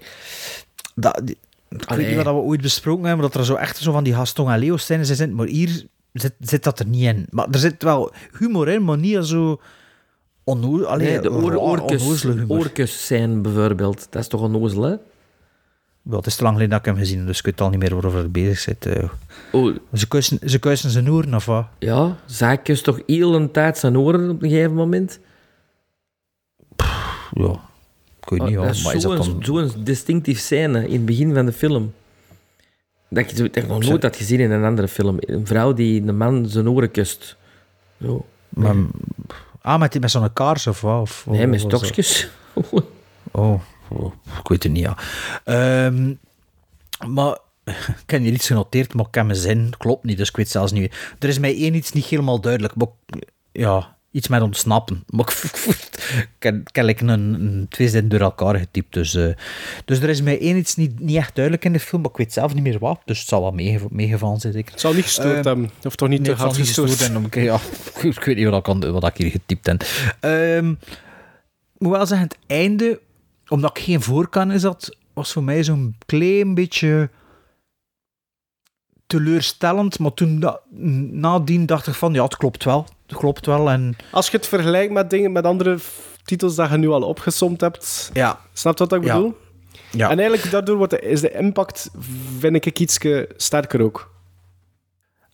dat, 0.95 1.21
ik 1.69 1.89
weet 1.89 2.07
niet 2.07 2.15
wat 2.15 2.25
we 2.25 2.31
ooit 2.31 2.61
besproken 2.61 3.05
hebben, 3.05 3.25
dat 3.25 3.35
er 3.35 3.45
zo 3.45 3.55
echt 3.55 3.77
zo 3.77 3.91
van 3.91 4.03
die 4.03 4.13
Gaston 4.13 4.51
en 4.51 4.59
Leo 4.59 4.77
scènes 4.77 5.09
in 5.09 5.15
zitten, 5.15 5.35
maar 5.35 5.47
hier 5.47 5.85
zit, 6.13 6.33
zit 6.39 6.63
dat 6.63 6.79
er 6.79 6.87
niet 6.87 7.03
in. 7.03 7.27
Maar 7.29 7.47
er 7.51 7.59
zit 7.59 7.83
wel 7.83 8.13
humor 8.37 8.67
in, 8.67 8.83
maar 8.83 8.97
niet 8.97 9.25
zo 9.25 9.61
onno, 10.47 10.83
allee, 10.83 11.07
Nee, 11.07 11.19
de 11.19 11.31
oor, 11.31 11.55
oorkus, 11.55 12.25
oorkus 12.47 13.05
zijn 13.05 13.41
bijvoorbeeld. 13.41 14.07
Dat 14.09 14.21
is 14.21 14.27
toch 14.27 14.41
onnozel, 14.41 14.81
hè? 14.83 14.95
Wel, 16.01 16.17
het 16.17 16.25
is 16.27 16.35
te 16.35 16.41
lang 16.43 16.53
geleden 16.55 16.77
dat 16.77 16.87
ik 16.87 16.93
hem 16.93 17.03
gezien 17.03 17.17
heb, 17.17 17.27
dus 17.27 17.37
ik 17.39 17.45
weet 17.45 17.61
al 17.61 17.69
niet 17.69 17.79
meer 17.79 17.93
waarover 17.93 18.25
ik 18.25 18.31
bezig 18.31 18.59
zit. 18.59 18.85
eh. 18.85 19.09
Oh, 19.51 19.75
Ze 19.93 20.07
kuisen, 20.07 20.39
ze 20.49 20.59
kuisen 20.59 20.89
zijn 20.89 21.11
oren, 21.11 21.33
of 21.33 21.45
wat? 21.45 21.65
ja, 21.79 22.15
zij 22.25 22.57
kust 22.57 22.83
toch 22.83 22.99
heel 23.05 23.35
een 23.35 23.51
tijd 23.51 23.77
zijn 23.77 23.97
oren 23.97 24.29
op 24.29 24.41
een 24.43 24.49
gegeven 24.49 24.73
moment? 24.73 25.19
Ja, 27.33 27.59
ik 28.21 28.29
weet 28.29 28.39
niet, 28.39 28.41
Oh, 28.41 28.49
ja, 28.49 28.61
dat 28.61 28.75
is 28.75 28.83
maar 28.83 28.95
is 28.95 29.01
dat 29.01 29.23
zo'n 29.25 29.39
dan... 29.41 29.71
distinctief 29.83 30.39
scène 30.39 30.85
in 30.87 30.93
het 30.93 31.05
begin 31.05 31.33
van 31.33 31.45
de 31.45 31.51
film. 31.51 31.93
Dat 33.09 33.29
je 33.29 33.35
dat 33.35 33.55
ik 33.55 33.67
nog 33.67 33.83
nooit 33.83 34.03
had 34.03 34.15
gezien 34.15 34.39
in 34.39 34.51
een 34.51 34.63
andere 34.63 34.87
film. 34.87 35.15
Een 35.19 35.47
vrouw 35.47 35.73
die 35.73 36.01
een 36.07 36.17
man 36.17 36.45
zijn 36.49 36.69
oren 36.69 36.91
kust. 36.91 37.35
Zo. 38.01 38.25
Maar, 38.49 38.75
ah, 39.67 39.79
met, 39.79 39.91
die- 39.91 40.01
met 40.01 40.11
zo'n 40.11 40.33
kaars 40.33 40.67
of 40.67 40.81
wat? 40.81 41.01
Of, 41.01 41.25
Nee, 41.29 41.47
met 41.47 41.63
of 41.63 41.71
stokjes. 41.75 42.29
Oh, 43.31 43.61
oh, 43.89 44.13
ik 44.39 44.47
weet 44.47 44.63
het 44.63 44.71
niet, 44.71 44.83
ja. 44.83 44.97
Ehm, 45.43 46.13
maar 47.07 47.37
ik 48.03 48.03
heb 48.09 48.21
hier 48.21 48.33
iets 48.33 48.47
genoteerd, 48.47 48.93
maar 48.93 49.05
ik 49.07 49.15
heb 49.15 49.25
mijn 49.25 49.37
zin. 49.37 49.73
Klopt 49.77 50.03
niet, 50.03 50.17
dus 50.17 50.29
ik 50.29 50.35
weet 50.35 50.49
zelfs 50.49 50.71
niet. 50.71 50.95
Er 51.19 51.29
is 51.29 51.39
mij 51.39 51.55
één 51.55 51.73
iets 51.73 51.91
niet 51.91 52.05
helemaal 52.05 52.39
duidelijk. 52.41 52.75
Maar, 52.75 52.87
ik- 53.05 53.29
ja, 53.51 53.96
iets 54.17 54.27
met 54.27 54.41
ontsnappen. 54.41 55.03
Maar 55.09 55.25
ik, 55.27 55.51
ik 56.39 56.43
heb, 56.73 56.85
like 56.85 57.03
een, 57.05 57.09
een 57.33 57.65
twee 57.69 57.89
zinnen 57.89 58.09
door 58.09 58.19
elkaar 58.19 58.55
getypt. 58.55 58.93
Dus, 58.93 59.15
eh, 59.15 59.33
dus 59.85 59.99
er 59.99 60.09
is 60.09 60.21
mij 60.21 60.39
één 60.39 60.57
iets 60.57 60.75
niet, 60.75 60.99
niet 60.99 61.15
echt 61.15 61.35
duidelijk 61.35 61.65
in 61.65 61.73
de 61.73 61.79
film, 61.79 62.01
maar 62.01 62.11
ik 62.11 62.17
weet 62.17 62.33
zelf 62.33 62.53
niet 62.53 62.63
meer 62.63 62.79
wat. 62.79 63.01
Dus 63.05 63.19
het 63.19 63.27
zal 63.27 63.41
wel 63.41 63.51
meege- 63.51 63.87
meegevallen 63.89 64.39
zijn, 64.39 64.53
zeker. 64.53 64.71
Het 64.71 64.79
zal 64.81 64.93
niet 64.93 65.03
gestoord 65.03 65.35
Ehm, 65.35 65.45
hebben. 65.45 65.69
Of 65.83 65.95
toch 65.95 66.09
niet 66.09 66.21
Nee, 66.21 66.27
te 66.27 66.31
het 66.31 66.39
zal 66.39 66.47
hard 66.47 66.59
niet 66.59 66.67
gestoord. 66.67 66.89
gestoord 66.89 67.35
ik- 67.35 67.43
Ja, 67.43 67.59
ik 68.09 68.23
weet 68.23 68.35
niet 68.35 68.47
wat 68.47 68.67
ik, 68.67 68.69
aan- 68.69 68.91
wat 68.91 69.07
ik 69.07 69.17
hier 69.17 69.31
getypt 69.31 69.65
heb. 69.65 69.83
Ehm, 70.19 70.69
ik 71.73 71.77
moet 71.77 71.91
wel 71.91 72.05
zeggen, 72.05 72.27
het 72.27 72.37
einde, 72.47 72.99
omdat 73.47 73.77
ik 73.77 73.83
geen 73.83 74.01
voorkan 74.01 74.59
zat, 74.59 74.97
was 75.13 75.31
voor 75.33 75.43
mij 75.43 75.63
zo'n 75.63 75.95
klein 76.05 76.53
beetje 76.53 77.09
teleurstellend. 79.07 79.99
Maar 79.99 80.13
toen, 80.13 80.39
da- 80.39 80.59
nadien 81.11 81.65
dacht 81.65 81.87
ik 81.87 81.93
van, 81.93 82.13
ja, 82.13 82.23
het 82.23 82.37
klopt 82.37 82.63
wel. 82.63 82.87
Het 83.07 83.17
klopt 83.17 83.45
wel. 83.45 83.69
En 83.69 83.95
Als 84.11 84.29
je 84.29 84.37
het 84.37 84.47
vergelijkt 84.47 84.93
met 84.93 85.09
dingen, 85.09 85.31
met 85.31 85.45
andere 85.45 85.77
titels 86.23 86.55
dat 86.55 86.69
je 86.69 86.77
nu 86.77 86.89
al 86.89 87.01
opgesomd 87.01 87.61
hebt, 87.61 88.09
ja, 88.13 88.39
snap 88.53 88.77
je 88.77 88.83
wat 88.85 88.93
ik 88.99 89.03
Ja. 89.07 89.13
bedoel? 89.15 89.37
ja. 89.91 90.09
En 90.09 90.19
eigenlijk 90.19 90.51
daardoor 90.51 90.77
wordt 90.77 90.91
de, 90.91 90.99
is 90.99 91.21
de 91.21 91.31
impact, 91.31 91.89
vind 92.39 92.65
ik, 92.65 92.79
iets 92.79 92.97
sterker 93.37 93.81
ook. 93.81 94.15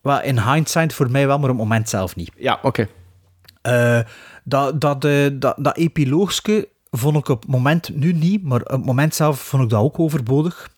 Wel, 0.02 0.22
in 0.22 0.40
hindsight 0.40 0.94
voor 0.94 1.12
mij 1.12 1.28
wel, 1.28 1.40
maar 1.40 1.50
op 1.50 1.56
het 1.58 1.66
moment 1.68 1.90
zelf 1.90 2.16
niet. 2.16 2.32
Ja, 2.38 2.60
oké. 2.62 2.88
Eh, 3.62 4.00
dat, 4.44 4.82
dat, 4.82 5.06
eh, 5.06 5.28
dat, 5.34 5.56
dat 5.58 5.78
epiloogske 5.78 6.70
vond 6.92 7.18
ik 7.18 7.28
op 7.30 7.42
het 7.42 7.52
moment 7.52 7.96
nu 7.96 8.14
niet, 8.14 8.44
maar 8.44 8.62
op 8.62 8.68
het 8.68 8.86
moment 8.86 9.16
zelf 9.16 9.40
vond 9.40 9.64
ik 9.64 9.70
dat 9.70 9.82
ook 9.82 10.00
overbodig. 10.00 10.70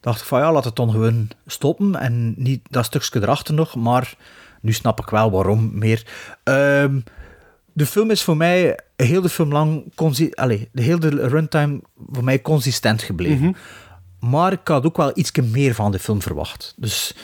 Dacht 0.00 0.20
ik 0.20 0.26
van 0.26 0.40
ja, 0.40 0.52
laat 0.52 0.64
het 0.64 0.76
dan 0.76 0.90
gewoon 0.90 1.28
stoppen 1.46 1.94
en 1.94 2.34
niet 2.36 2.60
dat 2.70 2.84
stukje 2.84 3.22
erachter 3.22 3.54
nog, 3.54 3.74
maar 3.74 4.14
nu 4.60 4.72
snap 4.72 5.00
ik 5.00 5.08
wel 5.10 5.30
waarom 5.30 5.70
meer. 5.78 6.06
Ehm, 6.44 7.00
de 7.72 7.86
film 7.86 8.10
is 8.10 8.22
voor 8.22 8.36
mij 8.36 8.78
heel 8.96 9.20
de 9.22 9.28
film 9.28 9.52
lang, 9.52 9.84
allee, 10.34 10.68
de 10.72 10.82
hele 10.82 11.28
runtime 11.28 11.80
voor 12.12 12.24
mij 12.24 12.40
consistent 12.42 13.02
gebleven. 13.02 13.56
Maar 14.20 14.52
ik 14.52 14.68
had 14.68 14.84
ook 14.84 14.96
wel 14.96 15.10
iets 15.14 15.32
meer 15.32 15.74
van 15.74 15.90
de 15.92 15.98
film 15.98 16.22
verwacht. 16.22 16.74
Dus 16.76 17.14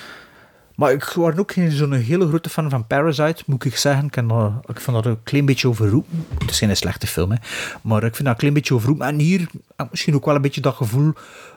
maar 0.75 0.93
ik 0.93 1.05
was 1.05 1.37
ook 1.37 1.53
geen 1.53 1.71
zo'n 1.71 1.93
hele 1.93 2.27
grote 2.29 2.49
fan 2.49 2.71
van 2.71 2.87
Parasite, 2.87 3.43
moet 3.47 3.65
ik 3.65 3.77
zeggen. 3.77 4.05
Ik, 4.07 4.29
dat- 4.29 4.53
ik 4.67 4.81
vond 4.81 4.97
dat 4.97 5.07
een 5.07 5.23
klein 5.23 5.45
beetje 5.45 5.69
overroepen. 5.69 6.27
Het 6.39 6.51
is 6.51 6.59
geen 6.59 6.77
slechte 6.77 7.07
film, 7.07 7.31
hè. 7.31 7.37
maar 7.83 8.03
ik 8.05 8.15
vind 8.15 8.19
dat 8.25 8.27
een 8.33 8.37
klein 8.37 8.55
beetje 8.55 8.75
overroepen. 8.75 9.07
En 9.07 9.19
hier 9.19 9.47
misschien 9.91 10.15
ook 10.15 10.25
wel 10.25 10.35
een 10.35 10.43
beetje 10.43 10.61
dat 10.61 10.75
gevoel. 10.75 11.13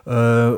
eh, 0.05 0.51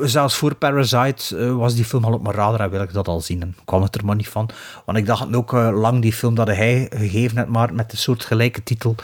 zelfs 0.00 0.34
voor 0.36 0.54
Parasite 0.54 1.36
eh, 1.38 1.54
was 1.56 1.74
die 1.74 1.84
film 1.84 2.04
al 2.04 2.12
op 2.12 2.22
mijn 2.22 2.34
radar 2.34 2.60
en 2.60 2.70
wil 2.70 2.82
ik 2.82 2.92
dat 2.92 3.08
al 3.08 3.20
zien. 3.20 3.42
En 3.42 3.56
kwam 3.64 3.82
het 3.82 3.94
er 3.94 4.04
maar 4.04 4.16
niet 4.16 4.28
van. 4.28 4.48
Want 4.84 4.98
ik 4.98 5.06
dacht 5.06 5.34
ook 5.34 5.52
eh, 5.54 5.68
lang 5.80 6.02
die 6.02 6.12
film 6.12 6.34
dat 6.34 6.46
hij 6.46 6.86
gegeven 6.94 7.38
had, 7.38 7.48
maar 7.48 7.74
met 7.74 7.92
een 7.92 7.98
soort 7.98 8.24
gelijke 8.24 8.62
titel. 8.62 8.94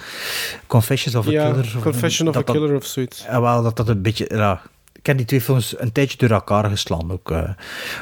Confessions 0.67 1.15
of 1.17 1.27
a 1.27 1.31
Ja, 1.31 1.45
Killer. 1.51 1.73
of- 1.77 1.83
Confession 1.83 2.29
of 2.29 2.37
a 2.37 2.43
dat 2.43 2.55
Killer 2.57 2.77
of 2.77 2.85
zoiets. 2.85 3.23
ja, 3.23 3.41
wel, 3.41 3.63
dat 3.63 3.77
dat 3.77 3.89
een 3.89 4.03
beetje... 4.03 4.25
Ja, 4.35 4.61
heb 5.09 5.17
die 5.17 5.27
twee 5.27 5.41
films 5.41 5.75
een 5.81 5.93
tijdje 5.93 6.17
door 6.19 6.31
elkaar 6.31 6.71
geslaan. 6.71 7.13
Ook, 7.13 7.31
eh. 7.31 7.39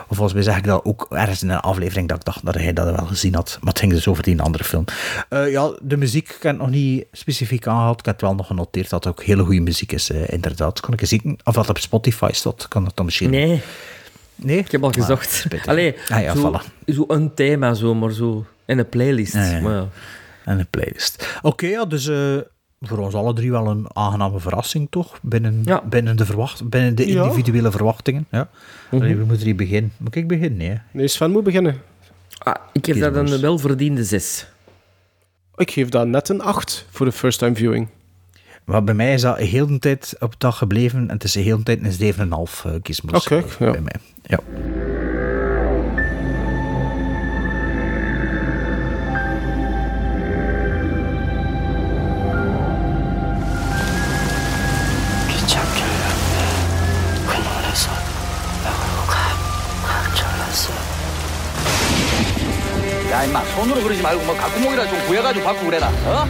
Of 0.09 0.17
volgens 0.17 0.33
mij 0.33 0.43
zeg 0.43 0.57
ik 0.57 0.65
dat 0.65 0.85
ook 0.85 1.07
ergens 1.11 1.43
in 1.43 1.49
een 1.49 1.61
aflevering 1.61 2.09
dat 2.09 2.17
ik 2.19 2.25
dacht 2.25 2.45
dat 2.45 2.55
hij 2.55 2.73
dat 2.73 2.97
wel 2.97 3.07
gezien 3.07 3.35
had. 3.35 3.59
Maar 3.61 3.69
het 3.73 3.79
ging 3.79 3.93
dus 3.93 4.09
over 4.09 4.23
die 4.23 4.41
andere 4.41 4.65
film. 4.65 4.85
Eh, 5.29 5.51
ja, 5.51 5.71
de 5.83 5.97
muziek 5.97 6.29
ik 6.29 6.43
heb 6.43 6.53
het 6.53 6.61
nog 6.61 6.71
niet 6.71 7.07
specifiek 7.13 7.67
aangehaald. 7.67 7.99
Ik 7.99 8.05
heb 8.05 8.15
het 8.15 8.25
wel 8.25 8.35
nog 8.35 8.47
genoteerd 8.47 8.91
dat 8.91 9.05
het 9.05 9.13
ook 9.13 9.23
hele 9.25 9.43
goede 9.45 9.61
muziek 9.61 9.93
is, 9.93 10.11
eh, 10.11 10.29
inderdaad. 10.29 10.81
Kon 10.81 10.93
ik 10.95 11.01
eens 11.01 11.11
zien 11.11 11.39
of 11.45 11.55
dat 11.55 11.69
op 11.69 11.79
Spotify 11.79 12.31
staat. 12.33 12.69
Kan 12.69 12.85
dat 12.85 12.97
dan 12.97 13.05
misschien... 13.05 13.31
Nee, 13.31 13.63
Nee? 14.35 14.59
ik 14.59 14.71
heb 14.71 14.83
al 14.83 14.89
Ah, 14.89 14.95
gezocht. 14.95 15.47
Allee, 15.67 15.95
Ah 16.09 16.23
ja, 16.23 16.35
zo, 16.35 16.51
voilà. 16.61 16.85
zo 16.87 17.05
een 17.09 17.35
thema, 17.35 17.75
zo, 17.75 17.95
maar 17.95 18.13
zo. 18.13 18.47
En 18.67 18.79
een 18.79 18.89
playlist. 18.89 19.35
Ja. 19.35 19.61
Maar 19.61 19.73
ja. 19.75 19.89
En 20.45 20.59
een 20.59 20.67
playlist. 20.71 21.39
Oké, 21.43 21.67
ja, 21.67 21.85
dus 21.85 22.11
voor 22.89 22.99
ons 22.99 23.15
alle 23.15 23.33
drie 23.33 23.51
wel 23.51 23.67
een 23.67 23.87
aangename 23.93 24.41
verrassing, 24.41 24.87
toch? 24.91 25.19
Binnen, 25.23 25.63
Ja. 25.65 25.83
binnen, 25.89 26.17
de, 26.17 26.25
verwacht, 26.27 26.69
binnen 26.69 26.95
de 26.95 27.07
Ja. 27.09 27.23
individuele 27.23 27.71
verwachtingen. 27.71 28.27
Ja. 28.31 28.49
Allee, 28.91 29.17
we 29.17 29.25
moeten 29.25 29.45
hier 29.47 29.57
beginnen. 29.57 29.93
Moet 29.97 30.15
ik 30.15 30.29
beginnen? 30.29 30.59
Nee. 30.59 30.69
hè? 30.69 30.77
Nee, 30.91 31.09
Sven 31.09 31.31
moet 31.31 31.45
beginnen. 31.45 31.77
Ah, 32.39 32.55
ik 32.73 32.85
geef 32.87 32.95
Kies 32.95 33.05
dat 33.05 33.17
een 33.17 33.41
welverdiende 33.41 34.05
zes. 34.05 34.47
Ik 35.57 35.71
geef 35.71 35.89
dat 35.89 36.07
net 36.07 36.29
een 36.29 36.41
8 36.41 36.87
voor 36.91 37.07
de 37.07 37.13
first 37.13 37.39
time 37.39 37.55
viewing. 37.57 37.89
Maar 38.65 38.85
bij 38.85 38.95
mij 38.95 39.13
is 39.15 39.21
dat 39.21 39.37
heel 39.39 39.67
de 39.67 39.79
tijd 39.79 40.17
op 40.21 40.35
dag 40.39 40.59
gebleven 40.59 41.01
en 41.01 41.09
het 41.15 41.25
is 41.25 41.35
heel 41.35 41.57
de 41.57 41.63
tijd 41.63 42.01
een 42.01 42.15
7,5 42.15 42.65
uh, 42.67 42.73
gizmos. 42.83 43.25
Oké, 43.25 43.35
ja. 43.59 43.71
Bij 43.71 43.81
mij. 43.81 43.97
Ja. 44.23 44.39
임마. 63.27 63.45
손으로 63.45 63.83
그러지 63.83 64.03
말고 64.03 64.25
뭐 64.25 64.35
각구목이라 64.37 64.87
좀 64.89 65.07
구해가지고 65.07 65.45
받고 65.45 65.65
그래라. 65.67 65.89
어? 66.05 66.27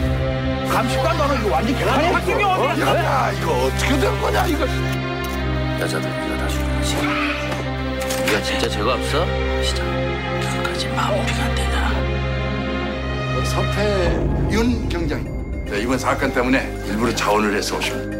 감식관 0.69 1.17
너는 1.17 1.39
이거 1.39 1.49
완전 1.51 1.77
개판이야. 1.77 2.11
바뀐 2.11 2.37
게 2.37 2.43
어디야 2.43 2.87
야 2.87 3.31
이거 3.31 3.51
어떻게 3.65 3.97
된 3.99 4.21
거냐 4.21 4.45
이거. 4.47 4.65
여자들 5.79 6.09
네가 6.09 6.37
다 6.37 6.47
죽이지. 6.47 6.95
네가 8.25 8.41
진짜 8.43 8.67
죄가 8.69 8.93
없어? 8.95 9.25
시작. 9.63 9.83
끝까지 10.41 10.87
마무리가 10.89 11.43
안 11.43 11.55
되냐 11.55 11.77
서태윤 13.45 14.89
경장님. 14.89 15.65
네, 15.65 15.79
이번 15.81 15.97
사건 15.99 16.33
때문에 16.33 16.69
일부러 16.87 17.13
자원을 17.13 17.55
해서 17.55 17.77
오십니다. 17.77 18.17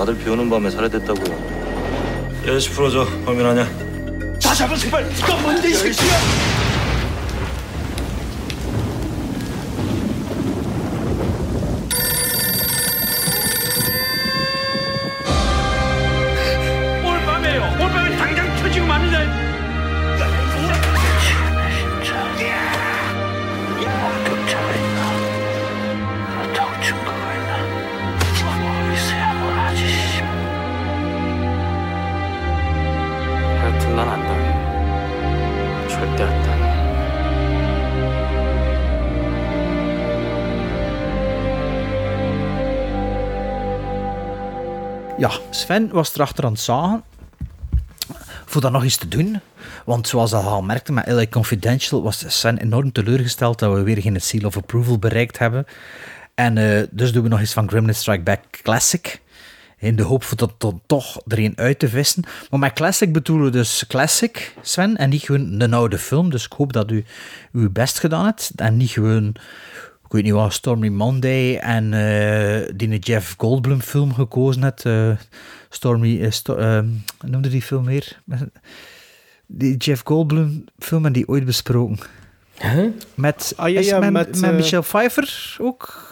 아들 0.00 0.16
비 0.16 0.28
오는 0.30 0.48
밤에 0.48 0.70
살해됐다고요. 0.70 1.52
여시 2.46 2.70
풀어줘. 2.70 3.06
범인 3.24 3.46
아냐 3.46 3.66
다시 4.42 4.62
한번 4.62 4.78
제발. 4.78 5.08
이거 5.18 5.36
뭔데 5.36 5.70
이 5.70 5.74
새끼야 5.74 6.61
Sven 45.62 45.88
was 45.92 46.14
erachter 46.14 46.44
aan 46.44 46.52
het 46.52 46.60
zagen. 46.60 47.02
Voor 48.44 48.60
dat 48.60 48.72
nog 48.72 48.82
eens 48.82 48.96
te 48.96 49.08
doen. 49.08 49.40
Want 49.84 50.08
zoals 50.08 50.30
we 50.30 50.36
al 50.36 50.62
merkte 50.62 50.92
met 50.92 51.06
LA 51.06 51.26
Confidential 51.26 52.02
was 52.02 52.24
Sven 52.26 52.58
enorm 52.58 52.92
teleurgesteld 52.92 53.58
dat 53.58 53.74
we 53.74 53.82
weer 53.82 54.00
geen 54.00 54.20
seal 54.20 54.46
of 54.46 54.56
approval 54.56 54.98
bereikt 54.98 55.38
hebben. 55.38 55.66
En 56.34 56.58
eh, 56.58 56.82
dus 56.90 57.12
doen 57.12 57.22
we 57.22 57.28
nog 57.28 57.40
eens 57.40 57.52
van 57.52 57.68
Gremlin 57.68 57.94
Strike 57.94 58.22
Back 58.22 58.40
Classic. 58.62 59.20
In 59.78 59.96
de 59.96 60.02
hoop 60.02 60.24
dat 60.36 60.54
dan 60.58 60.82
toch 60.86 61.20
er 61.26 61.38
een 61.38 61.56
uit 61.56 61.78
te 61.78 61.88
vissen. 61.88 62.24
Maar 62.50 62.60
met 62.60 62.72
classic 62.72 63.12
bedoelen 63.12 63.46
we 63.46 63.52
dus 63.52 63.84
classic, 63.88 64.54
Sven. 64.62 64.96
En 64.96 65.10
niet 65.10 65.22
gewoon 65.22 65.60
een 65.60 65.74
oude 65.74 65.98
film. 65.98 66.30
Dus 66.30 66.44
ik 66.44 66.52
hoop 66.52 66.72
dat 66.72 66.90
u 66.90 67.04
uw 67.52 67.70
best 67.70 67.98
gedaan 67.98 68.24
hebt. 68.24 68.52
En 68.56 68.76
niet 68.76 68.90
gewoon, 68.90 69.34
ik 70.12 70.18
weet 70.18 70.26
niet 70.26 70.36
wat, 70.42 70.52
Stormy 70.52 70.88
Monday 70.88 71.56
en 71.56 71.92
eh, 71.92 72.68
die 72.76 72.98
Jeff 72.98 73.34
Goldblum 73.38 73.80
film 73.80 74.14
gekozen 74.14 74.62
hebt. 74.62 74.84
eh, 74.84 75.10
Stormy, 75.68 76.20
eh, 76.22 76.30
sto- 76.30 76.56
eh, 76.56 76.78
hoe 77.20 77.30
noemde 77.30 77.48
die 77.48 77.62
film 77.62 77.84
meer? 77.84 78.20
Die 79.46 79.76
Jeff 79.76 80.02
Goldblum 80.04 80.64
film 80.78 81.06
en 81.06 81.12
die 81.12 81.28
ooit 81.28 81.44
besproken. 81.44 81.98
Met, 83.14 83.52
Ah, 83.56 83.68
ja, 83.70 83.98
met, 84.00 84.12
met, 84.12 84.40
met 84.40 84.50
Michelle 84.56 84.82
Pfeiffer 84.82 85.56
ook. 85.60 86.10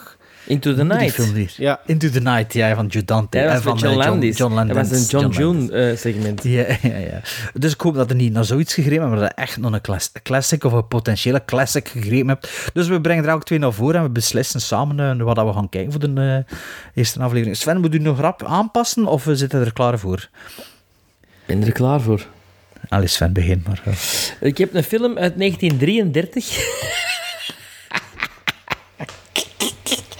Into 0.51 0.73
the 0.73 0.87
Die 0.87 0.97
Night. 0.97 1.13
film 1.13 1.33
hier. 1.33 1.53
Ja. 1.57 1.79
Into 1.85 2.09
the 2.09 2.19
Night, 2.19 2.53
ja, 2.53 2.75
van 2.75 2.87
Joe 2.87 3.05
Dante. 3.05 3.37
Ja, 3.37 3.43
en 3.43 3.53
was 3.53 3.61
van 3.61 3.71
met 3.73 3.81
John 3.81 3.97
Landis. 3.97 4.37
John 4.37 4.55
Dat 4.55 4.71
was 4.71 4.91
een 4.91 5.19
John. 5.19 5.31
June 5.33 5.71
eh, 5.71 5.97
segment. 5.97 6.43
Ja, 6.57 6.65
ja, 6.81 6.97
ja. 6.97 7.21
Dus 7.53 7.73
ik 7.73 7.81
hoop 7.81 7.95
dat 7.95 8.09
er 8.09 8.15
niet 8.15 8.33
naar 8.33 8.45
zoiets 8.45 8.73
gegrepen 8.73 8.99
hebt, 9.01 9.11
maar 9.13 9.21
dat 9.21 9.33
je 9.35 9.41
echt 9.41 9.57
nog 9.57 9.73
een 9.73 10.21
classic 10.23 10.63
of 10.63 10.71
een 10.73 10.87
potentiële 10.87 11.45
classic 11.45 11.87
gegrepen 11.87 12.27
hebt. 12.27 12.69
Dus 12.73 12.87
we 12.87 13.01
brengen 13.01 13.23
er 13.23 13.29
elk 13.29 13.43
twee 13.43 13.59
naar 13.59 13.73
voren 13.73 13.95
en 13.95 14.03
we 14.03 14.09
beslissen 14.09 14.61
samen 14.61 15.19
eh, 15.19 15.25
wat 15.25 15.35
dat 15.35 15.45
we 15.45 15.53
gaan 15.53 15.69
kijken 15.69 15.91
voor 15.91 16.01
de 16.01 16.45
eh, 16.47 16.55
eerste 16.93 17.19
aflevering. 17.19 17.57
Sven, 17.57 17.81
moet 17.81 17.93
u 17.93 17.97
nog 17.97 18.19
rap 18.19 18.43
aanpassen 18.43 19.05
of 19.05 19.23
we 19.23 19.35
zitten 19.35 19.65
er 19.65 19.73
klaar 19.73 19.99
voor? 19.99 20.29
ben 21.45 21.63
er 21.63 21.71
klaar 21.71 22.01
voor. 22.01 22.25
Allee, 22.89 23.07
Sven, 23.07 23.33
begin 23.33 23.63
maar. 23.67 23.81
Ik 24.39 24.57
heb 24.57 24.73
een 24.73 24.83
film 24.83 25.17
uit 25.17 25.37
1933. 25.37 27.19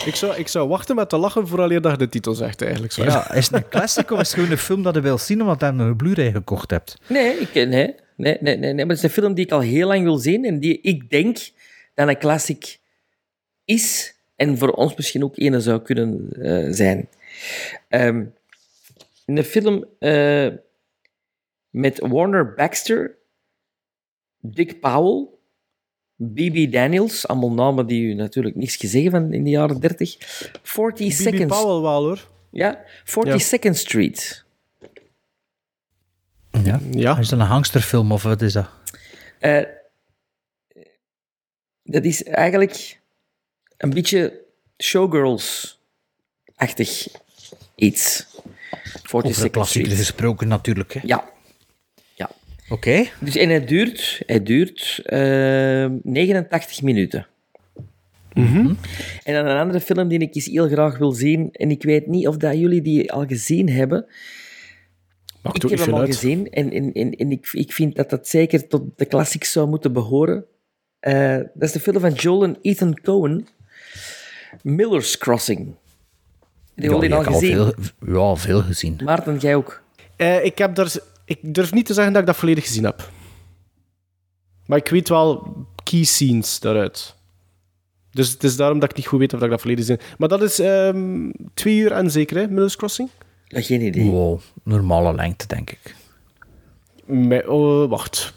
Ik 0.06 0.16
zou, 0.16 0.36
ik 0.36 0.48
zou 0.48 0.68
wachten 0.68 0.96
met 0.96 1.10
te 1.10 1.18
lachen 1.18 1.48
vooraleer 1.48 1.82
dat 1.82 1.92
je 1.92 1.98
de 1.98 2.10
titel 2.10 2.34
zegt, 2.34 2.62
eigenlijk. 2.62 2.94
Ja, 2.94 3.34
is 3.34 3.46
het 3.46 3.56
een 3.56 3.70
classic 3.70 4.12
of 4.12 4.20
is 4.20 4.28
het 4.28 4.36
gewoon 4.36 4.52
een 4.52 4.58
film 4.58 4.84
dat 4.84 4.96
je 4.96 5.02
wil 5.02 5.18
zien 5.18 5.42
omdat 5.42 5.60
je 5.60 5.66
een 5.66 5.96
Blu-ray 5.96 6.32
gekocht 6.32 6.72
hebt? 6.72 6.98
Nee, 7.08 7.38
ik, 7.38 7.54
nee, 7.54 7.66
nee, 7.68 7.96
nee, 8.16 8.38
nee, 8.40 8.58
nee, 8.58 8.74
maar 8.74 8.88
het 8.88 8.98
is 8.98 9.04
een 9.04 9.10
film 9.10 9.34
die 9.34 9.46
ik 9.46 9.52
al 9.52 9.60
heel 9.60 9.88
lang 9.88 10.04
wil 10.04 10.18
zien 10.18 10.46
en 10.46 10.60
die 10.60 10.82
ik 10.82 11.10
denk 11.10 11.38
dat 11.94 12.08
een 12.08 12.18
classic 12.18 12.80
is 13.66 14.16
en 14.36 14.58
voor 14.58 14.72
ons 14.72 14.96
misschien 14.96 15.24
ook 15.24 15.38
ene 15.38 15.60
zou 15.60 15.82
kunnen 15.82 16.30
eh, 16.42 16.68
zijn. 16.70 17.10
Ehm, 17.88 18.26
een 19.26 19.44
film 19.44 19.86
eh, 20.00 20.48
met 21.70 22.00
Warner 22.00 22.54
Baxter, 22.54 23.18
Dick 24.40 24.80
Powell, 24.80 25.28
B.B. 26.34 26.72
Daniels, 26.72 27.28
allemaal 27.28 27.52
namen 27.52 27.88
die 27.88 28.04
u 28.04 28.14
natuurlijk 28.14 28.56
niks 28.56 28.76
gezegd 28.76 29.10
van 29.10 29.34
in 29.34 29.44
de 29.44 29.50
jaren 29.50 29.80
30. 29.80 30.16
40 30.64 31.08
B.B. 31.08 31.14
Seconds. 31.14 31.62
Powell 31.62 31.82
wel, 31.82 32.04
hoor. 32.04 32.28
Ja, 32.52 32.84
42nd 33.06 33.72
Street. 33.72 34.46
Ja. 36.64 36.80
ja. 36.92 37.18
Is 37.18 37.30
dat 37.30 37.40
een 37.40 37.46
hangsterfilm 37.46 38.12
of 38.12 38.24
wat 38.24 38.42
is 38.42 38.54
dat? 38.54 38.70
Eh, 39.40 39.64
dat 41.84 42.04
is 42.04 42.24
eigenlijk 42.24 43.00
een 43.78 43.90
beetje 43.90 44.40
showgirls-achtig 44.84 47.08
iets. 47.76 48.26
42nd 48.26 48.32
Over 49.12 49.42
de 49.42 49.50
klassieker 49.50 49.96
gesproken 49.96 50.48
natuurlijk. 50.48 50.94
Hè. 50.94 51.00
Ja. 51.04 51.30
Oké. 52.72 53.06
Dus, 53.20 53.36
en 53.36 53.50
het 53.50 53.68
duurt, 53.68 54.22
het 54.26 54.46
duurt 54.46 55.02
eh, 55.06 55.86
89 56.04 56.82
minuten. 56.82 57.28
En 59.24 59.34
dan 59.34 59.46
een 59.46 59.58
andere 59.58 59.80
film 59.80 60.08
die 60.08 60.20
ik 60.20 60.36
eens 60.36 60.46
heel 60.46 60.68
graag 60.68 60.98
wil 60.98 61.12
zien, 61.12 61.50
en 61.52 61.72
ik 61.72 61.84
weet 61.84 62.08
niet 62.08 62.28
of 62.28 62.38
dat 62.38 62.58
jullie 62.58 62.82
die 62.82 63.12
al 63.12 63.26
gezien 63.26 63.70
hebben. 63.70 64.06
Maakt 65.42 65.64
ik 65.64 65.70
heb 65.70 65.80
hem 65.80 65.94
al 65.94 66.00
uit. 66.00 66.16
gezien 66.16 66.50
en, 66.50 66.72
en, 66.72 66.94
en, 66.94 67.12
en 67.12 67.32
ik, 67.32 67.50
ik 67.52 67.74
vind 67.74 67.96
dat 67.96 68.10
dat 68.10 68.28
zeker 68.28 68.68
tot 68.68 68.84
de 68.96 69.06
classics 69.06 69.52
zou 69.52 69.68
moeten 69.68 69.94
behoren. 69.94 70.46
Eh, 71.00 71.36
dat 71.36 71.64
is 71.64 71.72
de 71.72 71.80
film 71.80 72.00
van 72.00 72.14
Joel 72.14 72.44
en 72.44 72.58
Ethan 72.62 73.00
Cohen, 73.02 73.48
Miller's 74.62 75.18
Crossing. 75.18 75.76
Je 76.76 76.84
Ja, 76.84 76.92
al 76.92 77.00
die 77.00 77.10
die 77.10 77.24
gezien? 77.24 77.58
al 77.58 77.74
veel, 78.00 78.14
ja, 78.14 78.36
veel 78.36 78.62
gezien. 78.62 79.00
Maarten, 79.04 79.38
jij 79.38 79.56
ook? 79.56 79.82
Eh, 80.16 80.46
ik, 80.46 80.58
heb 80.58 80.76
daar, 80.76 80.92
ik 81.32 81.54
durf 81.54 81.74
niet 81.74 81.86
te 81.86 81.94
zeggen 81.94 82.14
dat 82.14 82.22
ik 82.22 82.28
dat 82.28 82.38
volledig 82.38 82.64
gezien 82.66 82.84
heb. 82.84 83.10
Maar 84.66 84.78
ik 84.78 84.88
weet 84.88 85.10
wel 85.10 85.56
key 85.84 86.04
scenes 86.04 86.60
daaruit. 86.60 87.16
Dus 88.12 88.32
het 88.32 88.44
is 88.44 88.56
daarom 88.56 88.80
dat 88.80 88.90
ik 88.90 88.96
niet 88.96 89.08
goed 89.08 89.20
weet 89.20 89.34
of 89.34 89.40
dat 89.40 89.48
ik 89.48 89.54
dat 89.54 89.62
volledig 89.62 89.86
zie. 89.86 90.00
Maar 90.18 90.30
dat 90.30 90.42
is 90.42 90.60
ehm, 90.60 91.30
twee 91.54 91.78
uur 91.78 91.92
en 91.92 92.12
zeker, 92.12 92.38
hè, 92.38 92.48
Miller's 92.48 92.76
Crossing? 92.76 93.10
Geen 93.48 93.82
idee. 93.82 94.10
Wow, 94.10 94.40
normale 94.64 95.14
lengte, 95.16 95.48
denk 95.48 95.70
ik. 95.72 95.96
Me- 97.06 97.48
oh, 97.52 97.90
wacht. 97.90 98.34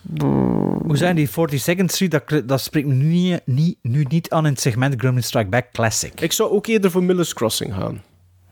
Hoe 0.83 0.97
zijn 0.97 1.17
die 1.17 1.29
42nd 1.29 1.85
Street? 1.85 2.11
Dat, 2.11 2.49
dat 2.49 2.61
spreekt 2.61 2.87
me 2.87 2.95
nu 2.95 3.05
niet, 3.07 3.41
niet, 3.45 3.79
nu 3.83 4.05
niet 4.09 4.31
aan 4.31 4.47
in 4.47 4.53
het 4.53 4.61
segment 4.61 4.95
Gremlin 4.97 5.23
Strike 5.23 5.49
Back 5.49 5.73
Classic. 5.73 6.21
Ik 6.21 6.33
zou 6.33 6.51
ook 6.51 6.67
eerder 6.67 6.91
voor 6.91 7.03
Miller's 7.03 7.35
Crossing 7.35 7.75
gaan. 7.75 8.03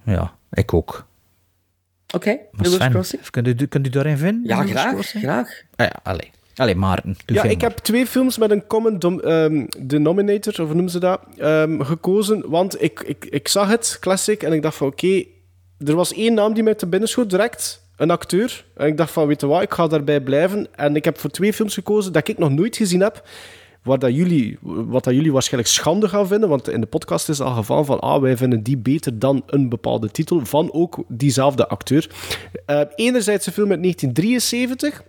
Ja, 0.04 0.34
ik 0.50 0.74
ook. 0.74 1.06
Oké, 2.12 2.38
Sven, 2.60 2.90
Crossing? 2.90 3.30
kunt 3.30 3.46
u, 3.46 3.66
kunt 3.66 3.86
u 3.86 3.90
daarin 3.90 4.16
vinden? 4.16 4.42
Ja, 4.44 4.62
graag. 4.62 4.92
Crossing? 4.92 5.22
graag. 5.24 5.48
Ah 5.76 5.86
ja, 5.86 6.00
allee. 6.02 6.30
Allee, 6.56 6.74
Maarten. 6.74 7.16
doe 7.24 7.36
Ja, 7.36 7.42
ik 7.42 7.60
maar. 7.60 7.70
heb 7.70 7.78
twee 7.78 8.06
films 8.06 8.38
met 8.38 8.50
een 8.50 8.66
common 8.66 8.98
dom- 8.98 9.20
ehm, 9.20 9.66
denominator, 9.78 10.52
of 10.62 10.68
noemen 10.68 10.90
ze 10.90 10.98
dat, 11.00 11.20
ehm, 11.38 11.80
gekozen. 11.80 12.50
Want 12.50 12.82
ik, 12.82 13.00
ik, 13.00 13.24
ik 13.24 13.48
zag 13.48 13.68
het, 13.68 13.96
classic, 14.00 14.42
en 14.42 14.52
ik 14.52 14.62
dacht 14.62 14.76
van 14.76 14.86
oké, 14.86 15.24
er 15.86 15.94
was 15.94 16.12
één 16.12 16.34
naam 16.34 16.54
die 16.54 16.62
mij 16.62 16.74
te 16.74 16.86
binnen 16.86 17.08
schoot 17.08 17.30
direct, 17.30 17.82
een 17.96 18.10
acteur. 18.10 18.64
En 18.76 18.86
ik 18.86 18.96
dacht 18.96 19.10
van, 19.10 19.26
weet 19.26 19.40
je 19.40 19.46
wat, 19.46 19.62
ik 19.62 19.72
ga 19.72 19.86
daarbij 19.86 20.20
blijven. 20.20 20.66
En 20.76 20.96
ik 20.96 21.04
heb 21.04 21.18
voor 21.18 21.30
twee 21.30 21.52
films 21.52 21.74
gekozen 21.74 22.12
dat 22.12 22.28
ik 22.28 22.38
nog 22.38 22.50
nooit 22.50 22.76
gezien 22.76 23.00
heb. 23.00 23.22
Waar 23.82 23.98
dat 23.98 24.14
jullie, 24.14 24.58
wat 24.62 25.04
dat 25.04 25.14
jullie 25.14 25.32
waarschijnlijk 25.32 25.72
schande 25.72 26.08
gaan 26.08 26.26
vinden, 26.26 26.48
want 26.48 26.68
in 26.68 26.80
de 26.80 26.86
podcast 26.86 27.28
is 27.28 27.40
al 27.40 27.54
gevallen 27.54 27.84
van 27.84 28.00
ah, 28.00 28.20
wij 28.20 28.36
vinden 28.36 28.62
die 28.62 28.76
beter 28.76 29.18
dan 29.18 29.42
een 29.46 29.68
bepaalde 29.68 30.10
titel 30.10 30.46
van 30.46 30.72
ook 30.72 31.04
diezelfde 31.08 31.68
acteur. 31.68 32.10
Uh, 32.66 32.80
enerzijds 32.94 33.46
een 33.46 33.52
film 33.52 33.70
uit 33.70 33.82
1973, 33.82 35.02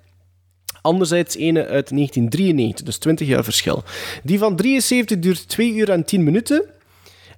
anderzijds 0.81 1.35
ene 1.35 1.59
uit 1.59 1.89
1993, 1.89 2.85
dus 2.85 2.97
20 2.97 3.27
jaar 3.27 3.43
verschil. 3.43 3.83
Die 4.23 4.39
van 4.39 4.55
73 4.55 5.19
duurt 5.19 5.47
2 5.47 5.73
uur 5.73 5.89
en 5.89 6.05
10 6.05 6.23
minuten. 6.23 6.65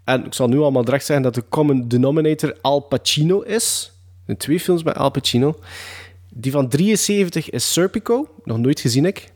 En 0.03 0.25
ik 0.25 0.33
zal 0.33 0.47
nu 0.47 0.59
allemaal 0.59 0.85
direct 0.85 1.05
zeggen 1.05 1.23
dat 1.23 1.35
de 1.35 1.43
common 1.49 1.87
denominator 1.87 2.57
Al 2.61 2.79
Pacino 2.79 3.41
is. 3.41 3.91
Twee 4.37 4.59
films 4.59 4.83
met 4.83 4.97
Al 4.97 5.11
Pacino. 5.11 5.59
Die 6.29 6.51
van 6.51 6.69
73 6.69 7.49
is 7.49 7.73
Serpico, 7.73 8.29
nog 8.43 8.57
nooit 8.57 8.79
gezien 8.79 9.05
ik. 9.05 9.33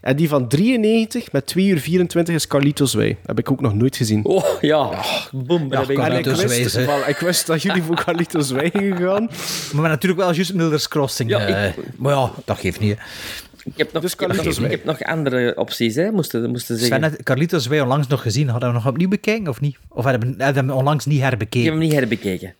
En 0.00 0.16
die 0.16 0.28
van 0.28 0.48
93 0.48 1.32
met 1.32 1.46
2 1.46 1.66
uur 1.66 1.78
24 1.78 2.34
is 2.34 2.46
Carlitos 2.46 2.94
Way. 2.94 3.18
Heb 3.26 3.38
ik 3.38 3.50
ook 3.50 3.60
nog 3.60 3.74
nooit 3.74 3.96
gezien. 3.96 4.24
Oh 4.24 4.44
ja, 4.60 5.04
boom. 5.32 5.62
Ja, 5.72 5.86
ben 5.86 6.12
ik 6.12 6.26
ik 6.26 6.36
wist, 6.36 6.74
Way, 6.74 6.86
wel, 6.86 7.08
ik 7.08 7.16
wist 7.18 7.46
dat 7.46 7.62
jullie 7.62 7.82
voor 7.82 7.96
Carlitos 8.04 8.50
Way 8.50 8.70
gingen 8.70 8.96
gaan. 8.96 9.28
Maar 9.72 9.88
natuurlijk 9.90 10.20
wel 10.20 10.32
juist 10.34 10.54
Miller's 10.54 10.88
Crossing. 10.88 11.30
Ja, 11.30 11.38
eh, 11.46 11.66
ik- 11.68 11.74
maar 11.98 12.12
ja, 12.14 12.30
dat 12.44 12.58
geeft 12.58 12.80
niet. 12.80 12.96
hè. 12.98 13.04
Ik 13.64 13.72
heb 13.76 13.92
nog, 13.92 14.02
Dus 14.02 14.12
ik 14.12 14.18
Carlitos 14.18 14.58
ik 14.58 14.70
heb 14.70 14.84
nog 14.84 15.02
andere 15.02 15.56
opties, 15.56 15.94
hè, 15.94 16.10
moesten, 16.10 16.50
moesten 16.50 16.76
Sven 16.78 16.86
zeggen. 16.88 17.10
had 17.10 17.22
Carlitos 17.22 17.66
Way 17.66 17.80
onlangs 17.80 18.06
nog 18.06 18.22
gezien. 18.22 18.48
Hadden 18.48 18.68
we 18.68 18.74
nog 18.74 18.86
opnieuw 18.86 19.08
bekijken 19.08 19.48
of 19.48 19.60
niet? 19.60 19.76
Of 19.88 20.04
hadden 20.04 20.36
we 20.36 20.44
hem 20.44 20.70
onlangs 20.70 21.06
niet 21.06 21.16
Ik 21.16 21.22
herbekeken? 21.22 21.62
heb 21.62 21.72
hem 21.72 21.82
niet 21.82 21.92
herbekeken. 21.92 22.54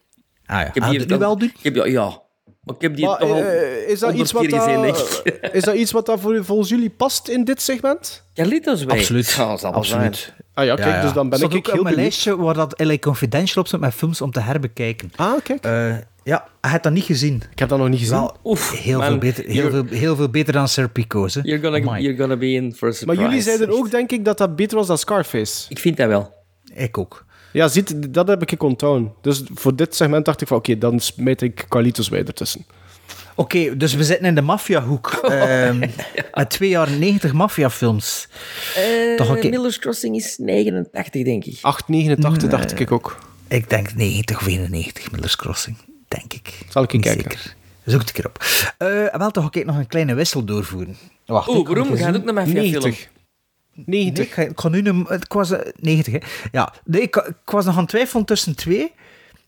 Ah 0.47 0.61
ja, 0.61 0.67
Ik 0.67 0.75
heb 0.75 0.91
die 0.91 0.99
het 1.01 1.09
nu 1.09 1.19
wel 1.19 1.39
doen? 1.39 1.53
Ik 1.59 1.63
heb, 1.63 1.75
ja, 1.75 1.87
ja. 1.87 2.21
Maar 2.63 2.75
ik 2.75 2.81
heb 2.81 2.97
die 2.97 3.07
Maar, 3.07 3.19
toch 3.19 3.31
al 3.31 3.37
eh, 3.37 3.89
is, 3.89 3.99
dat 3.99 4.15
iets 4.15 4.33
wat 4.33 4.45
gezien, 4.45 4.83
dat, 4.83 5.21
ik. 5.25 5.35
is 5.53 5.63
dat 5.63 5.75
iets 5.75 5.93
wat 5.93 6.07
dat 6.07 6.21
voor, 6.21 6.45
volgens 6.45 6.69
jullie 6.69 6.91
past 6.91 7.29
in 7.29 7.45
dit 7.45 7.63
segment? 7.63 8.23
Carlitos 8.35 8.85
Way. 8.85 8.99
Absoluut. 8.99 9.27
Ja, 9.27 9.57
zal 9.57 9.71
wel 9.71 9.73
Absoluut. 9.73 10.33
Ah 10.55 10.65
ja, 10.65 10.75
kijk, 10.75 11.03
dus 11.03 11.13
dan 11.13 11.29
ben 11.29 11.39
ik 11.41 11.45
ook 11.45 11.53
heel 11.53 11.61
op 11.61 11.67
mijn 11.67 11.83
benieuwd. 11.83 11.97
lijstje 11.97 12.37
waar 12.37 12.55
dat 12.55 12.81
LA 12.81 12.99
Confidential 12.99 13.61
op 13.63 13.67
stond 13.67 13.83
met 13.83 13.95
films 13.95 14.21
om 14.21 14.31
te 14.31 14.41
herbekijken. 14.41 15.13
Ah, 15.17 15.33
kijk. 15.43 15.65
Eh, 15.65 15.97
ja, 16.23 16.47
hij 16.61 16.71
had 16.71 16.83
dat 16.83 16.93
niet 16.93 17.05
gezien. 17.05 17.43
ik 17.53 17.59
heb 17.59 17.69
dat 17.69 17.79
nog 17.79 17.89
niet 17.89 17.99
gezien. 17.99 18.17
Wel, 18.17 18.37
Oef, 18.45 18.71
heel, 18.81 18.99
man. 18.99 19.07
veel 19.07 19.19
beter, 19.19 19.45
heel, 19.45 19.71
veel, 19.71 19.85
heel 19.89 20.17
veel 20.17 20.29
beter 20.29 20.53
dan 20.53 20.69
Serpico's. 20.69 21.35
You're 21.43 21.63
gonna, 21.63 21.79
Amai. 21.79 22.03
you're 22.03 22.19
gonna 22.19 22.37
be 22.37 22.51
in 22.51 22.75
for 22.75 22.89
a 22.89 22.93
surprise. 22.93 23.05
maar 23.21 23.29
jullie 23.29 23.43
zeiden 23.43 23.69
Echt. 23.69 23.77
ook, 23.77 23.91
denk 23.91 24.13
ik, 24.13 24.25
dat 24.25 24.39
dat 24.39 24.57
beter 24.57 24.77
was 24.77 24.87
dan 24.87 24.99
Scarface. 24.99 25.65
Ik 25.69 25.79
vind 25.79 25.97
dat 25.97 26.09
wel. 26.09 26.35
Ik 26.75 26.99
ook. 26.99 27.25
Ja, 27.53 27.69
ziet, 27.69 28.15
dat 28.15 28.29
heb 28.29 28.43
ik 28.43 28.63
onthouden. 28.63 29.13
Dus 29.21 29.43
voor 29.55 29.77
dit 29.77 29.95
segment 29.95 30.25
dacht 30.25 30.41
ik 30.41 30.49
van, 30.49 30.57
oké, 30.57 30.79
dan 30.79 31.01
smijt 31.01 31.43
ik 31.43 31.65
Carlitos 31.69 32.09
Way 32.09 32.23
ertussen. 32.27 32.67
Oké, 33.35 33.77
dus 33.77 33.95
we 33.95 34.05
zitten 34.05 34.27
in 34.27 34.35
de 34.35 34.41
maffiahoek. 34.43 35.11
Ehm 35.23 35.89
twee 36.49 36.69
jaar 36.69 36.91
90 36.91 37.33
maffiafilms. 37.33 38.29
Eh 38.77 39.17
Toch, 39.17 39.31
oké. 39.31 39.49
Miller's 39.49 39.79
Crossing 39.79 40.17
is 40.17 40.37
89, 40.39 41.23
denk 41.25 41.45
ik. 41.45 41.59
889 41.63 42.51
dacht 42.51 42.81
ik 42.81 42.93
ook. 42.93 43.19
Ik 43.49 43.71
denk 43.71 43.95
90 43.95 44.41
of 44.41 44.47
91, 44.47 45.11
Miller's 45.11 45.37
Crossing. 45.37 45.77
Denk 46.09 46.33
ik. 46.33 46.59
Zal 46.69 46.83
ik 46.83 46.93
Niet 46.93 47.03
kijken. 47.03 47.23
Zeker. 47.23 47.55
Zoek 47.85 48.01
het 48.01 48.09
een 48.09 48.15
keer 48.15 48.27
op. 48.27 48.45
Eh, 48.79 49.19
wel, 49.19 49.31
toch 49.31 49.43
ga 49.53 49.61
ik 49.61 49.67
nog 49.67 49.77
een 49.77 49.87
kleine 49.87 50.15
wissel 50.15 50.45
doorvoeren. 50.45 50.97
Wacht, 51.27 51.49
Oeh, 51.49 51.67
waarom? 51.67 51.89
het 51.91 51.99
We 51.99 52.05
gaan 52.05 52.13
zien. 52.13 52.21
ook 52.21 52.25
naar 52.25 52.35
mijn 52.35 52.53
90. 52.53 53.09
Nee, 53.75 54.05
90. 54.05 54.25
ik, 54.25 54.33
ga, 54.33 54.43
ik 54.43 54.61
ga 54.61 54.69
nu 54.69 54.85
een, 54.85 55.07
ik 55.11 55.33
was 55.33 55.51
eh, 55.51 55.73
90, 55.81 56.13
hè. 56.13 56.19
Ja, 56.53 56.73
nee, 56.85 57.01
ik, 57.01 57.17
ik 57.17 57.51
was 57.51 57.65
nog 57.65 57.75
aan 57.75 57.81
het 57.81 57.89
twijfelen 57.89 58.25
tussen 58.25 58.57
twee. 58.57 58.93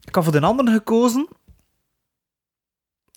Ik 0.05 0.15
had 0.15 0.25
voor 0.25 0.33
de 0.33 0.41
andere 0.41 0.73
gekozen. 0.73 1.29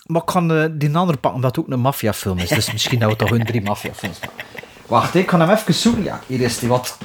Maar 0.05 0.21
ik 0.21 0.29
ga 0.29 0.47
eh, 0.47 0.65
die 0.71 0.95
andere 0.95 1.17
pakken, 1.17 1.33
omdat 1.33 1.55
het 1.55 1.65
ook 1.65 1.71
een 1.71 1.79
maffiafilm 1.79 2.37
is. 2.37 2.49
Dus 2.49 2.71
misschien 2.71 2.99
dat 2.99 3.09
we 3.09 3.15
toch 3.15 3.29
hun 3.29 3.45
drie 3.45 3.61
maffiafilms. 3.61 4.19
Wacht, 4.85 5.15
ik 5.15 5.29
ga 5.29 5.39
hem 5.39 5.49
even 5.49 5.73
zoeken. 5.73 6.03
Ja, 6.03 6.21
hier 6.27 6.41
is 6.41 6.59
die 6.59 6.69
wat. 6.69 6.97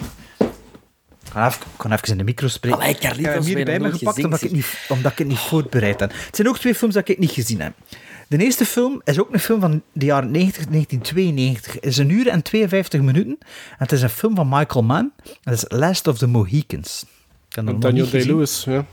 Ik 1.25 1.33
ga 1.33 1.47
even, 1.47 1.61
ik 1.63 1.83
ga 1.83 1.93
even 1.93 2.09
in 2.09 2.19
de 2.19 2.25
micro 2.25 2.49
spreken. 2.49 2.79
Allee, 2.79 2.95
ik 2.95 3.03
heb 3.03 3.17
hem 3.17 3.43
hier 3.43 3.65
bij 3.65 3.81
me 3.81 3.93
gepakt 3.93 4.17
gezien, 4.17 4.25
omdat 4.25 4.43
ik, 4.43 4.49
het 4.49 4.57
niet, 4.57 4.87
omdat 4.89 5.13
ik 5.13 5.19
het 5.19 5.27
niet 5.27 5.39
voorbereid 5.39 6.01
heb. 6.01 6.13
Het 6.13 6.37
zijn 6.37 6.49
ook 6.49 6.59
twee 6.59 6.75
films 6.75 6.95
dat 6.95 7.09
ik 7.09 7.19
niet 7.19 7.31
gezien 7.31 7.61
heb. 7.61 7.73
De 8.39 8.45
eerste 8.45 8.65
film 8.65 9.01
is 9.05 9.21
ook 9.21 9.33
een 9.33 9.41
film 9.41 9.61
van 9.61 9.83
de 9.93 10.05
jaren 10.05 10.31
90, 10.31 10.67
1992. 10.67 11.73
Het 11.75 11.85
is 11.85 11.97
een 11.97 12.11
uur 12.11 12.29
en 12.29 12.43
52 12.43 13.01
minuten. 13.01 13.39
En 13.41 13.77
het 13.79 13.93
is 13.93 14.03
een 14.03 14.09
film 14.09 14.35
van 14.35 14.49
Michael 14.49 14.85
Mann. 14.85 15.13
Het 15.43 15.55
is 15.55 15.65
Last 15.69 16.07
of 16.07 16.19
the 16.19 16.27
Mohicans. 16.27 17.05
Daniel. 17.49 18.11
Day-Lewis, 18.11 18.65
ja. 18.65 18.85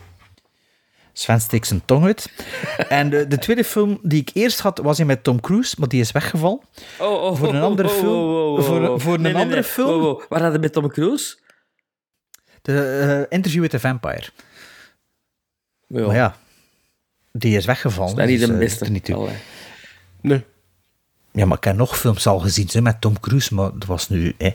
Sven 1.13 1.41
steekt 1.41 1.67
zijn 1.67 1.81
tong 1.85 2.05
uit. 2.05 2.31
En 2.89 3.09
de, 3.09 3.27
de 3.27 3.37
tweede 3.37 3.63
film 3.63 3.99
die 4.01 4.21
ik 4.21 4.29
eerst 4.33 4.59
had, 4.59 4.77
was 4.77 4.97
hij 4.97 5.05
met 5.05 5.23
Tom 5.23 5.41
Cruise, 5.41 5.75
maar 5.79 5.89
die 5.89 5.99
is 5.99 6.11
weggevallen. 6.11 6.59
Oh, 6.99 7.23
oh, 7.23 7.37
Voor 7.37 7.49
een 7.49 7.55
oh, 7.55 7.63
andere 7.63 7.87
oh, 7.87 7.93
film- 7.93 8.13
oh, 8.13 8.51
oh, 8.51 8.57
oh, 8.57 8.63
voor- 8.63 8.87
oh. 8.87 8.99
voor 8.99 9.13
een 9.13 9.35
andere 9.35 9.63
film- 9.63 9.89
Oh, 9.89 10.03
oh. 10.03 10.21
Waar 10.29 10.41
hadden 10.41 10.51
we 10.51 10.59
met 10.59 10.73
Tom 10.73 10.89
Cruise? 10.89 11.37
De 12.61 13.27
eh, 13.29 13.37
Interview 13.37 13.61
with 13.61 13.71
the 13.71 13.79
Vampire. 13.79 14.27
Ja. 15.87 16.05
Maar 16.05 16.15
ja, 16.15 16.35
die 17.31 17.57
is 17.57 17.65
weggevallen. 17.65 18.15
Dat 18.15 18.25
is 18.25 18.31
niet 18.31 18.39
dus, 18.39 18.47
de 18.47 18.53
eh, 18.53 18.59
beste. 18.59 18.85
er 18.85 18.91
niet 18.91 19.05
toe. 19.05 19.15
Allee. 19.15 19.35
Nee. 20.21 20.45
Ja, 21.31 21.45
maar 21.45 21.57
ik 21.57 21.63
heb 21.63 21.75
nog 21.75 21.99
films 21.99 22.27
al 22.27 22.39
gezien 22.39 22.67
hè, 22.71 22.81
met 22.81 23.01
Tom 23.01 23.19
Cruise, 23.19 23.53
maar 23.53 23.71
dat 23.71 23.85
was 23.85 24.09
nu... 24.09 24.35
Hè. 24.37 24.51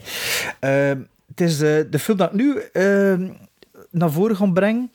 Ehm, 0.59 0.99
het 1.27 1.41
is 1.41 1.57
de, 1.57 1.87
de 1.89 1.99
film 1.99 2.17
dat 2.17 2.29
ik 2.29 2.35
nu 2.35 2.59
ehm, 2.73 3.29
naar 3.91 4.11
voren 4.11 4.35
ga 4.35 4.45
brengen, 4.45 4.91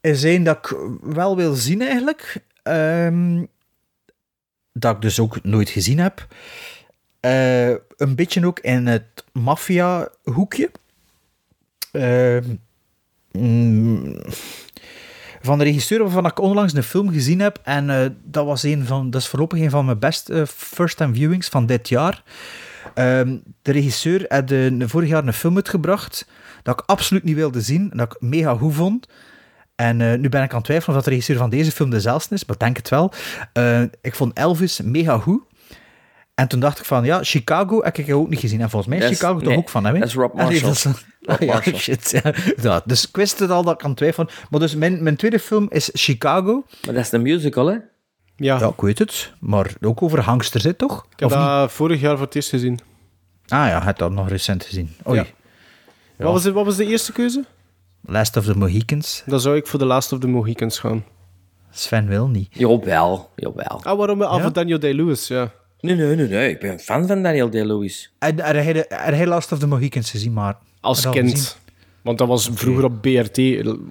is 0.00 0.22
een 0.22 0.42
dat 0.42 0.56
ik 0.56 0.76
wel 1.00 1.36
wil 1.36 1.54
zien 1.54 1.82
eigenlijk. 1.82 2.42
Ehm, 2.62 3.44
dat 4.72 4.94
ik 4.94 5.02
dus 5.02 5.20
ook 5.20 5.44
nooit 5.44 5.70
gezien 5.70 5.98
heb. 5.98 6.26
Eh, 7.20 7.68
een 7.70 8.14
beetje 8.14 8.46
ook 8.46 8.60
in 8.60 8.86
het 8.86 9.24
maffia-hoekje. 9.32 10.70
Ehm, 11.92 12.54
mm, 13.32 14.22
van 15.40 15.58
de 15.58 15.64
regisseur 15.64 16.02
waarvan 16.02 16.26
ik 16.26 16.40
onlangs 16.40 16.74
een 16.74 16.82
film 16.82 17.12
gezien 17.12 17.40
heb. 17.40 17.60
En 17.62 17.90
eh, 17.90 18.06
dat, 18.24 18.46
was 18.46 18.62
een 18.62 18.86
van, 18.86 19.10
dat 19.10 19.20
is 19.20 19.28
voorlopig 19.28 19.60
een 19.60 19.70
van 19.70 19.84
mijn 19.84 19.98
beste 19.98 20.46
first-time 20.46 21.14
viewings 21.14 21.48
van 21.48 21.66
dit 21.66 21.88
jaar. 21.88 22.22
Ehm, 22.94 23.36
de 23.62 23.72
regisseur 23.72 24.24
had 24.28 24.50
eh, 24.50 24.72
vorig 24.78 25.08
jaar 25.08 25.26
een 25.26 25.32
film 25.32 25.56
uitgebracht 25.56 26.26
dat 26.62 26.80
ik 26.80 26.86
absoluut 26.86 27.24
niet 27.24 27.36
wilde 27.36 27.60
zien. 27.60 27.90
En 27.90 27.96
dat 27.96 28.12
ik 28.12 28.20
mega 28.20 28.54
goed 28.54 28.74
vond. 28.74 29.06
En 29.80 30.00
eh, 30.00 30.18
nu 30.18 30.28
ben 30.28 30.42
ik 30.42 30.50
aan 30.50 30.56
het 30.56 30.64
twijfelen 30.64 30.88
of 30.88 30.94
dat 30.94 31.04
de 31.04 31.10
regisseur 31.10 31.36
van 31.36 31.50
deze 31.50 31.72
film 31.72 31.90
dezelfde 31.90 32.34
is, 32.34 32.44
maar 32.44 32.58
denk 32.58 32.76
het 32.76 32.88
wel. 32.88 33.12
Eh, 33.52 33.82
ik 34.00 34.14
vond 34.14 34.32
Elvis 34.32 34.80
mega 34.80 35.18
goed. 35.18 35.42
En 36.40 36.48
toen 36.48 36.60
dacht 36.60 36.78
ik 36.78 36.84
van, 36.84 37.04
ja, 37.04 37.22
Chicago 37.22 37.82
heb 37.82 37.96
ik 37.96 38.14
ook 38.14 38.28
niet 38.28 38.38
gezien. 38.40 38.60
En 38.60 38.70
volgens 38.70 38.94
mij 38.96 39.08
is 39.10 39.16
Chicago 39.18 39.38
toch 39.38 39.56
ook 39.56 39.68
van 39.68 39.84
hem, 39.84 39.94
hè? 39.94 40.00
dat 40.00 40.08
is 40.08 40.14
Rob 40.14 40.34
Marshall. 40.34 40.60
dat 40.60 40.70
is- 40.72 40.84
Rob 41.20 41.40
ja, 41.40 41.46
Marshall. 41.52 41.78
shit, 41.78 42.10
ja. 42.22 42.34
Ja, 42.62 42.82
dus 42.84 43.08
ik 43.08 43.16
wist 43.16 43.38
het 43.38 43.50
al 43.50 43.62
dat 43.62 43.74
ik 43.74 43.84
aan 43.84 43.94
twijfelen. 43.94 44.28
Maar 44.50 44.60
dus 44.60 44.74
mijn, 44.74 45.02
mijn 45.02 45.16
tweede 45.16 45.38
film 45.38 45.66
is 45.70 45.90
Chicago. 45.92 46.64
Maar 46.84 46.94
dat 46.94 47.04
is 47.04 47.12
een 47.12 47.22
musical, 47.22 47.66
hè? 47.66 47.72
Ja, 48.36 48.58
Ja, 48.58 48.68
ik 48.68 48.80
weet 48.80 48.98
het. 48.98 49.32
Maar 49.40 49.70
ook 49.80 50.02
over 50.02 50.20
hangsters, 50.20 50.64
hè, 50.64 50.72
toch? 50.74 51.06
ik 51.12 51.20
heb 51.20 51.30
Of 51.30 51.36
niet? 51.36 51.46
dat 51.46 51.72
vorig 51.72 52.00
jaar 52.00 52.16
voor 52.16 52.26
het 52.26 52.34
eerst 52.34 52.48
gezien. 52.48 52.78
Ah 53.48 53.66
ja, 53.68 53.82
het 53.84 53.98
dat 53.98 54.10
nog 54.12 54.28
recent 54.28 54.64
gezien. 54.64 54.90
Oei. 55.08 55.18
Ja. 55.18 55.26
Wat, 56.24 56.32
was 56.32 56.42
de, 56.42 56.52
wat 56.52 56.64
was 56.64 56.76
de 56.76 56.86
eerste 56.86 57.12
keuze? 57.12 57.44
Last 58.02 58.36
of 58.36 58.44
the 58.44 58.56
Mohicans. 58.58 59.22
Dan 59.26 59.40
zou 59.40 59.56
ik 59.56 59.66
voor 59.66 59.78
The 59.78 59.84
Last 59.84 60.12
of 60.12 60.18
the 60.18 60.26
Mohicans 60.28 60.78
gaan. 60.78 61.04
Sven 61.70 62.06
wil 62.06 62.28
niet. 62.28 62.48
Jawel, 62.50 63.30
jawel. 63.36 63.80
Ah, 63.84 63.98
waarom? 63.98 64.22
Ah, 64.22 64.36
Ja? 64.36 64.42
voor 64.42 64.52
Daniel 64.52 64.78
Day-Lewis, 64.78 65.26
ja. 65.28 65.50
Nee, 65.80 65.94
nee, 65.94 66.16
nee, 66.16 66.28
nee. 66.28 66.50
Ik 66.50 66.60
ben 66.60 66.70
een 66.70 66.78
fan 66.78 67.06
van 67.06 67.22
Daniel 67.22 67.50
Day-Lewis. 67.50 68.12
En 68.18 68.44
er 68.44 68.62
hij 68.64 68.88
er 68.88 69.28
Last 69.28 69.52
of 69.52 69.58
the 69.58 69.66
Mohicans 69.66 70.10
gezien, 70.10 70.32
maar... 70.32 70.56
Als 70.80 71.10
kind. 71.10 71.30
gezien? 71.30 71.48
Want 72.02 72.18
dat 72.18 72.28
was 72.28 72.50
vroeger 72.52 72.84
op 72.84 73.02
BRT 73.02 73.38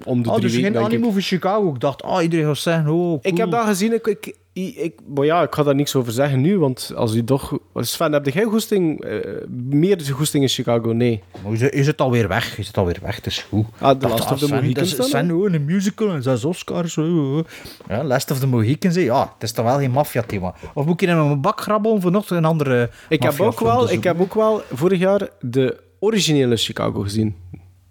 om 0.06 0.24
de 0.24 0.30
Oh, 0.30 0.36
drie 0.36 0.42
dus 0.42 0.56
weken, 0.56 0.74
geen 0.74 0.84
anime 0.84 1.06
over 1.06 1.22
Chicago. 1.22 1.74
Ik 1.74 1.80
dacht, 1.80 2.04
oh, 2.04 2.22
iedereen 2.22 2.46
gaat 2.46 2.58
zeggen, 2.58 2.88
oh, 2.88 3.14
Ik 3.22 3.38
heb 3.38 3.50
cool. 3.50 3.50
dat 3.50 3.66
gezien. 3.66 3.94
Ik, 3.94 4.08
ik, 4.08 4.36
ik, 4.68 5.00
maar 5.16 5.26
ja, 5.26 5.42
ik 5.44 5.56
ga 5.56 5.64
daar 5.64 5.76
niks 5.76 5.96
over 5.96 6.12
zeggen 6.12 6.42
nu, 6.42 6.60
want 6.60 6.92
als 6.96 7.16
u 7.16 7.24
toch... 7.24 7.58
Sven, 7.76 8.14
heb 8.14 8.26
jij 8.26 8.44
goesting, 8.44 9.02
eh, 9.02 9.20
meer 9.50 10.10
goesting 10.12 10.44
in 10.44 10.50
Chicago? 10.50 10.92
Nee. 10.92 11.24
Maar 11.44 11.54
is, 11.54 11.62
is 11.62 11.88
het 11.88 12.02
alweer 12.02 12.28
weg? 12.28 12.58
Is 12.58 12.68
het 12.68 12.78
alweer 12.78 12.98
weg? 13.02 13.16
Het 13.16 13.26
is 13.26 13.46
goed. 13.50 13.66
Ah, 13.80 13.90
The 13.92 13.98
Dacht, 13.98 14.20
Last 14.20 14.32
of 14.32 14.40
the 14.40 14.46
Sven, 14.46 14.56
Mohicans 14.58 14.76
dat 14.96 15.06
is- 15.06 15.12
dan, 15.12 15.26
Sven, 15.26 15.36
oh, 15.36 15.52
een 15.54 15.66
musical 15.66 16.10
en 16.12 16.24
zes 16.24 16.46
Oscars. 16.46 16.98
oh, 16.98 17.36
oh. 17.38 17.46
Ja, 17.88 18.04
Last 18.04 18.32
of 18.32 18.40
the 18.40 18.48
Mohicans, 18.48 18.96
ja, 18.96 19.22
het 19.34 19.44
is 19.44 19.52
toch 19.52 19.66
wel 19.66 19.78
geen 19.78 19.92
maffia-thema. 19.92 20.56
Of 20.74 20.86
moet 20.86 21.02
ik 21.02 21.10
in 21.10 21.16
mijn 21.16 21.42
bak 21.42 21.62
grabbelen 21.62 22.02
voor 22.02 22.12
nog 22.12 22.30
een 22.30 22.46
andere 22.46 22.90
Ik 23.10 23.24
heb, 23.24 23.40
ook 23.40 23.60
wel, 23.60 23.92
ik 23.92 24.04
heb 24.04 24.20
ook 24.22 24.34
wel 24.34 24.62
vorig 24.72 25.00
jaar 25.00 25.30
de 25.42 25.78
originele 26.00 26.58
Chicago 26.58 27.02
gezien. 27.02 27.36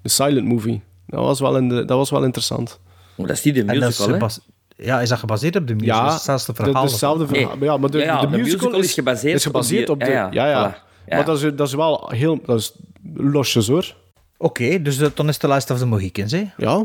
De 0.03 0.09
silent 0.09 0.47
movie. 0.47 0.83
Dat 1.07 1.21
was 1.21 1.41
wel, 1.41 1.57
in 1.57 1.69
de, 1.69 1.85
dat 1.85 1.97
was 1.97 2.11
wel 2.11 2.25
interessant. 2.25 2.81
Maar 3.17 3.27
dat 3.27 3.37
is 3.37 3.43
niet 3.43 3.55
de 3.55 3.61
En 3.61 3.67
dat 3.67 3.91
is 3.91 3.99
musical, 3.99 4.29
hè? 4.29 4.37
Ja, 4.81 5.01
is 5.01 5.09
dat 5.09 5.19
gebaseerd 5.19 5.57
op 5.57 5.67
de 5.67 5.75
musical? 5.75 6.05
Ja, 6.05 6.13
hetzelfde 6.13 6.53
de- 6.53 6.63
verhaal? 6.65 6.83
dezelfde 6.87 7.27
Nee. 7.31 7.41
verhaal. 7.41 7.65
Ja, 7.65 7.77
maar 7.77 7.91
de, 7.91 7.99
Ja, 7.99 8.05
ja, 8.05 8.21
de, 8.21 8.27
de 8.31 8.37
musical, 8.37 8.53
musical 8.69 8.81
is 8.81 8.95
gebaseerd 8.95 9.35
is 9.35 9.43
gebaseerd 9.45 9.89
op 9.89 10.01
de... 10.01 10.07
ja, 10.11 10.29
Ja, 10.31 10.47
ja, 10.47 10.47
ja. 10.51 10.73
voilà. 10.73 10.87
Ja. 11.07 11.17
Maar 11.17 11.25
dat 11.25 11.43
is, 11.43 11.55
dat 11.55 11.67
is 11.69 11.75
wel 11.75 12.11
heel... 12.15 12.41
Dat 12.45 12.59
is 12.59 12.73
losjes, 13.15 13.69
hoor. 13.69 13.95
Oké, 14.37 14.83
dus 14.83 14.97
dan 14.99 15.11
is 15.29 15.33
het 15.33 15.41
de 15.41 15.47
Last 15.47 15.71
of 15.71 15.79
the 15.79 15.87
Mohicans, 15.87 16.33
hè? 16.33 16.45
Ja. 16.57 16.85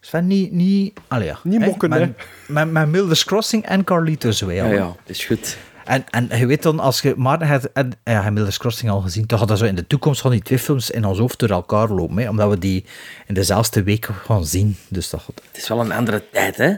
Sven, 0.00 0.26
niet... 0.26 0.52
niet 0.52 1.00
allee, 1.08 1.26
ja. 1.26 1.38
Niet 1.42 1.60
mokken, 1.60 1.88
met, 1.88 2.08
hè. 2.54 2.86
Miller's 2.86 3.24
Crossing 3.24 3.64
en 3.66 3.84
Carlitos 3.84 4.40
Way. 4.40 4.54
Ja, 4.54 4.64
ja, 4.66 4.78
dat 4.84 4.94
is 5.06 5.24
goed. 5.24 5.56
En, 5.84 6.04
en 6.10 6.28
je 6.38 6.46
weet 6.46 6.62
dan, 6.62 6.80
als 6.80 7.00
je 7.00 7.14
Maarten 7.16 7.46
hebt 7.46 7.72
en 7.72 7.92
ja, 8.04 8.30
Miller's 8.30 8.58
Crossing 8.58 8.90
al 8.90 9.00
gezien, 9.00 9.26
toch 9.26 9.38
gaat 9.38 9.48
dat 9.48 9.58
zo 9.58 9.64
in 9.64 9.74
de 9.74 9.86
toekomst 9.86 10.20
van 10.20 10.30
die 10.30 10.42
twee 10.42 10.58
films 10.58 10.90
in 10.90 11.04
ons 11.04 11.18
hoofd 11.18 11.38
door 11.38 11.48
elkaar 11.50 11.88
lopen, 11.88 12.18
hè, 12.18 12.28
omdat 12.28 12.48
we 12.50 12.58
die 12.58 12.84
in 13.26 13.34
dezelfde 13.34 13.82
week 13.82 14.08
gaan 14.24 14.46
zien. 14.46 14.76
Dus 14.88 15.10
dat 15.10 15.20
gaat... 15.20 15.42
Het 15.52 15.56
is 15.62 15.68
wel 15.68 15.80
een 15.80 15.92
andere 15.92 16.22
tijd, 16.32 16.56
hè? 16.56 16.74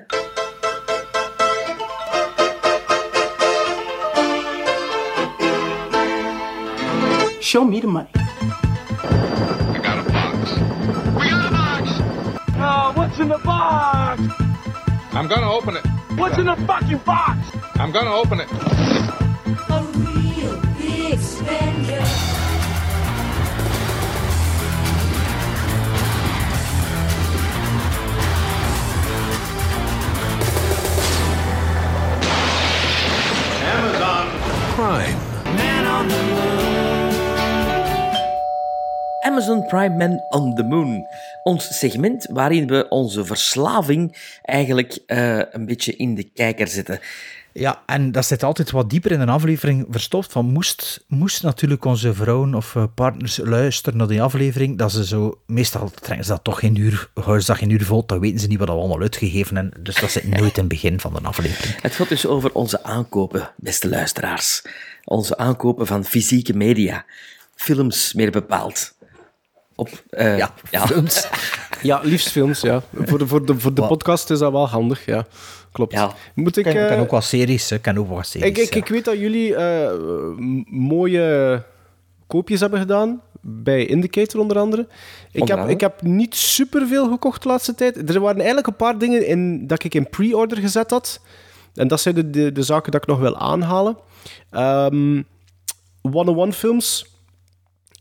Show 7.44 7.62
me 7.62 7.78
the 7.78 7.86
money. 7.88 8.08
I 8.14 9.78
got 9.82 9.98
a 9.98 10.10
box. 10.10 10.52
We 11.14 11.28
got 11.28 11.46
a 11.46 11.50
box! 11.50 11.90
Oh, 12.56 12.92
what's 12.96 13.18
in 13.18 13.28
the 13.28 13.36
box? 13.36 14.22
I'm 15.12 15.28
gonna 15.28 15.52
open 15.52 15.76
it. 15.76 15.84
What's 16.16 16.38
in 16.38 16.46
the 16.46 16.56
fucking 16.66 17.02
box? 17.04 17.38
I'm 17.74 17.92
gonna 17.92 18.14
open 18.14 18.40
it. 18.40 18.50
A 18.50 19.82
real 19.92 20.58
big 20.78 21.18
spender. 21.18 22.00
Amazon 33.76 34.30
Prime. 34.74 35.18
Man 35.56 35.84
on 35.84 36.08
the 36.08 36.22
moon. 36.22 36.63
Amazon 39.24 39.66
Prime 39.66 39.96
Man 39.96 40.20
on 40.28 40.54
the 40.54 40.62
Moon. 40.62 41.06
Ons 41.42 41.78
segment 41.78 42.26
waarin 42.30 42.66
we 42.66 42.88
onze 42.88 43.24
verslaving 43.24 44.16
eigenlijk 44.42 44.98
eh, 45.06 45.38
een 45.50 45.66
beetje 45.66 45.96
in 45.96 46.14
de 46.14 46.22
kijker 46.22 46.68
zetten. 46.68 47.00
Ja, 47.52 47.82
en 47.86 48.12
dat 48.12 48.26
zit 48.26 48.42
altijd 48.42 48.70
wat 48.70 48.90
dieper 48.90 49.12
in 49.12 49.20
een 49.20 49.28
aflevering 49.28 49.86
verstopt. 49.90 50.32
Van 50.32 50.46
moest, 50.46 51.04
moest 51.08 51.42
natuurlijk 51.42 51.84
onze 51.84 52.14
vrouwen 52.14 52.54
of 52.54 52.76
eh, 52.76 52.84
partners 52.94 53.40
luisteren 53.42 53.98
naar 53.98 54.08
die 54.08 54.22
aflevering, 54.22 54.78
dat 54.78 54.92
ze 54.92 55.06
zo, 55.06 55.40
meestal 55.46 55.90
trekken 55.90 56.24
ze 56.24 56.30
dat 56.30 56.44
toch 56.44 56.58
geen 56.58 56.76
uur, 56.76 57.10
ze 57.14 57.42
dat 57.46 57.56
geen 57.56 57.70
uur 57.70 57.84
vol, 57.84 58.06
dan 58.06 58.20
weten 58.20 58.40
ze 58.40 58.46
niet 58.46 58.58
wat 58.58 58.68
we 58.68 58.74
allemaal 58.74 59.00
uitgegeven 59.00 59.56
hebben. 59.56 59.82
Dus 59.82 60.00
dat 60.00 60.10
zit 60.10 60.28
nooit 60.28 60.56
in 60.56 60.64
het 60.64 60.68
begin 60.68 61.00
van 61.00 61.12
de 61.12 61.20
aflevering. 61.20 61.82
Het 61.82 61.94
gaat 61.94 62.08
dus 62.08 62.26
over 62.26 62.52
onze 62.52 62.82
aankopen, 62.82 63.50
beste 63.56 63.88
luisteraars. 63.88 64.62
Onze 65.04 65.36
aankopen 65.36 65.86
van 65.86 66.04
fysieke 66.04 66.56
media. 66.56 67.04
Films, 67.54 68.12
meer 68.12 68.30
bepaald. 68.30 68.93
Op, 69.74 69.88
eh, 70.10 70.38
Ja, 70.38 70.52
films. 70.70 71.26
Ja, 71.82 72.00
liefst 72.02 72.30
films, 72.30 72.60
ja. 72.60 72.82
Voor 72.92 73.18
de, 73.18 73.26
voor 73.26 73.46
de, 73.46 73.60
voor 73.60 73.74
de 73.74 73.82
podcast 73.82 74.30
is 74.30 74.38
dat 74.38 74.52
wel 74.52 74.68
handig, 74.68 75.04
ja. 75.06 75.26
Klopt. 75.72 75.96
Moet 76.34 76.56
ik... 76.56 76.66
Ik 76.66 76.74
kan, 76.74 76.82
eh, 76.82 77.00
ook 77.00 77.10
wat 77.10 77.24
series, 77.24 77.70
ik 77.70 77.82
kan 77.82 77.98
ook 77.98 78.08
wat 78.08 78.26
series. 78.26 78.48
ik, 78.48 78.58
ik, 78.58 78.74
ja. 78.74 78.80
ik 78.80 78.88
weet 78.88 79.04
dat 79.04 79.18
jullie 79.18 79.54
eh, 79.54 79.92
mooie 80.70 81.62
koopjes 82.26 82.60
hebben 82.60 82.78
gedaan. 82.78 83.20
Bij 83.40 83.86
Indicator 83.86 84.40
onder 84.40 84.58
andere. 84.58 84.86
Ik 85.32 85.40
Onder 85.40 85.58
heb, 85.58 85.68
ik 85.68 85.80
heb 85.80 86.02
niet 86.02 86.34
superveel 86.34 87.08
gekocht 87.08 87.42
de 87.42 87.48
laatste 87.48 87.74
tijd. 87.74 88.10
Er 88.10 88.20
waren 88.20 88.36
eigenlijk 88.36 88.66
een 88.66 88.76
paar 88.76 88.98
dingen 88.98 89.26
in, 89.26 89.66
dat 89.66 89.84
ik 89.84 89.94
in 89.94 90.08
pre-order 90.08 90.58
gezet 90.58 90.90
had. 90.90 91.20
En 91.74 91.88
dat 91.88 92.00
zijn 92.00 92.14
de, 92.14 92.30
de, 92.30 92.52
de 92.52 92.62
zaken 92.62 92.92
dat 92.92 93.02
ik 93.02 93.08
nog 93.08 93.18
wil 93.18 93.36
aanhalen. 93.38 93.96
Ehm 94.50 95.22
101 96.02 96.52
Films 96.52 97.13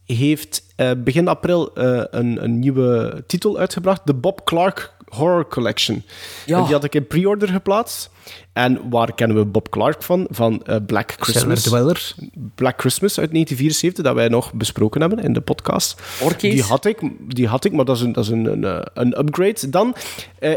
heeft 0.06 0.64
eh, 0.76 0.92
begin 0.98 1.28
april 1.28 1.74
eh, 1.74 2.04
een, 2.10 2.44
een 2.44 2.60
nieuwe 2.60 3.24
titel 3.28 3.58
uitgebracht. 3.58 4.02
De 4.06 4.14
Bob 4.14 4.44
Clark 4.44 4.94
Horror 5.06 5.48
Collection. 5.48 6.04
Ja. 6.46 6.58
En 6.58 6.64
die 6.64 6.74
had 6.74 6.84
ik 6.84 6.96
in 6.96 7.08
pre-order 7.08 7.50
geplaatst. 7.50 8.12
En 8.54 8.90
waar 8.90 9.14
kennen 9.14 9.38
we 9.38 9.46
Bob 9.46 9.70
Clark 9.70 10.04
van? 10.04 10.28
Van 10.30 10.64
eh, 10.64 10.76
Black 10.86 11.16
Christmas. 11.20 11.60
Stellar 11.60 11.84
Dweller. 11.84 12.16
Black 12.56 12.80
Christmas 12.80 13.20
uit 13.20 13.32
1974, 13.32 14.04
dat 14.04 14.16
wij 14.16 14.28
nog 14.28 14.54
besproken 14.54 15.02
hebben 15.02 15.20
in 15.20 15.34
de 15.34 15.42
podcast. 15.42 16.02
Orkies. 16.22 16.54
Die 16.54 16.64
had 16.64 16.86
ik, 16.86 17.02
die 17.36 17.48
had 17.48 17.66
ik 17.66 17.72
maar 17.72 17.86
dat 17.86 17.96
is 17.96 18.02
een, 18.02 18.12
dat 18.12 18.24
is 18.24 18.30
een, 18.30 18.46
een, 18.46 18.88
een 18.94 19.20
upgrade. 19.20 19.70
Dan 19.70 19.96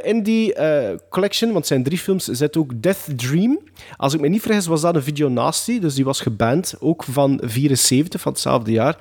in 0.03 0.23
die 0.23 0.55
collection, 1.09 1.53
want 1.53 1.59
het 1.59 1.67
zijn 1.67 1.83
drie 1.83 1.99
films, 1.99 2.25
zit 2.25 2.57
ook 2.57 2.83
Death 2.83 3.05
Dream. 3.17 3.59
Als 3.97 4.15
ik 4.15 4.21
me 4.21 4.29
niet 4.29 4.43
vergis, 4.43 4.67
was 4.67 4.81
dat 4.81 4.95
een 4.95 5.03
video 5.03 5.29
nasty, 5.29 5.79
dus 5.79 5.95
die 5.95 6.05
was 6.05 6.21
geband, 6.21 6.75
ook 6.81 7.05
van 7.05 7.41
74, 7.45 8.21
van 8.21 8.33
hetzelfde 8.33 8.73
jaar. 8.73 8.99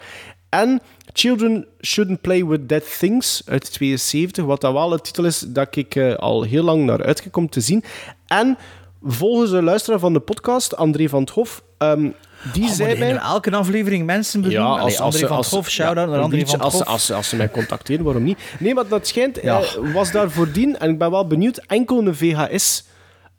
En 0.49 0.81
Children 1.13 1.65
Shouldn't 1.81 2.22
Play 2.22 2.45
With 2.45 2.69
Dead 2.69 2.97
Things 2.99 3.41
uit 3.45 3.72
72, 3.73 4.45
wat 4.45 4.61
dat 4.61 4.73
wel 4.73 4.93
een 4.93 5.01
titel 5.01 5.26
is 5.26 5.39
dat 5.47 5.76
ik 5.76 5.95
eh, 5.95 6.15
al 6.15 6.43
heel 6.43 6.63
lang 6.63 6.85
naar 6.85 7.03
uitkijk 7.03 7.38
om 7.38 7.49
te 7.49 7.61
zien. 7.61 7.84
En 8.27 8.57
volgens 9.03 9.51
een 9.51 9.63
luisteraar 9.63 9.99
van 9.99 10.13
de 10.13 10.19
podcast, 10.19 10.76
André 10.76 11.09
van 11.09 11.22
het 11.22 11.30
Hof, 11.30 11.63
ehm, 11.77 12.09
die 12.53 12.63
Oh, 12.63 12.69
zei 12.69 12.97
mij... 12.99 13.09
in 13.09 13.17
elke 13.17 13.51
aflevering 13.51 14.05
mensen 14.05 14.41
benoemen. 14.41 14.65
Ja, 14.65 14.72
als, 14.72 14.81
Allee, 14.81 14.99
André 14.99 15.19
als, 15.22 15.27
van 15.30 15.38
het 15.38 15.49
Hof, 15.49 15.65
ja, 15.65 15.72
shout-out 15.84 16.09
naar 16.09 16.19
André 16.19 16.45
van 16.45 16.59
het 16.59 16.72
Hof. 16.73 16.84
als, 16.85 17.11
als 17.11 17.30
ze 17.30 17.35
mij 17.35 17.49
contacteren, 17.49 18.03
waarom 18.05 18.23
niet? 18.23 18.38
Nee, 18.59 18.73
maar 18.73 18.88
dat 18.88 19.07
schijnt, 19.07 19.39
Ja. 19.41 19.59
eh, 19.61 19.93
was 19.93 20.11
daar 20.11 20.31
voordien, 20.31 20.77
en 20.80 20.89
ik 20.89 20.97
ben 20.97 21.11
wel 21.11 21.27
benieuwd, 21.27 21.57
enkel 21.67 21.99
een 22.07 22.15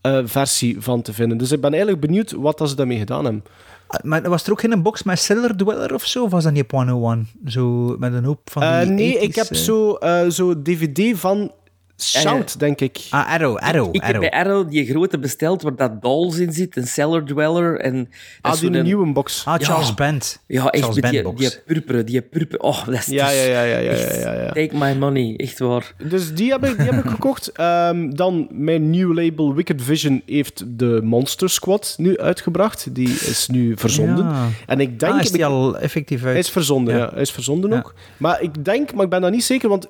VHS-versie 0.03 0.77
van 0.81 1.03
te 1.03 1.13
vinden. 1.13 1.39
Dus 1.39 1.53
ik 1.53 1.61
ben 1.61 1.71
eigenlijk 1.71 2.01
benieuwd 2.01 2.33
wat 2.33 2.59
dat 2.59 2.69
ze 2.69 2.75
daarmee 2.75 2.99
gedaan 2.99 3.25
hebben. 3.25 3.45
Ah, 3.87 4.03
Maar 4.05 4.29
was 4.29 4.45
er 4.45 4.51
ook 4.51 4.61
geen 4.61 4.83
box 4.83 5.03
met 5.03 5.19
Cellar 5.19 5.57
Dweller 5.57 5.95
of 5.95 6.05
zo? 6.05 6.25
Of 6.25 6.31
was 6.31 6.45
dat 6.45 6.53
niet 6.53 6.63
op 6.63 6.71
101? 6.71 7.29
Zo 7.47 7.97
met 7.99 8.13
een 8.13 8.25
hoop 8.25 8.51
van 8.51 8.63
die 8.63 8.71
Eh, 8.71 8.87
nee, 8.89 9.17
80s, 9.19 9.21
ik 9.23 9.35
heb 9.35 9.55
zo, 9.55 9.95
eh, 9.95 10.29
zo 10.29 10.63
DVD 10.63 11.19
van 11.19 11.51
Shout, 11.99 12.59
denk 12.59 12.81
ik. 12.81 12.99
Ah, 13.11 13.33
Arrow, 13.33 13.57
Arrow, 13.57 13.89
Ik 13.95 14.01
heb 14.01 14.15
Arrow. 14.15 14.21
bij 14.21 14.31
Arrow 14.31 14.71
die 14.71 14.87
grote 14.87 15.19
besteld 15.19 15.63
waar 15.63 15.77
dat 15.77 16.03
Dolls 16.03 16.37
in 16.39 16.53
zit, 16.53 16.77
een 16.77 16.87
Cellar 16.87 17.25
Dweller. 17.25 17.81
En 17.81 18.09
Ah, 18.41 18.53
is 18.55 18.61
die 18.61 18.75
zo'n- 18.75 18.83
nieuwe 18.83 19.13
box. 19.13 19.43
Ah, 19.47 19.55
Charles 19.61 19.89
Ja. 19.89 19.95
Band. 19.95 20.43
Ja, 20.47 20.71
echt, 20.71 20.85
Charles 20.85 21.01
met 21.03 21.11
die, 21.11 21.35
die 21.35 21.51
purperen, 21.67 22.07
die 22.07 22.23
purper. 22.23 22.59
Oh, 22.61 22.85
dat 22.87 22.95
is 22.95 23.07
Ja, 23.07 23.27
dus 23.29 23.37
ja, 23.37 23.43
ja, 23.45 23.63
ja, 23.63 23.79
ja, 23.79 23.91
echt, 23.91 24.15
ja, 24.23 24.33
ja, 24.33 24.43
ja. 24.43 24.47
Take 24.53 24.71
my 24.73 24.93
money, 24.95 25.35
echt 25.37 25.59
waar. 25.59 25.95
Dus 26.09 26.35
die 26.35 26.51
heb 26.51 26.65
ik, 26.65 26.77
die 26.79 26.87
heb 26.93 27.05
ik 27.05 27.11
gekocht. 27.11 27.49
Ehm, 27.57 28.11
dan 28.11 28.49
mijn 28.51 28.91
nieuw 28.91 29.15
label 29.15 29.55
Wicked 29.55 29.83
Vision 29.83 30.23
heeft 30.27 30.65
de 30.79 31.01
Monster 31.05 31.51
Squad 31.51 31.95
nu 31.99 32.19
uitgebracht. 32.19 32.95
Die 32.95 33.09
is 33.09 33.49
nu 33.53 33.75
verzonden. 33.77 34.25
Ja. 34.25 34.49
En 34.67 34.81
ik 34.81 35.01
denk... 35.01 35.13
Ah, 35.13 35.21
is 35.21 35.31
die 35.31 35.47
al 35.47 35.79
effectief 35.79 36.19
uit? 36.23 36.31
Hij 36.31 36.39
is 36.39 36.51
verzonden, 36.51 36.95
ja. 36.97 37.01
Ja. 37.05 37.11
Hij 37.13 37.23
is 37.23 37.31
verzonden 37.31 37.71
Ja. 37.71 37.77
ook. 37.77 37.95
Maar 38.17 38.43
ik 38.43 38.65
denk, 38.65 38.95
maar 38.95 39.05
ik 39.05 39.11
ben 39.11 39.21
daar 39.21 39.31
niet 39.31 39.45
zeker, 39.45 39.69
want 39.69 39.87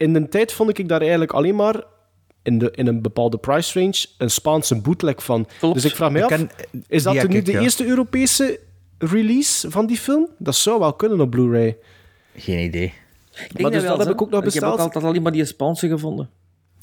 in 0.00 0.12
de 0.12 0.28
tijd 0.28 0.52
vond 0.52 0.78
ik 0.78 0.88
daar 0.88 1.00
eigenlijk 1.00 1.32
alleen 1.32 1.54
maar 1.56 1.82
in, 2.42 2.58
de, 2.58 2.70
in 2.74 2.86
een 2.86 3.02
bepaalde 3.02 3.38
price 3.38 3.78
range 3.80 4.06
een 4.18 4.30
Spaanse 4.30 4.80
bootleg 4.80 5.24
van. 5.24 5.46
Klopt. 5.58 5.74
Dus 5.74 5.84
ik 5.84 5.94
vraag 5.96 6.10
me 6.10 6.22
af, 6.22 6.28
ken- 6.28 6.50
is 6.88 7.02
dat 7.02 7.28
nu 7.28 7.42
de 7.42 7.52
ja. 7.52 7.60
eerste 7.60 7.86
Europese 7.86 8.60
release 8.98 9.70
van 9.70 9.86
die 9.86 9.96
film? 9.98 10.28
Dat 10.38 10.54
zou 10.54 10.78
wel 10.78 10.92
kunnen 10.92 11.20
op 11.20 11.30
Blu-ray. 11.30 11.76
Geen 12.36 12.64
idee. 12.64 12.92
Ik 13.48 13.60
Maar 13.62 13.70
dus 13.70 13.82
wel, 13.82 13.96
dat 13.96 14.06
heb 14.06 14.14
ik 14.14 14.22
ook 14.22 14.30
nog 14.30 14.38
Ik 14.38 14.44
heb 14.44 14.52
besteld. 14.54 14.72
ook 14.72 14.78
altijd 14.80 15.04
alleen 15.04 15.22
maar 15.22 15.32
die 15.32 15.44
Spaanse 15.44 15.88
gevonden. 15.88 16.30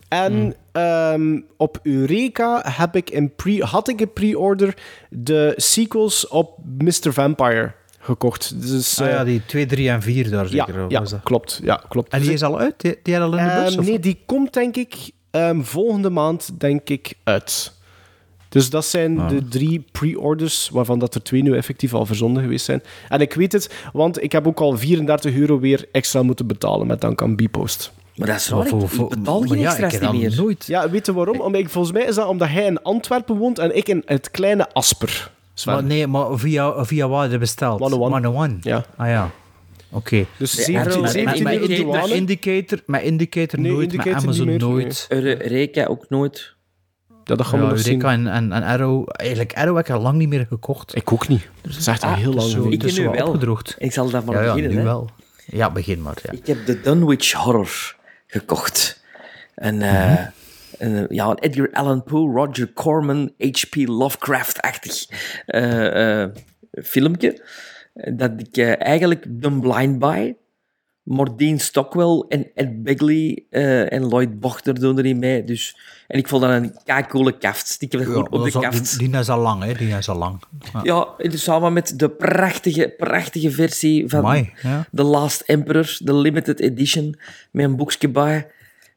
En 0.08 0.34
Hmm. 0.34 0.54
ehm, 0.72 1.42
op 1.58 1.80
Eureka 1.84 2.62
heb 2.66 2.96
ik 2.96 3.10
in 3.10 3.36
pre, 3.36 3.64
had 3.64 3.88
ik 3.88 4.02
in 4.02 4.14
pre-order 4.14 4.78
de 5.10 5.54
sequels 5.56 6.28
op 6.28 6.58
Mr. 6.78 7.14
Vampire 7.14 7.74
gekocht. 8.08 8.62
Dus, 8.62 9.00
Ah 9.00 9.08
eh, 9.08 9.14
ja, 9.14 9.24
die 9.24 9.42
2, 9.46 9.66
3 9.66 9.90
en 9.90 10.02
4 10.02 10.30
daar 10.30 10.44
ja, 10.54 10.66
zeker. 10.66 10.86
ja, 10.90 11.00
dat? 11.00 11.20
klopt. 11.24 11.60
Ja, 11.64 11.82
klopt. 11.90 12.12
En 12.14 12.22
die 12.22 12.34
is 12.34 12.44
al 12.44 12.60
uit? 12.60 12.74
Die, 12.78 13.00
die 13.04 13.14
had 13.16 13.24
al 13.24 13.38
in 13.38 13.44
de 13.46 13.50
Ehm, 13.52 13.76
bus? 13.76 13.86
nee, 13.88 14.00
die 14.00 14.20
komt 14.26 14.54
denk 14.54 14.76
ik 14.76 14.96
ehm, 15.32 15.62
volgende 15.62 16.10
maand 16.10 16.50
denk 16.60 16.90
ik 16.90 17.14
uit. 17.24 17.76
Dus 18.50 18.70
dat 18.70 18.86
zijn 18.86 19.20
Ah. 19.20 19.30
de 19.30 19.48
drie 19.48 19.86
pre-orders, 19.92 20.70
waarvan 20.70 21.00
dat 21.00 21.16
er 21.16 21.24
twee 21.24 21.42
nu 21.44 21.56
effectief 21.58 21.94
al 21.94 22.06
verzonden 22.06 22.44
geweest 22.44 22.66
zijn. 22.66 22.84
En 23.10 23.22
ik 23.22 23.34
weet 23.34 23.52
het, 23.52 23.74
want 23.94 24.24
ik 24.24 24.32
heb 24.32 24.48
ook 24.48 24.60
al 24.60 24.78
34 24.78 25.36
euro 25.36 25.60
weer 25.60 25.86
extra 25.92 26.24
moeten 26.24 26.48
betalen 26.48 26.88
met 26.88 27.02
dank 27.02 27.22
aan 27.22 27.36
Bpost. 27.36 27.92
Maar 28.16 28.28
dat 28.28 28.36
is 28.36 28.50
raar, 28.50 28.68
voor- 28.68 28.82
ik, 28.82 28.88
voor- 28.90 29.12
ik 29.12 29.18
betaal 29.18 29.42
geen 29.42 29.60
ja, 29.60 29.76
extra's 29.78 30.12
niet 30.12 30.22
meer. 30.22 30.36
nooit. 30.36 30.66
Ja, 30.66 30.90
weet 30.90 31.06
je 31.06 31.14
waarom? 31.14 31.40
Omdat 31.42 31.62
ik, 31.62 31.70
volgens 31.70 31.94
mij 31.94 32.04
is 32.06 32.16
dat 32.16 32.28
omdat 32.28 32.48
hij 32.48 32.66
in 32.66 32.82
Antwerpen 32.82 33.36
woont 33.38 33.60
en 33.60 33.76
ik 33.78 33.88
in 33.90 34.02
het 34.06 34.32
kleine 34.32 34.74
Asper. 34.74 35.32
Sven. 35.60 35.74
Maar 35.74 35.84
nee, 35.84 36.08
maar 36.08 36.38
via, 36.38 36.86
via 36.86 37.08
waar 37.08 37.22
had 37.22 37.32
je 37.32 37.38
besteld? 37.38 37.80
101. 37.80 38.12
101. 38.12 38.58
Ja. 38.62 38.86
Ah 38.98 39.08
ja. 39.08 39.30
Oké. 39.90 40.26
Dus 40.38 40.52
De 40.52 40.62
17, 40.62 40.92
Arrow- 40.94 41.08
17 41.08 41.44
met, 41.44 41.70
euro 41.70 41.84
douane. 41.92 42.14
Indicator, 42.16 42.80
met 42.86 43.02
Indicator 43.02 43.60
Nee, 43.60 43.72
nooit, 43.72 43.84
Indicator 43.92 44.14
met 44.14 44.24
Amazon 44.24 44.46
meer, 44.46 44.60
nooit. 44.60 45.06
Eureka 45.10 45.86
ook 45.86 46.06
nooit. 46.10 46.56
Ja, 47.24 47.36
dat 47.36 47.46
gaan 47.46 47.60
we 47.60 47.66
Ja, 47.66 47.72
nog 47.72 47.80
zien. 47.80 48.02
En, 48.02 48.28
en, 48.28 48.52
en 48.52 48.64
Arrow. 48.64 49.04
Eigenlijk, 49.12 49.54
Arrow 49.54 49.76
heb 49.76 49.88
ik 49.88 49.94
al 49.94 50.02
lang 50.02 50.18
niet 50.18 50.30
meer 50.30 50.46
gekocht. 50.50 50.96
Ik 50.96 51.12
ook 51.14 51.28
niet. 51.28 51.50
Dat 51.62 51.76
is 51.76 51.88
echt 51.88 52.04
al 52.04 52.10
Ah, 52.10 52.18
heel 52.18 52.34
lang 52.34 52.50
zo. 52.50 52.70
Ik 52.70 52.84
is 52.84 52.98
nu 52.98 53.04
zo 53.04 53.12
wel. 53.12 53.26
opgedroogd. 53.26 53.76
Ik 53.78 53.92
zal 53.92 54.10
daar 54.10 54.24
maar 54.24 54.36
Ja, 54.36 54.42
ja, 54.42 54.48
beginnen. 54.54 54.72
nu 54.72 54.78
hè. 54.78 54.84
wel. 54.84 55.10
Ja, 55.46 55.72
begin 55.72 56.02
maar. 56.02 56.18
Ja. 56.24 56.32
Ik 56.32 56.48
heb 56.48 56.66
de 56.66 56.82
Dunwich 56.82 57.32
Horror 57.32 57.96
gekocht. 58.28 59.04
Een, 59.56 59.82
eh, 59.82 60.12
Mhm. 60.12 60.26
Een, 60.78 61.06
ja, 61.10 61.28
een 61.28 61.40
Edgar 61.40 61.70
Allan 61.72 62.04
Poe, 62.04 62.32
Roger 62.34 62.74
Corman, 62.74 63.32
H.P. 63.38 63.76
Lovecraft-achtig 63.76 65.06
eh, 65.46 66.26
filmpje. 66.84 67.46
Dat 67.94 68.32
ik 68.38 68.58
eigenlijk 68.78 69.26
ben 69.30 69.60
blind 69.60 70.00
by. 70.00 70.34
Mordine 71.04 71.58
Stockwell 71.60 72.26
en 72.30 72.52
Ed 72.56 72.84
Begley 72.84 73.46
en 73.90 74.06
Lloyd 74.08 74.40
Bochter 74.40 74.80
doen 74.80 74.98
erin 74.98 75.20
mee. 75.20 75.44
Dus, 75.44 75.78
en 76.08 76.18
ik 76.20 76.28
vond 76.28 76.42
dat 76.42 76.52
een 76.52 76.76
keicoole 76.84 77.38
kaft. 77.38 77.76
Ik 77.80 77.92
heb 77.92 78.02
het 78.02 78.10
Ja, 78.10 78.16
gewoon 78.16 78.32
op 78.32 78.44
de 78.44 78.60
kaft. 78.60 79.00
die, 79.00 79.10
die 79.10 79.20
is 79.20 79.30
al 79.30 79.40
lang, 79.40 79.64
hè. 79.64 79.74
Die 79.74 79.98
is 79.98 80.10
al 80.10 80.18
lang. 80.18 80.42
Ja. 80.84 81.08
Dus 81.18 81.44
samen 81.44 81.74
met 81.74 82.00
de 82.00 82.10
prachtige, 82.10 82.94
prachtige 82.98 83.52
versie 83.52 84.10
van 84.10 84.20
Amai, 84.20 84.54
ja. 84.62 84.88
The 84.94 85.04
Last 85.04 85.42
Emperor, 85.42 85.98
de 86.00 86.14
limited 86.16 86.60
edition, 86.60 87.16
met 87.52 87.66
een 87.66 87.76
boekje 87.76 88.10
bij. 88.10 88.48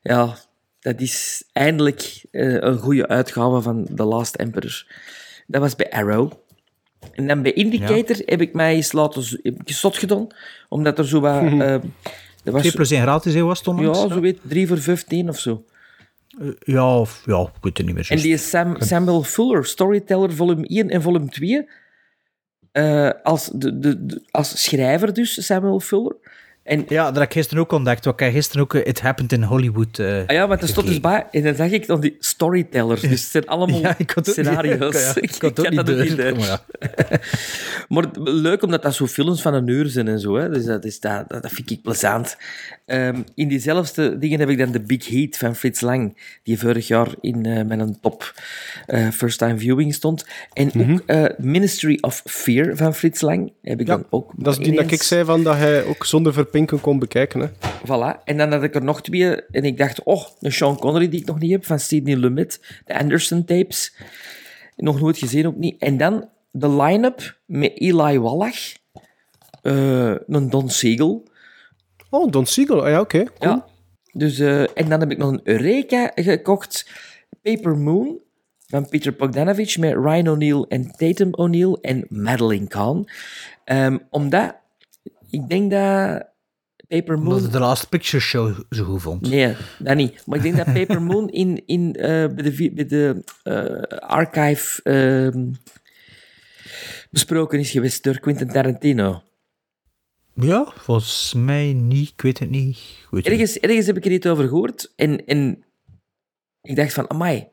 Ja, 0.03 0.37
dat 0.81 1.01
is 1.01 1.45
eindelijk 1.53 2.25
eh, 2.31 2.55
een 2.61 2.79
goede 2.79 3.09
uitgave 3.09 3.61
van 3.61 3.89
The 3.97 4.05
Last 4.05 4.35
Emperor. 4.35 4.87
Dat 5.47 5.61
was 5.61 5.77
bij 5.77 5.91
Arrow. 5.91 6.33
En 7.13 7.27
dan 7.27 7.43
bij 7.43 7.53
Indicator 7.53 8.17
heb 8.25 8.41
ik 8.41 8.55
mij 8.55 8.75
eens 8.75 8.93
laten 8.93 9.41
zot 9.65 9.97
gedaan, 9.97 10.27
omdat 10.69 10.99
er 10.99 11.07
zo 11.09 11.21
wat... 11.21 11.43
eh, 11.43 11.73
er 12.45 12.53
was, 12.53 12.61
2 12.61 12.73
plus 12.73 12.91
1 12.91 13.03
gratis, 13.03 13.35
hè, 13.35 13.41
was 13.43 13.59
het 13.59 13.69
onlangs? 13.69 14.03
ja, 14.03 14.09
zo 14.09 14.21
weet 14.21 14.39
3 14.43 14.67
voor 14.69 14.79
15 14.79 15.29
of 15.29 15.39
zo. 15.39 15.65
Eh, 16.41 16.49
Ja, 16.61 16.99
of, 16.99 17.23
ja, 17.27 17.41
ik 17.41 17.63
weet 17.63 17.77
het 17.77 17.87
niet 17.87 17.95
meer. 17.95 18.05
En 18.05 18.09
juist. 18.09 18.23
die 18.23 18.33
is 18.33 18.49
Sam, 18.49 18.77
Samuel 18.79 19.23
Fuller, 19.23 19.65
Storyteller, 19.67 20.33
volume 20.33 20.67
1 20.67 20.91
en 20.91 21.03
volume 21.03 21.29
2. 21.29 21.69
eh, 22.73 23.11
als, 23.23 23.51
de, 23.55 23.79
de, 23.79 24.07
de- 24.07 24.23
als 24.31 24.63
schrijver 24.63 25.13
dus, 25.15 25.45
Samuel 25.47 25.81
Fuller. 25.81 26.17
En, 26.71 26.85
Ja, 26.89 27.05
dat 27.05 27.15
heb 27.15 27.25
ik 27.25 27.33
gisteren 27.33 27.63
ook 27.63 27.73
ontdekt. 27.73 28.07
Ik 28.07 28.19
heb 28.21 28.33
gisteren 28.33 28.63
ook 28.63 28.75
eh, 28.75 28.87
It 28.87 29.01
Happened 29.01 29.33
in 29.33 29.43
Hollywood 29.43 29.99
eh, 29.99 30.07
ah 30.27 30.35
ja, 30.37 30.47
maar 30.47 30.61
er 30.63 30.69
stond 30.69 30.87
dus 30.87 31.01
bij, 31.01 31.27
en 31.31 31.43
dan 31.43 31.55
zag 31.55 31.71
ik 31.71 31.87
dan 31.87 32.01
die 32.01 32.17
storytellers. 32.19 33.01
Dus 33.01 33.11
het 33.11 33.21
zijn 33.31 33.47
allemaal 33.47 33.81
Ja, 33.87 33.95
niet- 33.99 34.13
scenario's. 34.23 35.15
ik 35.17 35.35
had 35.41 35.57
niet 35.71 35.77
dat 35.77 35.91
ook 35.91 35.97
niet, 35.99 36.17
maar 36.17 36.39
ja. 36.39 36.61
Maar 37.89 38.05
leuk 38.23 38.63
omdat 38.63 38.83
dat 38.83 38.95
zo 38.95 39.07
films 39.07 39.43
van 39.43 39.55
een 39.55 39.67
uur 39.69 39.87
zijn 39.87 40.09
en 40.09 40.21
zo. 40.21 40.37
Hè. 40.37 40.49
Dus 40.51 40.65
dat, 40.65 40.85
is, 40.85 41.01
dat, 41.01 41.29
dat, 41.29 41.51
vind 41.51 41.71
ik 41.71 41.83
plezant. 41.83 42.37
Ehm, 42.87 43.17
in 43.35 43.49
diezelfde 43.49 44.19
dingen 44.19 44.41
heb 44.41 44.49
ik 44.49 44.59
dan 44.59 44.71
de 44.73 44.81
Big 44.81 45.09
Heat 45.09 45.37
van 45.37 45.57
Frits 45.57 45.81
Lang, 45.81 46.17
die 46.43 46.59
vorig 46.59 46.87
jaar 46.89 47.09
in 47.21 47.47
eh, 47.47 47.65
mijn 47.65 47.99
top 48.01 48.35
eh, 48.87 49.09
first 49.09 49.39
time 49.39 49.59
viewing 49.59 49.95
stond. 49.95 50.27
En 50.53 50.71
Mhm. 50.73 50.93
ook 50.93 51.03
eh, 51.07 51.25
Ministry 51.39 51.99
of 52.01 52.23
Fear 52.25 52.77
van 52.77 52.95
Frits 52.95 53.21
Lang 53.21 53.53
heb 53.63 53.81
ik 53.81 53.87
Ja, 53.87 53.97
dan 53.97 54.07
ook. 54.11 54.33
Dat 54.37 54.59
is 54.59 54.65
die 54.65 54.77
dat 54.77 54.91
ik 54.91 55.03
zei 55.03 55.25
van 55.25 55.43
dat 55.43 55.57
hij 55.57 55.85
ook 55.85 56.05
zonder 56.07 56.33
verpinken 56.69 56.81
kon 56.81 56.99
bekijken. 56.99 57.41
Hè. 57.41 57.47
Voilà. 57.85 58.25
En 58.25 58.37
dan 58.37 58.53
had 58.53 58.63
ik 58.63 58.75
er 58.75 58.85
nog 58.85 59.03
twee. 59.03 59.45
En 59.45 59.65
ik 59.65 59.79
dacht, 59.79 60.03
oh, 60.03 60.25
een 60.41 60.53
Sean 60.53 60.77
Connery 60.79 61.09
die 61.09 61.21
ik 61.21 61.27
nog 61.27 61.39
niet 61.39 61.51
heb, 61.51 61.65
van 61.65 61.79
Sidney 61.79 62.17
Lumet. 62.17 62.61
De 62.85 62.99
Anderson 62.99 63.45
tapes. 63.45 63.95
Nog 64.77 65.01
nooit 65.01 65.19
gezien, 65.19 65.47
ook 65.47 65.57
niet. 65.57 65.83
En 65.83 65.97
dan 65.97 66.29
de 66.51 66.69
line-up 66.69 67.39
met 67.47 67.73
Eli 67.75 68.19
Wallach. 68.19 68.79
eh, 69.63 70.15
een 70.27 70.51
Don 70.51 70.69
Siegel. 70.69 71.29
Oh, 72.11 72.31
Don 72.31 72.47
Siegel. 72.47 72.83
Ah, 72.85 72.91
ja, 72.91 73.01
oké. 73.01 73.25
cool. 73.39 73.53
Ja. 73.53 73.67
Dus, 74.13 74.39
eh, 74.39 74.61
en 74.61 74.89
dan 74.89 75.01
heb 75.01 75.11
ik 75.11 75.19
nog 75.19 75.31
een 75.31 75.41
Eureka 75.45 76.13
gekocht. 76.15 76.91
Paper 77.43 77.79
Moon 77.79 78.19
van 78.67 78.89
Peter 78.89 79.15
Bogdanovich 79.15 79.79
met 79.79 79.93
Ryan 79.93 80.29
O'Neill 80.29 80.65
en 80.69 80.91
Tatum 80.91 81.35
O'Neill 81.35 81.77
en 81.81 82.07
Madeline 82.09 82.67
Kahn. 82.67 83.09
Ehm, 83.65 83.99
omdat 84.11 84.57
ik 85.31 85.49
denk 85.49 85.71
dat 85.71 86.30
Paper 86.91 87.19
Moon... 87.19 87.35
Omdat 87.35 87.53
de 87.53 87.59
Last 87.59 87.89
Picture 87.89 88.23
Show 88.23 88.61
zo 88.71 88.85
goed 88.85 89.03
vond. 89.03 89.29
Nee, 89.29 89.55
dat 89.79 89.97
niet. 89.97 90.23
Maar 90.27 90.37
ik 90.37 90.43
denk 90.43 90.57
dat 90.57 90.73
Paper 90.75 91.03
Moon 91.03 91.29
in, 91.29 91.63
in, 91.67 91.95
eh, 91.95 92.09
bij 92.09 92.43
de, 92.51 92.71
bij 92.75 92.87
de 92.87 93.25
eh, 93.43 93.99
archive 93.99 94.83
ehm, 94.83 95.51
besproken 97.11 97.59
is 97.59 97.71
geweest 97.71 98.03
door 98.05 98.19
Quentin 98.21 98.49
Tarantino. 98.49 99.23
Ja, 100.35 100.73
volgens 100.77 101.35
mij 101.37 101.73
niet. 101.73 102.09
Ik 102.09 102.21
weet 102.21 102.39
het 102.39 102.51
niet. 102.51 102.79
Weet. 103.11 103.27
Ergens, 103.27 103.59
ergens 103.59 103.87
heb 103.87 103.97
ik 103.97 104.05
er 104.05 104.13
iets 104.13 104.27
over 104.27 104.49
gehoord 104.49 104.93
en, 104.97 105.25
en 105.27 105.65
ik 106.63 106.77
dacht 106.77 106.93
van, 106.93 107.11
amai. 107.11 107.49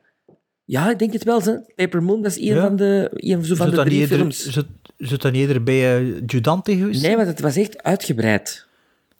Ja, 0.64 0.90
ik 0.90 0.98
denk 0.98 1.12
het 1.12 1.24
wel. 1.24 1.64
Paper 1.74 2.02
Moon, 2.02 2.22
dat 2.22 2.30
is 2.30 2.38
een 2.38 2.44
Ja. 2.54 2.60
van 2.66 2.76
de, 2.76 3.08
een 3.12 3.44
zo 3.44 3.54
van 3.54 3.66
Zit 3.68 3.76
de 3.76 3.84
drie 3.84 4.00
eerder- 4.00 4.16
films. 4.18 4.48
Zit, 4.48 4.66
zit 4.96 5.22
dat 5.22 5.32
niet 5.32 5.40
eerder 5.40 5.62
bij 5.62 6.00
uh, 6.02 6.20
Judante 6.26 6.76
geweest? 6.76 7.02
Nee, 7.02 7.16
want 7.16 7.28
het 7.28 7.40
was 7.40 7.56
echt 7.56 7.82
uitgebreid. 7.82 8.66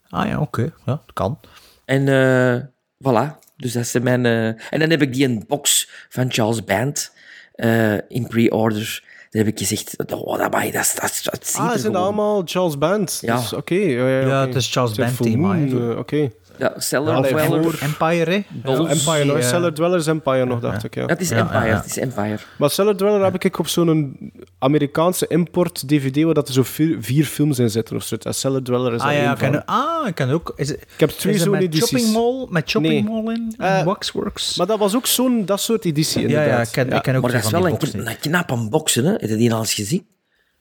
Ah 0.08 0.26
ja, 0.28 0.40
oké. 0.40 0.62
Ja, 0.62 0.72
dat 0.84 1.12
kan. 1.12 1.40
En 1.84 2.08
eh, 2.08 2.60
voilà. 3.04 3.38
Dus 3.56 3.72
dat 3.72 3.82
is 3.82 3.98
mijn... 3.98 4.26
eh, 4.26 4.46
En 4.46 4.78
dan 4.78 4.90
heb 4.90 5.02
ik 5.02 5.12
die 5.12 5.24
een 5.24 5.44
box 5.46 5.90
van 6.08 6.32
Charles 6.32 6.64
Band 6.64 7.12
eh, 7.54 7.94
in 8.08 8.26
pre-order. 8.28 9.02
Daar 9.30 9.44
heb 9.44 9.52
ik 9.52 9.58
gezegd, 9.58 9.94
oh, 10.14 10.38
dat, 10.38 10.50
dat, 10.72 10.82
is- 10.82 10.94
dat, 10.94 11.22
dat 11.22 11.46
ziet 11.46 11.60
Ah, 11.60 11.72
er 11.72 11.78
zijn 11.78 11.96
allemaal 11.96 12.42
Charles 12.44 12.78
Band? 12.78 13.18
Ja. 13.20 13.36
Dus, 13.36 13.52
Oké. 13.52 13.74
ja, 13.74 14.08
ja, 14.08 14.20
Ja, 14.20 14.26
oké. 14.26 14.46
het 14.46 14.54
is 14.54 14.72
Charles 14.72 14.94
Band 14.96 15.16
thema, 15.22 15.56
eh, 15.56 15.98
Oké. 15.98 16.30
Ja, 16.58 16.72
Cellar 16.76 17.14
Ja, 17.14 17.22
Dweller. 17.22 17.62
voor- 17.62 17.78
Empire, 17.80 18.30
hè? 18.30 18.42
Ja. 18.72 18.76
Empire, 18.88 19.24
nog. 19.24 19.42
Cellar 19.42 19.72
Dwellers 19.74 20.06
Empire 20.06 20.44
nog, 20.44 20.60
dacht 20.60 20.84
ik. 20.84 20.94
Ja. 20.94 21.06
Dat 21.06 21.20
is 21.20 21.28
Ja, 21.28 21.36
Empire, 21.36 21.58
ja, 21.58 21.64
ja. 21.66 21.76
het 21.76 21.86
is 21.86 21.96
Empire. 21.98 22.38
Maar 22.58 22.70
Cellar 22.70 22.96
Dweller 22.96 23.24
heb 23.24 23.44
ik 23.44 23.58
op 23.58 23.68
zo'n 23.68 24.30
Amerikaanse 24.58 25.26
import-DVD 25.26 26.22
waar 26.22 26.34
dat 26.34 26.48
er 26.48 26.54
zo 26.54 26.62
vier, 26.62 26.96
vier 27.00 27.24
films 27.24 27.58
in 27.58 27.70
zitten. 27.70 27.96
Of 27.96 28.02
zo. 28.02 28.16
En 28.22 28.34
Cellar 28.34 28.62
Dweller 28.62 28.94
is 28.94 29.00
Ah 29.00 29.12
ja, 29.12 29.32
ik 29.32 29.38
ken, 29.38 29.52
van. 29.52 29.64
ah, 29.64 30.06
ik 30.08 30.14
ken 30.14 30.30
ook. 30.30 30.52
Is, 30.56 30.68
het- 30.68 30.80
Ik 30.80 30.88
heb 31.00 31.10
twee 31.10 31.32
het 31.34 31.42
zo'n 31.42 31.50
met 31.50 31.62
edities. 31.62 31.88
Shopping 31.88 32.12
Mall, 32.12 32.46
met 32.50 32.70
Shopping 32.70 32.92
Nee. 33.08 33.22
Mall 33.22 33.34
in? 33.34 33.54
Eh, 33.58 33.82
Waxworks? 33.84 34.56
Maar 34.56 34.66
dat 34.66 34.78
was 34.78 34.96
ook 34.96 35.06
zo'n 35.06 35.44
dat 35.44 35.60
soort 35.60 35.84
editie, 35.84 36.20
ja, 36.20 36.26
inderdaad. 36.28 36.50
ja, 36.56 36.60
ik 36.82 36.88
ken, 36.88 36.96
ik 36.96 37.02
ken 37.02 37.16
ook 37.16 37.22
Maar 37.22 37.32
dat 37.32 37.44
is 37.44 37.50
wel 37.50 37.64
een, 37.64 37.70
boxen. 37.70 38.06
een 38.06 38.18
knap 38.18 38.50
unboxen, 38.50 39.04
hè? 39.04 39.10
Heb 39.12 39.20
je 39.28 39.36
die 39.36 39.52
al 39.52 39.58
eens 39.60 39.74
gezien? 39.74 40.06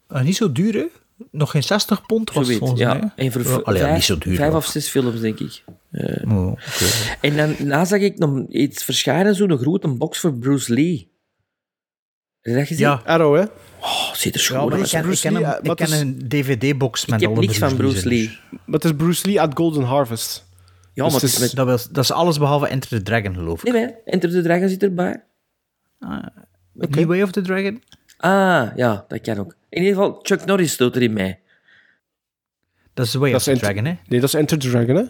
Eh, 0.07 0.22
niet 0.22 0.36
zo 0.36 0.52
duur, 0.52 0.74
hè? 0.74 0.86
Nog 1.31 1.52
geen 1.52 1.64
60 1.64 2.06
pond 2.06 2.27
was 2.34 2.35
het 2.38 2.45
Zoiets, 2.45 2.60
volgens 2.60 2.81
ja. 2.81 2.94
mij. 2.94 3.26
En 3.26 3.31
voor 3.31 3.41
Ja, 3.41 3.48
v- 3.48 3.61
allee, 3.64 3.80
ja, 3.80 3.84
vijf, 3.85 3.95
niet 3.95 4.03
zo 4.06 4.18
duur. 4.18 4.35
vijf 4.35 4.53
of 4.53 4.65
zes 4.65 4.88
films, 4.89 5.19
denk 5.22 5.39
ik. 5.39 5.64
Eh, 5.91 6.31
Oh, 6.31 6.60
en 7.22 7.38
dan 7.38 7.56
na 7.60 7.85
zag 7.85 7.99
ik 7.99 8.18
nog 8.18 8.48
iets 8.49 8.84
verschijnen, 8.84 9.35
zo'n 9.35 9.57
grote 9.57 9.88
box 9.88 10.19
voor 10.19 10.34
Bruce 10.34 10.73
Lee. 10.73 11.11
Heb 12.41 12.53
je 12.53 12.60
dat 12.60 12.68
gezien? 12.68 12.85
Ja. 12.88 13.02
Arrow, 13.06 13.35
hè? 13.35 13.41
Oh, 13.81 14.14
ziet 14.14 14.34
er 14.34 14.39
schoon 14.39 14.73
uit. 14.73 14.89
ken, 14.89 14.99
ik 14.99 15.06
Bruce 15.06 15.22
ken, 15.22 15.34
Lee, 15.34 15.44
een, 15.44 15.64
ik 15.64 15.76
ken 15.76 15.85
is- 15.88 15.99
een 15.99 16.26
DVD-box 16.27 17.06
met 17.06 17.22
Ik 17.22 17.27
heb 17.27 17.38
alle 17.38 17.45
niks 17.45 17.57
van 17.57 17.76
Bruce. 17.76 18.07
Lee. 18.07 18.38
Maar 18.49 18.61
het 18.65 18.84
is 18.85 18.91
Bruce 18.95 19.26
Lee 19.26 19.41
at 19.41 19.52
Golden 19.53 19.84
Harvest. 19.84 20.45
Ja, 20.94 21.03
Dus 21.03 21.14
maar 21.14 21.22
het 21.22 21.22
het 21.22 21.31
is- 21.31 21.39
met... 21.39 21.56
Dat, 21.56 21.65
was, 21.65 21.89
dat 21.89 22.03
is 22.03 22.11
alles 22.11 22.38
behalve 22.38 22.68
Enter 22.68 22.89
the 22.89 23.02
Dragon, 23.02 23.34
geloof 23.35 23.64
ik. 23.65 23.73
Nee, 23.73 23.81
nee, 23.85 23.94
Enter 24.06 24.30
the 24.30 24.41
Dragon 24.41 24.69
zit 24.69 24.84
erbij. 24.84 25.23
New 26.73 27.06
Way 27.07 27.22
of 27.22 27.31
the 27.31 27.41
Dragon? 27.41 27.84
Ah, 28.18 28.68
ja, 28.76 29.06
dat 29.07 29.22
kan 29.22 29.38
ook. 29.39 29.56
In 29.69 29.81
ieder 29.84 29.95
geval, 29.98 30.19
Chuck 30.22 30.45
Norris 30.45 30.72
stoot 30.72 30.95
erin 30.95 31.14
mee. 31.14 31.38
Dat 32.94 33.06
is 33.06 33.14
Way 33.14 33.31
Dat 33.31 33.39
is 33.39 33.45
the 33.45 33.52
Enter- 33.52 33.68
Dragon, 33.68 33.85
hè? 33.85 33.98
Nee, 34.07 34.19
dat 34.19 34.30
is 34.30 34.34
Enter 34.35 34.60
the 34.60 34.69
Dragon, 34.69 34.95
hè? 34.95 35.03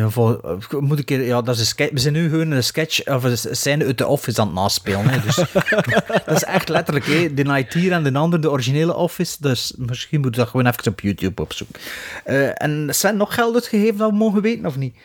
Ja, 0.00 0.08
voor, 0.08 0.40
eh, 0.70 0.78
moet 0.80 0.98
ik, 0.98 1.08
ja, 1.08 1.42
dat 1.42 1.54
is 1.54 1.60
een 1.60 1.66
sketch. 1.66 1.92
We 1.92 1.98
zijn 1.98 2.14
nu 2.14 2.28
gewoon 2.28 2.50
een 2.50 2.62
sketch 2.64 3.06
of 3.06 3.24
een 3.24 3.36
scène 3.56 3.84
uit 3.84 3.98
de 3.98 4.06
Office 4.06 4.40
aan 4.40 4.46
het 4.46 4.56
naspelen. 4.56 5.08
Hè. 5.08 5.20
Dus, 5.20 5.36
dat 6.26 6.36
is 6.36 6.44
echt 6.44 6.68
letterlijk, 6.68 7.06
hè. 7.06 7.34
de 7.34 7.42
night 7.42 7.72
hier 7.72 7.92
en 7.92 8.02
de 8.02 8.12
andere, 8.18 8.42
de 8.42 8.50
originele 8.50 8.94
Office. 8.94 9.36
Dus 9.40 9.72
misschien 9.76 10.20
moet 10.20 10.34
je 10.34 10.40
dat 10.40 10.48
gewoon 10.50 10.66
even 10.66 10.92
op 10.92 11.00
YouTube 11.00 11.42
opzoeken. 11.42 11.80
Eh 12.24 12.62
en 12.62 12.88
zijn 12.94 13.16
nog 13.16 13.34
geld 13.34 13.54
uitgegeven 13.54 13.96
dat 13.96 14.10
we 14.10 14.16
mogen 14.16 14.42
weten, 14.42 14.66
of 14.66 14.76
niet? 14.76 14.96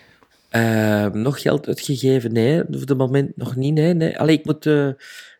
Eh, 0.50 1.06
nog 1.06 1.42
geld 1.42 1.68
uitgegeven? 1.68 2.32
Nee, 2.34 2.62
op 2.62 2.74
het 2.74 2.98
moment 2.98 3.38
nog 3.38 3.56
niet. 3.56 3.74
Nee, 3.74 3.94
nee. 3.94 4.20
Allee, 4.20 4.38
ik 4.38 4.46
moet 4.46 4.66
eh, 4.66 4.88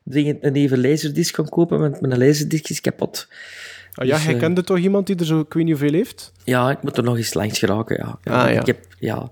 dringend 0.04 0.38
een 0.44 0.56
even 0.56 0.82
laserdisc 0.82 1.36
gaan 1.36 1.50
kopen, 1.50 1.80
want 1.80 2.02
mijn 2.02 2.18
laserdisc 2.18 2.70
is 2.70 2.82
kapot. 2.82 3.28
Ah, 3.94 4.06
ja, 4.08 4.14
Dus, 4.16 4.24
jij 4.24 4.34
eh, 4.34 4.40
kende 4.40 4.64
toch 4.64 4.78
iemand 4.78 5.08
die 5.08 5.16
er 5.16 5.26
zo, 5.26 5.40
ik 5.40 5.54
weet 5.54 5.64
niet 5.66 5.78
hoeveel 5.80 5.98
heeft? 5.98 6.32
Ja, 6.44 6.70
ik 6.72 6.84
moet 6.84 6.98
er 6.98 7.04
nog 7.04 7.18
eens 7.18 7.34
langs 7.34 7.60
geraken, 7.60 7.96
ja. 7.98 8.34
Ah, 8.34 8.54
ja. 8.54 8.60
Ik, 8.60 8.66
heb, 8.66 8.80
ja. 9.00 9.32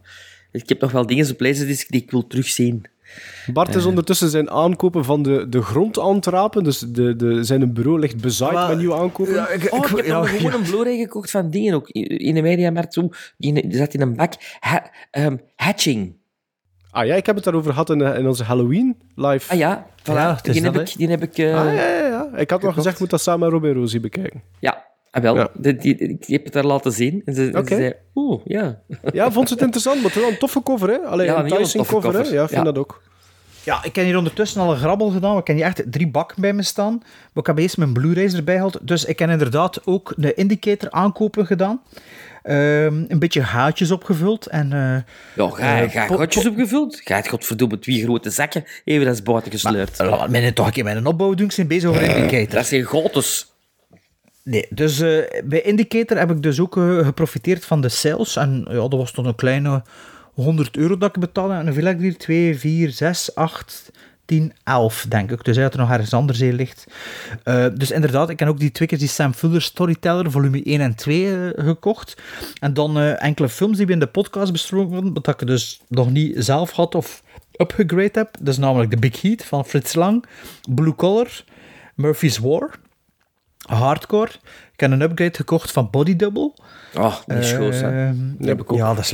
ik 0.52 0.70
heb 0.70 0.82
nog 0.82 0.92
wel 0.92 1.06
dingen 1.06 1.32
op 1.32 1.42
laserdisc 1.42 1.90
die 1.90 2.02
ik 2.02 2.12
wil 2.12 2.28
terugzien. 2.28 2.86
Bart 3.54 3.76
is 3.76 3.86
ondertussen 3.86 4.30
zijn 4.30 4.50
aankopen 4.50 5.06
van 5.06 5.24
de, 5.24 5.50
de 5.50 5.62
grond 5.62 6.00
aan 6.00 6.16
het 6.16 6.26
rapen. 6.26 6.64
Dus 6.64 6.80
de, 6.80 7.16
de, 7.16 7.44
zijn 7.44 7.74
bureau 7.74 8.00
ligt 8.00 8.22
bezaaid 8.22 8.54
Maar- 8.54 8.70
met 8.70 8.78
nieuwe 8.78 8.96
aankopen. 8.96 9.34
Ja, 9.34 9.50
ik, 9.50 9.74
Oh, 9.74 9.80
ik 9.90 9.96
heb 9.96 10.06
ja, 10.06 10.26
gewoon 10.26 10.52
ja. 10.52 10.58
een 10.58 10.64
Blu-ray 10.64 10.98
gekocht 10.98 11.32
van 11.32 11.50
dingen 11.50 11.74
ook. 11.74 11.90
In 11.90 12.36
de 12.36 12.42
mediamarkt, 12.42 12.94
zo. 12.94 13.10
Die, 13.38 13.68
die 13.68 13.78
zat 13.78 13.94
in 13.94 14.02
een 14.02 14.16
bak. 14.16 14.34
Ha, 14.60 14.92
ehm, 15.12 15.38
hatching. 15.56 16.16
Ah 16.92 17.06
ja, 17.06 17.16
ik 17.16 17.26
heb 17.26 17.36
het 17.36 17.44
daarover 17.44 17.72
gehad 17.72 17.90
in, 17.90 18.02
in 18.02 18.28
onze 18.28 18.44
Halloween 18.44 18.98
live. 19.16 19.52
Ah 19.52 19.58
ja, 19.58 19.86
voilà. 20.02 20.04
Ja, 20.14 20.40
die, 20.42 20.62
heb 20.64 20.74
hè. 20.74 20.82
ik, 20.82 20.94
die 20.98 21.10
heb 21.10 21.24
ik... 21.24 21.38
eh, 21.38 21.60
Ah, 21.60 21.66
ja, 21.74 21.88
ja, 21.88 22.06
ja. 22.08 22.30
Ik 22.36 22.50
had 22.50 22.62
nog 22.62 22.74
gezegd, 22.74 22.94
ik 22.96 23.02
moet 23.02 23.10
dat 23.10 23.22
samen 23.22 23.40
met 23.40 23.50
Robin 23.52 23.74
Rosie 23.74 24.00
bekijken. 24.00 24.42
Ja, 24.60 24.86
ah, 25.12 25.22
wel. 25.22 25.36
Ja. 25.36 25.50
Die, 25.54 25.76
die- 25.76 25.98
ik 25.98 26.26
heb 26.28 26.44
het 26.44 26.54
daar 26.54 26.66
laten 26.66 26.92
zien. 26.92 27.22
En 27.26 27.34
ze, 27.34 27.52
en 27.52 27.66
ze 27.68 27.76
zei, 27.76 27.94
oeh, 28.16 28.42
ja. 28.46 28.80
Ja, 29.14 29.32
vond 29.32 29.48
ze 29.48 29.54
het 29.54 29.64
interessant, 29.64 29.96
maar 29.96 30.06
het 30.06 30.16
is 30.16 30.22
wel 30.22 30.32
een 30.32 30.38
toffe 30.38 30.64
cover, 30.64 30.90
hè? 30.90 30.98
Allee, 30.98 31.26
Ja, 31.26 31.38
een 31.40 31.44
enticing 31.46 31.86
toffe 31.86 31.94
cover, 31.94 32.12
hè? 32.14 32.18
cover. 32.18 32.34
Ja, 32.34 32.42
ik 32.42 32.48
vind 32.50 32.60
Ja. 32.66 32.66
dat 32.72 32.78
ook. 32.78 33.02
Ja, 33.64 33.84
ik 33.84 33.96
heb 33.96 34.06
hier 34.06 34.18
ondertussen 34.18 34.62
al 34.62 34.72
een 34.72 34.78
grabbel 34.78 35.10
gedaan. 35.10 35.38
Ik 35.38 35.48
heb 35.48 35.56
hier 35.56 35.66
echt 35.66 35.84
drie 35.92 36.08
bakken 36.08 36.42
bij 36.42 36.54
me 36.54 36.64
staan. 36.64 36.94
Maar 36.98 37.44
ik 37.44 37.46
heb 37.46 37.58
eerst 37.58 37.78
mijn 37.78 37.94
Blu-rays 37.94 38.34
erbij 38.34 38.56
gehaald. 38.56 38.78
Dus 38.82 39.06
ik 39.06 39.20
heb 39.20 39.30
inderdaad 39.30 39.86
ook 39.86 40.14
de 40.18 40.34
indicator 40.34 40.92
aankopen 40.92 41.46
gedaan. 41.46 41.82
Ehm, 42.44 43.04
een 43.08 43.20
beetje 43.20 43.42
haatjes 43.42 43.92
opgevuld. 43.92 44.46
En, 44.46 44.74
eh, 44.74 44.98
Ja, 45.36 45.50
ga, 45.88 46.06
gatjes 46.08 46.48
opgevuld. 46.48 47.02
Ga 47.04 47.16
het 47.16 47.28
godverdomme 47.28 47.80
twee 47.80 48.04
grote 48.04 48.30
zakken 48.30 48.64
even 48.84 49.08
als 49.08 49.24
buiten 49.24 49.52
gesleurd. 49.52 49.98
Laat 49.98 50.30
mij 50.30 50.52
toch 50.52 50.66
een 50.66 50.72
keer 50.72 50.84
met 50.84 50.96
een 50.96 51.06
opbouw 51.06 51.34
doen. 51.34 51.50
Ik 51.50 51.56
ben 51.56 51.68
bezig 51.68 51.90
over 51.90 52.02
indicator. 52.02 52.50
dat 52.56 52.66
zijn 52.66 52.84
gotes. 52.84 53.54
Nee, 54.44 54.66
dus 54.70 55.00
eh, 55.00 55.42
bij 55.44 55.62
Indicator 55.62 56.18
heb 56.18 56.32
ik 56.32 56.42
dus 56.42 56.60
ook 56.60 56.74
geprofiteerd 57.04 57.66
van 57.66 57.82
de 57.82 57.90
sales. 57.90 58.36
En 58.36 58.66
ja, 58.70 58.74
dat 58.74 58.94
was 58.94 59.12
toch 59.12 59.26
een 59.26 59.36
kleine 59.36 59.84
100 60.34 60.78
euro 60.78 60.98
dat 60.98 61.16
ik 61.16 61.22
betaalde. 61.22 61.54
En 61.54 61.66
hoeveel 61.66 61.86
heb 61.86 61.96
ik 61.96 62.02
hier? 62.02 62.18
2, 62.18 62.60
4, 62.60 62.90
6, 62.92 63.36
8, 63.36 63.92
10, 64.30 64.54
11, 64.64 65.06
denk 65.10 65.32
ik. 65.32 65.44
Dus 65.44 65.56
hij 65.56 65.64
had 65.64 65.74
er 65.74 65.80
nog 65.80 65.92
ergens 65.92 66.14
anders 66.14 66.40
in 66.40 66.54
ligt. 66.54 66.86
Eh, 67.44 67.66
dus 67.74 67.92
inderdaad, 67.92 68.30
ik 68.30 68.40
heb 68.40 68.48
ook 68.48 68.60
die 68.60 68.72
twee 68.72 68.88
keer 68.88 68.98
die 68.98 69.08
Sam 69.08 69.34
Fuller 69.34 69.62
Storyteller, 69.62 70.32
volume 70.32 70.62
1 70.64 70.82
en 70.82 70.96
2, 70.96 71.52
eh, 71.52 71.66
gekocht. 71.66 72.22
En 72.60 72.74
dan 72.74 72.98
eh, 72.98 73.24
enkele 73.24 73.50
films 73.50 73.78
die 73.78 73.86
we 73.86 73.92
in 73.92 74.00
de 74.00 74.08
podcast 74.08 74.52
besproken 74.52 74.94
hadden, 74.94 75.14
wat 75.14 75.28
ik 75.28 75.48
dus 75.48 75.82
nog 75.88 76.12
niet 76.12 76.36
zelf 76.38 76.72
had 76.72 76.96
of 76.96 77.24
upgegrade 77.56 78.12
heb. 78.12 78.30
Dat 78.40 78.48
is 78.48 78.58
namelijk 78.58 78.92
The 78.92 78.98
Big 78.98 79.22
Heat 79.22 79.46
van 79.46 79.66
Fritz 79.66 79.94
Lang, 79.94 80.26
Blue 80.70 80.96
Collar, 80.96 81.44
Murphy's 81.96 82.38
War, 82.38 82.72
Hardcore. 83.58 84.32
Ik 84.74 84.80
heb 84.80 84.92
een 84.92 85.02
upgrade 85.02 85.36
gekocht 85.36 85.72
van 85.72 85.90
Body 85.92 86.16
Double. 86.16 86.54
Oh, 86.98 87.16
die 87.26 87.38
is 87.38 87.52
goed, 87.52 87.82
hè. 87.82 88.12
Die 88.38 88.48
heb 88.48 88.62
ik 88.62 88.72
ook. 88.72 88.78
Ja, 88.78 88.94
dat 88.94 89.04
is 89.04 89.14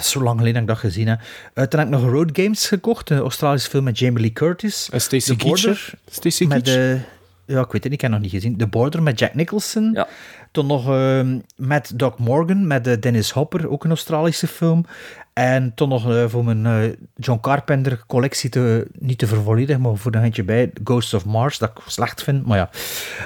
zo 0.00 0.22
lang 0.22 0.38
geleden 0.38 0.66
dat 0.66 0.76
ik 0.76 0.82
dat 0.82 0.90
gezien 0.92 1.08
heb. 1.08 1.20
Uh, 1.54 1.64
toen 1.64 1.80
heb 1.80 1.88
ik 1.88 1.94
nog 1.94 2.10
Road 2.10 2.30
Games 2.32 2.66
gekocht, 2.68 3.10
een 3.10 3.18
Australische 3.18 3.70
film 3.70 3.84
met 3.84 3.98
Jamie 3.98 4.20
Lee 4.20 4.32
Curtis. 4.32 4.88
En 4.92 5.00
Stacey 5.00 5.36
The 5.36 5.44
Border? 5.46 5.90
Stacey 6.10 6.46
met 6.46 6.64
de, 6.64 6.98
Ja, 7.44 7.60
ik 7.60 7.72
weet 7.72 7.72
het 7.72 7.84
niet, 7.84 7.92
ik 7.92 8.00
heb 8.00 8.10
nog 8.10 8.20
niet 8.20 8.30
gezien. 8.30 8.56
The 8.56 8.66
Border 8.66 9.02
met 9.02 9.18
Jack 9.18 9.34
Nicholson. 9.34 9.90
Ja. 9.94 10.06
Toen 10.52 10.66
nog 10.66 10.88
ehm, 10.88 11.38
met 11.56 11.92
Doc 11.94 12.12
Morgan, 12.16 12.66
met 12.66 12.86
eh, 12.86 13.00
Dennis 13.00 13.30
Hopper, 13.30 13.70
ook 13.70 13.84
een 13.84 13.90
Australische 13.90 14.46
film. 14.46 14.84
En 15.32 15.72
toen 15.74 15.88
nog 15.88 16.10
eh, 16.10 16.24
voor 16.28 16.44
mijn 16.44 16.66
eh, 16.66 16.90
John 17.16 17.40
Carpenter 17.40 18.02
collectie, 18.06 18.50
te, 18.50 18.86
niet 18.98 19.18
te 19.18 19.26
vervolledigen, 19.26 19.80
maar 19.80 19.96
voor 19.96 20.14
een 20.14 20.20
handje 20.20 20.44
bij, 20.44 20.70
Ghosts 20.84 21.14
of 21.14 21.24
Mars, 21.24 21.58
dat 21.58 21.70
ik 21.70 21.82
slecht 21.86 22.22
vind. 22.22 22.46
Maar 22.46 22.58
ja. 22.58 22.70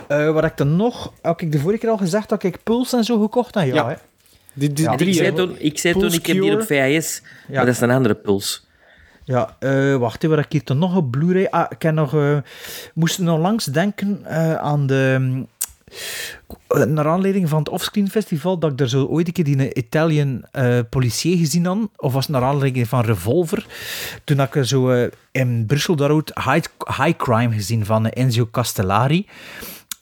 Eh, 0.09 0.33
wat 0.33 0.45
ik 0.45 0.57
dan 0.57 0.77
nog, 0.77 1.13
had 1.23 1.41
ik 1.41 1.53
de 1.53 1.59
vorige 1.59 1.79
keer 1.81 1.91
al 1.91 1.97
gezegd 1.97 2.29
dat 2.29 2.43
ik 2.43 2.63
Pulse 2.63 2.97
en 2.97 3.05
zo 3.05 3.21
gekocht 3.21 3.55
heb? 3.55 3.65
Ja, 3.67 3.75
Ja. 3.75 3.89
hè. 3.89 3.95
Die, 4.53 4.73
die 4.73 4.85
Ja. 4.85 4.97
drie, 4.97 5.09
ik 5.09 5.15
zei 5.15 5.33
toen, 5.35 5.57
ik, 5.59 5.79
zei 5.79 5.95
toen, 5.95 6.13
ik 6.13 6.27
heb 6.27 6.41
die 6.41 6.53
op. 6.53 6.63
VHS, 6.63 7.23
maar 7.49 7.65
dat 7.67 7.75
is 7.75 7.81
een 7.81 7.91
andere 7.91 8.15
puls. 8.15 8.67
Ja, 9.25 9.57
eh, 9.59 9.97
wacht 9.97 10.25
even, 10.25 10.37
wat 10.37 10.45
ik 10.45 10.53
hier 10.53 10.65
toch 10.65 10.77
nog 10.77 10.97
op 10.97 11.11
Blu-ray... 11.11 11.47
Ah, 11.51 11.67
ik 11.69 11.83
heb 11.83 11.95
nog... 11.95 12.15
eh 12.15 12.37
moest 12.95 13.19
nog 13.19 13.39
langs 13.39 13.65
denken 13.65 14.21
eh, 14.25 14.55
aan 14.55 14.87
de... 14.87 15.17
mm, 15.21 15.47
naar 16.87 17.09
aanleiding 17.09 17.49
van 17.49 17.59
het 17.59 17.69
Offscreen 17.69 18.11
Festival, 18.11 18.59
dat 18.59 18.71
ik 18.71 18.79
daar 18.79 18.89
zo 18.89 19.05
ooit 19.05 19.27
een 19.27 19.33
keer 19.33 19.45
die 19.45 19.75
Italian 19.75 20.45
eh 20.51 20.79
policier 20.91 21.37
gezien 21.37 21.67
had, 21.67 21.79
of 21.97 22.13
was 22.13 22.27
het 22.27 22.35
naar 22.37 22.45
aanleiding 22.45 22.89
van 22.89 23.05
Revolver, 23.05 23.67
toen 24.25 24.39
had 24.39 24.55
ik 24.55 24.65
zo 24.65 24.91
eh, 24.91 25.11
in 25.31 25.67
Brussel 25.67 25.97
daar 25.97 26.11
ook 26.11 26.29
High, 26.35 26.67
High 26.87 27.17
Crime 27.17 27.55
gezien 27.55 27.85
van 27.85 28.09
Enzio 28.09 28.49
Castellari. 28.51 29.27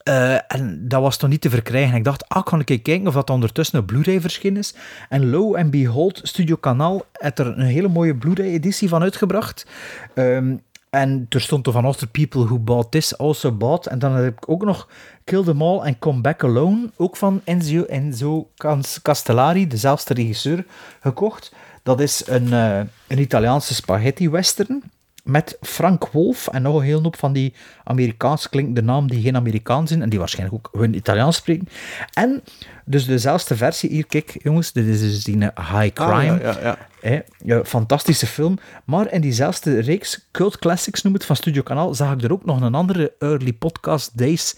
Eh, 0.02 0.52
en 0.52 0.88
dat 0.88 1.00
was 1.02 1.16
toch 1.16 1.30
niet 1.30 1.40
te 1.40 1.50
verkrijgen. 1.50 1.96
Ik 1.96 2.04
dacht, 2.04 2.28
ah, 2.28 2.60
ik 2.60 2.70
even 2.70 2.82
kijken 2.82 3.06
of 3.06 3.14
dat 3.14 3.30
ondertussen 3.30 3.78
een 3.78 3.84
Blu-ray 3.84 4.20
verschenen 4.20 4.58
is. 4.58 4.74
En 5.08 5.30
lo 5.30 5.56
and 5.56 5.70
behold, 5.70 6.20
Studio 6.22 6.56
Kanaal 6.56 7.04
heeft 7.12 7.38
er 7.38 7.46
een 7.46 7.60
hele 7.60 7.88
mooie 7.88 8.14
Blu-ray-editie 8.14 8.88
van 8.88 9.02
uitgebracht. 9.02 9.66
Ehm, 10.14 10.56
en 10.90 11.26
er 11.28 11.40
stond 11.40 11.66
er 11.66 11.72
van 11.72 11.86
Other 11.86 12.08
People 12.08 12.44
Who 12.44 12.58
Bought 12.58 12.90
This 12.90 13.18
Also 13.18 13.52
Bought. 13.52 13.86
En 13.86 13.98
dan 13.98 14.12
heb 14.12 14.32
ik 14.32 14.48
ook 14.48 14.64
nog 14.64 14.88
Kill 15.24 15.42
Them 15.44 15.62
All 15.62 15.78
and 15.78 15.98
Come 15.98 16.20
Back 16.20 16.44
Alone, 16.44 16.90
ook 16.96 17.16
van 17.16 17.40
Enzo 17.44 18.48
Cas- 18.56 19.02
Castellari, 19.02 19.66
dezelfde 19.66 20.14
regisseur, 20.14 20.64
gekocht. 21.00 21.52
Dat 21.82 22.00
is 22.00 22.22
een, 22.26 22.52
eh, 22.52 22.78
een 23.06 23.18
Italiaanse 23.18 23.74
spaghetti-western 23.74 24.82
met 25.24 25.56
Frank 25.60 26.08
Wolf 26.08 26.48
en 26.48 26.62
nog 26.62 26.76
een 26.76 26.82
hele 26.82 27.00
hoop 27.00 27.16
van 27.16 27.32
die 27.32 27.54
Amerikaans 27.84 28.48
klinkende 28.48 28.82
naam 28.82 29.08
die 29.08 29.22
geen 29.22 29.36
Amerikaans 29.36 29.88
zijn 29.88 30.02
en 30.02 30.08
die 30.08 30.18
waarschijnlijk 30.18 30.56
ook 30.56 30.80
hun 30.80 30.94
Italiaans 30.94 31.36
spreken. 31.36 31.68
En 32.12 32.42
dus 32.84 33.06
dezelfde 33.06 33.56
versie 33.56 33.90
hier, 33.90 34.06
kijk 34.06 34.36
jongens, 34.42 34.72
dit 34.72 34.86
is 34.86 35.00
dus 35.00 35.24
die 35.24 35.50
eh, 35.50 35.80
High 35.80 35.92
Crime. 35.94 36.32
Ah, 36.32 36.40
ja, 36.40 36.58
ja, 36.62 36.78
ja. 37.02 37.22
Ja, 37.44 37.64
fantastische 37.64 38.26
film. 38.26 38.58
Maar 38.84 39.12
in 39.12 39.20
diezelfde 39.20 39.80
reeks, 39.80 40.28
Cult 40.30 40.58
Classics 40.58 41.02
noem 41.02 41.12
het, 41.12 41.24
van 41.24 41.36
Studio 41.36 41.62
Kanaal, 41.62 41.94
zag 41.94 42.12
ik 42.12 42.22
er 42.22 42.32
ook 42.32 42.44
nog 42.44 42.60
een 42.60 42.74
andere 42.74 43.12
Early 43.18 43.52
Podcast 43.52 44.18
Days 44.18 44.56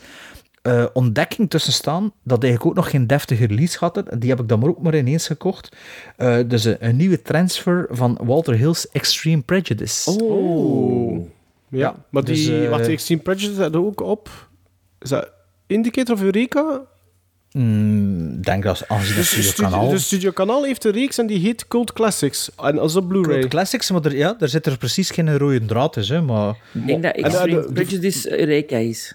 eh, 0.62 0.84
ontdekking 0.92 1.50
tussen 1.50 1.72
staan, 1.72 2.12
dat 2.22 2.42
eigenlijk 2.42 2.70
ook 2.70 2.84
nog 2.84 2.90
geen 2.90 3.06
deftige 3.06 3.46
release 3.46 3.76
had. 3.80 4.02
Die 4.18 4.30
heb 4.30 4.40
ik 4.40 4.48
dan 4.48 4.58
maar 4.58 4.68
ook 4.68 4.82
maar 4.82 4.94
ineens 4.96 5.26
gekocht. 5.26 5.76
Eh, 6.16 6.38
dus 6.46 6.64
een, 6.64 6.76
een 6.80 6.96
nieuwe 6.96 7.22
transfer 7.22 7.86
van 7.90 8.18
Walter 8.22 8.54
Hill's 8.54 8.88
Extreme 8.88 9.42
Prejudice. 9.42 10.10
Oh. 10.10 11.28
Ja, 11.68 11.94
maar 12.10 12.24
dus, 12.24 12.44
die... 12.44 12.64
eh, 12.64 12.70
wacht, 12.70 12.88
Extreme 12.88 13.22
Prejudice 13.22 13.60
had 13.62 13.76
ook 13.76 14.00
op... 14.00 14.48
Is 15.00 15.08
dat 15.08 15.30
Indicator 15.66 16.14
of 16.14 16.22
Eureka? 16.22 16.80
Mm, 17.52 18.34
Ik 18.36 18.44
denk 18.44 18.62
dat 18.62 18.88
als 18.88 19.14
Dus 19.14 19.26
Studio 19.26 19.50
Studio, 19.50 19.70
Kanaal... 19.70 19.88
dus 19.90 20.04
Studio 20.04 20.30
Kanaal 20.30 20.64
heeft 20.64 20.84
een 20.84 20.92
reeks 20.92 21.18
en 21.18 21.26
die 21.26 21.38
heet 21.38 21.68
Cult 21.68 21.92
Classics. 21.92 22.50
En 22.62 22.78
als 22.78 22.96
op 22.96 23.08
Blu-ray. 23.08 23.38
Cult 23.38 23.50
Classics, 23.50 23.90
maar 23.90 24.04
er, 24.04 24.16
ja, 24.16 24.34
daar 24.38 24.48
zit 24.48 24.66
er 24.66 24.78
precies 24.78 25.10
geen 25.10 25.38
rode 25.38 25.64
draad 25.64 25.96
in, 25.96 26.02
hè, 26.02 26.20
maar... 26.22 26.56
Ik 26.74 26.86
denk 26.86 27.02
dat 27.02 27.14
En, 27.14 27.24
Extreme 27.24 27.60
eh, 27.60 27.66
de- 27.66 27.72
Prejudice 27.72 28.38
Eureka 28.40 28.76
is. 28.76 29.14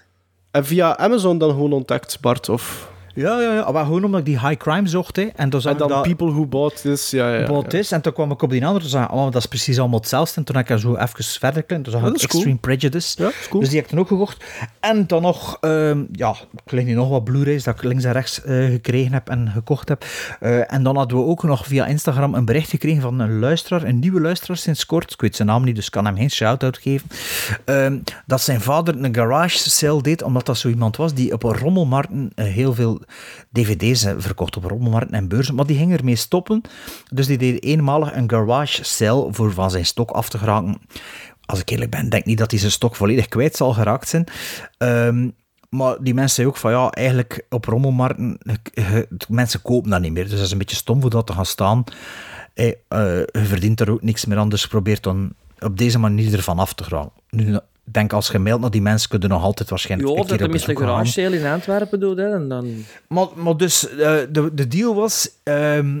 En 0.58 0.64
via 0.64 0.96
Amazon 0.96 1.38
dan 1.38 1.50
gewoon 1.50 1.72
ontdekt, 1.72 2.18
Bart? 2.20 2.48
Of... 2.48 2.90
Ja, 3.14 3.40
ja, 3.40 3.54
ja, 3.54 3.70
maar 3.70 3.84
gewoon 3.84 4.04
omdat 4.04 4.20
ik 4.20 4.26
die 4.26 4.40
high 4.40 4.56
crime 4.56 4.88
zocht, 4.88 5.16
hè, 5.16 5.28
en 5.36 5.50
toen 5.50 5.60
zag 5.60 5.72
En 5.72 5.78
ik 5.78 5.88
dan 5.88 6.02
dat... 6.02 6.02
People 6.02 6.30
Who 6.30 6.46
Bought 6.46 6.80
This, 6.80 7.10
ja, 7.10 7.32
ja. 7.32 7.38
ja. 7.38 7.46
Bought 7.46 7.74
is, 7.74 7.92
en 7.92 8.00
toen 8.00 8.12
kwam 8.12 8.30
ik 8.30 8.42
op 8.42 8.50
die 8.50 8.66
andere, 8.66 8.80
toen 8.80 8.90
zag 8.90 9.04
ik, 9.04 9.12
oh, 9.12 9.24
dat 9.24 9.34
is 9.34 9.46
precies 9.46 9.78
allemaal 9.78 9.98
hetzelfde. 9.98 10.36
En 10.36 10.44
toen 10.44 10.56
heb 10.56 10.64
ik 10.64 10.70
er 10.70 10.80
zo 10.80 10.96
even 10.96 11.24
verder 11.24 11.60
geklikt, 11.60 11.84
toen 11.84 11.92
zag 11.92 12.02
ik 12.02 12.06
cool. 12.06 12.22
Extreme 12.22 12.56
Prejudice. 12.56 13.22
Ja, 13.22 13.28
is 13.28 13.48
cool. 13.48 13.60
Dus 13.60 13.68
die 13.68 13.78
heb 13.78 13.86
ik 13.86 13.90
toen 13.90 14.00
ook 14.00 14.08
gekocht. 14.08 14.44
En 14.80 15.06
dan 15.06 15.22
nog, 15.22 15.56
ehm, 15.60 16.04
ja, 16.12 16.34
ik 16.64 16.84
nu 16.84 16.94
nog 16.94 17.08
wat 17.08 17.24
Blu-rays 17.24 17.64
dat 17.64 17.74
ik 17.74 17.82
links 17.82 18.04
en 18.04 18.12
rechts 18.12 18.42
eh, 18.42 18.64
gekregen 18.64 19.12
heb 19.12 19.28
en 19.28 19.50
gekocht 19.52 19.88
heb. 19.88 20.04
Eh, 20.40 20.72
en 20.72 20.82
dan 20.82 20.96
hadden 20.96 21.18
we 21.18 21.24
ook 21.24 21.42
nog 21.42 21.66
via 21.66 21.86
Instagram 21.86 22.34
een 22.34 22.44
bericht 22.44 22.70
gekregen 22.70 23.02
van 23.02 23.18
een 23.18 23.38
luisteraar, 23.38 23.82
een 23.82 23.98
nieuwe 23.98 24.20
luisteraar 24.20 24.56
sinds 24.56 24.86
kort. 24.86 25.12
Ik 25.12 25.20
weet 25.20 25.36
zijn 25.36 25.48
naam 25.48 25.64
niet, 25.64 25.74
dus 25.74 25.86
ik 25.86 25.92
kan 25.92 26.04
hem 26.04 26.16
geen 26.16 26.30
shout-out 26.30 26.78
geven. 26.78 27.08
Ehm, 27.64 27.98
dat 28.26 28.40
zijn 28.40 28.60
vader 28.60 29.04
een 29.04 29.14
garage 29.14 29.70
sale 29.70 30.02
deed, 30.02 30.22
omdat 30.22 30.46
dat 30.46 30.58
zo 30.58 30.68
iemand 30.68 30.96
was 30.96 31.14
die 31.14 31.32
op 31.32 31.42
een 31.42 31.56
rommelmarkten 31.56 32.32
eh, 32.34 32.44
heel 32.44 32.74
veel 32.74 33.00
dvd's 33.52 34.06
verkocht 34.18 34.56
op 34.56 34.64
rommelmarkten 34.64 35.14
en 35.14 35.28
beurzen, 35.28 35.54
maar 35.54 35.66
die 35.66 35.76
ging 35.76 35.92
ermee 35.92 36.16
stoppen. 36.16 36.60
Dus 37.12 37.26
die 37.26 37.38
deed 37.38 37.62
eenmalig 37.62 38.14
een 38.14 38.30
garage 38.30 38.84
sale 38.84 39.32
voor 39.32 39.52
van 39.52 39.70
zijn 39.70 39.86
stok 39.86 40.10
af 40.10 40.28
te 40.28 40.38
geraken. 40.38 40.78
Als 41.44 41.60
ik 41.60 41.68
eerlijk 41.68 41.90
ben, 41.90 42.08
denk 42.08 42.24
niet 42.24 42.38
dat 42.38 42.50
hij 42.50 42.60
zijn 42.60 42.72
stok 42.72 42.96
volledig 42.96 43.28
kwijt 43.28 43.56
zal 43.56 43.72
geraakt 43.72 44.08
zijn. 44.08 44.24
Ehm, 44.78 45.28
maar 45.68 45.96
die 46.00 46.14
mensen 46.14 46.34
zeggen 46.34 46.54
ook 46.54 46.60
van 46.60 46.72
ja, 46.72 46.90
eigenlijk 46.90 47.44
op 47.48 47.64
rommelmarkten, 47.64 48.38
mensen 49.28 49.62
kopen 49.62 49.90
dat 49.90 50.00
niet 50.00 50.12
meer. 50.12 50.22
Dus 50.22 50.32
dat 50.32 50.44
is 50.44 50.50
een 50.50 50.58
beetje 50.58 50.76
stom 50.76 51.00
voor 51.00 51.10
dat 51.10 51.26
te 51.26 51.32
gaan 51.32 51.46
staan. 51.46 51.84
Eh, 52.54 52.66
eh, 52.66 53.16
je 53.16 53.44
verdient 53.44 53.80
er 53.80 53.90
ook 53.90 54.02
niks 54.02 54.24
meer 54.24 54.38
aan, 54.38 54.48
dus 54.48 54.66
probeert 54.66 55.02
dan 55.02 55.32
op 55.58 55.78
deze 55.78 55.98
manier 55.98 56.32
ervan 56.32 56.58
af 56.58 56.74
te 56.74 56.84
geraken. 56.84 57.12
Nu, 57.30 57.58
denk 57.90 58.12
als 58.12 58.28
je 58.28 58.38
mailt 58.38 58.60
naar 58.60 58.70
die 58.70 58.82
mensen, 58.82 59.08
kunnen 59.08 59.28
nog 59.28 59.42
altijd 59.42 59.70
waarschijnlijk 59.70 60.10
Ja, 60.10 60.24
dat 60.24 60.38
tenminste 60.38 60.70
een 60.70 60.76
garage 60.76 61.12
sale 61.12 61.38
in 61.38 61.46
Antwerpen 61.46 62.00
doet, 62.00 62.16
hè, 62.16 62.34
en 62.34 62.48
dan... 62.48 62.84
Maar, 63.08 63.26
maar 63.34 63.56
dus, 63.56 63.88
eh, 63.88 64.16
de, 64.30 64.50
de 64.54 64.68
deal 64.68 64.94
was... 64.94 65.30
ehm, 65.42 66.00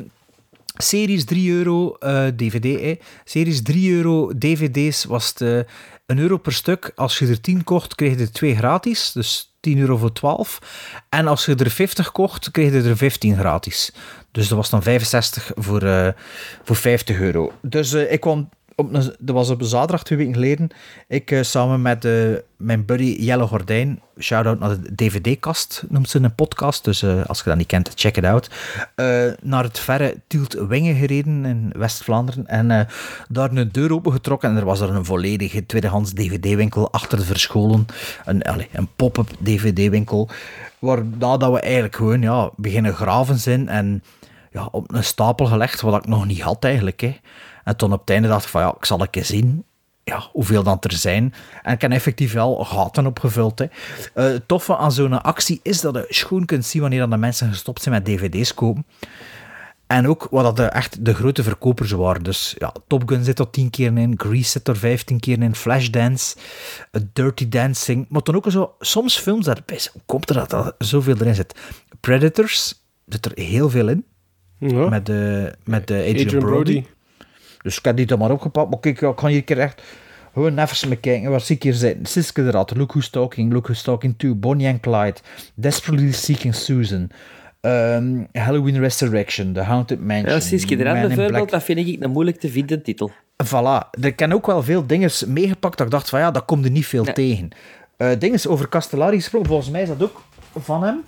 series 0.78 1.24
3 1.24 1.52
euro 1.52 1.94
eh, 1.94 2.26
DVD. 2.26 2.80
Hè. 2.80 2.98
Series 3.24 3.62
3 3.62 3.92
euro 3.92 4.32
DVD's 4.38 5.04
was 5.04 5.28
het 5.28 5.40
eh, 5.40 5.58
een 6.06 6.18
euro 6.18 6.36
per 6.36 6.52
stuk. 6.52 6.92
Als 6.94 7.18
je 7.18 7.26
er 7.26 7.40
10 7.40 7.64
kocht, 7.64 7.94
kreeg 7.94 8.14
je 8.14 8.20
er 8.20 8.32
2 8.32 8.56
gratis. 8.56 9.12
Dus 9.12 9.52
10 9.60 9.78
euro 9.78 9.96
voor 9.96 10.12
12. 10.12 10.58
En 11.08 11.26
als 11.26 11.44
je 11.44 11.54
er 11.54 11.70
50 11.70 12.12
kocht, 12.12 12.50
kreeg 12.50 12.72
je 12.72 12.88
er 12.88 12.96
15 12.96 13.36
gratis. 13.36 13.92
Dus 14.32 14.48
dat 14.48 14.58
was 14.58 14.70
dan 14.70 14.82
65 14.82 15.52
voor, 15.54 15.82
eh, 15.82 16.08
voor 16.62 16.76
50 16.76 17.20
euro. 17.20 17.52
Dus 17.62 17.92
eh, 17.92 18.12
ik 18.12 18.20
kwam 18.20 18.48
op 18.78 18.94
een, 18.94 19.14
dat 19.18 19.34
was 19.34 19.50
op 19.50 19.60
een 19.60 19.66
zaterdag 19.66 20.02
twee 20.02 20.18
weken 20.18 20.34
geleden. 20.34 20.68
Ik 21.08 21.30
eh, 21.30 21.42
samen 21.42 21.82
met 21.82 22.04
eh, 22.04 22.12
mijn 22.56 22.84
buddy 22.84 23.16
Jelle 23.20 23.46
Gordijn, 23.46 24.00
shout-out 24.18 24.58
naar 24.58 24.80
de 24.80 24.94
DVD-kast, 24.94 25.84
noemt 25.88 26.08
ze 26.08 26.18
een 26.18 26.34
podcast. 26.34 26.84
Dus 26.84 27.02
eh, 27.02 27.24
als 27.26 27.38
je 27.38 27.44
dat 27.44 27.56
niet 27.56 27.66
kent, 27.66 27.90
check 27.94 28.16
it 28.16 28.24
out. 28.24 28.50
naar 29.42 29.64
het 29.64 29.78
verre 29.78 30.16
Tielt-Wingen 30.26 30.96
gereden 30.96 31.44
in 31.44 31.72
West-Vlaanderen. 31.76 32.46
En 32.46 32.88
daar 33.28 33.52
een 33.52 33.72
deur 33.72 33.92
opengetrokken. 33.92 34.50
En 34.50 34.56
er 34.56 34.64
was 34.64 34.80
er 34.80 34.90
een 34.90 35.04
volledige 35.04 35.66
tweedehands 35.66 36.12
DVD-winkel 36.12 36.92
achter 36.92 37.24
verscholen. 37.24 37.86
Een, 38.24 38.42
een 38.72 38.88
pop-up 38.96 39.28
DVD-winkel. 39.42 40.28
Waarna 40.78 41.36
dat 41.36 41.52
we 41.52 41.60
eigenlijk 41.60 41.96
gewoon 41.96 42.22
ja, 42.22 42.50
beginnen 42.56 42.94
graven 42.94 43.38
zijn. 43.38 43.68
En 43.68 44.02
ja, 44.50 44.68
op 44.70 44.92
een 44.92 45.04
stapel 45.04 45.46
gelegd, 45.46 45.80
wat 45.80 45.96
ik 45.96 46.06
nog 46.06 46.26
niet 46.26 46.40
had 46.40 46.64
eigenlijk. 46.64 47.00
Hè. 47.00 47.16
En 47.64 47.76
toen 47.76 47.92
op 47.92 48.00
het 48.00 48.10
einde 48.10 48.28
dacht 48.28 48.44
ik 48.44 48.50
van 48.50 48.60
ja, 48.60 48.74
ik 48.76 48.84
zal 48.84 49.00
een 49.00 49.10
keer 49.10 49.24
zien 49.24 49.64
ja, 50.08 50.28
hoeveel 50.32 50.62
dat 50.62 50.84
er 50.84 50.92
zijn. 50.92 51.34
En 51.62 51.72
ik 51.72 51.80
heb 51.80 51.90
effectief 51.90 52.32
wel 52.32 52.64
gaten 52.64 53.06
opgevuld. 53.06 53.58
Hè. 53.58 53.64
Eh, 54.14 54.24
het 54.24 54.48
toffe 54.48 54.76
aan 54.76 54.92
zo'n 54.92 55.22
actie 55.22 55.60
is 55.62 55.80
dat 55.80 55.94
je 55.94 56.06
schoon 56.08 56.44
kunt 56.44 56.64
zien 56.64 56.80
wanneer 56.80 56.98
dan 56.98 57.10
de 57.10 57.16
mensen 57.16 57.48
gestopt 57.48 57.82
zijn 57.82 57.94
met 57.94 58.04
dvd's 58.04 58.54
kopen. 58.54 58.86
En 59.86 60.08
ook 60.08 60.26
wat 60.30 60.44
dat 60.44 60.56
de, 60.56 60.64
echt 60.64 61.04
de 61.04 61.14
grote 61.14 61.42
verkopers 61.42 61.90
waren. 61.90 62.22
Dus 62.22 62.54
ja, 62.58 62.72
Top 62.86 63.08
Gun 63.08 63.24
zit 63.24 63.38
er 63.38 63.50
tien 63.50 63.70
keer 63.70 63.98
in, 63.98 64.14
Grease 64.16 64.50
zit 64.50 64.68
er 64.68 64.76
vijftien 64.76 65.20
keer 65.20 65.42
in, 65.42 65.54
Flashdance, 65.54 66.36
eh, 66.90 67.02
Dirty 67.12 67.48
Dancing. 67.48 68.06
Maar 68.08 68.22
dan 68.22 68.34
ook 68.34 68.50
zo, 68.50 68.74
soms 68.80 69.18
films, 69.18 69.44
dat, 69.44 69.62
hoe 69.66 70.02
komt 70.06 70.30
er 70.30 70.34
dat 70.34 70.52
er 70.52 70.74
zoveel 70.78 71.16
erin 71.16 71.34
zit? 71.34 71.54
Predators 72.00 72.74
zit 73.06 73.24
er 73.24 73.32
heel 73.34 73.70
veel 73.70 73.88
in. 73.88 74.04
Ja. 74.58 74.88
Met, 74.88 75.06
de, 75.06 75.52
met 75.64 75.86
de 75.86 75.94
Adrian, 75.94 76.26
Adrian 76.26 76.44
Brody. 76.44 76.72
Brody. 76.72 76.84
Dus 77.62 77.78
ik 77.78 77.84
heb 77.84 77.96
die 77.96 78.06
dan 78.06 78.18
maar 78.18 78.30
opgepakt. 78.30 78.70
Maar 78.70 78.80
kijk, 78.80 79.00
ik 79.00 79.16
kan 79.16 79.30
hier 79.30 79.44
keer 79.44 79.58
echt 79.58 79.82
gewoon 80.32 80.58
even 80.58 81.00
kijken. 81.00 81.30
Waar 81.30 81.40
zie 81.40 81.56
ik 81.56 81.62
hier 81.62 81.74
zitten? 81.74 82.06
Siske 82.06 82.42
de 82.44 82.50
Rat, 82.50 82.76
Look 82.76 82.90
Who's 82.90 83.10
Talking, 83.10 83.52
Look 83.52 83.64
Who's 83.64 83.82
Talking 83.82 84.14
2, 84.16 84.34
Bonnie 84.34 84.68
and 84.68 84.80
Clyde, 84.80 85.16
Desperately 85.54 86.12
Seeking 86.12 86.54
Susan, 86.54 87.10
ehm, 87.60 88.24
Halloween 88.32 88.78
Resurrection, 88.78 89.52
The 89.52 89.60
Haunted 89.60 90.00
Mansion. 90.00 90.32
Ja, 90.32 90.40
Siske 90.40 90.76
de 90.76 90.82
Rat 90.82 91.06
bijvoorbeeld, 91.06 91.50
dat 91.50 91.62
vind 91.62 91.78
ik 91.78 92.02
een 92.02 92.10
moeilijk 92.10 92.40
te 92.40 92.48
vinden 92.48 92.82
titel. 92.82 93.10
Voilà. 93.44 93.90
Er 94.00 94.14
kan 94.14 94.32
ook 94.32 94.46
wel 94.46 94.62
veel 94.62 94.86
dingen 94.86 95.10
meegepakt 95.26 95.76
dat 95.78 95.86
ik 95.86 95.92
dacht 95.92 96.08
van 96.08 96.20
ja, 96.20 96.30
dat 96.30 96.44
komt 96.44 96.64
er 96.64 96.70
niet 96.70 96.86
veel 96.86 97.04
Nee. 97.04 97.14
tegen. 97.14 97.48
Eh 97.96 98.10
dingen 98.18 98.48
over 98.48 98.68
Castellari 98.68 99.16
gesproken, 99.16 99.48
volgens 99.48 99.70
mij 99.70 99.82
is 99.82 99.88
dat 99.88 100.02
ook 100.02 100.22
van 100.58 100.82
hem. 100.82 101.00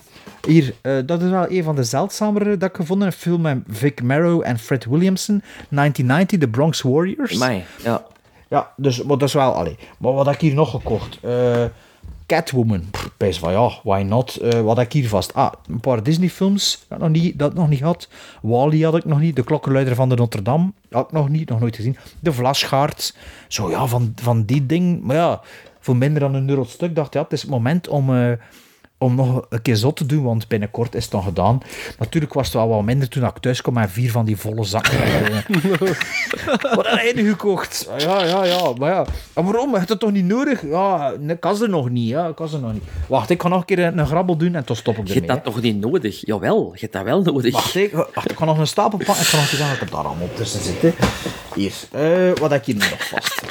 Hier, 0.46 0.74
eh, 0.80 0.96
dat 1.06 1.22
is 1.22 1.30
wel 1.30 1.50
een 1.50 1.62
van 1.62 1.76
de 1.76 1.84
zeldzamere 1.84 2.56
dat 2.56 2.68
ik 2.68 2.76
gevonden 2.76 3.08
heb. 3.08 3.16
Een 3.16 3.22
film 3.22 3.40
met 3.40 3.58
Vic 3.68 4.02
Morrow 4.02 4.42
en 4.44 4.58
Fred 4.58 4.84
Williamson. 4.84 5.42
1990, 5.68 6.38
The 6.38 6.48
Bronx 6.48 6.82
Warriors. 6.82 7.38
Ja. 7.82 8.06
Ja, 8.48 8.72
dus, 8.76 9.02
maar 9.02 9.18
dat 9.18 9.28
is 9.28 9.34
wel... 9.34 9.52
Allee. 9.52 9.76
Maar 9.98 10.12
wat 10.12 10.26
heb 10.26 10.34
ik 10.34 10.40
hier 10.40 10.54
nog 10.54 10.70
gekocht? 10.70 11.18
Eh, 11.22 11.64
Catwoman. 12.26 12.90
Pff, 12.90 13.10
Best 13.16 13.38
van 13.38 13.52
ja, 13.52 13.70
why 13.82 14.02
not? 14.02 14.36
Eh, 14.36 14.60
wat 14.60 14.76
heb 14.76 14.86
ik 14.86 14.92
hier 14.92 15.08
vast? 15.08 15.34
Ah, 15.34 15.52
een 15.68 15.80
paar 15.80 16.02
Disney-films 16.02 16.84
dat, 16.88 16.98
nog 16.98 17.08
niet, 17.08 17.38
dat 17.38 17.54
nog 17.54 17.68
niet 17.68 17.80
had. 17.80 18.08
Wally 18.42 18.82
had 18.82 18.96
ik 18.96 19.04
nog 19.04 19.20
niet. 19.20 19.36
De 19.36 19.44
klokkenluider 19.44 19.94
van 19.94 20.08
de 20.08 20.14
Notre 20.14 20.42
Dame 20.42 20.72
had 20.90 21.04
ik 21.04 21.12
nog 21.12 21.28
niet, 21.28 21.48
nog 21.48 21.60
nooit 21.60 21.76
gezien. 21.76 21.96
De 22.20 22.32
Vlasgaard. 22.32 23.16
Zo 23.48 23.70
ja, 23.70 23.86
van, 23.86 24.12
van 24.22 24.44
die 24.44 24.66
ding. 24.66 25.02
Maar 25.02 25.16
ja, 25.16 25.40
voor 25.80 25.96
minder 25.96 26.20
dan 26.20 26.34
een 26.34 26.48
euro 26.48 26.64
stuk 26.64 26.94
dacht 26.94 27.06
ik, 27.06 27.14
ja, 27.14 27.22
het 27.22 27.32
is 27.32 27.42
het 27.42 27.50
moment 27.50 27.88
om... 27.88 28.36
eh, 29.00 29.06
om 29.06 29.14
nog 29.14 29.46
een 29.48 29.62
keer 29.62 29.76
zot 29.76 29.96
te 29.96 30.06
doen, 30.06 30.22
want 30.24 30.48
binnenkort 30.48 30.94
is 30.94 31.02
het 31.02 31.12
dan 31.12 31.22
gedaan. 31.22 31.60
Natuurlijk 31.98 32.32
was 32.34 32.44
het 32.46 32.54
wel 32.54 32.68
wat 32.68 32.82
minder 32.82 33.08
toen 33.08 33.24
ik 33.24 33.38
thuis 33.38 33.62
kwam 33.62 33.76
en 33.76 33.90
vier 33.90 34.10
van 34.10 34.24
die 34.24 34.36
volle 34.36 34.64
zakken. 34.64 34.98
Wat 36.76 36.86
heb 36.86 37.00
je 37.16 37.22
nu 37.22 37.30
gekocht? 37.30 37.88
Ja, 37.98 38.24
ja, 38.24 38.44
ja. 38.44 38.72
Maar 38.78 38.90
ja. 38.90 39.04
En 39.34 39.44
waarom? 39.44 39.72
Heb 39.74 39.82
je 39.82 39.88
het 39.92 40.00
toch 40.00 40.12
niet 40.12 40.24
nodig? 40.24 40.62
Ja, 40.66 41.12
nee, 41.18 41.34
ik 41.34 41.40
kan 41.40 41.56
ze 41.56 41.66
nog 41.66 41.90
niet. 41.90 42.08
Ja, 42.08 42.26
ik 42.26 42.36
ze 42.48 42.58
nog 42.58 42.72
niet. 42.72 42.82
Wacht, 43.08 43.30
ik 43.30 43.42
ga 43.42 43.48
nog 43.48 43.58
een 43.60 43.64
keer 43.64 43.78
een, 43.78 43.98
een 43.98 44.06
grabbel 44.06 44.36
doen 44.36 44.54
en 44.54 44.64
toen 44.64 44.76
stop 44.76 44.96
ik 44.98 45.06
Je 45.08 45.14
ermee. 45.14 45.28
hebt 45.30 45.44
dat 45.44 45.54
toch 45.54 45.62
niet 45.62 45.80
nodig? 45.80 46.26
Jawel, 46.26 46.70
je 46.74 46.80
hebt 46.80 46.92
dat 46.92 47.02
wel 47.02 47.22
nodig. 47.22 47.52
Wacht, 47.52 47.74
ik, 47.74 47.92
wacht, 47.92 48.30
ik 48.30 48.36
ga 48.38 48.44
nog 48.44 48.58
een 48.58 48.66
stapel 48.66 48.98
pakken 48.98 49.14
en 49.16 49.20
ik 49.22 49.26
ga 49.26 49.36
nog 49.36 49.50
eens 49.52 49.60
aan 49.60 49.68
dat 49.70 49.80
er 49.80 49.90
daar 49.90 50.04
allemaal 50.04 50.28
tussen 50.34 50.60
zit. 50.62 50.82
hè. 50.82 50.90
Hier, 51.54 51.72
eh, 51.92 52.36
wat 52.40 52.50
heb 52.50 52.60
ik 52.60 52.66
hier 52.66 52.74
nog 52.76 53.08
vast? 53.08 53.42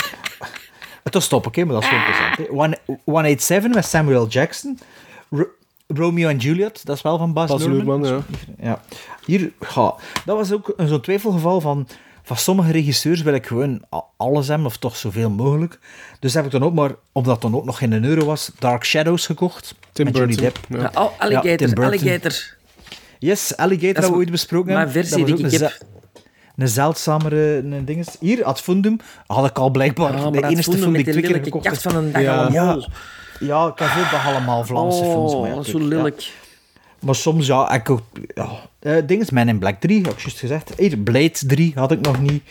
Toen 1.10 1.22
stop 1.22 1.48
ik, 1.48 1.66
maar 1.66 1.74
dat 1.74 1.84
is 1.84 1.90
wel 1.90 2.00
interessant. 2.00 2.38
hè. 2.38 2.44
One- 2.54 2.78
187 3.04 3.74
met 3.74 3.86
Samuel 3.86 4.28
Jackson. 4.28 4.80
Ro- 5.30 5.50
Romeo 5.88 6.30
en 6.30 6.38
Juliet, 6.38 6.86
dat 6.86 6.96
is 6.96 7.02
wel 7.02 7.18
van 7.18 7.34
Bas, 7.34 7.50
Bas 7.50 7.64
Luhrmann. 7.64 8.02
Luhrmann, 8.02 8.26
ja. 8.60 8.68
Ja. 8.70 8.82
Hier, 9.26 9.52
ja, 9.76 9.96
dat 10.26 10.38
was 10.38 10.52
ook 10.52 10.74
een 10.78 10.88
zo'n 10.88 11.02
twijfelgeval 11.02 11.62
van... 11.62 11.88
Van 12.24 12.38
sommige 12.38 12.72
regisseurs 12.72 13.22
wil 13.22 13.34
ik 13.34 13.46
gewoon 13.46 13.82
alles 14.18 14.48
hebben, 14.48 14.66
of 14.66 14.78
toch 14.78 14.96
zoveel 14.96 15.30
mogelijk. 15.30 15.80
Dus 16.20 16.34
heb 16.34 16.46
ik 16.46 16.52
dan 16.52 16.64
ook 16.64 16.74
maar, 16.74 16.92
omdat 17.12 17.34
het 17.34 17.42
dan 17.42 17.56
ook 17.56 17.66
nog 17.66 17.78
geen 17.78 18.04
euro 18.06 18.26
was, 18.26 18.52
Dark 18.60 18.86
Shadows 18.86 19.26
gekocht. 19.26 19.76
Tim 19.92 20.06
met 20.06 20.16
Johnny 20.18 20.36
Burton, 20.36 20.62
Depp. 20.70 20.82
ja. 20.82 20.90
Ja, 20.94 21.02
oh, 21.04 21.20
alligator, 21.20 21.50
Ja, 21.52 21.56
Tim 21.58 21.68
Burton. 21.74 21.84
alligator. 21.86 22.56
Yes, 23.20 23.58
Alligator 23.58 23.94
hebben 23.94 24.12
we 24.12 24.18
ooit 24.18 24.32
besproken. 24.32 24.74
mijn 24.74 24.86
hè. 24.86 24.92
versie 24.92 25.26
die 25.26 25.38
ik 25.38 25.52
een 25.52 25.62
heb. 25.62 25.78
Een 26.56 26.68
zeldzamere 26.68 27.58
een 27.58 27.86
dinges. 27.86 28.08
Hier, 28.20 28.44
Ad 28.44 28.62
Fundum, 28.62 28.98
had 29.28 29.50
ik 29.50 29.58
al 29.58 29.70
blijkbaar. 29.70 30.14
Maar 30.14 30.32
de 30.32 30.44
enige 30.48 30.72
film 30.72 30.94
die 30.94 31.04
ik 31.06 31.12
twee 31.12 31.24
keer 31.24 31.44
gekocht 31.44 31.66
heb. 31.66 31.76
van 31.78 31.96
een 31.96 32.12
dag 32.12 32.22
Ja. 32.22 32.50
Ja, 32.52 32.88
ja, 33.40 33.68
ik 33.68 33.80
heb 33.80 34.06
ook 34.06 34.12
nog 34.12 34.26
allemaal 34.26 34.66
Vlaamse 34.66 35.04
films. 35.04 35.34
Maar 35.34 35.50
ja, 35.50 35.56
Oh, 35.56 35.64
zo 35.64 35.80
ja. 35.80 35.86
lelijk. 35.86 36.32
Maar 37.00 37.16
soms, 37.16 37.48
ja, 37.48 37.72
ik 37.72 37.90
ook... 37.90 38.02
Ja. 38.36 38.50
Eh, 38.80 38.98
ding 39.06 39.22
is, 39.22 39.30
Man 39.30 39.48
in 39.48 39.60
Black 39.60 39.80
3, 39.80 40.04
had 40.04 40.14
ik 40.14 40.20
juist 40.20 40.40
gezegd. 40.40 40.74
Hier, 40.78 40.98
Blade 40.98 41.32
3 41.48 41.72
had 41.76 41.92
ik 41.92 42.02
nog 42.02 42.22
niet. 42.22 42.44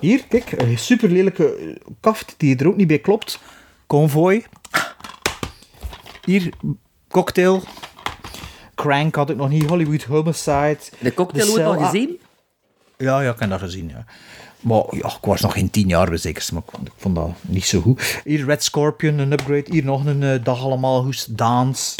Hier, 0.00 0.24
kijk, 0.28 0.52
een 0.52 0.78
super 0.78 1.10
lelijke 1.10 1.78
kaft 2.00 2.34
die 2.36 2.56
er 2.56 2.68
ook 2.68 2.76
niet 2.76 2.86
bij 2.86 2.98
klopt. 2.98 3.40
Convoy. 3.86 4.44
Hier, 6.24 6.52
Cocktail. 7.08 7.62
Crank 8.74 9.14
had 9.14 9.30
ik 9.30 9.36
nog 9.36 9.48
niet. 9.48 9.68
Hollywood 9.68 10.02
Homicide. 10.02 10.78
De 10.98 11.14
cocktail 11.14 11.46
wordt 11.46 11.64
al 11.64 11.74
ah, 11.74 11.84
gezien? 11.84 12.18
Ja, 12.96 13.20
ja, 13.20 13.32
ik 13.32 13.38
heb 13.38 13.50
dat 13.50 13.60
gezien, 13.60 13.88
ja. 13.88 14.04
Maar 14.66 14.82
ja, 14.90 15.06
ik 15.06 15.18
was 15.24 15.40
nog 15.40 15.52
geen 15.52 15.70
tien 15.70 15.88
jaar 15.88 16.18
zeker, 16.18 16.48
maar 16.52 16.62
ik 16.66 16.70
vond, 16.96 17.08
ik 17.08 17.14
dat 17.14 17.30
niet 17.40 17.64
zo 17.64 17.80
goed. 17.80 18.20
Hier 18.24 18.44
Red 18.44 18.64
Scorpion, 18.64 19.18
een 19.18 19.32
upgrade. 19.32 19.64
Hier 19.70 19.84
nog 19.84 20.04
een 20.04 20.22
eh, 20.22 20.44
dag 20.44 20.62
allemaal 20.62 21.04
hoest, 21.04 21.36
Dance. 21.38 21.94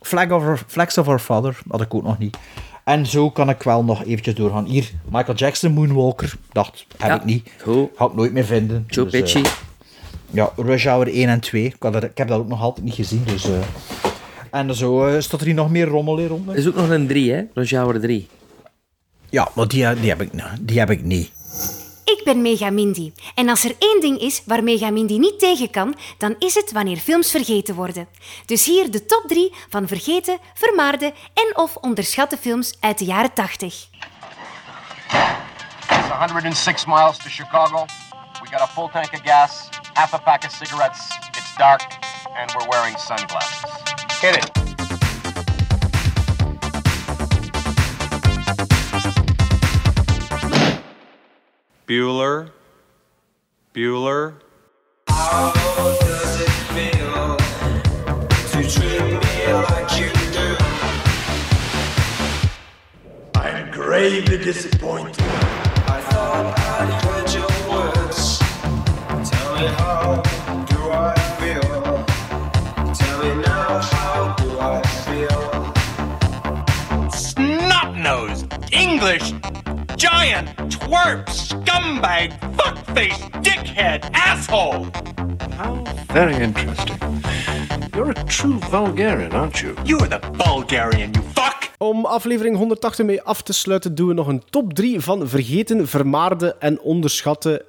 Flag 0.00 0.30
of, 0.30 0.42
Our- 0.42 0.64
Flags 0.66 0.98
of 0.98 1.08
Our 1.08 1.18
Father, 1.18 1.58
had 1.68 1.80
ik 1.80 1.94
ook 1.94 2.02
nog 2.02 2.18
niet. 2.18 2.36
En 2.84 3.06
zo 3.06 3.30
kan 3.30 3.48
ik 3.48 3.62
wel 3.62 3.84
nog 3.84 4.04
eventjes 4.04 4.34
doorgaan. 4.34 4.64
Hier, 4.64 4.90
Michael 5.10 5.36
Jackson, 5.36 5.72
Moonwalker. 5.72 6.34
Dacht, 6.52 6.86
heb 6.96 7.08
Ja, 7.10 7.14
ik 7.16 7.24
niet. 7.24 7.48
goed. 7.62 7.88
Ga 7.96 8.04
ik 8.04 8.14
nooit 8.14 8.32
meer 8.32 8.44
vinden. 8.44 8.84
Joe 8.88 9.04
Dus, 9.04 9.14
eh, 9.14 9.20
Pesci. 9.20 9.42
ja, 10.30 10.52
Rush 10.56 10.84
Hour 10.86 11.08
1 11.08 11.28
en 11.28 11.40
2. 11.40 11.64
Ik, 11.64 11.76
dat, 11.80 12.02
ik 12.02 12.18
heb 12.18 12.28
dat 12.28 12.38
ook 12.38 12.48
nog 12.48 12.60
altijd 12.60 12.84
niet 12.86 12.94
gezien, 12.94 13.22
dus... 13.26 13.44
eh. 13.44 13.58
En 14.50 14.74
zo 14.74 15.16
staat 15.20 15.40
er 15.40 15.46
hier 15.46 15.54
nog 15.54 15.70
meer 15.70 15.86
rommel 15.86 16.18
in 16.18 16.26
rond. 16.26 16.48
Er 16.48 16.56
is 16.56 16.66
ook 16.66 16.74
nog 16.74 16.88
een 16.88 17.06
3, 17.06 17.32
hè? 17.32 17.42
Rush 17.54 17.72
Hour 17.72 18.00
3. 18.00 18.28
Ja, 19.30 19.48
maar 19.54 19.68
die, 19.68 19.94
die, 20.00 20.08
heb 20.08 20.20
ik, 20.20 20.30
die 20.60 20.78
heb 20.78 20.90
ik 20.90 21.02
niet. 21.04 21.30
Ik 22.18 22.24
ben 22.24 22.42
Megamindy. 22.42 23.12
En 23.34 23.48
als 23.48 23.64
er 23.64 23.74
één 23.78 24.00
ding 24.00 24.18
is 24.18 24.42
waar 24.44 24.62
Megamindy 24.62 25.18
niet 25.18 25.38
tegen 25.38 25.70
kan, 25.70 25.94
dan 26.18 26.34
is 26.38 26.54
het 26.54 26.72
wanneer 26.72 26.96
films 26.96 27.30
vergeten 27.30 27.74
worden. 27.74 28.08
Dus 28.46 28.64
hier 28.64 28.90
de 28.90 29.06
top 29.06 29.24
3 29.26 29.54
van 29.68 29.88
vergeten, 29.88 30.38
vermaarde 30.54 31.12
en 31.34 31.56
of 31.56 31.76
onderschatte 31.76 32.36
films 32.36 32.76
uit 32.80 32.98
de 32.98 33.04
jaren 33.04 33.32
80. 33.32 33.88
It's 35.90 36.08
106 36.18 36.86
miles 36.86 37.16
to 37.16 37.28
Chicago. 37.28 37.86
We 38.40 38.48
got 38.50 38.60
a 38.60 38.66
full 38.66 38.88
tank 38.92 39.12
of 39.12 39.20
gas, 39.24 39.68
half 39.92 40.14
a 40.14 40.18
pack 40.18 40.44
of 40.44 40.50
cigarettes. 40.50 41.00
It's 41.30 41.56
dark, 41.56 41.82
and 42.40 42.52
we're 42.52 42.68
wearing 42.68 42.98
sunglasses. 42.98 43.70
Hit 44.20 44.36
it. 44.36 44.71
Bueller. 51.92 52.48
Bueller. 53.74 54.40
I'm 63.34 63.70
gravely 63.70 64.38
disappointed. 64.38 65.20
I 65.20 66.00
thought 66.08 66.58
I'd 66.58 66.92
heard 67.04 67.28
your 67.34 67.52
words. 67.70 68.38
Tell 69.28 69.50
me 69.56 69.66
how 69.76 70.22
do 70.72 70.78
I 70.90 71.14
feel? 71.40 72.04
Tell 72.94 73.18
me 73.22 73.30
now 73.42 73.68
how 73.92 74.18
do 74.38 74.48
I 74.58 74.80
feel? 75.04 75.40
Snot-nosed, 77.10 78.46
English, 78.72 79.34
giant, 80.02 80.48
twerp, 80.68 81.28
scumbag, 81.28 82.28
fuckface, 82.56 83.20
dickhead, 83.40 84.08
asshole! 84.12 84.86
Very 86.12 86.42
interesting. 86.42 86.98
You're 87.94 88.10
a 88.10 88.24
true 88.24 88.58
Bulgarian, 88.70 89.32
aren't 89.32 89.60
you? 89.60 89.74
You're 89.84 90.08
the 90.08 90.20
Bulgarian, 90.36 91.10
you 91.12 91.24
fuck! 91.34 91.70
Om 91.78 92.04
aflevering 92.04 92.56
180 92.56 93.06
mee 93.06 93.22
af 93.22 93.42
te 93.42 93.52
sluiten, 93.52 93.94
doen 93.94 94.08
we 94.08 94.14
nog 94.14 94.26
een 94.26 94.42
top 94.50 94.74
3 94.74 95.00
van 95.00 95.28
vergeten, 95.28 95.88
vermaarde 95.88 96.56
en 96.58 96.80
onderschatte 96.80 97.64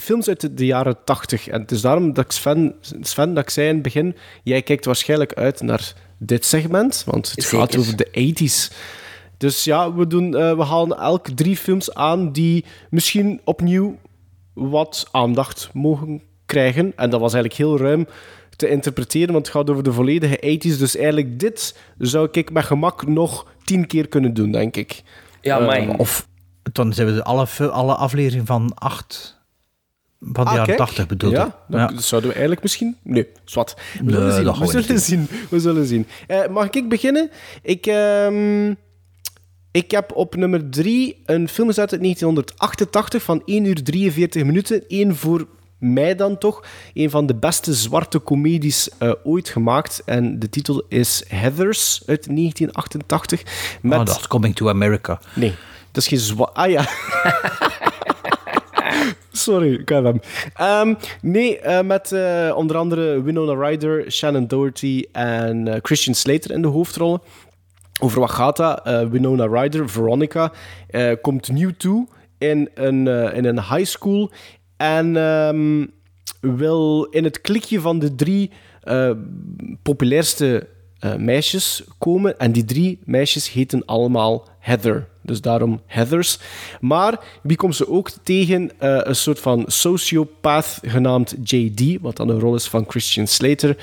films 0.00 0.28
uit 0.28 0.56
de 0.56 0.66
jaren 0.66 0.96
80. 1.04 1.48
En 1.48 1.60
het 1.60 1.70
is 1.70 1.80
daarom 1.80 2.12
dat 2.12 2.24
ik 2.24 2.32
Sven, 2.32 2.74
Sven, 3.00 3.34
dat 3.34 3.42
ik 3.42 3.50
zei 3.50 3.68
in 3.68 3.74
het 3.74 3.82
begin, 3.82 4.16
jij 4.42 4.62
kijkt 4.62 4.84
waarschijnlijk 4.84 5.34
uit 5.34 5.62
naar 5.62 5.92
dit 6.18 6.44
segment, 6.44 7.02
want 7.06 7.30
het 7.30 7.42
Zeker. 7.42 7.58
gaat 7.58 7.76
over 7.76 7.96
de 7.96 8.08
80s. 8.10 8.74
Dus 9.38 9.64
ja, 9.64 9.94
we, 9.94 10.06
doen, 10.06 10.36
eh, 10.36 10.56
we 10.56 10.62
halen 10.64 10.98
elk 10.98 11.28
drie 11.28 11.56
films 11.56 11.94
aan 11.94 12.32
die 12.32 12.64
misschien 12.90 13.40
opnieuw 13.44 13.98
wat 14.54 15.08
aandacht 15.10 15.70
mogen 15.72 16.22
krijgen. 16.46 16.92
En 16.96 17.10
dat 17.10 17.20
was 17.20 17.34
eigenlijk 17.34 17.62
heel 17.62 17.78
ruim 17.86 18.06
te 18.56 18.68
interpreteren, 18.68 19.32
want 19.32 19.46
het 19.46 19.56
gaat 19.56 19.70
over 19.70 19.82
de 19.82 19.92
volledige 19.92 20.58
80s. 20.58 20.78
Dus 20.78 20.96
eigenlijk 20.96 21.40
dit 21.40 21.78
zou 21.98 22.28
ik 22.32 22.50
met 22.50 22.64
gemak 22.64 23.06
nog 23.06 23.46
tien 23.64 23.86
keer 23.86 24.08
kunnen 24.08 24.34
doen, 24.34 24.52
denk 24.52 24.76
ik. 24.76 25.02
Ja, 25.40 25.58
Eh, 25.58 25.66
maar... 25.66 25.96
Of 25.98 26.28
dan 26.72 26.92
zijn 26.92 27.06
we 27.06 27.14
de 27.14 27.24
alle, 27.24 27.46
alle 27.70 27.94
afleveringen 27.94 28.46
van 28.46 28.72
acht 28.74 29.34
van 30.20 30.44
de 30.44 30.50
Ah, 30.50 30.56
jaren 30.56 30.66
kijk. 30.66 30.78
80 30.78 31.06
bedoeld. 31.06 31.32
Ja, 31.32 31.56
dan 31.68 32.00
zouden 32.00 32.30
we 32.30 32.34
eigenlijk 32.36 32.62
misschien... 32.62 32.96
Nee, 33.02 33.26
zwart. 33.44 33.74
We 33.98 34.02
Nee, 34.04 34.12
zullen 34.14 34.32
zien. 34.34 34.44
dat 34.44 34.58
We 34.58 34.66
zullen 34.66 35.00
zien. 35.00 35.28
We 35.50 35.60
zullen 35.60 35.86
zien. 35.86 36.06
Eh, 36.26 36.46
mag 36.48 36.70
ik 36.70 36.88
beginnen? 36.88 37.30
Ik, 37.62 37.86
ehm, 37.86 38.74
Ik 39.76 39.90
heb 39.90 40.12
op 40.14 40.36
nummer 40.36 40.70
3 40.70 41.22
een 41.26 41.48
film 41.48 41.68
gezet 41.68 41.92
uit 41.92 42.00
1988 42.00 43.22
van 43.22 43.42
1 43.44 43.64
uur 43.64 43.82
43 43.82 44.44
minuten. 44.44 44.84
Eén 44.88 45.16
voor 45.16 45.46
mij 45.78 46.14
dan 46.14 46.38
toch. 46.38 46.64
Een 46.94 47.10
van 47.10 47.26
de 47.26 47.34
beste 47.34 47.74
zwarte 47.74 48.22
comedies 48.22 48.88
eh, 48.98 49.12
ooit 49.24 49.48
gemaakt. 49.48 50.02
En 50.04 50.38
de 50.38 50.48
titel 50.48 50.84
is 50.88 51.24
Heathers 51.28 52.02
uit 52.06 52.26
1988. 52.26 53.42
Met... 53.82 53.98
Oh, 53.98 54.04
dat 54.04 54.26
Coming 54.26 54.56
to 54.56 54.68
America. 54.68 55.20
Nee, 55.34 55.54
dat 55.92 56.02
is 56.02 56.08
geen 56.08 56.18
zwa... 56.18 56.50
Ah 56.52 56.70
ja. 56.70 56.88
Sorry, 59.32 59.74
ik 59.74 59.88
heb 59.88 60.04
hem. 60.04 60.96
Nee, 61.22 61.58
eh, 61.58 61.84
met 61.84 62.12
eh, 62.12 62.52
onder 62.54 62.76
andere 62.76 63.22
Winona 63.22 63.68
Ryder, 63.68 64.12
Shannon 64.12 64.46
Doherty 64.46 65.04
en 65.12 65.78
Christian 65.82 66.14
Slater 66.14 66.50
in 66.50 66.62
de 66.62 66.68
hoofdrollen. 66.68 67.20
Over 68.00 68.20
wat 68.20 68.30
gaat 68.30 68.56
dat? 68.56 68.80
Eh, 68.84 69.08
Winona 69.08 69.46
Ryder, 69.46 69.90
Veronica, 69.90 70.52
eh, 70.88 71.12
komt 71.22 71.52
nieuw 71.52 71.70
toe 71.76 72.06
in 72.38 72.70
een, 72.74 73.08
eh, 73.08 73.36
in 73.36 73.44
een 73.44 73.62
high 73.62 73.84
school 73.84 74.30
en 74.76 75.16
ehm, 75.16 75.86
wil 76.40 77.04
in 77.04 77.24
het 77.24 77.40
klikje 77.40 77.80
van 77.80 77.98
de 77.98 78.14
drie 78.14 78.50
populairste 79.82 80.68
eh, 80.98 81.14
meisjes 81.14 81.82
komen. 81.98 82.38
En 82.38 82.52
die 82.52 82.64
drie 82.64 82.98
meisjes 83.04 83.52
heten 83.52 83.84
allemaal 83.84 84.48
Heather. 84.58 85.08
Dus 85.22 85.40
daarom 85.40 85.80
Heathers. 85.86 86.38
Maar 86.80 87.20
wie 87.42 87.56
komt 87.56 87.76
ze 87.76 87.88
ook 87.88 88.10
tegen? 88.22 88.70
Eh, 88.78 88.98
een 89.02 89.16
soort 89.16 89.40
van 89.40 89.64
sociopath 89.66 90.78
genaamd 90.82 91.34
JD, 91.42 92.00
wat 92.00 92.16
dan 92.16 92.28
een 92.28 92.40
rol 92.40 92.54
is 92.54 92.68
van 92.68 92.84
Christian 92.88 93.26
Slater. 93.26 93.76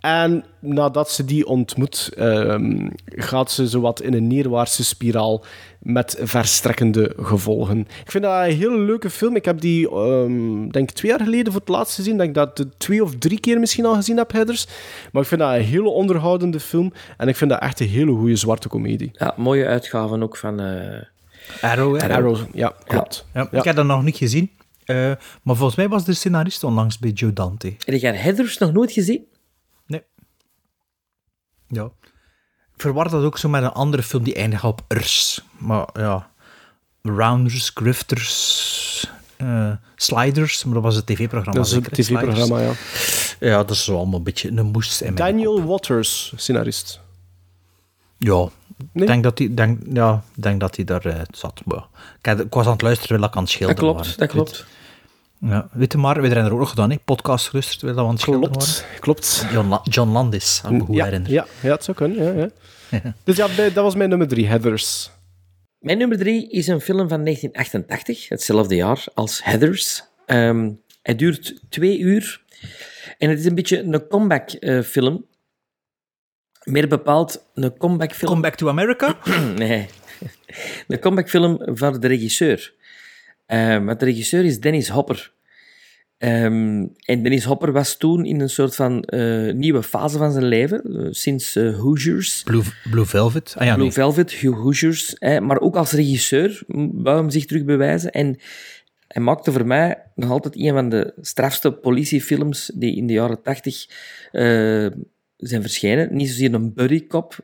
En 0.00 0.44
nadat 0.58 1.10
ze 1.10 1.24
die 1.24 1.46
ontmoet, 1.46 2.10
ehm, 2.16 2.88
gaat 3.04 3.50
ze 3.50 3.66
zowat 3.66 4.00
in 4.02 4.14
een 4.14 4.26
neerwaartse 4.26 4.84
spiraal 4.84 5.44
met 5.84 6.16
verstrekkende 6.22 7.12
gevolgen. 7.18 7.78
Ik 7.80 8.10
vind 8.10 8.24
dat 8.24 8.44
een 8.44 8.56
hele 8.56 8.78
leuke 8.78 9.10
film. 9.10 9.36
Ik 9.36 9.44
heb 9.44 9.60
die, 9.60 9.90
ehm, 9.90 10.68
denk 10.68 10.88
ik, 10.90 10.94
twee 10.96 11.10
jaar 11.10 11.20
geleden 11.20 11.52
voor 11.52 11.60
het 11.60 11.70
laatst 11.70 11.94
gezien. 11.94 12.12
Ik 12.12 12.18
denk 12.18 12.34
dat 12.34 12.48
ik 12.50 12.56
het 12.64 12.78
twee 12.78 13.02
of 13.02 13.14
drie 13.18 13.40
keer 13.40 13.58
misschien 13.60 13.84
al 13.86 13.94
gezien 13.94 14.16
heb, 14.16 14.32
Heathers. 14.32 14.66
Maar 15.12 15.22
ik 15.22 15.28
vind 15.28 15.40
dat 15.40 15.54
een 15.54 15.60
hele 15.62 15.88
onderhoudende 15.88 16.60
film. 16.60 16.92
En 17.16 17.28
ik 17.28 17.36
vind 17.36 17.50
dat 17.50 17.60
echt 17.60 17.80
een 17.80 17.88
hele 17.88 18.12
goede 18.12 18.36
zwarte 18.36 18.68
komedie. 18.68 19.10
Ja, 19.12 19.34
mooie 19.36 19.66
uitgaven 19.66 20.22
ook 20.22 20.36
van... 20.36 20.60
eh, 20.60 21.02
Arrow? 21.60 22.00
Arrow, 22.00 22.38
ja, 22.52 22.74
klopt. 22.86 23.26
Ja, 23.34 23.48
Ik 23.50 23.64
heb 23.64 23.76
dat 23.76 23.86
nog 23.86 24.02
niet 24.02 24.16
gezien. 24.16 24.50
Eh, 24.84 24.96
maar 25.42 25.56
volgens 25.56 25.74
mij 25.76 25.88
was 25.88 26.04
de 26.04 26.12
scenarist 26.14 26.64
onlangs 26.64 26.98
bij 26.98 27.10
Joe 27.10 27.32
Dante. 27.32 27.74
Heb 27.84 28.00
jij 28.00 28.14
Heathers 28.14 28.58
nog 28.58 28.72
nooit 28.72 28.92
gezien? 28.92 29.24
Ja. 31.68 31.90
Verwar 32.76 33.10
dat 33.10 33.24
ook 33.24 33.38
zo 33.38 33.48
met 33.48 33.62
een 33.62 33.72
andere 33.72 34.02
film 34.02 34.22
die 34.22 34.34
eindigt 34.34 34.64
op 34.64 34.82
ers. 34.88 35.40
Maar 35.58 35.86
ja, 35.92 36.28
Rounders, 37.02 37.70
Grifters, 37.74 39.10
eh, 39.36 39.70
Sliders, 39.96 40.64
maar 40.64 40.74
dat 40.74 40.82
was 40.82 40.94
het 40.96 41.06
tv-programma. 41.06 41.52
Dat 41.60 41.66
is 41.66 41.72
het 41.72 41.92
tv-programma, 41.92 42.60
ja. 42.60 42.72
Ja, 43.40 43.56
dat 43.56 43.70
is 43.70 43.84
zo 43.84 43.96
allemaal 43.96 44.18
een 44.18 44.24
beetje 44.24 44.48
een 44.48 44.66
moest 44.66 45.00
in 45.00 45.14
mijn 45.14 45.32
Daniel 45.32 45.64
Waters, 45.64 46.32
scenarist. 46.36 47.00
Ja, 48.18 48.48
ik 48.92 49.06
denk 49.06 49.22
dat 49.22 49.38
hij 49.38 49.54
denk, 49.54 49.80
ja, 49.92 50.22
denk 50.34 50.60
dat 50.60 50.76
hij 50.76 50.84
daar 50.84 51.26
zat. 51.30 51.60
Maar, 51.64 51.84
ik, 52.18 52.26
had- 52.26 52.40
ik 52.40 52.52
was 52.54 52.66
aan 52.66 52.72
het 52.72 52.82
luisteren 52.82 53.08
terwijl 53.08 53.30
ik 53.30 53.36
aan 53.36 53.42
het 53.42 53.50
Dat 53.52 53.60
schilderen 53.60 53.82
klopt, 53.82 54.06
was. 54.06 54.16
dat 54.16 54.28
klopt. 54.28 54.66
Ja, 55.48 55.68
weet 55.72 55.92
je 55.92 55.98
maar, 55.98 56.20
we 56.20 56.26
hebben 56.26 56.44
er 56.44 56.52
ook 56.52 56.58
nog 56.58 56.68
gedaan, 56.68 56.90
hè? 56.90 56.96
podcast 57.04 57.46
geluisterd 57.46 57.78
terwijl 57.78 57.98
we 58.00 58.04
aan 58.04 58.10
het 58.12 58.20
schilderen 58.20 58.50
Klopt, 58.56 58.86
klopt. 59.00 59.46
John, 59.52 59.68
La- 59.68 59.80
John 59.82 60.10
Landis, 60.10 60.60
ik 60.64 60.70
me 60.70 60.80
goed 60.80 60.94
Ja, 60.96 61.04
herinner. 61.04 61.30
ja, 61.30 61.46
ja, 61.62 61.70
het 61.72 61.84
zou 61.84 61.96
kunnen. 61.96 62.24
Ja, 62.36 62.50
ja. 62.90 63.14
Dus 63.24 63.36
ja, 63.36 63.46
dat 63.56 63.74
was 63.74 63.94
mijn 63.94 64.08
nummer 64.08 64.28
drie, 64.28 64.46
Heathers. 64.46 65.10
Mijn 65.78 65.98
nummer 65.98 66.18
drie 66.18 66.50
is 66.50 66.66
een 66.66 66.80
film 66.80 67.08
van 67.08 67.22
1988, 67.24 68.28
hetzelfde 68.28 68.74
jaar 68.74 69.04
als 69.14 69.44
Heathers. 69.44 70.02
Ehm, 70.26 70.70
hij 71.02 71.14
duurt 71.14 71.60
twee 71.68 71.98
uur 71.98 72.42
en 73.18 73.30
het 73.30 73.38
is 73.38 73.44
een 73.44 73.54
beetje 73.54 73.82
een 73.82 74.06
comeback 74.08 74.50
eh, 74.50 74.80
film. 74.82 75.26
Meer 76.62 76.88
bepaald 76.88 77.44
een 77.54 77.76
comeback 77.76 78.12
film. 78.12 78.30
Come 78.30 78.42
Back 78.42 78.54
to 78.54 78.68
America? 78.68 79.18
nee, 79.56 79.86
een 80.88 80.98
comeback 80.98 81.28
film 81.28 81.58
van 81.64 82.00
de 82.00 82.06
regisseur. 82.06 82.74
Ehm, 83.46 83.84
want 83.84 83.98
de 84.00 84.04
regisseur 84.04 84.44
is 84.44 84.60
Dennis 84.60 84.88
Hopper. 84.88 85.32
Ehm, 86.18 86.86
en 87.04 87.22
Dennis 87.22 87.44
Hopper 87.44 87.72
was 87.72 87.96
toen 87.96 88.24
in 88.24 88.40
een 88.40 88.50
soort 88.50 88.74
van 88.74 89.02
eh, 89.02 89.52
nieuwe 89.52 89.82
fase 89.82 90.18
van 90.18 90.32
zijn 90.32 90.44
leven, 90.44 90.82
eh, 90.82 91.06
sinds 91.10 91.56
eh, 91.56 91.78
Hoosiers. 91.78 92.42
Blue, 92.42 92.62
Blue 92.90 93.04
Velvet. 93.04 93.54
Ah, 93.58 93.66
ja, 93.66 93.72
Blue 93.72 93.84
nee. 93.84 93.94
Velvet, 93.94 94.32
Hugh 94.32 94.56
Hoosiers. 94.56 95.16
maar 95.18 95.60
ook 95.60 95.76
als 95.76 95.92
regisseur 95.92 96.62
wou 96.92 97.16
hem 97.16 97.30
zich 97.30 97.46
terug 97.46 97.64
bewijzen. 97.64 98.10
En 98.10 98.38
hij 99.08 99.22
maakte 99.22 99.52
voor 99.52 99.66
mij 99.66 100.02
nog 100.14 100.30
altijd 100.30 100.56
een 100.56 100.72
van 100.72 100.88
de 100.88 101.12
strafste 101.20 101.72
politiefilms 101.72 102.70
die 102.74 102.96
in 102.96 103.06
de 103.06 103.12
jaren 103.12 103.42
tachtig 103.42 103.86
zijn 105.36 105.60
verschenen. 105.60 106.16
Niet 106.16 106.28
zozeer 106.28 106.54
een 106.54 106.74
buddy 106.74 107.06
cop 107.06 107.36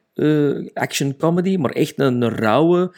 action 0.74 1.16
comedy, 1.16 1.56
maar 1.56 1.70
echt 1.70 1.98
een, 1.98 2.22
een 2.22 2.34
rauwe... 2.36 2.94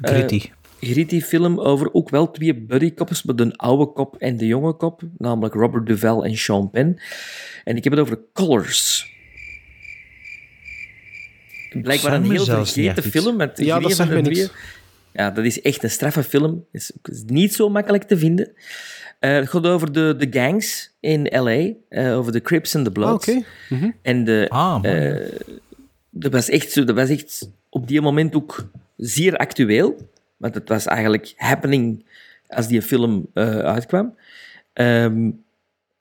eh, 0.00 0.50
Gritty. 0.80 0.94
gritty 0.94 1.20
film 1.20 1.60
over 1.60 1.92
ook 1.92 2.10
wel 2.10 2.30
twee 2.30 2.54
buddy 2.54 2.94
cops, 2.94 3.22
maar 3.22 3.36
de 3.36 3.56
oude 3.56 3.92
kop 3.92 4.16
en 4.16 4.36
de 4.36 4.46
jonge 4.46 4.76
kop, 4.76 5.02
namelijk 5.18 5.54
Robert 5.54 5.86
Duvall 5.86 6.22
en 6.22 6.36
Sean 6.36 6.70
Penn. 6.70 6.98
En 7.64 7.76
ik 7.76 7.84
heb 7.84 7.92
het 7.92 8.02
over 8.02 8.18
Colors. 8.32 9.14
Blijkbaar 11.82 12.12
een 12.12 12.30
heel 12.30 12.44
vergeten 12.44 13.02
film. 13.02 13.36
Met 13.36 13.58
Ja, 13.58 13.80
dat. 13.80 14.50
Ja, 15.12 15.30
dat 15.30 15.44
is 15.44 15.60
echt 15.60 15.82
een 15.82 15.90
straffe 15.90 16.22
film. 16.22 16.64
Is, 16.72 16.92
is 17.02 17.22
niet 17.26 17.54
zo 17.54 17.68
makkelijk 17.68 18.02
te 18.02 18.18
vinden. 18.18 18.52
Eh, 19.18 19.32
het 19.32 19.48
gaat 19.48 19.66
over 19.66 19.92
de, 19.92 20.14
de 20.18 20.26
gangs 20.30 20.94
in 21.00 21.26
L.A., 21.26 21.72
eh, 21.88 22.16
over 22.16 22.32
de 22.32 22.40
Crips 22.40 22.74
en 22.74 22.82
de 22.82 22.92
Bloods. 22.92 23.28
Ah, 23.28 23.36
oké. 23.36 23.46
Mhm. 23.68 23.90
En 24.02 24.24
de, 24.24 24.46
Ah, 24.48 24.78
eh, 24.82 25.32
dat, 26.10 26.32
was 26.32 26.48
echt 26.48 26.70
zo, 26.70 26.84
dat 26.84 26.94
was 26.94 27.08
echt 27.08 27.50
op 27.70 27.88
die 27.88 28.00
moment 28.00 28.34
ook 28.34 28.68
zeer 28.96 29.36
actueel. 29.36 29.96
Want 30.36 30.54
het 30.54 30.68
was 30.68 30.86
eigenlijk 30.86 31.32
happening 31.36 32.06
als 32.48 32.68
die 32.68 32.82
film 32.82 33.26
eh, 33.34 33.58
uitkwam. 33.58 34.16
Ehm, 34.72 35.30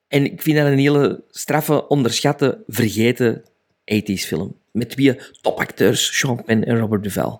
en 0.07 0.25
ik 0.25 0.41
vind 0.41 0.57
dat 0.57 0.65
een 0.65 0.77
hele 0.77 1.23
straffe, 1.29 1.87
onderschatte, 1.87 2.63
vergeten 2.67 3.43
80s 3.85 4.25
film. 4.25 4.55
Met 4.71 4.89
twee 4.89 5.19
topacteurs, 5.41 6.17
Sean 6.17 6.43
Penn 6.43 6.63
en 6.63 6.79
Robert 6.79 7.03
Duvall. 7.03 7.39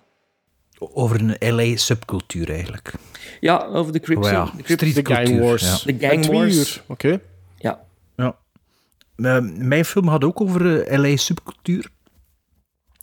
Over 0.78 1.20
een 1.20 1.54
LA-subcultuur 1.54 2.50
eigenlijk. 2.50 2.92
Ja, 3.40 3.64
over 3.64 3.92
de 3.92 4.00
Crips. 4.00 4.26
Oh 4.26 4.32
ja, 4.32 4.52
de 4.56 4.76
Crips. 4.76 5.00
Gang 5.02 5.38
Wars. 5.38 5.82
De 5.82 5.96
Gang 5.98 6.26
Wars. 6.26 6.82
oké. 6.86 7.20
Ja. 7.58 7.80
Ja. 8.16 8.36
Eh, 9.16 9.40
mijn 9.40 9.84
film 9.84 10.08
had 10.08 10.24
ook 10.24 10.40
over 10.40 10.82
eh, 10.82 10.98
LA-subcultuur. 10.98 11.90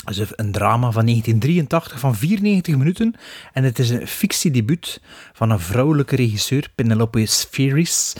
Is 0.06 0.20
een 0.36 0.52
drama 0.52 0.92
van 0.92 1.06
1983 1.06 2.00
van 2.00 2.16
94 2.16 2.78
minuten. 2.78 3.16
En 3.54 3.64
het 3.64 3.80
is 3.80 3.90
een 3.90 4.08
fictiedebuut 4.08 5.02
van 5.34 5.50
een 5.50 5.60
vrouwelijke 5.60 6.16
regisseur, 6.16 6.70
Penelope 6.76 7.26
Spheris. 7.26 8.16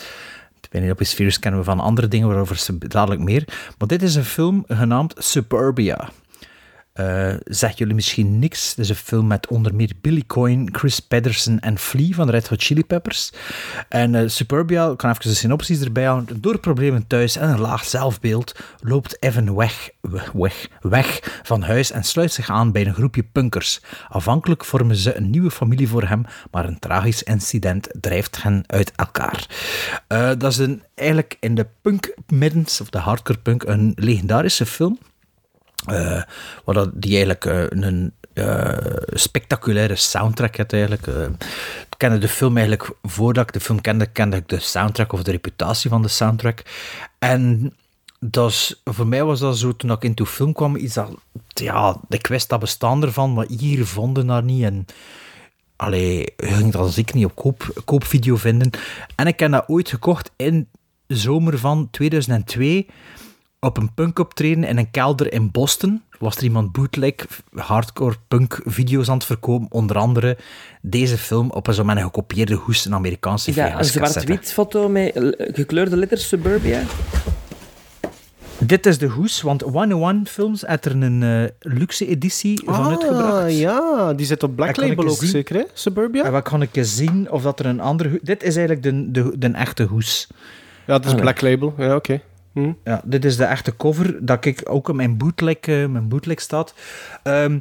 Penelope 0.70 1.04
Spheris 1.04 1.38
kennen 1.38 1.60
we 1.60 1.66
van 1.66 1.80
andere 1.80 2.08
dingen, 2.08 2.28
waarover 2.28 2.56
ze 2.56 2.78
dadelijk 2.78 3.20
meer. 3.20 3.44
Maar 3.78 3.88
dit 3.88 4.02
is 4.02 4.14
een 4.14 4.24
film 4.24 4.64
genaamd 4.68 5.14
Suburbia. 5.18 6.10
Eh 6.94 7.34
zegt 7.44 7.78
jullie 7.78 7.94
misschien 7.94 8.38
niks. 8.38 8.68
Het 8.68 8.78
is 8.78 8.88
een 8.88 8.94
film 8.94 9.26
met 9.26 9.46
onder 9.46 9.74
meer 9.74 9.92
Billy 10.00 10.24
Coyne, 10.26 10.68
Chris 10.72 11.00
Pedersen 11.00 11.60
en 11.60 11.78
Flea 11.78 12.14
van 12.14 12.26
de 12.26 12.32
Red 12.32 12.48
Hot 12.48 12.62
Chili 12.62 12.84
Peppers. 12.84 13.32
En 13.88 14.14
eh, 14.14 14.28
Suburbia, 14.28 14.90
ik 14.90 14.96
kan 14.96 15.10
even 15.10 15.22
de 15.22 15.34
synopsis 15.34 15.80
erbij 15.80 16.04
houden. 16.04 16.40
Door 16.40 16.58
problemen 16.58 17.06
thuis 17.06 17.36
en 17.36 17.48
een 17.48 17.60
laag 17.60 17.84
zelfbeeld 17.84 18.58
loopt 18.80 19.22
Evan 19.22 19.54
weg, 19.54 19.90
weg, 20.32 20.68
weg 20.80 21.40
van 21.42 21.62
huis 21.62 21.90
en 21.90 22.04
sluit 22.04 22.32
zich 22.32 22.50
aan 22.50 22.72
bij 22.72 22.86
een 22.86 22.94
groepje 22.94 23.22
punkers. 23.22 23.80
Afhankelijk 24.08 24.64
vormen 24.64 24.96
ze 24.96 25.16
een 25.16 25.30
nieuwe 25.30 25.50
familie 25.50 25.88
voor 25.88 26.04
hem, 26.04 26.24
maar 26.50 26.64
een 26.64 26.78
tragisch 26.78 27.22
incident 27.22 27.88
drijft 28.00 28.42
hen 28.42 28.64
uit 28.66 28.92
elkaar. 28.96 29.46
Eh, 30.06 30.30
dat 30.38 30.52
is 30.52 30.58
een, 30.58 30.82
eigenlijk 30.94 31.36
in 31.40 31.54
de 31.54 31.66
punk 31.82 32.14
middens, 32.26 32.80
of 32.80 32.90
de 32.90 32.98
hardcore 32.98 33.38
punk, 33.38 33.62
een 33.62 33.92
legendarische 33.94 34.66
film. 34.66 34.98
Waar 36.64 36.74
dat 36.74 36.90
die 36.94 37.10
eigenlijk 37.10 37.44
eh, 37.44 37.64
een 37.68 38.12
eh, 38.32 38.76
spectaculaire 39.06 39.96
soundtrack 39.96 40.56
had 40.56 40.72
eigenlijk. 40.72 41.06
Ik 41.06 41.96
kende 41.96 42.18
de 42.18 42.28
film 42.28 42.56
eigenlijk, 42.56 42.90
voordat 43.02 43.46
ik 43.46 43.52
de 43.52 43.60
film 43.60 43.80
kende, 43.80 44.06
kende 44.06 44.36
ik 44.36 44.48
de 44.48 44.58
soundtrack 44.58 45.12
of 45.12 45.22
de 45.22 45.30
reputatie 45.30 45.90
van 45.90 46.02
de 46.02 46.08
soundtrack. 46.08 46.62
En 47.18 47.74
dat 48.30 48.50
is, 48.50 48.80
voor 48.84 49.06
mij 49.06 49.24
was 49.24 49.40
dat 49.40 49.58
zo, 49.58 49.76
toen 49.76 49.90
ik 49.90 50.02
into 50.02 50.24
film 50.24 50.52
kwam, 50.52 50.76
iets 50.76 50.94
dat, 50.94 51.10
ja, 51.48 51.96
ik 52.08 52.26
wist 52.26 52.48
dat 52.48 52.60
bestaan 52.60 53.02
ervan, 53.02 53.32
maar 53.32 53.46
hier 53.48 53.86
vonden 53.86 54.26
dat 54.26 54.44
niet. 54.44 54.62
En 54.62 54.86
allee, 55.76 56.32
ging 56.36 56.72
dat 56.72 56.96
ik 56.96 57.14
niet 57.14 57.24
op 57.24 57.34
koop, 57.34 57.82
koopvideo 57.84 58.36
vinden. 58.36 58.70
En 59.14 59.26
ik 59.26 59.38
heb 59.40 59.50
dat 59.50 59.68
ooit 59.68 59.88
gekocht 59.88 60.30
in 60.36 60.68
de 61.06 61.16
zomer 61.16 61.58
van 61.58 61.88
2002 61.90 62.86
op 63.64 63.76
een 63.76 63.94
punk 63.94 64.18
optreden 64.18 64.64
in 64.64 64.78
een 64.78 64.90
kelder 64.90 65.32
in 65.32 65.50
Boston. 65.50 66.02
Was 66.18 66.36
er 66.36 66.42
iemand 66.42 66.72
bootleg 66.72 67.14
hardcore 67.54 68.14
punk 68.28 68.60
video's 68.64 69.08
aan 69.08 69.14
het 69.16 69.24
verkopen. 69.24 69.66
Onder 69.70 69.96
andere 69.98 70.36
deze 70.82 71.18
film 71.18 71.50
op 71.50 71.66
een 71.66 71.74
zo 71.74 71.84
met 71.84 71.96
een 71.96 72.02
gekopieerde 72.02 72.54
hoes, 72.54 72.84
een 72.84 72.94
Amerikaanse 72.94 73.50
Is 73.50 73.56
dat 73.56 73.78
een 73.78 73.84
zwart-wit 73.84 74.52
foto 74.52 74.88
met 74.88 75.12
eh, 75.16 75.54
gekleurde 75.54 75.96
letters 75.96 76.28
Suburbia? 76.28 76.82
Dit 78.58 78.86
is 78.86 78.98
de 78.98 79.06
hoes, 79.06 79.40
want 79.42 79.60
101 79.60 80.26
Films 80.26 80.62
heeft 80.66 80.84
er 80.84 80.92
een 81.02 81.22
eh, 81.22 81.44
luxe 81.72 82.06
editie 82.06 82.62
van 82.66 82.84
uitgebracht. 82.88 83.42
Ah, 83.44 83.58
ja, 83.58 84.12
die 84.14 84.26
zit 84.26 84.42
op 84.42 84.56
Black 84.56 84.76
Label 84.76 85.08
ook 85.08 85.16
zien? 85.18 85.28
zeker, 85.28 85.56
hè? 85.56 85.62
Suburbia? 85.72 86.24
En 86.24 86.32
wat 86.32 86.42
kan 86.48 86.62
ik 86.62 86.70
zien 86.80 87.30
of 87.30 87.42
dat 87.42 87.58
er 87.58 87.66
een 87.66 87.80
andere... 87.80 88.08
hoes- 88.08 88.18
Dit 88.22 88.42
is 88.42 88.56
eigenlijk 88.56 88.82
de, 88.86 89.10
de, 89.10 89.38
de 89.38 89.46
echte 89.48 89.82
hoes. 89.82 90.28
Ja, 90.86 90.94
het 90.94 91.04
is 91.04 91.12
Ah, 91.12 91.20
Black 91.20 91.40
Label. 91.40 91.74
Ja, 91.78 91.94
oké. 91.94 92.20
Hm. 92.54 92.72
Ja, 92.84 93.02
dit 93.04 93.24
is 93.24 93.36
de 93.36 93.44
echte 93.44 93.76
cover, 93.76 94.26
dat 94.26 94.44
ik 94.44 94.62
ook 94.64 94.88
in 94.88 94.96
mijn 94.96 95.16
bootleg, 95.16 95.56
eh, 95.56 95.86
mijn 95.86 96.08
bootleg 96.08 96.40
staat. 96.40 96.74
Ehm, 97.22 97.58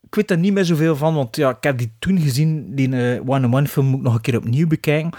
ik 0.00 0.14
weet 0.14 0.30
er 0.30 0.38
niet 0.38 0.52
meer 0.52 0.64
zoveel 0.64 0.96
van, 0.96 1.14
want 1.14 1.36
ja, 1.36 1.50
ik 1.50 1.62
heb 1.62 1.78
die 1.78 1.92
toen 1.98 2.20
gezien, 2.20 2.74
die 2.74 2.96
eh, 2.96 3.28
One-on-One 3.28 3.66
film 3.66 3.86
moet 3.86 3.98
ik 3.98 4.04
nog 4.04 4.14
een 4.14 4.20
keer 4.20 4.36
opnieuw 4.36 4.66
bekijken. 4.66 5.10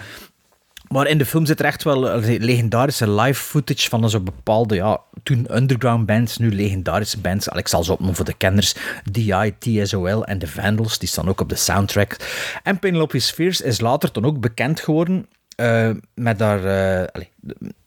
Maar 0.88 1.08
in 1.08 1.18
de 1.18 1.26
film 1.26 1.46
zit 1.46 1.60
er 1.60 1.66
echt 1.66 1.84
wel 1.84 2.10
eh, 2.10 2.40
legendarische 2.40 3.12
live 3.12 3.42
footage 3.42 3.90
van 3.90 4.10
zo'n 4.10 4.24
bepaalde, 4.24 4.76
ja, 4.76 5.02
toen 5.24 5.56
underground 5.56 6.06
bands, 6.06 6.38
nu 6.38 6.52
legendarische 6.52 7.20
bands. 7.20 7.48
Ik 7.48 7.68
zal 7.68 7.84
ze 7.84 7.92
opnoemen 7.92 8.16
voor 8.16 8.26
de 8.26 8.38
kenners. 8.38 8.76
DI, 9.12 9.54
TSOL 9.60 10.26
en 10.26 10.40
The 10.40 10.48
Vandals, 10.48 11.00
die 11.00 11.10
staan 11.10 11.30
ook 11.30 11.42
op 11.42 11.50
de 11.50 11.56
soundtrack. 11.56 12.18
En 12.64 12.80
Penelope 12.80 13.20
Spheres 13.20 13.62
is 13.62 13.80
later 13.80 14.14
dan 14.14 14.26
ook 14.26 14.40
bekend 14.40 14.80
geworden 14.80 15.26
met 16.14 16.40
haar... 16.40 17.10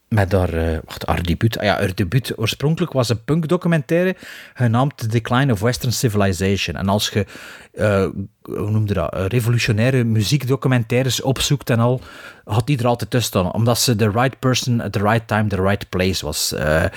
met 0.09 0.33
haar, 0.33 0.55
eh, 0.55 0.79
wacht, 0.85 1.07
haar 1.07 1.23
debuut. 1.23 1.59
Ah 1.59 1.65
ja, 1.65 1.77
haar 1.77 1.95
debuut 1.95 2.39
oorspronkelijk 2.39 2.93
was 2.93 3.09
een 3.09 3.25
punkdocumentaire 3.25 4.17
genaamd 4.55 4.97
The 4.97 5.07
Decline 5.07 5.53
of 5.53 5.61
Western 5.61 5.93
Civilization. 5.93 6.77
En 6.77 6.89
als 6.89 7.09
je, 7.09 7.27
eh, 7.73 8.07
hoe 8.43 8.71
noemde 8.71 8.95
dat, 8.95 9.13
eh, 9.13 9.27
revolutionaire 9.27 10.05
muziekdocumentaires 10.05 11.23
opzoekt 11.23 11.71
en 11.71 11.79
al, 11.79 12.01
had 12.45 12.67
die 12.67 12.79
er 12.79 12.87
altijd 12.87 13.11
tussen 13.11 13.29
staan. 13.29 13.53
Omdat 13.53 13.79
ze 13.79 13.97
the 13.97 14.11
right 14.11 14.39
person 14.39 14.81
at 14.81 14.93
the 14.93 15.03
right 15.03 15.29
time, 15.29 15.47
the 15.47 15.63
right 15.63 15.89
place 15.89 16.25
was. 16.25 16.53
Er 16.53 16.93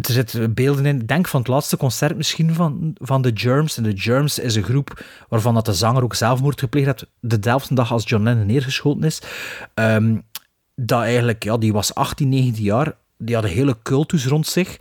zitten 0.00 0.54
beelden 0.54 0.86
in. 0.86 0.98
Denk 0.98 1.28
van 1.28 1.40
het 1.40 1.48
laatste 1.48 1.76
concert 1.76 2.16
misschien 2.16 2.54
van, 2.54 2.94
van 3.00 3.22
The 3.22 3.30
Germs. 3.34 3.76
En 3.76 3.82
The 3.82 3.92
Germs 3.94 4.38
is 4.38 4.54
een 4.54 4.62
groep 4.62 5.04
waarvan 5.28 5.54
dat 5.54 5.64
de 5.64 5.74
zanger 5.74 6.02
ook 6.02 6.14
zelfmoord 6.14 6.60
gepleegd 6.60 6.86
heeft. 6.86 7.06
Dezelfde 7.20 7.74
dag 7.74 7.92
als 7.92 8.08
John 8.08 8.22
Lennon 8.24 8.46
neergeschoten 8.46 9.04
is. 9.04 9.22
Ehm, 9.74 10.16
dat 10.80 11.02
eigenlijk, 11.02 11.44
ja, 11.44 11.56
die 11.56 11.72
was 11.72 11.94
18, 11.94 12.28
19 12.28 12.64
jaar. 12.64 12.96
Die 13.16 13.34
had 13.34 13.44
een 13.44 13.50
hele 13.50 13.76
cultus 13.82 14.26
rond 14.26 14.46
zich. 14.46 14.76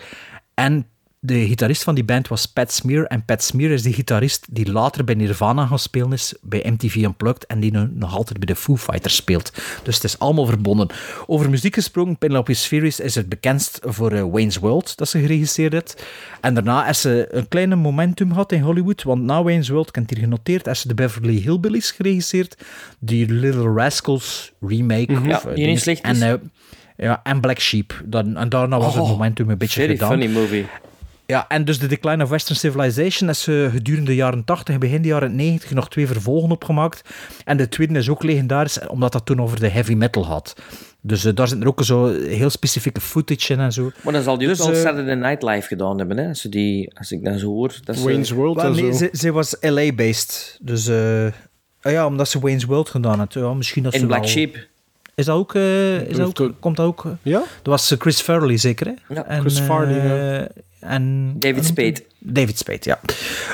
En 0.53 0.87
de 1.27 1.47
gitarist 1.47 1.83
van 1.83 1.95
die 1.95 2.03
band 2.03 2.27
was 2.27 2.45
Pat 2.45 2.71
Smear. 2.73 3.03
En 3.05 3.25
Pat 3.25 3.43
Smear 3.43 3.71
is 3.71 3.81
die 3.83 3.93
gitarist 3.93 4.45
die 4.49 4.71
later 4.71 5.03
bij 5.03 5.15
Nirvana 5.15 5.65
gaan 5.65 5.79
spelen 5.79 6.11
is, 6.13 6.33
bij 6.41 6.65
MTV 6.71 6.95
Unplugged, 6.95 7.45
en 7.45 7.59
die 7.59 7.71
nu 7.71 7.89
nog 7.93 8.15
altijd 8.15 8.37
bij 8.37 8.45
de 8.47 8.55
Foo 8.55 8.77
Fighters 8.77 9.15
speelt. 9.15 9.51
Dus 9.83 9.95
het 9.95 10.03
is 10.03 10.19
allemaal 10.19 10.45
verbonden. 10.45 10.87
Over 11.27 11.49
muziek 11.49 11.73
gesproken, 11.73 12.17
Penelope 12.17 12.53
Spheres 12.53 12.99
is 12.99 13.15
het 13.15 13.29
bekendst 13.29 13.79
voor 13.83 14.11
eh, 14.11 14.21
Wayne's 14.31 14.57
World, 14.57 14.97
dat 14.97 15.09
ze 15.09 15.19
geregisseerd 15.19 15.73
heeft. 15.73 16.03
En 16.41 16.53
daarna 16.53 16.83
heeft 16.85 16.99
ze 16.99 17.27
een 17.31 17.47
kleine 17.47 17.75
momentum 17.75 18.29
gehad 18.29 18.51
in 18.51 18.61
Hollywood, 18.61 19.03
want 19.03 19.21
na 19.23 19.43
Wayne's 19.43 19.69
World, 19.69 19.95
het 19.95 20.09
hier 20.09 20.19
genoteerd, 20.19 20.65
heeft 20.65 20.79
ze 20.79 20.87
de 20.87 20.93
Beverly 20.93 21.35
Hillbillies 21.39 21.91
geregisseerd, 21.91 22.57
die 22.99 23.27
Little 23.33 23.73
Rascals 23.73 24.51
remake. 24.59 25.13
Of, 25.13 25.25
Ja, 25.25 25.41
die 25.53 25.67
niet 25.67 26.01
en, 26.01 26.15
is. 26.15 26.37
ja, 26.97 27.19
en 27.23 27.39
Black 27.41 27.59
Sheep. 27.59 28.01
Dan, 28.05 28.37
en 28.37 28.49
daarna 28.49 28.77
was 28.77 28.93
het 28.93 29.03
Oh, 29.03 29.09
momentum 29.09 29.49
een 29.49 29.57
beetje 29.57 29.87
gedaan. 29.87 30.09
funny 30.09 30.27
movie. 30.27 30.65
Ja, 31.27 31.45
en 31.47 31.65
dus 31.65 31.77
The 31.77 31.87
Decline 31.87 32.23
of 32.23 32.29
Western 32.29 32.55
Civilization 32.59 33.29
is 33.29 33.47
eh, 33.47 33.71
gedurende 33.71 34.05
de 34.09 34.15
jaren 34.15 34.43
80 34.43 34.73
en 34.73 34.79
begin 34.79 35.01
de 35.01 35.07
jaren 35.07 35.35
90 35.35 35.71
nog 35.71 35.89
twee 35.89 36.07
vervolgen 36.07 36.51
opgemaakt. 36.51 37.09
En 37.45 37.57
de 37.57 37.69
tweede 37.69 37.97
is 37.99 38.09
ook 38.09 38.23
legendarisch, 38.23 38.87
omdat 38.87 39.11
dat 39.11 39.25
toen 39.25 39.41
over 39.41 39.59
de 39.59 39.67
heavy 39.69 39.93
metal 39.93 40.25
had. 40.25 40.55
Dus 41.01 41.25
eh, 41.25 41.35
daar 41.35 41.47
zit 41.47 41.61
er 41.61 41.67
ook 41.67 41.83
zo 41.83 42.13
heel 42.13 42.49
specifieke 42.49 43.01
footage 43.01 43.53
in 43.53 43.59
en 43.59 43.71
zo. 43.73 43.91
Maar 44.03 44.13
dan 44.13 44.21
zal 44.23 44.37
die 44.37 44.47
Dus, 44.47 44.61
ook 44.61 44.67
wel 44.67 44.75
eh, 44.75 44.81
Saturday 44.81 45.15
Night 45.15 45.43
Live 45.43 45.67
gedaan 45.67 45.97
hebben, 45.97 46.17
hè? 46.17 46.27
Als, 46.27 46.41
ze 46.41 46.49
die, 46.49 46.91
als 46.97 47.11
ik 47.11 47.23
dat 47.23 47.39
zo 47.39 47.47
hoor. 47.47 47.75
Dat 47.83 47.95
ze- 47.97 48.01
Wel, 48.55 48.71
nee, 48.81 48.93
ze, 48.93 49.09
ze 49.11 49.31
was 49.31 49.55
LA-based. 49.61 50.57
Dus 50.61 50.87
eh, 50.87 51.25
ah 51.81 51.91
ja, 51.91 52.05
omdat 52.05 52.29
ze 52.29 52.39
Wayne's 52.39 52.63
World 52.63 52.89
gedaan 52.89 53.19
had. 53.19 53.33
Ja, 53.33 53.53
misschien 53.53 53.83
dat 53.83 53.93
In 53.93 53.99
ze 53.99 54.05
Black 54.05 54.19
wel- 54.19 54.29
Sheep. 54.29 54.67
Is 55.15 55.25
dat 55.25 55.37
ook... 55.37 55.55
eh, 55.55 56.01
is 56.01 56.17
dat 56.17 56.39
ook 56.41 56.53
komt 56.59 56.77
dat 56.77 56.85
ook... 56.85 57.05
eh? 57.05 57.11
Ja? 57.21 57.39
Dat 57.39 57.47
was 57.63 57.91
eh, 57.91 57.99
Chris 57.99 58.21
Farley 58.21 58.57
zeker, 58.57 58.87
hè? 58.87 59.13
Ja, 59.13 59.25
En, 59.25 59.39
Chris 59.39 59.59
Farley, 59.59 59.99
eh, 59.99 60.39
ja. 60.39 60.47
En... 60.79 61.33
David 61.39 61.65
Spade. 61.65 62.03
David 62.19 62.57
Spade, 62.57 62.79
ja. 62.81 62.99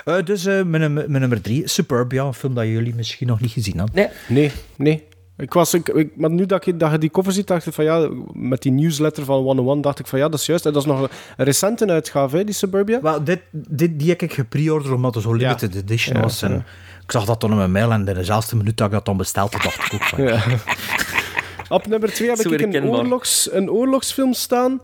Eh, 0.05 0.25
dus 0.25 0.45
eh, 0.45 0.53
mijn, 0.53 0.81
nummer- 0.81 1.05
mijn 1.09 1.19
nummer 1.21 1.41
drie, 1.41 1.67
Suburbia, 1.67 2.23
een 2.23 2.33
film 2.33 2.53
dat 2.53 2.65
jullie 2.65 2.95
misschien 2.95 3.27
nog 3.27 3.39
niet 3.41 3.51
gezien 3.51 3.77
hadden. 3.79 3.95
Nee. 3.95 4.07
Nee, 4.27 4.51
nee. 4.77 5.03
Ik 5.37 5.53
was, 5.53 5.73
ik, 5.73 5.89
ik- 5.89 6.15
maar 6.15 6.29
nu 6.29 6.45
dat, 6.45 6.65
je 6.65 6.97
die 6.99 7.09
cover 7.11 7.31
ziet, 7.31 7.47
dacht 7.47 7.65
ik 7.67 7.73
van 7.73 7.83
ja, 7.83 8.09
met 8.33 8.61
die 8.61 8.71
newsletter 8.71 9.25
van 9.25 9.43
101, 9.43 9.81
dacht 9.81 9.99
ik 9.99 10.07
van 10.07 10.19
ja, 10.19 10.29
dat 10.29 10.39
is 10.39 10.45
juist. 10.45 10.65
En 10.65 10.73
dat 10.73 10.81
is 10.81 10.87
nog 10.87 11.01
een, 11.01 11.09
recente 11.45 11.87
uitgave, 11.87 12.37
hè, 12.37 12.43
die 12.43 12.53
Suburbia. 12.53 13.01
Wel, 13.01 13.23
dit, 13.23 13.39
dit, 13.51 13.99
die 13.99 14.09
heb 14.09 14.21
ik 14.21 14.33
gepreorderd 14.33 14.93
omdat 14.93 15.13
het 15.13 15.23
zo 15.23 15.33
limited 15.33 15.75
edition 15.75 16.15
Ja, 16.15 16.21
was. 16.21 16.41
En 16.41 16.51
ja. 16.51 16.63
Ik 17.03 17.11
zag 17.11 17.25
dat 17.25 17.41
dan 17.41 17.49
in 17.51 17.57
mijn 17.57 17.71
mail 17.71 17.91
en 17.91 18.07
in 18.07 18.13
dezelfde 18.13 18.55
minuut 18.55 18.77
dat 18.77 18.87
ik 18.87 18.93
dat 18.93 19.05
dan 19.05 19.17
bestelde, 19.17 19.57
dacht 19.63 19.85
ik 19.85 19.93
ook 19.93 20.03
van... 20.03 20.23
Ja. 20.23 20.41
Op 21.69 21.87
nummer 21.87 22.13
2 22.13 22.29
heb 22.29 22.37
ik 22.39 22.73
een, 22.73 22.83
oorlogs, 22.83 23.49
een 23.51 23.69
oorlogsfilm 23.69 24.33
staan. 24.33 24.81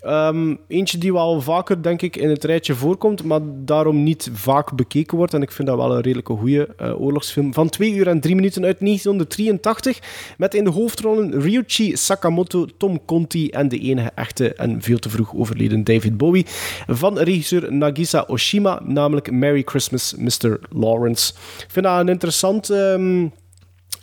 Ehm, 0.00 0.54
eentje 0.68 0.98
die 0.98 1.12
wel 1.12 1.40
vaker, 1.40 1.82
denk 1.82 2.02
ik, 2.02 2.16
in 2.16 2.28
het 2.28 2.44
rijtje 2.44 2.74
voorkomt, 2.74 3.24
maar 3.24 3.40
daarom 3.44 4.02
niet 4.02 4.30
vaak 4.32 4.72
bekeken 4.74 5.16
wordt. 5.16 5.34
En 5.34 5.42
ik 5.42 5.50
vind 5.50 5.68
dat 5.68 5.76
wel 5.76 5.94
een 5.94 6.00
redelijke 6.00 6.36
goede 6.36 6.68
eh, 6.76 7.00
oorlogsfilm. 7.00 7.54
Van 7.54 7.68
2 7.68 7.92
uur 7.92 8.08
en 8.08 8.20
3 8.20 8.34
minuten 8.34 8.64
uit 8.64 8.78
1983. 8.80 9.98
Met 10.38 10.54
in 10.54 10.64
de 10.64 10.70
hoofdrollen 10.70 11.40
Ryuichi 11.40 11.96
Sakamoto, 11.96 12.66
Tom 12.78 13.04
Conti 13.04 13.48
en 13.48 13.68
de 13.68 13.78
enige 13.78 14.10
echte 14.14 14.54
en 14.54 14.82
veel 14.82 14.98
te 14.98 15.10
vroeg 15.10 15.34
overleden 15.34 15.84
David 15.84 16.16
Bowie. 16.16 16.46
Van 16.86 17.18
regisseur 17.18 17.72
Nagisa 17.72 18.24
Oshima, 18.26 18.80
namelijk 18.84 19.30
Merry 19.30 19.62
Christmas, 19.64 20.14
Mr. 20.16 20.58
Lawrence. 20.70 21.32
Ik 21.58 21.70
vind 21.70 21.84
dat 21.84 22.00
een 22.00 22.08
interessant... 22.08 22.70
ehm, 22.70 23.26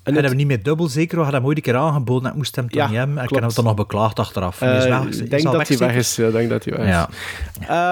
En 0.07 0.13
hebben 0.13 0.31
we 0.31 0.38
niet 0.38 0.47
meer 0.47 0.63
dubbel 0.63 0.88
zeker, 0.88 1.15
we 1.17 1.21
hadden 1.23 1.39
hem 1.39 1.49
ooit 1.49 1.57
een 1.57 1.63
keer 1.63 1.75
aangeboden 1.75 2.23
en 2.23 2.29
ik 2.31 2.35
moest 2.38 2.55
hem 2.55 2.69
toen 2.69 2.81
Ja, 2.81 2.88
niet 2.88 2.97
hebben. 2.97 3.17
En 3.17 3.23
ik 3.23 3.29
heb 3.29 3.43
het 3.43 3.55
dan 3.55 3.63
nog 3.65 3.75
beklaagd 3.75 4.19
achteraf. 4.19 4.57
Die 4.57 4.69
is 4.69 4.84
Eh, 4.85 4.89
weg- 4.89 5.01
ik 5.03 5.09
is 5.09 5.17
denk 5.29 5.43
dat 5.43 5.67
hij 5.67 5.77
weg 5.77 5.95
is. 5.95 6.15
Ja, 6.15 6.25
ik 6.27 6.31
denk 6.31 6.49
dat 6.49 6.65
hij 6.65 6.73
weg 6.77 6.85
is. 6.85 6.91
Ja. 6.91 7.09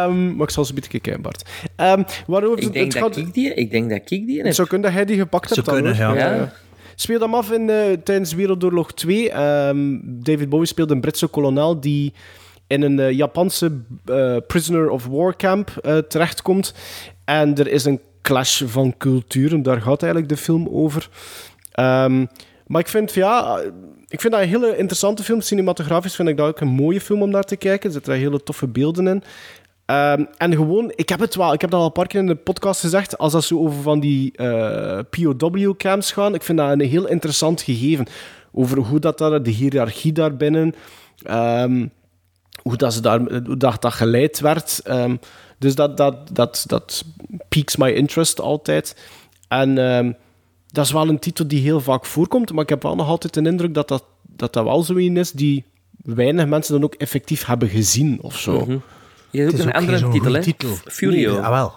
Ehm, 0.05 0.35
maar 0.35 0.43
ik 0.47 0.49
zal 0.53 0.65
ze 0.65 0.69
een 0.73 0.79
beetje 0.81 0.99
kijken, 0.99 1.21
Bart. 1.21 1.49
Ehm 1.75 2.03
waarover 2.27 2.57
Ik 2.57 2.63
het 2.63 2.73
denk, 2.73 2.93
dat 2.93 3.01
gaat... 3.01 3.17
ik, 3.17 3.33
die, 3.33 3.53
ik 3.53 3.71
denk 3.71 3.89
dat 3.89 3.97
ik 4.11 4.25
die 4.27 4.41
heb. 4.41 4.53
Zou 4.53 4.67
kunnen 4.67 4.87
dat 4.87 4.95
hij 4.97 5.05
die 5.05 5.17
gepakt 5.17 5.47
Zou 5.53 5.59
hebt 5.59 5.83
dan, 5.83 5.93
kunnen, 5.93 6.17
ja. 6.17 6.35
Ja. 6.35 6.51
Speel 6.95 7.19
hem 7.19 7.33
af 7.33 7.51
in, 7.51 7.69
eh, 7.69 7.75
tijdens 8.03 8.33
Wereldoorlog 8.33 8.93
2. 8.93 9.31
Ehm, 9.31 9.97
David 10.03 10.49
Bowie 10.49 10.67
speelde 10.67 10.93
een 10.93 11.01
Britse 11.01 11.27
kolonel 11.27 11.79
die 11.79 12.13
in 12.67 12.81
een 12.81 12.99
eh, 12.99 13.11
Japanse 13.11 13.81
eh, 14.05 14.35
prisoner 14.47 14.89
of 14.89 15.05
war 15.05 15.35
camp 15.35 15.69
eh, 15.81 15.97
terechtkomt. 15.97 16.73
En 17.25 17.55
er 17.55 17.67
is 17.67 17.85
een 17.85 17.99
clash 18.21 18.61
van 18.65 18.93
culturen. 18.97 19.63
Daar 19.63 19.81
gaat 19.81 20.03
eigenlijk 20.03 20.31
de 20.31 20.37
film 20.37 20.67
over. 20.71 21.09
Ehm, 21.75 22.25
maar 22.67 22.81
ik 22.81 22.87
vind, 22.87 23.13
ja, 23.13 23.59
ik 24.07 24.21
vind 24.21 24.33
dat 24.33 24.41
een 24.41 24.49
hele 24.49 24.77
interessante 24.77 25.23
film. 25.23 25.41
Cinematografisch 25.41 26.15
vind 26.15 26.29
ik 26.29 26.37
dat 26.37 26.47
ook 26.47 26.59
een 26.59 26.67
mooie 26.67 27.01
film 27.01 27.21
om 27.21 27.29
naar 27.29 27.43
te 27.43 27.55
kijken. 27.55 27.87
Er 27.87 27.93
zitten 27.93 28.13
hele 28.13 28.43
toffe 28.43 28.67
beelden 28.67 29.07
in. 29.07 29.23
Ehm, 29.85 30.25
en 30.37 30.55
gewoon, 30.55 30.91
ik 30.95 31.09
heb 31.09 31.19
het 31.19 31.35
wel, 31.35 31.53
ik 31.53 31.61
heb 31.61 31.69
dat 31.69 31.79
al 31.79 31.85
een 31.85 31.91
paar 31.91 32.07
keer 32.07 32.19
in 32.19 32.27
de 32.27 32.35
podcast 32.35 32.79
gezegd, 32.79 33.17
als 33.17 33.31
dat 33.31 33.43
zo 33.43 33.59
over 33.59 33.81
van 33.81 33.99
die 33.99 34.37
eh, 34.37 34.99
POW-camps 35.09 36.11
gaan, 36.11 36.33
ik 36.33 36.43
vind 36.43 36.57
dat 36.57 36.71
een 36.71 36.79
heel 36.79 37.07
interessant 37.07 37.61
gegeven. 37.61 38.07
Over 38.51 38.77
hoe 38.77 38.99
dat, 38.99 39.17
daar, 39.17 39.43
de 39.43 39.49
hiërarchie 39.49 40.11
daarbinnen, 40.11 40.75
ehm, 41.23 41.87
hoe, 42.61 42.75
dat 42.77 42.93
ze 42.93 43.01
daar, 43.01 43.19
hoe 43.19 43.57
dat, 43.57 43.81
dat 43.81 43.93
geleid 43.93 44.39
werd. 44.39 44.81
Dus 45.59 45.75
dat, 45.75 45.97
dat, 45.97 46.35
dat, 46.35 46.63
dat 46.67 47.03
piques 47.49 47.75
my 47.75 47.89
interest 47.89 48.39
altijd. 48.39 48.95
En 49.47 49.77
dat 50.75 50.85
is 50.85 50.91
wel 50.91 51.09
een 51.09 51.19
titel 51.19 51.47
die 51.47 51.61
heel 51.61 51.79
vaak 51.81 52.05
voorkomt, 52.05 52.51
maar 52.51 52.63
ik 52.63 52.69
heb 52.69 52.83
wel 52.83 52.95
nog 52.95 53.07
altijd 53.07 53.33
de 53.33 53.41
indruk 53.41 53.73
dat 53.73 53.87
dat, 53.87 54.03
dat, 54.21 54.53
dat 54.53 54.63
wel 54.63 54.83
zo 54.83 54.95
een 54.97 55.17
is 55.17 55.31
die 55.31 55.63
weinig 56.03 56.45
mensen 56.47 56.73
dan 56.73 56.83
ook 56.83 56.93
effectief 56.93 57.45
hebben 57.45 57.69
gezien 57.69 58.17
of 58.21 58.37
zo. 58.39 58.59
Mhm. 58.59 58.77
Je 59.29 59.41
hebt 59.41 59.51
ook 59.51 59.51
Het 59.51 59.53
is 59.59 59.59
een 59.65 59.67
ook 59.67 59.75
andere 59.75 59.97
zo'n 59.97 60.11
titel, 60.41 60.69
hè? 60.69 60.75
Furio. 60.91 61.31
Nee, 61.33 61.41
ah, 61.41 61.49
wel. 61.49 61.73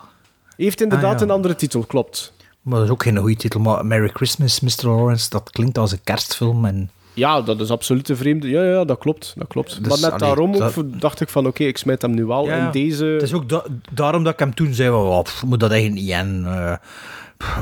Heeft 0.57 0.81
inderdaad 0.81 1.12
Ah, 1.12 1.19
ja. 1.19 1.25
een 1.25 1.31
andere 1.31 1.55
titel, 1.57 1.81
klopt. 1.83 2.33
Maar 2.62 2.75
dat 2.79 2.87
is 2.87 2.93
ook 2.93 3.03
geen 3.03 3.16
goede 3.19 3.37
titel. 3.37 3.61
Maar 3.61 3.87
Merry 3.87 4.09
Christmas, 4.09 4.61
Mr. 4.61 4.70
Lawrence, 4.89 5.31
dat 5.31 5.51
klinkt 5.51 5.79
als 5.79 5.93
een 5.93 6.01
kerstfilm. 6.05 6.65
En 6.65 6.91
Ja, 7.15 7.41
dat 7.41 7.61
is 7.61 7.70
absoluut 7.70 8.09
een 8.09 8.16
vreemde. 8.16 8.49
Ja, 8.49 8.62
ja, 8.65 8.85
dat 8.85 8.99
klopt. 8.99 9.35
Dat 9.37 9.47
klopt. 9.49 9.85
Dus, 9.85 9.89
maar 9.89 10.11
net 10.11 10.23
allee, 10.23 10.35
daarom 10.35 10.55
ook 10.55 11.01
dacht 11.01 11.20
ik 11.20 11.29
van, 11.29 11.47
oké, 11.47 11.65
ik 11.65 11.79
smijt 11.79 12.03
hem 12.03 12.15
nu 12.15 12.25
wel 12.25 12.47
Ja, 12.47 12.66
in 12.66 12.70
deze... 12.70 13.05
Het 13.05 13.23
is 13.23 13.33
ook 13.33 13.49
da- 13.49 13.65
daarom 13.91 14.25
dat 14.25 14.33
ik 14.33 14.39
hem 14.39 14.55
toen 14.55 14.75
zei, 14.75 15.23
pff, 15.23 15.45
moet 15.45 15.61
dat 15.61 15.70
eigenlijk 15.70 16.01
niet 16.03 16.11
in. 16.15 16.45
eh, 16.47 16.73
pff, 16.73 17.18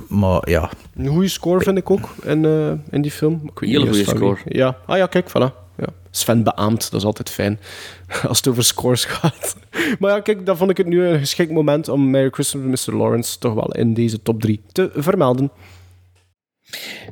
maar 0.08 0.50
ja, 0.50 0.70
Een 0.94 1.06
goede 1.06 1.28
score 1.28 1.60
vind 1.64 1.78
ik 1.78 1.90
ook 1.90 2.14
in, 2.24 2.44
eh, 2.44 2.72
in 2.90 3.02
die 3.02 3.10
film. 3.10 3.40
Ik 3.44 3.58
weet 3.58 3.70
Hele 3.70 3.86
goede 3.86 4.04
wie. 4.04 4.16
score. 4.16 4.38
Ja. 4.44 4.78
Ah 4.86 4.96
ja, 4.96 5.06
kijk, 5.06 5.28
voilà. 5.28 5.64
Ja. 5.76 5.86
Sven 6.10 6.42
beaamt. 6.42 6.90
Dat 6.90 7.00
is 7.00 7.06
altijd 7.06 7.30
fijn 7.30 7.60
als 8.28 8.36
het 8.36 8.48
over 8.48 8.64
scores 8.64 9.04
gaat. 9.04 9.56
Maar 9.98 10.10
ja, 10.10 10.20
kijk, 10.20 10.46
dan 10.46 10.56
vond 10.56 10.70
ik 10.70 10.76
het 10.76 10.86
nu 10.86 11.04
een 11.04 11.18
geschikt 11.18 11.50
moment 11.52 11.88
om 11.88 12.10
Merry 12.10 12.30
Christmas, 12.30 12.86
Mr. 12.86 12.94
Lawrence 12.94 13.38
toch 13.38 13.54
wel 13.54 13.72
in 13.72 13.94
deze 13.94 14.22
top 14.22 14.40
3 14.40 14.60
te 14.72 14.90
vermelden. 14.94 15.50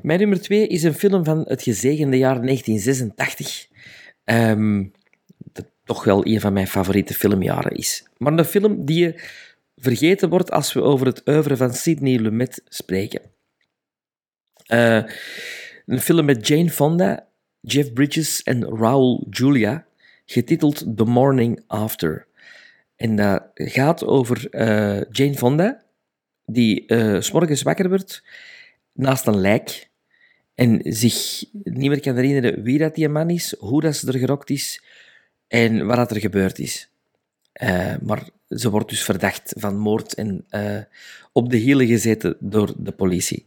Mijn 0.03 0.19
nummer 0.19 0.41
twee 0.41 0.67
is 0.67 0.83
een 0.83 0.95
film 0.95 1.25
van 1.25 1.45
het 1.47 1.63
gezegende 1.63 2.17
jaar 2.19 2.41
1986. 2.45 3.67
Ehm, 4.25 4.85
dat 5.53 5.65
toch 5.85 6.05
wel 6.05 6.27
een 6.27 6.41
van 6.41 6.53
mijn 6.53 6.67
favoriete 6.67 7.15
filmjaren 7.15 7.73
is. 7.77 8.07
Maar 8.19 8.33
een 8.33 8.45
film 8.45 8.85
die 8.85 8.99
je 9.05 9.23
vergeten 9.77 10.29
wordt 10.29 10.51
als 10.51 10.73
we 10.73 10.83
over 10.83 11.07
het 11.07 11.29
oeuvre 11.29 11.57
van 11.57 11.73
Sidney 11.73 12.19
Lumet 12.19 12.63
spreken. 12.69 13.21
Eh, 14.67 15.03
een 15.87 16.01
film 16.01 16.25
met 16.25 16.47
Jane 16.47 16.71
Fonda, 16.71 17.27
Jeff 17.61 17.93
Bridges 17.93 18.43
en 18.43 18.65
Raoul 18.65 19.27
Julia, 19.31 19.87
getiteld 20.27 20.97
The 20.97 21.05
Morning 21.05 21.63
After. 21.67 22.27
En 22.97 23.17
dat 23.17 23.43
gaat 23.55 24.05
over 24.05 24.51
eh, 24.51 25.03
Jane 25.11 25.35
Fonda, 25.35 25.83
die 26.47 26.87
eh, 26.87 27.21
s 27.21 27.27
s'morgens 27.27 27.63
wakker 27.63 27.89
wordt 27.89 28.23
naast 28.93 29.27
een 29.27 29.41
lijk 29.41 29.89
en 30.55 30.81
zich 30.85 31.45
niet 31.53 31.89
meer 31.89 32.01
kan 32.01 32.17
herinneren 32.17 32.63
wie 32.63 32.79
dat 32.79 32.95
die 32.95 33.09
man 33.09 33.31
is, 33.31 33.55
hoe 33.59 33.81
dat 33.81 33.97
ze 33.97 34.07
er 34.07 34.19
gerokt 34.19 34.51
is 34.51 34.83
en 35.49 35.87
wat 35.87 36.11
er 36.11 36.21
gebeurd 36.21 36.59
is. 36.59 36.89
Eh, 37.53 37.95
maar 38.03 38.29
ze 38.55 38.71
wordt 38.71 38.89
dus 38.89 39.03
verdacht 39.03 39.55
van 39.57 39.77
moord 39.77 40.15
en 40.15 40.45
eh, 40.49 40.79
op 41.33 41.51
de 41.51 41.57
hielen 41.57 41.87
gezeten 41.87 42.37
door 42.41 42.73
de 42.77 42.93
politie. 42.93 43.47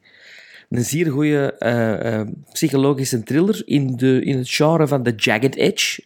Een 0.69 0.84
zeer 0.84 1.11
goede 1.11 1.53
eh, 1.53 2.19
eh, 2.19 2.27
psychologische 2.51 3.23
thriller 3.23 3.61
in, 3.65 3.95
de, 3.95 4.21
in 4.23 4.38
het 4.38 4.49
genre 4.49 4.88
van 4.88 5.03
The 5.03 5.13
Jagged 5.15 5.55
Edge 5.55 6.05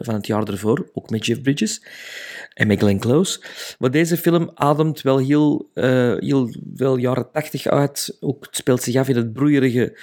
van 0.00 0.14
het 0.14 0.26
jaar 0.26 0.48
ervoor, 0.48 0.90
ook 0.92 1.10
met 1.10 1.26
Jeff 1.26 1.42
Bridges 1.42 1.82
en 2.54 2.66
met 2.66 2.78
Glenn 2.78 2.98
Close. 2.98 3.40
Maar 3.78 3.90
deze 3.90 4.16
film 4.16 4.50
ademt 4.54 5.02
wel 5.02 5.18
heel, 5.18 5.70
heel 6.18 6.54
wel 6.74 6.96
jaren 6.96 7.30
tachtig 7.32 7.66
uit. 7.66 8.16
Ook, 8.20 8.44
het 8.44 8.56
speelt 8.56 8.82
zich 8.82 8.96
af 8.96 9.08
in 9.08 9.16
het 9.16 9.32
broeierige 9.32 9.98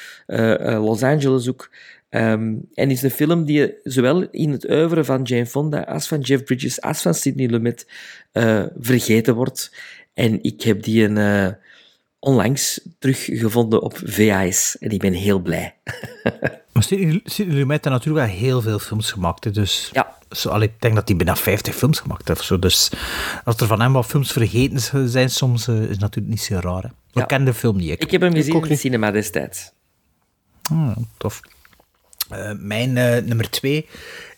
Los 0.80 1.04
Angeles 1.04 1.50
ook. 1.50 1.70
Ehm, 2.10 2.54
en 2.74 2.92
is 2.92 3.02
een 3.02 3.12
film 3.12 3.46
die 3.46 3.74
zowel 3.84 4.28
in 4.32 4.52
het 4.52 4.70
oeuvre 4.70 5.04
van 5.04 5.22
Jane 5.24 5.46
Fonda 5.46 5.82
als 5.82 6.08
van 6.08 6.20
Jeff 6.20 6.44
Bridges 6.44 6.82
als 6.82 7.02
van 7.02 7.14
Sidney 7.14 7.48
Lumet 7.48 7.88
eh, 8.32 8.64
vergeten 8.80 9.36
wordt. 9.36 9.76
En 10.14 10.44
ik 10.44 10.62
heb 10.62 10.84
die 10.84 11.04
een, 11.04 11.18
eh, 11.18 11.54
onlangs 12.20 12.82
teruggevonden 13.00 13.82
op 13.82 13.98
VHS 14.04 14.78
en 14.78 14.90
ik 14.90 15.00
ben 15.00 15.14
heel 15.14 15.40
blij. 15.40 15.74
Maar 16.74 16.84
Sidney 16.88 17.22
Lumet 17.38 17.70
heeft 17.70 17.96
natuurlijk 17.96 18.26
wel 18.28 18.36
heel 18.38 18.62
veel 18.62 18.80
films 18.80 19.12
gemaakt. 19.12 19.44
hè, 19.44 19.52
Dus 19.52 19.90
ja. 19.94 20.16
zo, 20.32 20.50
allee, 20.50 20.68
ik 20.68 20.82
denk 20.82 20.96
dat 20.96 21.08
hij 21.08 21.18
bijna 21.18 21.36
50 21.36 21.76
films 21.76 22.00
gemaakt 22.00 22.28
heeft. 22.28 22.44
Zo. 22.44 22.60
Dus 22.60 22.92
als 23.44 23.56
er 23.58 23.68
van 23.68 23.82
hem 23.82 23.94
wat 23.94 24.06
films 24.06 24.32
vergeten 24.32 25.10
zijn 25.10 25.30
soms, 25.30 25.68
eh, 25.68 25.82
is 25.82 25.98
natuurlijk 25.98 26.28
niet 26.34 26.42
zo 26.42 26.56
raar. 26.60 26.82
Hè. 26.84 26.90
We 27.12 27.20
Ja. 27.20 27.26
kennen 27.26 27.48
de 27.48 27.60
film 27.60 27.78
niet. 27.78 28.02
Ik 28.04 28.12
heb 28.12 28.22
hem 28.22 28.34
gezien 28.34 28.56
in 28.64 28.70
het 28.70 28.80
cinema 28.80 29.12
destijds. 29.12 29.72
Ah, 30.72 30.98
tof. 31.18 31.40
Eh, 32.30 32.52
mijn 32.58 32.98
eh, 32.98 33.24
nummer 33.24 33.50
twee 33.50 33.88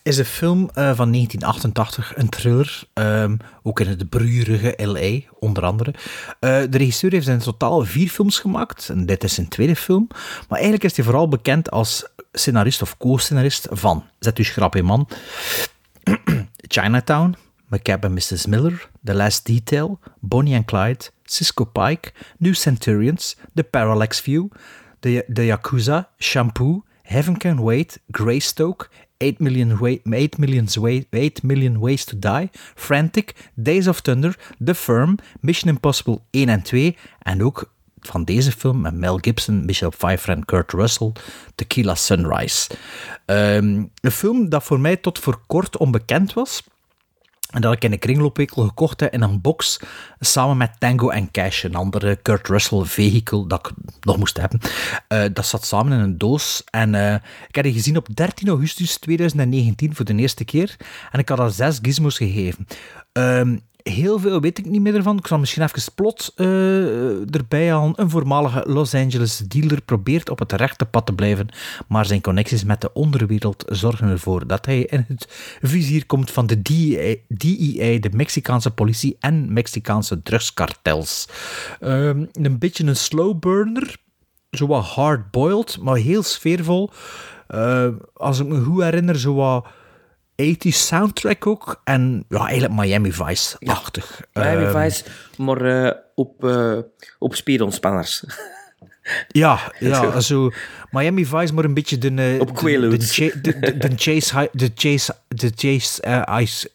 is 0.02 0.18
een 0.18 0.24
film 0.24 0.70
eh, 0.74 0.74
van 0.74 1.12
1988, 1.12 2.16
een 2.16 2.28
thriller, 2.28 2.82
ehm, 2.92 3.36
ook 3.62 3.80
in 3.80 3.86
het 3.86 4.08
broeierige 4.08 4.84
L.A., 4.84 5.32
onder 5.38 5.64
andere. 5.64 5.94
De 6.40 6.78
regisseur 6.78 7.12
heeft 7.12 7.28
in 7.28 7.38
totaal 7.38 7.84
vier 7.84 8.08
films 8.08 8.38
gemaakt, 8.38 8.88
en 8.88 9.06
dit 9.06 9.24
is 9.24 9.34
zijn 9.34 9.48
tweede 9.48 9.76
film. 9.76 10.06
Maar 10.48 10.58
eigenlijk 10.58 10.84
is 10.84 10.96
hij 10.96 11.04
vooral 11.04 11.28
bekend 11.28 11.70
als 11.70 12.06
scenarist 12.32 12.82
of 12.82 12.96
co-scenarist 12.96 13.66
van, 13.70 14.04
zet 14.18 14.38
u 14.38 14.44
schrap 14.44 14.76
in 14.76 14.84
man, 14.84 15.08
Chinatown, 16.56 17.36
McCab 17.68 18.04
and 18.04 18.14
Mrs. 18.14 18.46
Miller, 18.46 18.88
The 19.04 19.14
Last 19.14 19.46
Detail, 19.46 19.98
Bonnie 20.20 20.56
and 20.56 20.64
Clyde, 20.64 21.10
Cisco 21.24 21.64
Pike, 21.64 22.12
New 22.38 22.54
Centurions, 22.54 23.36
The 23.54 23.62
Parallax 23.62 24.20
View, 24.20 24.48
The, 25.00 25.24
the 25.32 25.46
Yakuza, 25.46 26.06
Shampoo, 26.18 26.82
Heaven 27.12 27.36
Can 27.36 27.62
Wait, 27.62 28.00
Greystoke, 28.10 28.88
8 29.18 29.38
million, 29.40 29.78
way, 29.78 30.00
8, 30.04 30.38
millions 30.38 30.76
way, 30.76 31.06
8 31.12 31.42
million 31.42 31.78
Ways 31.78 32.04
to 32.04 32.18
Die, 32.18 32.50
Frantic, 32.74 33.34
Days 33.54 33.86
of 33.88 34.00
Thunder, 34.00 34.34
The 34.64 34.74
Firm, 34.74 35.18
Mission 35.40 35.68
Impossible 35.68 36.20
1 36.30 36.48
en 36.48 36.62
2 36.62 36.96
en 37.18 37.42
ook 37.42 37.70
van 38.00 38.24
deze 38.24 38.52
film 38.52 38.80
met 38.80 38.94
Mel 38.94 39.18
Gibson, 39.20 39.64
Michelle 39.64 39.90
Pfeiffer 39.90 40.34
en 40.34 40.44
Kurt 40.44 40.72
Russell, 40.72 41.12
Tequila 41.54 41.94
Sunrise. 41.94 42.70
Ehm, 43.26 43.84
een 44.00 44.10
film 44.10 44.48
dat 44.48 44.64
voor 44.64 44.80
mij 44.80 44.96
tot 44.96 45.18
voor 45.18 45.40
kort 45.46 45.76
onbekend 45.76 46.32
was. 46.32 46.62
En 47.52 47.60
dat 47.60 47.72
ik 47.72 47.84
in 47.84 47.92
een 47.92 47.98
kringloopwinkel 47.98 48.66
gekocht 48.66 49.00
heb 49.00 49.12
in 49.12 49.22
een 49.22 49.40
box 49.40 49.80
samen 50.20 50.56
met 50.56 50.70
Tango 50.78 51.08
en 51.08 51.30
Cash, 51.30 51.64
een 51.64 51.74
andere 51.74 52.16
Kurt 52.16 52.48
Russell 52.48 52.84
vehicle 52.84 53.46
dat 53.46 53.66
ik 53.66 53.72
nog 54.00 54.16
moest 54.16 54.40
hebben. 54.40 54.60
Eh, 55.08 55.24
dat 55.32 55.46
zat 55.46 55.66
samen 55.66 55.92
in 55.92 56.04
een 56.04 56.18
doos 56.18 56.62
en 56.70 56.94
eh, 56.94 57.14
ik 57.48 57.54
heb 57.54 57.64
die 57.64 57.72
gezien 57.72 57.96
op 57.96 58.08
13 58.14 58.48
augustus 58.48 58.98
2019 58.98 59.94
voor 59.94 60.04
de 60.04 60.14
eerste 60.14 60.44
keer 60.44 60.76
en 61.10 61.18
ik 61.18 61.28
had 61.28 61.38
er 61.38 61.50
zes 61.50 61.78
gizmos 61.82 62.16
gegeven. 62.16 62.66
Ehm, 63.12 63.56
heel 63.82 64.18
veel 64.18 64.40
weet 64.40 64.58
ik 64.58 64.66
niet 64.66 64.80
meer 64.80 64.94
ervan. 64.94 65.18
Ik 65.18 65.26
zal 65.26 65.38
misschien 65.38 65.62
even 65.62 65.92
plot 65.94 66.32
eh, 66.36 67.34
erbij 67.34 67.70
halen. 67.70 67.92
Een 67.96 68.10
voormalige 68.10 68.64
Los 68.66 68.94
Angeles 68.94 69.38
dealer 69.38 69.82
probeert 69.82 70.30
op 70.30 70.38
het 70.38 70.52
rechte 70.52 70.84
pad 70.84 71.06
te 71.06 71.12
blijven, 71.12 71.48
maar 71.88 72.06
zijn 72.06 72.20
connecties 72.20 72.64
met 72.64 72.80
de 72.80 72.92
onderwereld 72.92 73.64
zorgen 73.66 74.08
ervoor 74.08 74.46
dat 74.46 74.66
hij 74.66 74.80
in 74.80 75.04
het 75.08 75.28
vizier 75.60 76.06
komt 76.06 76.30
van 76.30 76.46
de 76.46 76.62
DEA, 76.62 77.16
DEA 77.28 78.00
de 78.00 78.10
Mexicaanse 78.12 78.70
politie 78.70 79.16
en 79.20 79.52
Mexicaanse 79.52 80.22
drugskartels. 80.22 81.28
Ehm, 81.80 82.24
een 82.32 82.58
beetje 82.58 82.84
een 82.84 82.96
slow 82.96 83.38
burner, 83.38 83.96
zo 84.50 84.66
wat 84.66 84.84
hard-boiled, 84.84 85.78
maar 85.80 85.96
heel 85.96 86.22
sfeervol. 86.22 86.90
Eh, 87.46 87.88
als 88.14 88.40
ik 88.40 88.46
me 88.46 88.60
goed 88.60 88.82
herinner, 88.82 89.18
zo 89.18 89.34
80 90.50 90.74
soundtrack 90.74 91.46
ook. 91.46 91.80
En 91.84 92.24
ja, 92.28 92.46
eigenlijk 92.46 92.80
Miami 92.80 93.12
Vice-achtig. 93.12 94.20
Miami 94.32 94.64
Ehm, 94.64 94.82
Vice, 94.82 95.04
maar 95.36 95.60
eh, 95.84 95.92
op, 96.14 96.44
eh 96.44 96.78
op 97.18 97.34
spieronspanners. 97.34 98.24
Ja, 99.28 99.58
ja 99.78 100.20
zo 100.20 100.50
Miami 100.90 101.26
Vice, 101.26 101.54
maar 101.54 101.64
een 101.64 101.74
beetje 101.74 101.98
de... 101.98 102.14
eh, 102.34 102.40
Op 102.40 102.46
de- 102.46 102.52
Quaaludes. 102.52 103.14
De, 103.16 103.40
de, 103.42 103.58
de, 103.58 103.76
de 103.76 103.90
Chase 103.96 104.38
High... 104.38 104.48
De 104.52 104.70
Chase... 104.74 105.14
De 105.28 105.52
Chase... 105.56 106.24
Ice, 106.40 106.70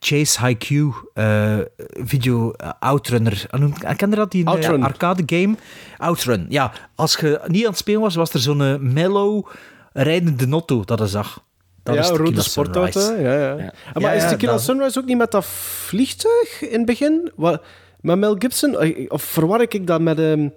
Chase 0.00 0.46
High 0.46 0.58
Q 0.58 0.70
eh, 1.14 1.58
video 2.04 2.52
Outrunner. 2.80 3.44
Ah, 3.50 3.60
noem- 3.60 3.78
Ken 3.96 4.10
je 4.10 4.16
dat? 4.16 4.30
Die 4.30 4.46
arcade 4.48 5.22
game? 5.26 5.54
Outrun, 5.96 6.46
ja. 6.48 6.72
Als 6.94 7.16
je 7.16 7.40
niet 7.46 7.62
aan 7.64 7.70
het 7.70 7.78
spelen 7.78 8.00
was, 8.00 8.14
was 8.14 8.32
er 8.32 8.40
zo'n 8.40 8.92
mellow 8.92 9.46
rijdende 9.92 10.46
notto 10.46 10.84
dat 10.84 10.98
je 10.98 11.06
zag. 11.06 11.44
Dat 11.86 11.94
ja, 11.94 12.00
is 12.00 12.06
Tequila 12.06 12.28
rode 12.28 12.42
sportauto. 12.42 13.00
Ja, 13.00 13.32
ja. 13.32 13.48
Ja. 13.48 13.72
Maar 13.92 14.02
Ja, 14.02 14.12
is 14.12 14.22
ja, 14.22 14.28
Tequila 14.28 14.52
dat- 14.52 14.62
Sunrise 14.62 14.98
ook 14.98 15.04
niet 15.04 15.16
met 15.18 15.30
dat 15.30 15.44
vliegtuig 15.44 16.62
in 16.62 16.76
het 16.76 16.86
begin? 16.86 17.30
Wat, 17.36 17.62
met 18.00 18.18
Mel 18.18 18.34
Gibson? 18.38 18.76
Of 19.08 19.22
verwar 19.22 19.60
ik 19.60 19.86
dat 19.86 20.00
met, 20.00 20.18
ehm, 20.18 20.48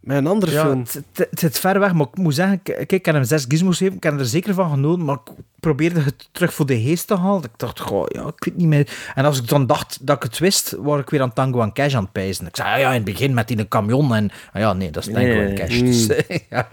met 0.00 0.16
een 0.16 0.26
andere 0.26 0.52
Ja, 0.52 0.62
film? 0.64 0.84
het, 1.12 1.28
zit 1.30 1.58
ver 1.58 1.78
weg, 1.80 1.92
maar 1.92 2.06
ik 2.06 2.16
moet 2.16 2.34
zeggen, 2.34 2.62
kijk, 2.62 2.92
ik 2.92 3.04
heb 3.06 3.14
hem 3.14 3.24
zes 3.24 3.44
gizmos 3.48 3.76
gegeven, 3.76 3.96
ik 3.96 4.02
heb 4.02 4.18
er 4.18 4.26
zeker 4.26 4.54
van 4.54 4.70
genoten, 4.70 5.04
maar 5.04 5.14
ik 5.24 5.32
probeerde 5.60 6.00
het 6.00 6.28
terug 6.32 6.54
voor 6.54 6.66
de 6.66 6.80
geest 6.80 7.06
te 7.06 7.16
halen. 7.16 7.42
Ik 7.42 7.50
dacht, 7.56 7.80
goh, 7.80 8.04
ja, 8.08 8.26
ik 8.26 8.44
weet 8.44 8.56
niet 8.56 8.66
meer. 8.66 8.88
En 9.14 9.24
als 9.24 9.38
ik 9.38 9.48
dan 9.48 9.66
dacht 9.66 9.98
dat 10.06 10.16
ik 10.16 10.22
het 10.22 10.38
wist, 10.38 10.74
was 10.78 11.00
ik 11.00 11.10
weer 11.10 11.22
aan 11.22 11.32
Tango 11.32 11.60
en 11.62 11.72
Cash 11.72 11.94
aan 11.94 12.02
het 12.02 12.12
pijzen. 12.12 12.46
Ik 12.46 12.56
zei, 12.56 12.68
ja, 12.68 12.76
ja, 12.76 12.88
in 12.88 12.94
het 12.94 13.04
begin 13.04 13.34
met 13.34 13.48
die 13.48 13.68
camion 13.68 14.14
en... 14.14 14.30
ah 14.52 14.60
ja, 14.60 14.72
nee, 14.72 14.90
dat 14.90 15.06
is 15.06 15.12
Tango 15.12 15.28
Nee, 15.28 15.48
en 15.48 15.54
Cash. 15.54 15.78
Dus, 15.88 16.06
ja. 16.50 16.68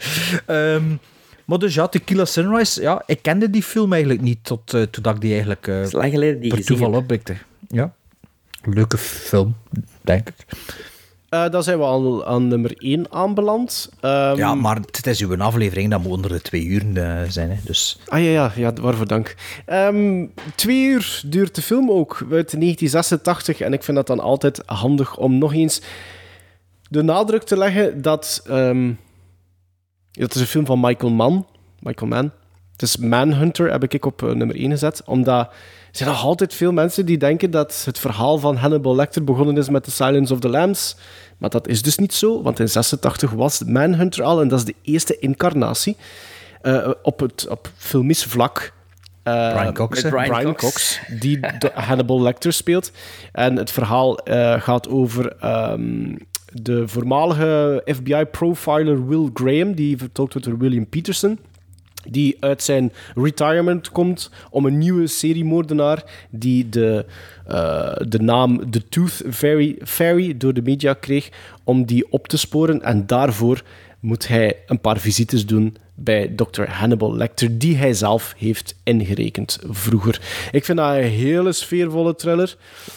Ehm, 0.45 0.83
maar 1.45 1.59
dus 1.59 1.73
ja, 1.73 1.87
Tequila 1.87 2.25
Sunrise, 2.25 2.81
ja, 2.81 3.03
ik 3.05 3.21
kende 3.21 3.49
die 3.49 3.63
film 3.63 3.91
eigenlijk 3.91 4.21
niet 4.21 4.39
tot, 4.41 4.73
eh, 4.73 4.81
toen 4.81 5.13
ik 5.13 5.21
die 5.21 5.31
eigenlijk 5.31 5.67
eh 5.67 5.85
lang 5.89 6.11
geleden 6.11 6.41
die 6.41 6.53
per 6.53 6.65
toeval 6.65 6.93
opblikte. 6.93 7.35
Ja, 7.67 7.93
leuke 8.63 8.97
film, 8.97 9.55
denk 10.01 10.27
ik. 10.29 10.45
Eh, 11.29 11.49
dan 11.49 11.63
zijn 11.63 11.77
we 11.77 11.83
al 11.83 12.25
aan 12.25 12.47
nummer 12.47 12.71
1 12.77 13.11
aanbeland. 13.11 13.89
Ehm, 13.99 14.37
Ja, 14.37 14.55
maar 14.55 14.75
het 14.75 15.07
is 15.07 15.21
uw 15.21 15.37
aflevering, 15.37 15.91
dat 15.91 16.01
moet 16.01 16.11
onder 16.11 16.31
de 16.31 16.41
twee 16.41 16.65
uur 16.65 16.83
eh, 16.93 17.29
zijn. 17.29 17.49
Hè, 17.49 17.55
dus. 17.63 17.99
Ah 18.07 18.23
ja, 18.23 18.29
ja, 18.29 18.51
ja 18.55 18.73
waarvoor 18.73 19.07
dank. 19.07 19.35
Ehm, 19.65 20.25
twee 20.55 20.85
uur 20.85 21.21
duurt 21.25 21.55
de 21.55 21.61
film 21.61 21.91
ook, 21.91 22.17
uit 22.31 22.59
1986. 22.59 23.61
En 23.61 23.73
ik 23.73 23.83
vind 23.83 23.97
dat 23.97 24.07
dan 24.07 24.19
altijd 24.19 24.61
handig 24.65 25.17
om 25.17 25.37
nog 25.37 25.53
eens 25.53 25.81
de 26.89 27.01
nadruk 27.01 27.43
te 27.43 27.57
leggen 27.57 28.01
dat... 28.01 28.43
ehm 28.47 28.91
het 30.15 30.35
is 30.35 30.41
een 30.41 30.47
film 30.47 30.65
van 30.65 30.79
Michael 30.79 31.11
Mann. 31.11 31.45
Michael 31.79 32.07
Mann. 32.07 32.31
Het 32.71 32.81
is 32.81 32.97
Manhunter, 32.97 33.71
heb 33.71 33.83
ik 33.83 34.05
op 34.05 34.23
eh, 34.23 34.29
nummer 34.29 34.55
1 34.55 34.69
gezet. 34.69 35.01
Omdat 35.05 35.47
er 35.47 35.51
zijn 35.91 36.09
nog 36.09 36.23
altijd 36.23 36.53
veel 36.53 36.71
mensen 36.71 37.05
die 37.05 37.17
denken 37.17 37.51
dat 37.51 37.81
het 37.85 37.99
verhaal 37.99 38.37
van 38.37 38.55
Hannibal 38.55 38.95
Lecter 38.95 39.23
begonnen 39.23 39.57
is 39.57 39.69
met 39.69 39.83
The 39.83 39.91
Silence 39.91 40.33
of 40.33 40.39
the 40.39 40.49
Lambs. 40.49 40.95
Maar 41.37 41.49
dat 41.49 41.67
is 41.67 41.81
dus 41.81 41.97
niet 41.97 42.13
zo, 42.13 42.41
want 42.41 42.59
in 42.59 42.69
86 42.69 43.31
was 43.31 43.63
Manhunter 43.63 44.23
al 44.23 44.41
en 44.41 44.47
dat 44.47 44.59
is 44.59 44.65
de 44.65 44.75
eerste 44.81 45.19
incarnatie 45.19 45.97
eh, 46.61 46.91
op 47.01 47.19
het 47.19 47.47
op 47.49 47.71
filmisch 47.75 48.23
vlak 48.23 48.73
Eh, 49.25 49.53
Brian 49.53 49.73
Cox, 49.73 49.95
met 49.95 50.03
hè? 50.03 50.09
Brian, 50.09 50.35
Brian 50.35 50.55
Cox. 50.55 50.99
die 51.19 51.39
de 51.39 51.71
Hannibal 51.73 52.21
Lecter 52.21 52.53
speelt. 52.53 52.91
En 53.31 53.55
het 53.55 53.71
verhaal 53.71 54.17
eh, 54.17 54.61
gaat 54.61 54.89
over 54.89 55.35
ehm, 55.39 56.15
de 56.61 56.87
voormalige 56.87 57.81
FBI-profiler 57.85 59.07
Will 59.07 59.29
Graham, 59.33 59.73
die 59.73 59.97
vertolkt 59.97 60.33
wordt 60.33 60.47
door 60.47 60.57
William 60.57 60.87
Peterson 60.87 61.39
die 62.09 62.37
uit 62.39 62.63
zijn 62.63 62.93
retirement 63.15 63.91
komt 63.91 64.29
om 64.49 64.65
een 64.65 64.77
nieuwe 64.77 65.07
seriemoordenaar 65.07 66.03
die 66.29 66.69
de, 66.69 67.05
eh, 67.47 67.95
de 68.07 68.19
naam 68.19 68.71
The 68.71 68.87
Tooth 68.87 69.23
Fairy, 69.31 69.77
Fairy 69.83 70.37
door 70.37 70.53
de 70.53 70.61
media 70.61 70.93
kreeg, 70.93 71.29
om 71.63 71.85
die 71.85 72.11
op 72.11 72.27
te 72.27 72.37
sporen. 72.37 72.81
En 72.81 73.07
daarvoor 73.07 73.63
moet 73.99 74.27
hij 74.27 74.57
een 74.65 74.79
paar 74.79 74.97
visites 74.97 75.45
doen 75.45 75.77
bij 75.95 76.33
Dr. 76.35 76.63
Hannibal 76.69 77.15
Lecter, 77.15 77.57
die 77.57 77.75
hij 77.75 77.93
zelf 77.93 78.33
heeft 78.37 78.75
ingerekend 78.83 79.59
vroeger. 79.69 80.21
Ik 80.51 80.65
vind 80.65 80.77
dat 80.77 80.95
een 80.95 81.03
hele 81.03 81.51
sfeervolle 81.51 82.15
thriller. 82.15 82.55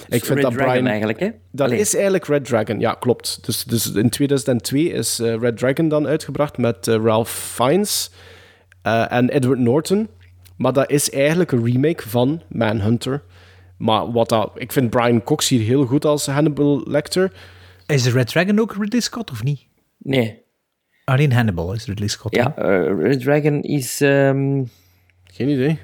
Ik 0.08 0.24
vind 0.24 0.34
Red 0.34 0.42
dat 0.42 0.52
Dragon 0.52 0.72
Brian... 0.72 0.86
eigenlijk, 0.86 1.20
hè? 1.20 1.28
Dat 1.50 1.66
Allee. 1.66 1.80
is 1.80 1.94
eigenlijk 1.94 2.26
Red 2.26 2.44
Dragon, 2.44 2.80
ja, 2.80 2.94
klopt. 2.94 3.38
Dus, 3.46 3.64
dus 3.64 3.92
in 3.92 4.10
2002 4.10 4.82
is 4.82 5.18
eh, 5.18 5.34
Red 5.34 5.56
Dragon 5.56 5.88
dan 5.88 6.06
uitgebracht 6.06 6.58
met 6.58 6.88
eh, 6.88 6.94
Ralph 6.94 7.30
Fiennes 7.30 8.10
eh, 8.82 9.12
en 9.12 9.28
Edward 9.28 9.58
Norton. 9.58 10.08
Maar 10.56 10.72
dat 10.72 10.90
is 10.90 11.10
eigenlijk 11.10 11.52
een 11.52 11.64
remake 11.64 12.08
van 12.08 12.42
Manhunter. 12.48 13.22
Maar 13.76 14.12
wat 14.12 14.28
dat, 14.28 14.50
ik 14.54 14.72
vind 14.72 14.90
Brian 14.90 15.22
Cox 15.22 15.48
hier 15.48 15.60
heel 15.60 15.84
goed 15.84 16.04
als 16.04 16.26
Hannibal 16.26 16.82
Lecter. 16.86 17.32
Is 17.86 18.02
de 18.02 18.10
Red 18.10 18.26
Dragon 18.26 18.60
ook 18.60 18.74
Ridley 18.78 19.00
Scott 19.00 19.30
of 19.30 19.42
niet? 19.42 19.66
Nee. 19.98 20.46
Alleen 21.08 21.32
Hannibal 21.32 21.72
is 21.72 21.86
Ridley 21.86 22.08
Scott. 22.08 22.34
Ja, 22.34 22.54
eh, 22.56 22.98
Red 22.98 23.20
Dragon 23.20 23.62
is... 23.62 24.00
ehm, 24.00 24.62
Geen 25.24 25.48
idee. 25.48 25.78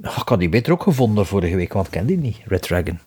Oh, 0.00 0.16
ik 0.20 0.28
had 0.28 0.38
die 0.38 0.48
beter 0.48 0.72
ook 0.72 0.82
gevonden 0.82 1.26
vorige 1.26 1.56
week, 1.56 1.72
want 1.72 1.86
ik 1.86 1.92
ken 1.92 2.06
die 2.06 2.18
niet, 2.18 2.36
Red 2.44 2.62
Dragon. 2.62 2.98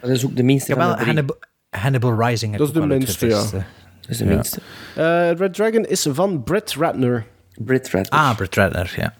Dat 0.00 0.10
is 0.10 0.24
ook 0.24 0.36
de 0.36 0.42
minste 0.42 0.70
Jawel, 0.72 0.86
van 0.88 0.96
de 0.96 1.02
drie. 1.02 1.14
Hannibal, 1.14 1.36
Hannibal 1.70 2.26
Rising. 2.28 2.56
Dat 2.56 2.66
is 2.66 2.72
de 2.72 2.86
minste, 2.86 3.26
ja. 3.26 3.40
Dat 3.50 4.08
is 4.08 4.18
de 4.18 4.24
Ja. 4.24 4.30
minste. 4.34 4.60
Eh, 4.94 5.30
Red 5.32 5.54
Dragon 5.54 5.84
is 5.84 6.06
van 6.10 6.42
Brett 6.44 6.74
Ratner. 6.74 7.26
Brett 7.58 7.90
Ratner. 7.90 8.20
Ah, 8.20 8.36
Brett 8.36 8.54
Ratner, 8.54 8.94
ja. 8.96 9.14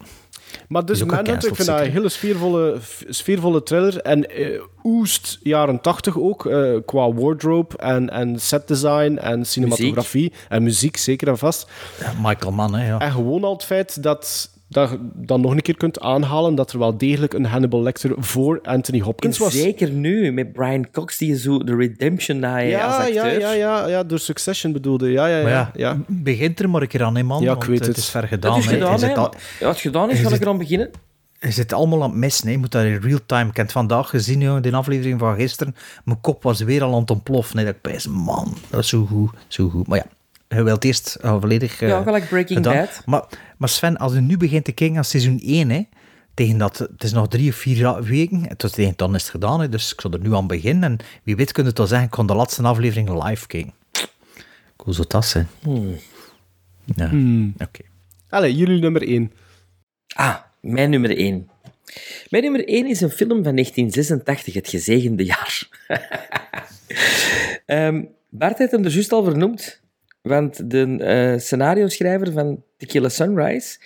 Maar 0.67 0.85
dus 0.85 1.03
Manhunter, 1.03 1.49
ik 1.49 1.55
vind 1.55 1.67
dat 1.67 1.79
een 1.79 1.91
hele 1.91 2.09
sfeervolle, 2.09 2.77
sfeervolle 3.09 3.63
thriller. 3.63 4.01
En 4.01 4.29
eh, 4.29 4.61
oest 4.83 5.39
jaren 5.43 5.81
tachtig 5.81 6.19
ook, 6.19 6.45
eh, 6.45 6.75
qua 6.85 7.13
wardrobe 7.13 7.77
en, 7.77 8.09
en 8.09 8.39
setdesign 8.39 9.17
en 9.17 9.45
cinematografie. 9.45 10.33
En 10.49 10.63
muziek, 10.63 10.97
zeker 10.97 11.27
en 11.27 11.37
vast. 11.37 11.67
Michael 12.21 12.51
Mann, 12.51 12.73
hè, 12.73 12.87
ja. 12.87 12.99
En 12.99 13.11
gewoon 13.11 13.43
al 13.43 13.53
het 13.53 13.63
feit 13.63 14.03
dat 14.03 14.49
dat 14.69 14.89
je 14.89 14.97
dan 15.13 15.41
nog 15.41 15.51
een 15.51 15.61
keer 15.61 15.77
kunt 15.77 15.99
aanhalen 15.99 16.55
dat 16.55 16.71
er 16.71 16.79
wel 16.79 16.97
degelijk 16.97 17.33
een 17.33 17.45
Hannibal 17.45 17.81
Lecter 17.81 18.11
voor 18.17 18.59
Anthony 18.63 18.99
Hopkins 18.99 19.37
was. 19.37 19.53
zeker 19.53 19.89
nu, 19.91 20.31
met 20.31 20.53
Brian 20.53 20.89
Cox, 20.91 21.17
die 21.17 21.37
zo 21.37 21.63
de 21.63 21.75
redemption 21.75 22.39
na 22.39 22.57
je 22.57 22.83
als 22.83 22.95
Ja, 22.95 23.01
acteur. 23.21 23.39
ja, 23.39 23.51
ja, 23.51 23.53
ja, 23.53 23.87
ja, 23.87 24.03
door 24.03 24.19
Succession 24.19 24.71
bedoelde. 24.73 25.11
Ja, 25.11 25.27
ja, 25.27 25.37
ja. 25.37 25.47
ja, 25.49 25.71
ja. 25.75 25.97
begint 26.07 26.59
er 26.59 26.69
maar 26.69 26.81
een 26.81 26.87
keer 26.87 27.03
aan, 27.03 27.15
hè, 27.15 27.23
man. 27.23 27.41
Ja, 27.41 27.51
ik 27.51 27.55
want 27.57 27.69
weet 27.69 27.79
het. 27.79 27.87
het. 27.87 27.97
is 27.97 28.09
ver 28.09 28.27
gedaan. 28.27 28.57
is 28.57 28.65
hè. 28.65 28.71
gedaan, 28.73 28.91
hè. 28.91 28.97
zit 28.99 29.17
al- 29.17 29.33
Ja, 29.59 29.67
het 29.67 29.79
gedaan 29.79 30.09
is, 30.09 30.17
ga 30.19 30.23
ik 30.23 30.29
zit- 30.29 30.41
eraan 30.41 30.57
beginnen. 30.57 30.89
Je 31.39 31.51
zit 31.51 31.73
allemaal 31.73 32.03
aan 32.03 32.09
het 32.09 32.19
missen. 32.19 32.45
hè. 32.45 32.51
Je 32.51 32.57
moet 32.59 32.71
dat 32.71 32.83
in 32.83 32.99
real 33.01 33.19
time. 33.25 33.49
Ik 33.49 33.55
heb 33.55 33.65
het 33.65 33.71
vandaag 33.71 34.09
gezien, 34.09 34.39
joh, 34.39 34.61
de 34.61 34.71
aflevering 34.71 35.19
van 35.19 35.35
gisteren. 35.35 35.75
Mijn 36.05 36.21
kop 36.21 36.43
was 36.43 36.61
weer 36.61 36.83
al 36.83 36.93
aan 36.93 36.99
het 37.01 37.11
ontploffen. 37.11 37.57
hè. 37.57 37.65
Dat 37.65 37.75
ik 37.83 38.05
man, 38.09 38.53
dat 38.69 38.79
is 38.79 38.87
zo 38.89 39.05
goed, 39.05 39.29
zo 39.47 39.69
goed. 39.69 39.87
Maar 39.87 39.97
ja, 39.97 40.05
je 40.47 40.63
wilt 40.63 40.83
eerst 40.83 41.17
uh, 41.25 41.37
volledig... 41.39 41.81
eh, 41.81 41.87
Ja, 41.89 42.03
gelijk 42.03 42.27
Breaking 42.29 42.57
gedaan. 42.65 42.75
Bad. 42.85 43.01
Maar, 43.05 43.23
maar 43.57 43.69
Sven, 43.69 43.97
als 43.97 44.13
je 44.13 44.19
nu 44.19 44.37
begint 44.37 44.65
te 44.65 44.71
kijken 44.71 44.97
aan 44.97 45.03
seizoen 45.05 45.39
1, 45.43 45.69
hè, 45.69 45.81
tegen 46.33 46.57
dat, 46.57 46.77
het 46.77 47.03
is 47.03 47.11
nog 47.11 47.27
drie 47.27 47.49
of 47.49 47.55
vier 47.55 48.03
weken, 48.03 48.43
het 48.47 48.63
is 48.63 48.71
tegen 48.71 48.93
dan 48.95 49.15
is 49.15 49.21
het 49.21 49.31
gedaan, 49.31 49.59
hè, 49.59 49.69
dus 49.69 49.93
ik 49.93 50.01
zal 50.01 50.11
er 50.11 50.19
nu 50.19 50.33
aan 50.35 50.47
beginnen. 50.47 50.83
En 50.91 50.97
wie 51.23 51.35
weet 51.35 51.51
kun 51.51 51.63
je 51.63 51.69
het 51.69 51.77
wel 51.77 51.87
zeggen, 51.87 52.05
ik 52.07 52.13
kon 52.13 52.27
de 52.27 52.35
laatste 52.35 52.63
aflevering 52.63 53.23
live 53.23 53.47
kijken. 53.47 53.73
Hoe 54.75 54.93
zou 54.93 55.07
dat 55.07 55.25
zijn? 55.25 55.47
Ja, 56.95 57.09
Hmm. 57.09 57.53
oké. 57.57 57.79
Allee, 58.29 58.55
jullie 58.55 58.79
nummer 58.81 59.07
één. 59.07 59.31
Ah, 60.15 60.35
mijn 60.61 60.89
nummer 60.89 61.17
1. 61.17 61.49
Mijn 62.29 62.43
nummer 62.43 62.67
1 62.67 62.87
is 62.87 63.01
een 63.01 63.09
film 63.09 63.43
van 63.43 63.53
1986, 63.55 64.53
het 64.53 64.67
gezegende 64.69 65.23
jaar. 65.25 65.67
Ehm, 67.65 68.03
Bart 68.29 68.57
heeft 68.57 68.71
hem 68.71 68.83
er 68.85 68.91
juist 68.91 69.11
al 69.11 69.23
vernoemd, 69.23 69.81
want 70.27 70.69
de 70.69 70.97
eh, 70.97 71.39
scenario-schrijver 71.39 72.31
van 72.31 72.63
Tequila 72.77 73.09
Sunrise 73.09 73.79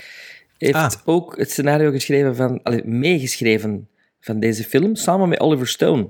heeft 0.57 0.73
Ah. 0.73 0.91
ook 1.05 1.37
het 1.37 1.51
scenario 1.51 1.91
geschreven 1.91 2.35
van, 2.35 2.63
allee, 2.63 2.83
meegeschreven 2.85 3.89
van 4.19 4.39
deze 4.39 4.63
film, 4.63 4.95
samen 4.95 5.29
met 5.29 5.39
Oliver 5.39 5.67
Stone. 5.67 6.09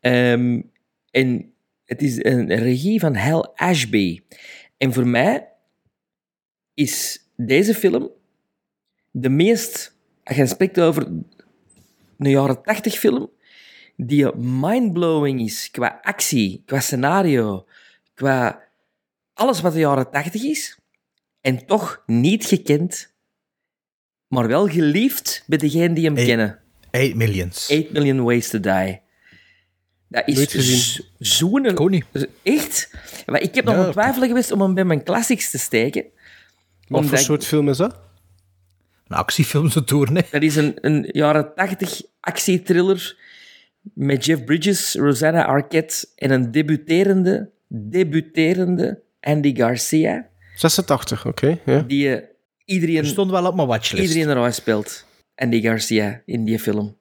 Ehm, 0.00 0.60
en 1.10 1.52
het 1.84 2.02
is 2.02 2.24
een 2.24 2.54
regie 2.54 3.00
van 3.00 3.14
Hal 3.14 3.56
Ashby. 3.56 4.20
En 4.76 4.92
voor 4.92 5.06
mij 5.06 5.48
is 6.74 7.28
deze 7.36 7.74
film 7.74 8.10
de 9.10 9.28
meest, 9.28 9.96
als 10.24 10.36
je 10.36 10.46
spreekt 10.46 10.80
over 10.80 11.06
een 12.18 12.30
jaren 12.30 12.62
80 12.62 12.94
film, 12.94 13.30
die 13.96 14.36
mindblowing 14.36 15.40
is 15.40 15.70
qua 15.70 15.98
actie, 16.02 16.62
qua 16.66 16.80
scenario, 16.80 17.66
qua 18.14 18.63
alles 19.34 19.60
wat 19.60 19.72
de 19.72 19.78
jaren 19.78 20.10
80 20.10 20.42
is, 20.42 20.78
en 21.40 21.66
toch 21.66 22.02
niet 22.06 22.44
gekend, 22.46 23.14
maar 24.28 24.48
wel 24.48 24.68
geliefd 24.68 25.44
bij 25.46 25.58
degenen 25.58 25.94
die 25.94 26.04
hem 26.04 26.14
kennen. 26.14 26.58
8 26.90 27.14
millions. 27.14 27.70
8 27.70 27.90
Million 27.92 28.22
Ways 28.22 28.48
to 28.48 28.60
Die. 28.60 29.00
Dat 30.08 30.26
is 30.28 30.92
z- 30.92 31.00
zo'n... 31.18 31.90
Niet. 31.90 32.04
Echt? 32.42 32.90
Maar 33.26 33.40
ik 33.40 33.54
heb 33.54 33.64
nog 33.64 33.74
Ja, 33.74 33.84
een 33.86 33.90
twijfel 33.92 34.26
geweest 34.26 34.50
om 34.52 34.60
hem 34.60 34.74
bij 34.74 34.84
mijn 34.84 35.04
classics 35.04 35.50
te 35.50 35.58
steken. 35.58 36.02
Wat 36.02 36.12
Omdat 36.88 37.08
voor 37.08 37.18
ik- 37.18 37.24
soort 37.24 37.44
film 37.46 37.68
is 37.68 37.76
dat? 37.76 38.00
Een 39.08 39.16
actiefilm 39.16 39.70
zo 39.70 39.84
door, 39.84 40.12
nee. 40.12 40.24
Dat 40.30 40.42
is 40.42 40.56
een, 40.56 40.74
een 40.80 41.08
jaren 41.12 41.54
80 41.54 42.02
actietriller 42.20 43.16
met 43.80 44.24
Jeff 44.24 44.44
Bridges, 44.44 44.94
Rosanna 44.94 45.44
Arquette 45.44 46.06
en 46.16 46.30
een 46.30 46.50
debuterende, 46.50 47.50
debuterende 47.68 49.02
Andy 49.24 49.54
Garcia, 49.54 50.28
86, 50.56 51.26
oké. 51.26 51.58
ja. 51.64 51.80
die 51.80 52.06
eh, 52.06 52.12
Er 52.12 52.28
iedereen, 52.64 53.06
stond 53.06 53.30
wel 53.30 53.46
op 53.46 53.54
mijn 53.54 53.68
watchlist. 53.68 54.14
iedereen 54.14 54.36
eruit 54.36 54.54
speelt. 54.54 55.04
Andy 55.34 55.60
Garcia 55.60 56.22
in 56.26 56.44
die 56.44 56.58
film. 56.58 56.96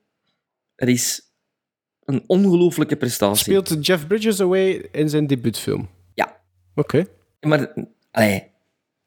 Dat 0.76 0.88
is 0.88 1.22
een 2.04 2.24
ongelooflijke 2.28 2.96
prestatie. 2.96 3.44
Speelt 3.44 3.86
Jeff 3.86 4.08
Bridges 4.08 4.40
away 4.42 4.88
in 4.92 5.10
zijn 5.10 5.28
debuutfilm? 5.28 5.90
Ja. 6.14 6.42
Oké. 6.76 7.06
Maar, 7.42 7.74
allee, 8.12 8.44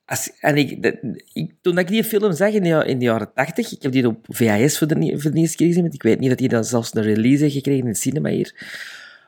als, 0.04 0.30
en 0.40 0.56
ik, 0.56 0.82
dat- 0.82 0.96
ik, 1.32 1.52
toen 1.60 1.78
ik 1.78 1.88
die 1.88 2.04
film 2.04 2.32
zag 2.32 2.52
in 2.52 2.62
de, 2.62 2.84
in 2.86 2.98
de 2.98 3.04
jaren 3.04 3.32
80, 3.34 3.72
ik 3.72 3.82
heb 3.82 3.92
die 3.92 4.06
op 4.08 4.26
VHS 4.28 4.78
voor 4.78 4.86
de, 4.86 5.14
voor 5.18 5.30
de 5.30 5.38
eerste 5.38 5.56
keer 5.56 5.66
gezien, 5.66 5.82
want 5.82 5.94
ik 5.94 6.02
weet 6.02 6.18
niet 6.18 6.28
dat 6.28 6.38
die 6.38 6.48
dan 6.48 6.64
zelfs 6.64 6.94
een 6.94 7.02
release 7.02 7.42
heeft 7.42 7.54
gekregen 7.54 7.82
in 7.82 7.88
het 7.88 7.98
cinema 7.98 8.28
hier. 8.28 8.54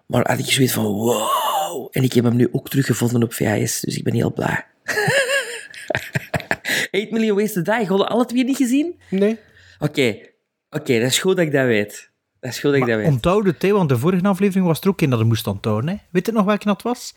Maar 0.09 0.29
had 0.29 0.39
ik 0.39 0.51
zoiets 0.51 0.73
van, 0.73 0.85
wow. 0.85 1.89
En 1.91 2.03
ik 2.03 2.13
heb 2.13 2.25
hem 2.25 2.37
nu 2.37 2.49
ook 2.53 2.69
teruggevonden 2.69 3.23
op 3.23 3.33
VHS, 3.33 3.81
dus 3.81 3.97
ik 3.97 4.05
ben 4.05 4.15
heel 4.15 4.33
blij. 4.33 4.65
8 6.91 7.11
Million 7.11 7.37
Ways 7.37 7.53
to 7.53 7.63
Die, 7.63 7.87
hadden 7.87 8.09
alle 8.09 8.25
twee 8.25 8.45
niet 8.45 8.57
gezien? 8.57 9.01
Nee. 9.11 9.39
Oké, 9.79 10.19
oké, 10.71 10.99
dat 10.99 11.11
is 11.11 11.19
goed 11.19 11.37
dat 11.37 11.45
ik 11.47 11.53
dat 11.53 11.67
weet. 11.67 12.11
Dat 12.41 12.51
is 12.51 12.59
goed 12.59 12.71
dat 12.71 12.81
ik 12.81 12.87
dat 12.87 12.97
weet. 12.97 13.07
Onthoud 13.07 13.47
het, 13.47 13.63
hè, 13.63 13.71
want 13.71 13.89
de 13.89 13.99
vorige 13.99 14.29
aflevering 14.29 14.67
was 14.67 14.81
er 14.81 14.89
ook 14.89 15.01
een 15.01 15.11
dat 15.11 15.21
er 15.21 15.27
moest 15.27 15.47
onthouden. 15.47 15.91
Hè. 15.91 15.97
Weet 16.11 16.27
je 16.27 16.33
nog 16.33 16.45
welke 16.45 16.65
dat 16.65 16.83
was? 16.83 17.15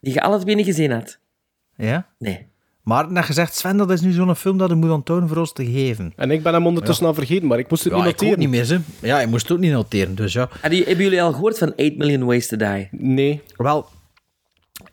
Die 0.00 0.12
je 0.12 0.20
alle 0.20 0.38
twee 0.38 0.54
niet 0.54 0.66
gezien 0.66 0.90
had? 0.90 1.18
Ja? 1.76 2.14
Nee. 2.18 2.49
Maar 2.82 3.12
net 3.12 3.24
gezegd, 3.24 3.54
Sven, 3.56 3.76
dat 3.76 3.90
is 3.90 4.00
nu 4.00 4.12
zo'n 4.12 4.34
film 4.36 4.58
dat 4.58 4.68
je 4.68 4.74
moet 4.74 4.90
onthouden 4.90 5.28
voor 5.28 5.38
ons 5.38 5.52
te 5.52 5.64
geven. 5.64 6.12
En 6.16 6.30
ik 6.30 6.42
ben 6.42 6.52
hem 6.52 6.66
ondertussen 6.66 7.06
al 7.06 7.14
vergeten, 7.14 7.46
maar 7.48 7.58
ik 7.58 7.70
moest 7.70 7.84
het 7.84 7.92
Ja, 7.92 7.98
niet 7.98 8.06
ik 8.08 8.12
noteren. 8.12 8.32
ook 8.34 8.38
niet 8.40 8.48
meer, 8.50 8.64
ze. 8.64 8.80
Ja, 9.00 9.20
ik 9.20 9.28
moest 9.28 9.42
het 9.42 9.52
ook 9.52 9.58
niet 9.58 9.72
noteren, 9.72 10.14
dus 10.14 10.32
ja. 10.32 10.48
Hebben 10.60 10.96
jullie 10.96 11.22
al 11.22 11.32
gehoord 11.32 11.58
van 11.58 11.68
8 11.76 11.96
Million 11.96 12.24
Ways 12.24 12.46
to 12.48 12.56
Die? 12.56 12.88
Nee. 12.90 13.42
Wel, 13.56 13.86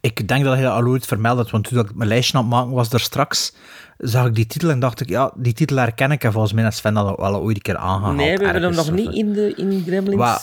ik 0.02 0.28
denk 0.28 0.44
dat 0.44 0.54
hij 0.54 0.64
dat 0.64 0.74
al 0.74 0.86
ooit 0.88 1.06
vermeld 1.06 1.38
had, 1.38 1.50
want 1.50 1.64
toen 1.68 1.80
ik 1.80 1.96
mijn 1.96 2.10
lijstje 2.10 2.38
aan 2.38 2.44
het 2.44 2.52
maken 2.54 2.72
was 2.72 2.90
daar 2.90 3.00
straks, 3.00 3.54
zag 3.98 4.26
ik 4.26 4.36
die 4.36 4.46
titel 4.48 4.70
en 4.70 4.80
dacht 4.80 5.00
ik, 5.02 5.10
ja, 5.10 5.32
die 5.36 5.54
titel 5.54 5.78
herken 5.78 6.12
ik 6.12 6.24
en 6.24 6.32
volgens 6.32 6.54
mij 6.54 6.64
heeft 6.64 6.78
Sven 6.78 6.94
dat 6.94 7.18
wel 7.18 7.36
ooit 7.42 7.56
een 7.56 7.62
keer 7.62 7.78
aangehaald. 7.78 8.16
Nee, 8.16 8.38
we 8.38 8.44
hebben 8.44 8.64
hem 8.64 8.74
nog 8.76 8.92
niet 8.92 9.14
in, 9.14 9.34
de, 9.34 9.54
in 9.56 9.84
Gremlins. 9.86 10.16
Wa- 10.18 10.42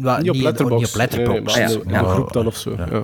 wa- 0.00 0.18
Niet 0.18 0.28
op 0.30 0.36
in- 0.36 0.42
Letterboxd. 0.42 0.80
Niet 0.80 0.90
op 0.90 0.96
Letterboxd. 0.96 1.56
Nee, 1.56 1.66
nee, 1.66 1.76
maar 1.76 1.84
ja, 1.84 1.84
in 1.84 1.90
ja. 2.04 2.08
een 2.08 2.14
groep 2.14 2.32
dan 2.32 2.46
of 2.46 2.56
zo. 2.56 2.74
Ja. 2.76 3.02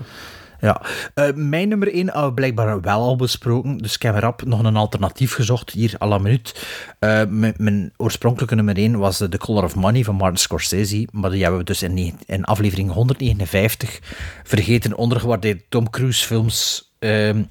Ja, 0.60 0.82
Eh, 1.14 1.28
mijn 1.34 1.68
nummer 1.68 1.94
1 1.94 2.08
hadden 2.08 2.28
we 2.28 2.34
blijkbaar 2.34 2.80
wel 2.80 3.00
al 3.00 3.16
besproken, 3.16 3.78
dus 3.78 3.94
ik 3.94 4.02
heb 4.02 4.16
erop 4.16 4.44
nog 4.44 4.62
een 4.62 4.76
alternatief 4.76 5.32
gezocht, 5.34 5.70
hier 5.70 5.94
à 6.00 6.06
la 6.06 6.18
minuut. 6.18 6.66
Eh, 6.98 7.22
mijn, 7.56 7.92
oorspronkelijke 7.96 8.54
nummer 8.54 8.76
1 8.76 8.98
was 8.98 9.20
eh, 9.20 9.28
The 9.28 9.38
Color 9.38 9.64
of 9.64 9.74
Money 9.74 10.04
van 10.04 10.14
Martin 10.14 10.38
Scorsese, 10.38 11.08
maar 11.12 11.30
die 11.30 11.42
hebben 11.42 11.58
we 11.58 11.64
dus 11.64 11.82
in, 11.82 12.18
in 12.26 12.44
aflevering 12.44 12.92
159 12.92 14.00
vergeten, 14.44 14.96
ondergewaardeerde 14.96 15.62
Tom 15.68 15.90
Cruise 15.90 16.26
films. 16.26 16.90
Ehm, 16.98 17.42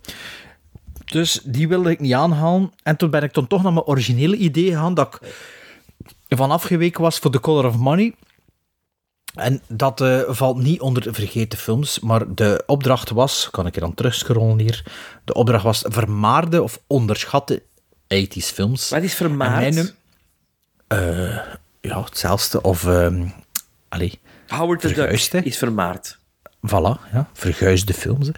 dus 1.06 1.42
die 1.44 1.68
wilde 1.68 1.90
ik 1.90 2.00
niet 2.00 2.14
aanhalen. 2.14 2.72
En 2.84 2.98
toen 2.98 3.10
ben 3.10 3.24
ik 3.24 3.34
dan 3.34 3.48
toch 3.48 3.64
naar 3.64 3.74
mijn 3.74 3.86
originele 3.86 4.36
idee 4.36 4.70
gegaan 4.70 4.94
dat 4.94 5.20
ik 6.28 6.38
van 6.38 6.52
afgeweken 6.52 7.02
was 7.02 7.20
voor 7.20 7.32
The 7.32 7.40
Color 7.40 7.66
of 7.66 7.78
Money. 7.78 8.14
En 9.36 9.62
dat 9.68 10.02
eh, 10.02 10.22
valt 10.28 10.58
niet 10.58 10.82
onder 10.82 11.04
de 11.04 11.14
vergeten 11.14 11.60
films, 11.60 12.00
maar 12.00 12.34
de 12.34 12.64
opdracht 12.66 13.10
was, 13.10 13.48
kan 13.52 13.68
ik 13.68 13.76
er 13.76 13.82
dan 13.82 13.94
terugscrollen 13.94 14.60
hier, 14.60 14.84
de 15.24 15.34
opdracht 15.34 15.64
was 15.64 15.84
vermaarde 15.88 16.64
of 16.64 16.80
onderschatte 16.88 17.62
80s 18.16 18.54
films. 18.54 18.90
Wat 18.90 19.04
is 19.04 19.14
vermaard? 19.14 19.74
Mijn 19.74 19.90
eh, 20.88 21.38
ja, 21.82 22.04
hetzelfde. 22.04 22.62
Of, 22.62 22.88
ehm 22.88 23.28
allee, 23.90 24.20
Howard 24.48 24.82
the 24.82 24.94
Duck 24.94 25.44
is 25.46 25.58
vermaard. 25.58 26.18
Voilà, 26.68 27.12
ja, 27.14 27.30
verguisde 27.34 27.94
films. 27.94 28.30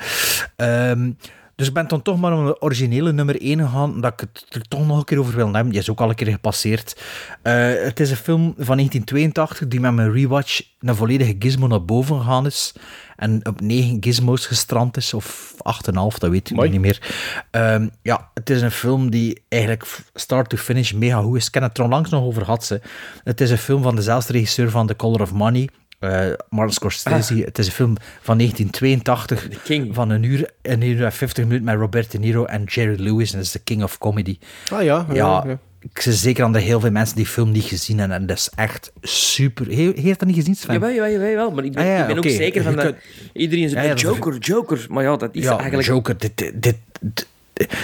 Dus 1.57 1.67
ik 1.67 1.73
ben 1.73 1.87
dan 1.87 2.01
toch 2.01 2.19
maar 2.19 2.33
om 2.33 2.45
de 2.45 2.61
originele 2.61 3.11
nummer 3.11 3.41
1 3.41 3.59
gegaan, 3.59 4.01
dat 4.01 4.13
ik 4.13 4.19
het 4.19 4.45
er 4.49 4.67
toch 4.67 4.87
nog 4.87 4.97
een 4.97 5.03
keer 5.03 5.19
over 5.19 5.35
wil 5.35 5.53
hebben. 5.53 5.71
Die 5.71 5.81
is 5.81 5.89
ook 5.89 5.99
al 5.99 6.09
een 6.09 6.15
keer 6.15 6.27
gepasseerd. 6.27 7.01
Eh, 7.41 7.53
het 7.83 7.99
is 7.99 8.09
een 8.09 8.17
film 8.17 8.53
van 8.57 8.75
1982 8.75 9.67
die 9.67 9.79
met 9.79 9.93
mijn 9.93 10.11
rewatch 10.11 10.61
een 10.79 10.95
volledige 10.95 11.35
gizmo 11.39 11.67
naar 11.67 11.85
boven 11.85 12.17
gegaan 12.17 12.45
is. 12.45 12.73
En 13.15 13.45
op 13.45 13.61
9 13.61 13.97
gizmos 13.99 14.45
gestrand 14.45 14.97
is, 14.97 15.13
of 15.13 15.53
8,5, 15.57 16.17
dat 16.17 16.29
weet 16.29 16.49
ik 16.49 16.71
niet 16.71 16.81
meer. 16.81 17.15
Ehm, 17.51 17.87
ja, 18.01 18.31
het 18.33 18.49
is 18.49 18.61
een 18.61 18.71
film 18.71 19.09
die 19.09 19.43
eigenlijk 19.49 19.85
start 20.13 20.49
to 20.49 20.57
finish 20.57 20.91
mega 20.91 21.21
goed 21.21 21.37
is. 21.37 21.47
Ik 21.47 21.53
heb 21.53 21.63
het 21.63 21.77
er 21.77 21.83
onlangs 21.83 22.09
nog 22.09 22.23
over 22.23 22.43
gehad. 22.43 22.65
ze. 22.65 22.81
Het 23.23 23.41
is 23.41 23.51
een 23.51 23.57
film 23.57 23.81
van 23.81 23.95
dezelfde 23.95 24.33
regisseur 24.33 24.69
van 24.69 24.87
The 24.87 24.95
Color 24.95 25.21
of 25.21 25.33
Money. 25.33 25.69
Eh 25.99 26.25
Martin 26.49 26.73
Scorsese. 26.73 27.33
Ah. 27.33 27.45
Het 27.45 27.59
is 27.59 27.65
een 27.65 27.71
film 27.71 27.95
van 28.21 28.37
1982 28.37 29.47
van 29.91 30.09
een 30.09 30.23
uur, 30.23 30.49
een 30.61 30.81
uur 30.81 31.03
en 31.03 31.11
50 31.11 31.43
minuten 31.43 31.65
met 31.65 31.75
Robert 31.75 32.11
De 32.11 32.19
Niro 32.19 32.45
en 32.45 32.63
Jerry 32.63 33.01
Lewis. 33.03 33.31
En 33.31 33.37
dat 33.37 33.45
is 33.45 33.51
de 33.51 33.59
king 33.59 33.83
of 33.83 33.97
comedy. 33.97 34.37
Ah 34.71 34.83
ja, 34.83 35.05
ja, 35.09 35.13
Ja, 35.13 35.43
ja. 35.47 35.59
ik 35.81 36.01
zie 36.01 36.13
zeker 36.13 36.43
aan 36.43 36.53
de 36.53 36.59
heel 36.59 36.79
veel 36.79 36.91
mensen 36.91 37.15
die 37.15 37.25
film 37.25 37.51
niet 37.51 37.63
gezien 37.63 37.99
hebben. 37.99 38.17
En 38.17 38.25
dat 38.25 38.37
is 38.37 38.49
echt 38.55 38.91
super. 39.01 39.65
He, 39.65 39.73
he 39.95 40.01
heeft 40.01 40.19
dat 40.19 40.27
niet 40.27 40.37
gezien, 40.37 40.55
Sven? 40.55 40.73
Jawel, 40.73 40.89
jawel, 40.93 41.11
jawel, 41.11 41.29
jawel. 41.29 41.51
Maar 41.51 41.63
ik 41.65 41.73
ben, 41.73 41.83
Ah, 41.83 41.89
ja, 41.89 41.99
ik 42.01 42.07
ben 42.07 42.17
oké. 42.17 42.27
ook 42.27 42.33
zeker 42.33 42.63
van 42.63 42.75
dat... 42.75 42.95
Iedereen 43.33 43.69
zegt 43.69 43.83
Ja, 43.85 43.89
ja, 43.89 43.95
Joker, 43.95 44.37
Joker. 44.37 44.85
Maar 44.89 45.03
ja, 45.03 45.15
dat 45.15 45.35
is 45.35 45.43
ja, 45.43 45.57
eigenlijk... 45.57 45.87
Joker, 45.87 46.17
dit, 46.17 46.37
dit, 46.37 46.61
dit, 46.61 46.77
dit- 46.99 47.27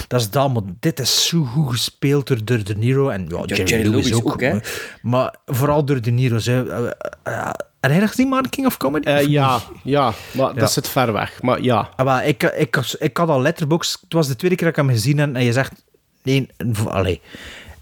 dat 0.08 0.22
is 0.22 0.30
dat, 0.30 0.54
maar 0.54 0.62
dit 0.80 1.00
is 1.00 1.28
zo 1.28 1.44
goed 1.44 1.70
gespeeld 1.72 2.28
door, 2.28 2.46
door 2.46 2.64
De 2.64 2.76
Niro 2.76 3.10
en 3.10 3.26
ja, 3.30 3.44
Jerry, 3.46 3.64
Jerry 3.64 3.84
Lewis, 3.90 4.06
Lewis 4.10 4.14
ook. 4.24 4.32
ook, 4.32 4.42
hè. 4.42 4.52
maar, 4.52 4.64
maar 5.02 5.36
vooral 5.46 5.86
door 5.86 6.02
De 6.02 6.12
Niro. 6.12 6.38
Eh, 7.24 7.50
heb 7.84 7.92
jij 7.92 8.00
dat 8.00 8.10
gezien, 8.10 8.28
man, 8.28 8.50
King 8.50 8.68
of 8.68 8.78
Comedy? 8.78 9.08
Eh, 9.08 9.28
ja, 9.28 9.60
ja, 9.84 10.14
maar 10.34 10.54
Ja. 10.54 10.60
dat 10.60 10.72
zit 10.72 10.88
ver 10.90 11.14
weg. 11.14 11.42
Maar 11.42 11.62
ja. 11.62 11.90
Ah, 11.96 12.06
maar 12.06 12.26
ik, 12.28 12.44
ik, 12.44 12.76
ik, 12.78 12.96
ik 13.00 13.18
had 13.18 13.30
al 13.30 13.42
letterbox. 13.42 13.98
Het 14.02 14.14
was 14.14 14.28
de 14.28 14.36
tweede 14.36 14.56
keer 14.56 14.68
dat 14.68 14.78
ik 14.78 14.84
hem 14.86 14.94
gezien 14.96 15.18
heb. 15.18 15.36
En 15.36 15.44
je 15.44 15.52
zegt. 15.54 15.84
Nee, 16.24 16.48
allee. 16.88 17.22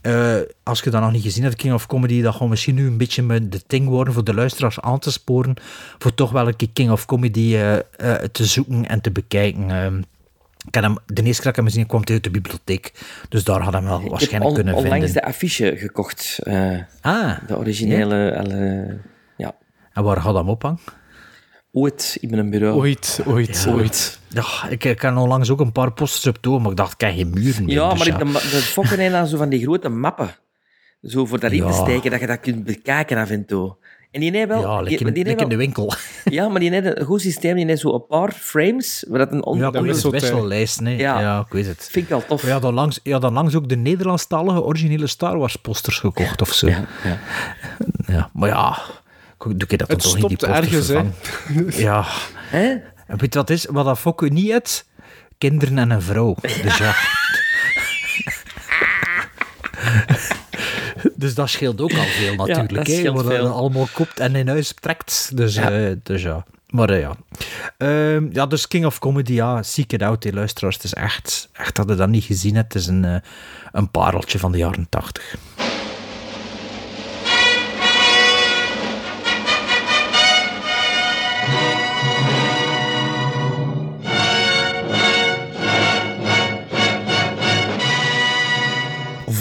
Eh, 0.02 0.36
als 0.64 0.80
je 0.82 0.90
dat 0.90 1.02
nog 1.02 1.12
niet 1.12 1.22
gezien 1.24 1.44
hebt, 1.44 1.56
King 1.56 1.74
of 1.74 1.88
Comedy, 1.88 2.22
dat 2.22 2.34
gewoon 2.34 2.50
misschien 2.50 2.76
nu 2.76 2.88
een 2.88 2.98
beetje 2.98 3.22
met 3.24 3.52
de 3.52 3.62
ding 3.68 3.88
worden 3.88 4.14
voor 4.14 4.24
de 4.24 4.34
luisteraars 4.34 4.80
aan 4.80 5.00
te 5.00 5.12
sporen. 5.12 5.54
Voor 6.00 6.14
toch 6.16 6.32
wel 6.32 6.48
een 6.48 6.56
keer 6.56 6.70
King 6.74 6.92
of 6.92 7.06
Comedy 7.06 7.56
eh, 7.56 8.14
te 8.32 8.46
zoeken 8.46 8.88
en 8.88 9.02
te 9.02 9.12
bekijken. 9.12 9.72
Ehm, 9.72 9.98
ik 10.68 10.74
heb 10.74 10.84
hem, 10.84 10.98
de 11.06 11.24
eerste 11.24 11.42
keer 11.42 11.44
dat 11.44 11.46
ik 11.46 11.56
hem 11.56 11.66
gezien 11.66 11.80
heb, 11.80 11.90
kwam 11.90 12.02
hij 12.04 12.14
uit 12.14 12.24
de 12.24 12.30
bibliotheek. 12.32 12.94
Dus 13.30 13.44
daar 13.44 13.62
had 13.62 13.72
hij 13.74 13.82
hem 13.82 13.90
wel 13.90 13.98
Ik 13.98 14.02
heb 14.04 14.12
waarschijnlijk 14.12 14.50
on- 14.50 14.56
kunnen 14.56 14.74
onlangs 14.74 15.04
vinden. 15.06 15.22
de 15.22 15.28
affiche 15.28 15.74
gekocht. 15.78 16.40
eh, 16.44 16.78
Ah, 17.02 17.38
de 17.48 17.58
originele... 17.58 18.38
alle-. 18.38 18.98
En 19.94 20.04
waar 20.04 20.22
gaat 20.22 20.36
hem 20.36 20.50
ophangen? 20.50 20.80
Ooit 21.72 22.18
in 22.22 22.30
mijn 22.30 22.50
bureau. 22.50 22.78
Ooit, 22.80 23.22
ooit, 23.26 23.64
Ja. 23.66 23.72
ooit. 23.72 24.20
Ja, 24.28 24.44
ik, 24.70 24.84
ik 24.84 25.02
heb 25.02 25.18
onlangs 25.18 25.50
ook 25.50 25.60
een 25.60 25.72
paar 25.72 25.92
posters 25.92 26.28
op 26.28 26.38
toe, 26.42 26.60
maar 26.60 26.72
ik 26.72 26.78
dacht, 26.78 26.94
ik 26.94 27.02
heb 27.02 27.14
geen 27.16 27.30
muren 27.30 27.66
meer. 27.66 27.74
Ja, 27.76 27.90
dus 27.90 27.98
maar 28.00 28.08
ik, 28.08 28.18
de, 28.26 28.32
de 28.34 28.40
fokken 28.62 28.96
zijn 28.96 29.12
dan 29.12 29.28
zo 29.28 29.38
van 29.38 29.50
die 29.50 29.62
grote 29.64 29.90
mappen. 29.90 30.36
Zo 31.04 31.26
voor 31.26 31.40
daarin 31.40 31.60
te 31.62 31.66
Ja. 31.66 31.72
steken, 31.72 32.12
dat 32.12 32.20
je 32.20 32.28
dat 32.28 32.40
kunt 32.40 32.64
bekijken 32.64 33.18
af 33.18 33.30
en 33.30 33.46
toe. 33.46 33.76
En 34.12 34.20
die 34.20 34.32
heeft 34.32 34.48
wel... 34.48 34.62
Ja, 34.62 34.80
die, 34.82 34.90
lekker 34.90 35.08
in, 35.08 35.14
die 35.14 35.24
in 35.26 35.38
de 35.38 35.46
wel- 35.48 35.58
winkel. 35.58 35.94
Ja, 36.24 36.48
maar 36.50 36.60
die 36.60 36.72
heeft 36.72 36.98
een 37.00 37.06
goed 37.06 37.22
systeem. 37.22 37.56
Die 37.56 37.66
heeft 37.66 37.82
zo 37.82 37.94
een 37.94 38.06
paar 38.06 38.32
frames, 38.32 39.06
waar 39.10 39.20
dat 39.20 39.32
een 39.32 39.46
on- 39.46 39.58
Ja, 39.58 39.66
onder- 39.68 39.86
dat 39.88 39.96
is 39.96 40.04
hè. 40.04 40.10
wissellijst, 40.10 40.82
nee. 40.82 40.98
Ja. 40.98 41.20
Ja. 41.20 41.40
ik 41.40 41.52
weet 41.54 41.66
het. 41.66 41.88
Vind 41.92 42.04
ik 42.06 42.10
wel 42.10 42.26
tof. 42.26 42.42
Je 42.42 42.52
had 42.52 42.64
onlangs, 42.64 43.00
je 43.04 43.12
had 43.12 43.24
onlangs 43.24 43.56
ook 43.56 43.70
de 43.70 43.76
Nederlandstalige 43.76 44.64
originele 44.64 45.08
Star 45.08 45.38
Wars 45.38 45.56
posters 45.56 46.00
gekocht 46.00 46.42
of 46.42 46.54
zo. 46.54 46.68
Ja, 46.68 46.86
ja. 48.08 48.30
maar 48.34 48.50
ja, 48.50 48.78
doe 49.44 49.68
ik 49.68 49.78
dat 49.78 49.80
dan 49.80 49.88
Het 49.88 50.00
toch 50.02 50.18
in 50.18 50.28
die 50.28 50.48
ergens, 50.48 50.88
hè. 50.88 51.02
Ja. 51.84 52.06
Hè? 52.52 52.68
En 53.08 53.18
weet 53.18 53.34
je 53.34 53.40
wat 53.40 53.48
het 53.48 53.58
is? 53.58 53.66
Wat 53.66 53.86
dat 53.86 54.00
Fokke 54.00 54.28
niet 54.28 54.52
heeft? 54.52 54.90
Kinderen 55.38 55.78
en 55.78 55.90
een 55.90 56.02
vrouw. 56.02 56.36
Dus 56.42 56.78
ja. 56.78 56.96
Dus 61.16 61.36
dat 61.36 61.50
scheelt 61.50 61.82
ook 61.82 61.94
al 61.94 62.04
veel 62.04 62.36
natuurlijk. 62.36 62.74
dat 62.74 62.88
hè, 62.88 62.94
scheelt 62.94 63.16
wat 63.16 63.26
veel. 63.26 63.48
allemaal 63.48 63.88
koopt 63.94 64.20
en 64.20 64.36
in 64.36 64.48
huis 64.48 64.74
trekt. 64.80 65.32
Dus 65.34 65.56
Ja. 65.56 65.70
ja. 65.70 65.96
dus 66.04 66.22
ja. 66.22 66.46
Maar 66.72 66.90
eh, 66.90 67.00
ja. 67.00 67.16
Ehm, 67.78 68.28
ja, 68.32 68.46
dus 68.46 68.68
King 68.68 68.86
of 68.86 69.00
Comedy, 69.00 69.34
ja, 69.34 69.64
seek 69.64 69.94
it 69.94 70.02
out, 70.02 70.22
die 70.22 70.34
luisteraars. 70.34 70.76
Het 70.76 70.84
is 70.84 70.94
echt, 70.94 71.50
echt 71.54 71.76
dat 71.76 71.90
je 71.90 71.96
dat 71.96 72.10
niet 72.10 72.24
gezien 72.24 72.56
hebt. 72.56 72.74
Het 72.74 72.82
is 72.82 72.88
een, 72.88 73.06
eh, 73.06 73.16
een 73.72 73.92
pareltje 73.92 74.40
van 74.40 74.52
de 74.52 74.58
jaren 74.58 74.88
tachtig. 74.90 75.36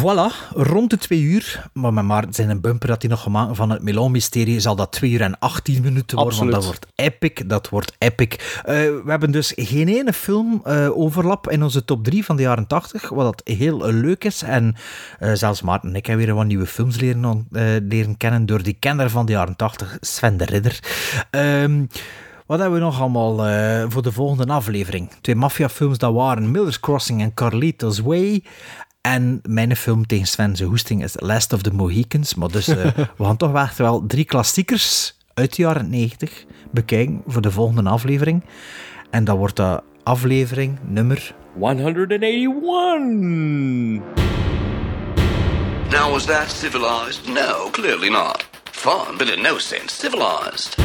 Voilà, 0.00 0.32
rond 0.54 0.90
de 0.90 0.98
twee 0.98 1.20
uur. 1.20 1.68
Maar 1.72 1.92
met 1.92 2.04
Maarten 2.04 2.34
zijn 2.34 2.50
een 2.50 2.60
bumper 2.60 2.88
dat 2.88 3.02
hij 3.02 3.10
nog 3.10 3.22
gemaakt 3.22 3.56
van 3.56 3.70
het 3.70 3.82
Melon-mysterie 3.82 4.60
zal 4.60 4.76
dat 4.76 4.92
twee 4.92 5.10
uur 5.10 5.20
en 5.20 5.38
18 5.38 5.82
minuten 5.82 6.18
worden. 6.18 6.38
Want 6.38 6.50
dat 6.50 6.64
Absoluut. 6.64 6.64
wordt 6.64 6.86
epic, 6.94 7.48
dat 7.48 7.68
wordt 7.68 7.94
epic. 7.98 8.32
Eh, 8.64 8.74
we 8.74 9.02
hebben 9.06 9.30
dus 9.30 9.52
geen 9.56 9.88
ene 9.88 10.12
film 10.12 10.60
eh, 10.64 10.98
overlap 10.98 11.50
in 11.50 11.62
onze 11.62 11.84
top 11.84 12.04
3 12.04 12.24
van 12.24 12.36
de 12.36 12.42
jaren 12.42 12.66
80, 12.66 13.08
wat 13.08 13.24
dat 13.24 13.56
heel 13.56 13.92
leuk 13.92 14.24
is. 14.24 14.42
En 14.42 14.74
eh, 15.18 15.32
zelfs 15.32 15.62
Maarten 15.62 15.88
en 15.88 15.96
ik 15.96 16.06
hebben 16.06 16.26
weer 16.26 16.34
wat 16.34 16.46
nieuwe 16.46 16.66
films 16.66 17.00
leren, 17.00 17.48
leren 17.88 18.16
kennen 18.16 18.46
door 18.46 18.62
die 18.62 18.76
kenner 18.78 19.10
van 19.10 19.26
de 19.26 19.32
jaren 19.32 19.56
80, 19.56 19.96
Sven 20.00 20.36
de 20.36 20.44
Ridder. 20.44 20.78
Ehm, 21.30 21.84
wat 22.46 22.58
hebben 22.58 22.78
we 22.78 22.84
nog 22.84 23.00
allemaal 23.00 23.36
voor 23.90 24.02
de 24.02 24.12
volgende 24.12 24.52
aflevering? 24.52 25.10
Twee 25.20 25.36
maffiafilms 25.36 25.98
dat 25.98 26.14
waren 26.14 26.50
Miller's 26.50 26.80
Crossing 26.80 27.20
en 27.20 27.34
Carlito's 27.34 27.98
Way. 27.98 28.42
En 29.00 29.40
mijn 29.42 29.76
film 29.76 30.06
tegen 30.06 30.26
Sven 30.26 30.56
zijn 30.56 30.68
hoesting 30.68 31.02
is 31.02 31.14
Last 31.16 31.52
of 31.52 31.62
the 31.62 31.72
Mohicans. 31.72 32.34
Maar 32.34 32.50
dus 32.50 32.68
eh, 32.68 32.84
we 33.18 33.24
gaan 33.24 33.36
toch 33.36 33.50
wel 33.50 33.62
echt 33.62 33.78
wel 33.78 34.06
drie 34.06 34.24
klassiekers 34.24 35.16
uit 35.34 35.56
de 35.56 35.62
jaren 35.62 35.90
90 35.90 36.44
bekijken 36.70 37.22
voor 37.26 37.42
de 37.42 37.50
volgende 37.50 37.90
aflevering. 37.90 38.44
En 39.10 39.24
dat 39.24 39.36
wordt 39.36 39.56
de 39.56 39.82
aflevering 40.02 40.78
nummer 40.82 41.34
181! 41.58 42.48
Now, 45.90 46.10
was 46.10 46.24
that 46.24 46.50
civilized? 46.50 47.26
No, 47.26 47.68
clearly 47.70 48.08
not. 48.08 48.48
Fun, 48.70 49.16
but 49.18 49.28
in 49.28 49.42
no 49.42 49.58
sense 49.58 49.94
civilized. 49.94 50.76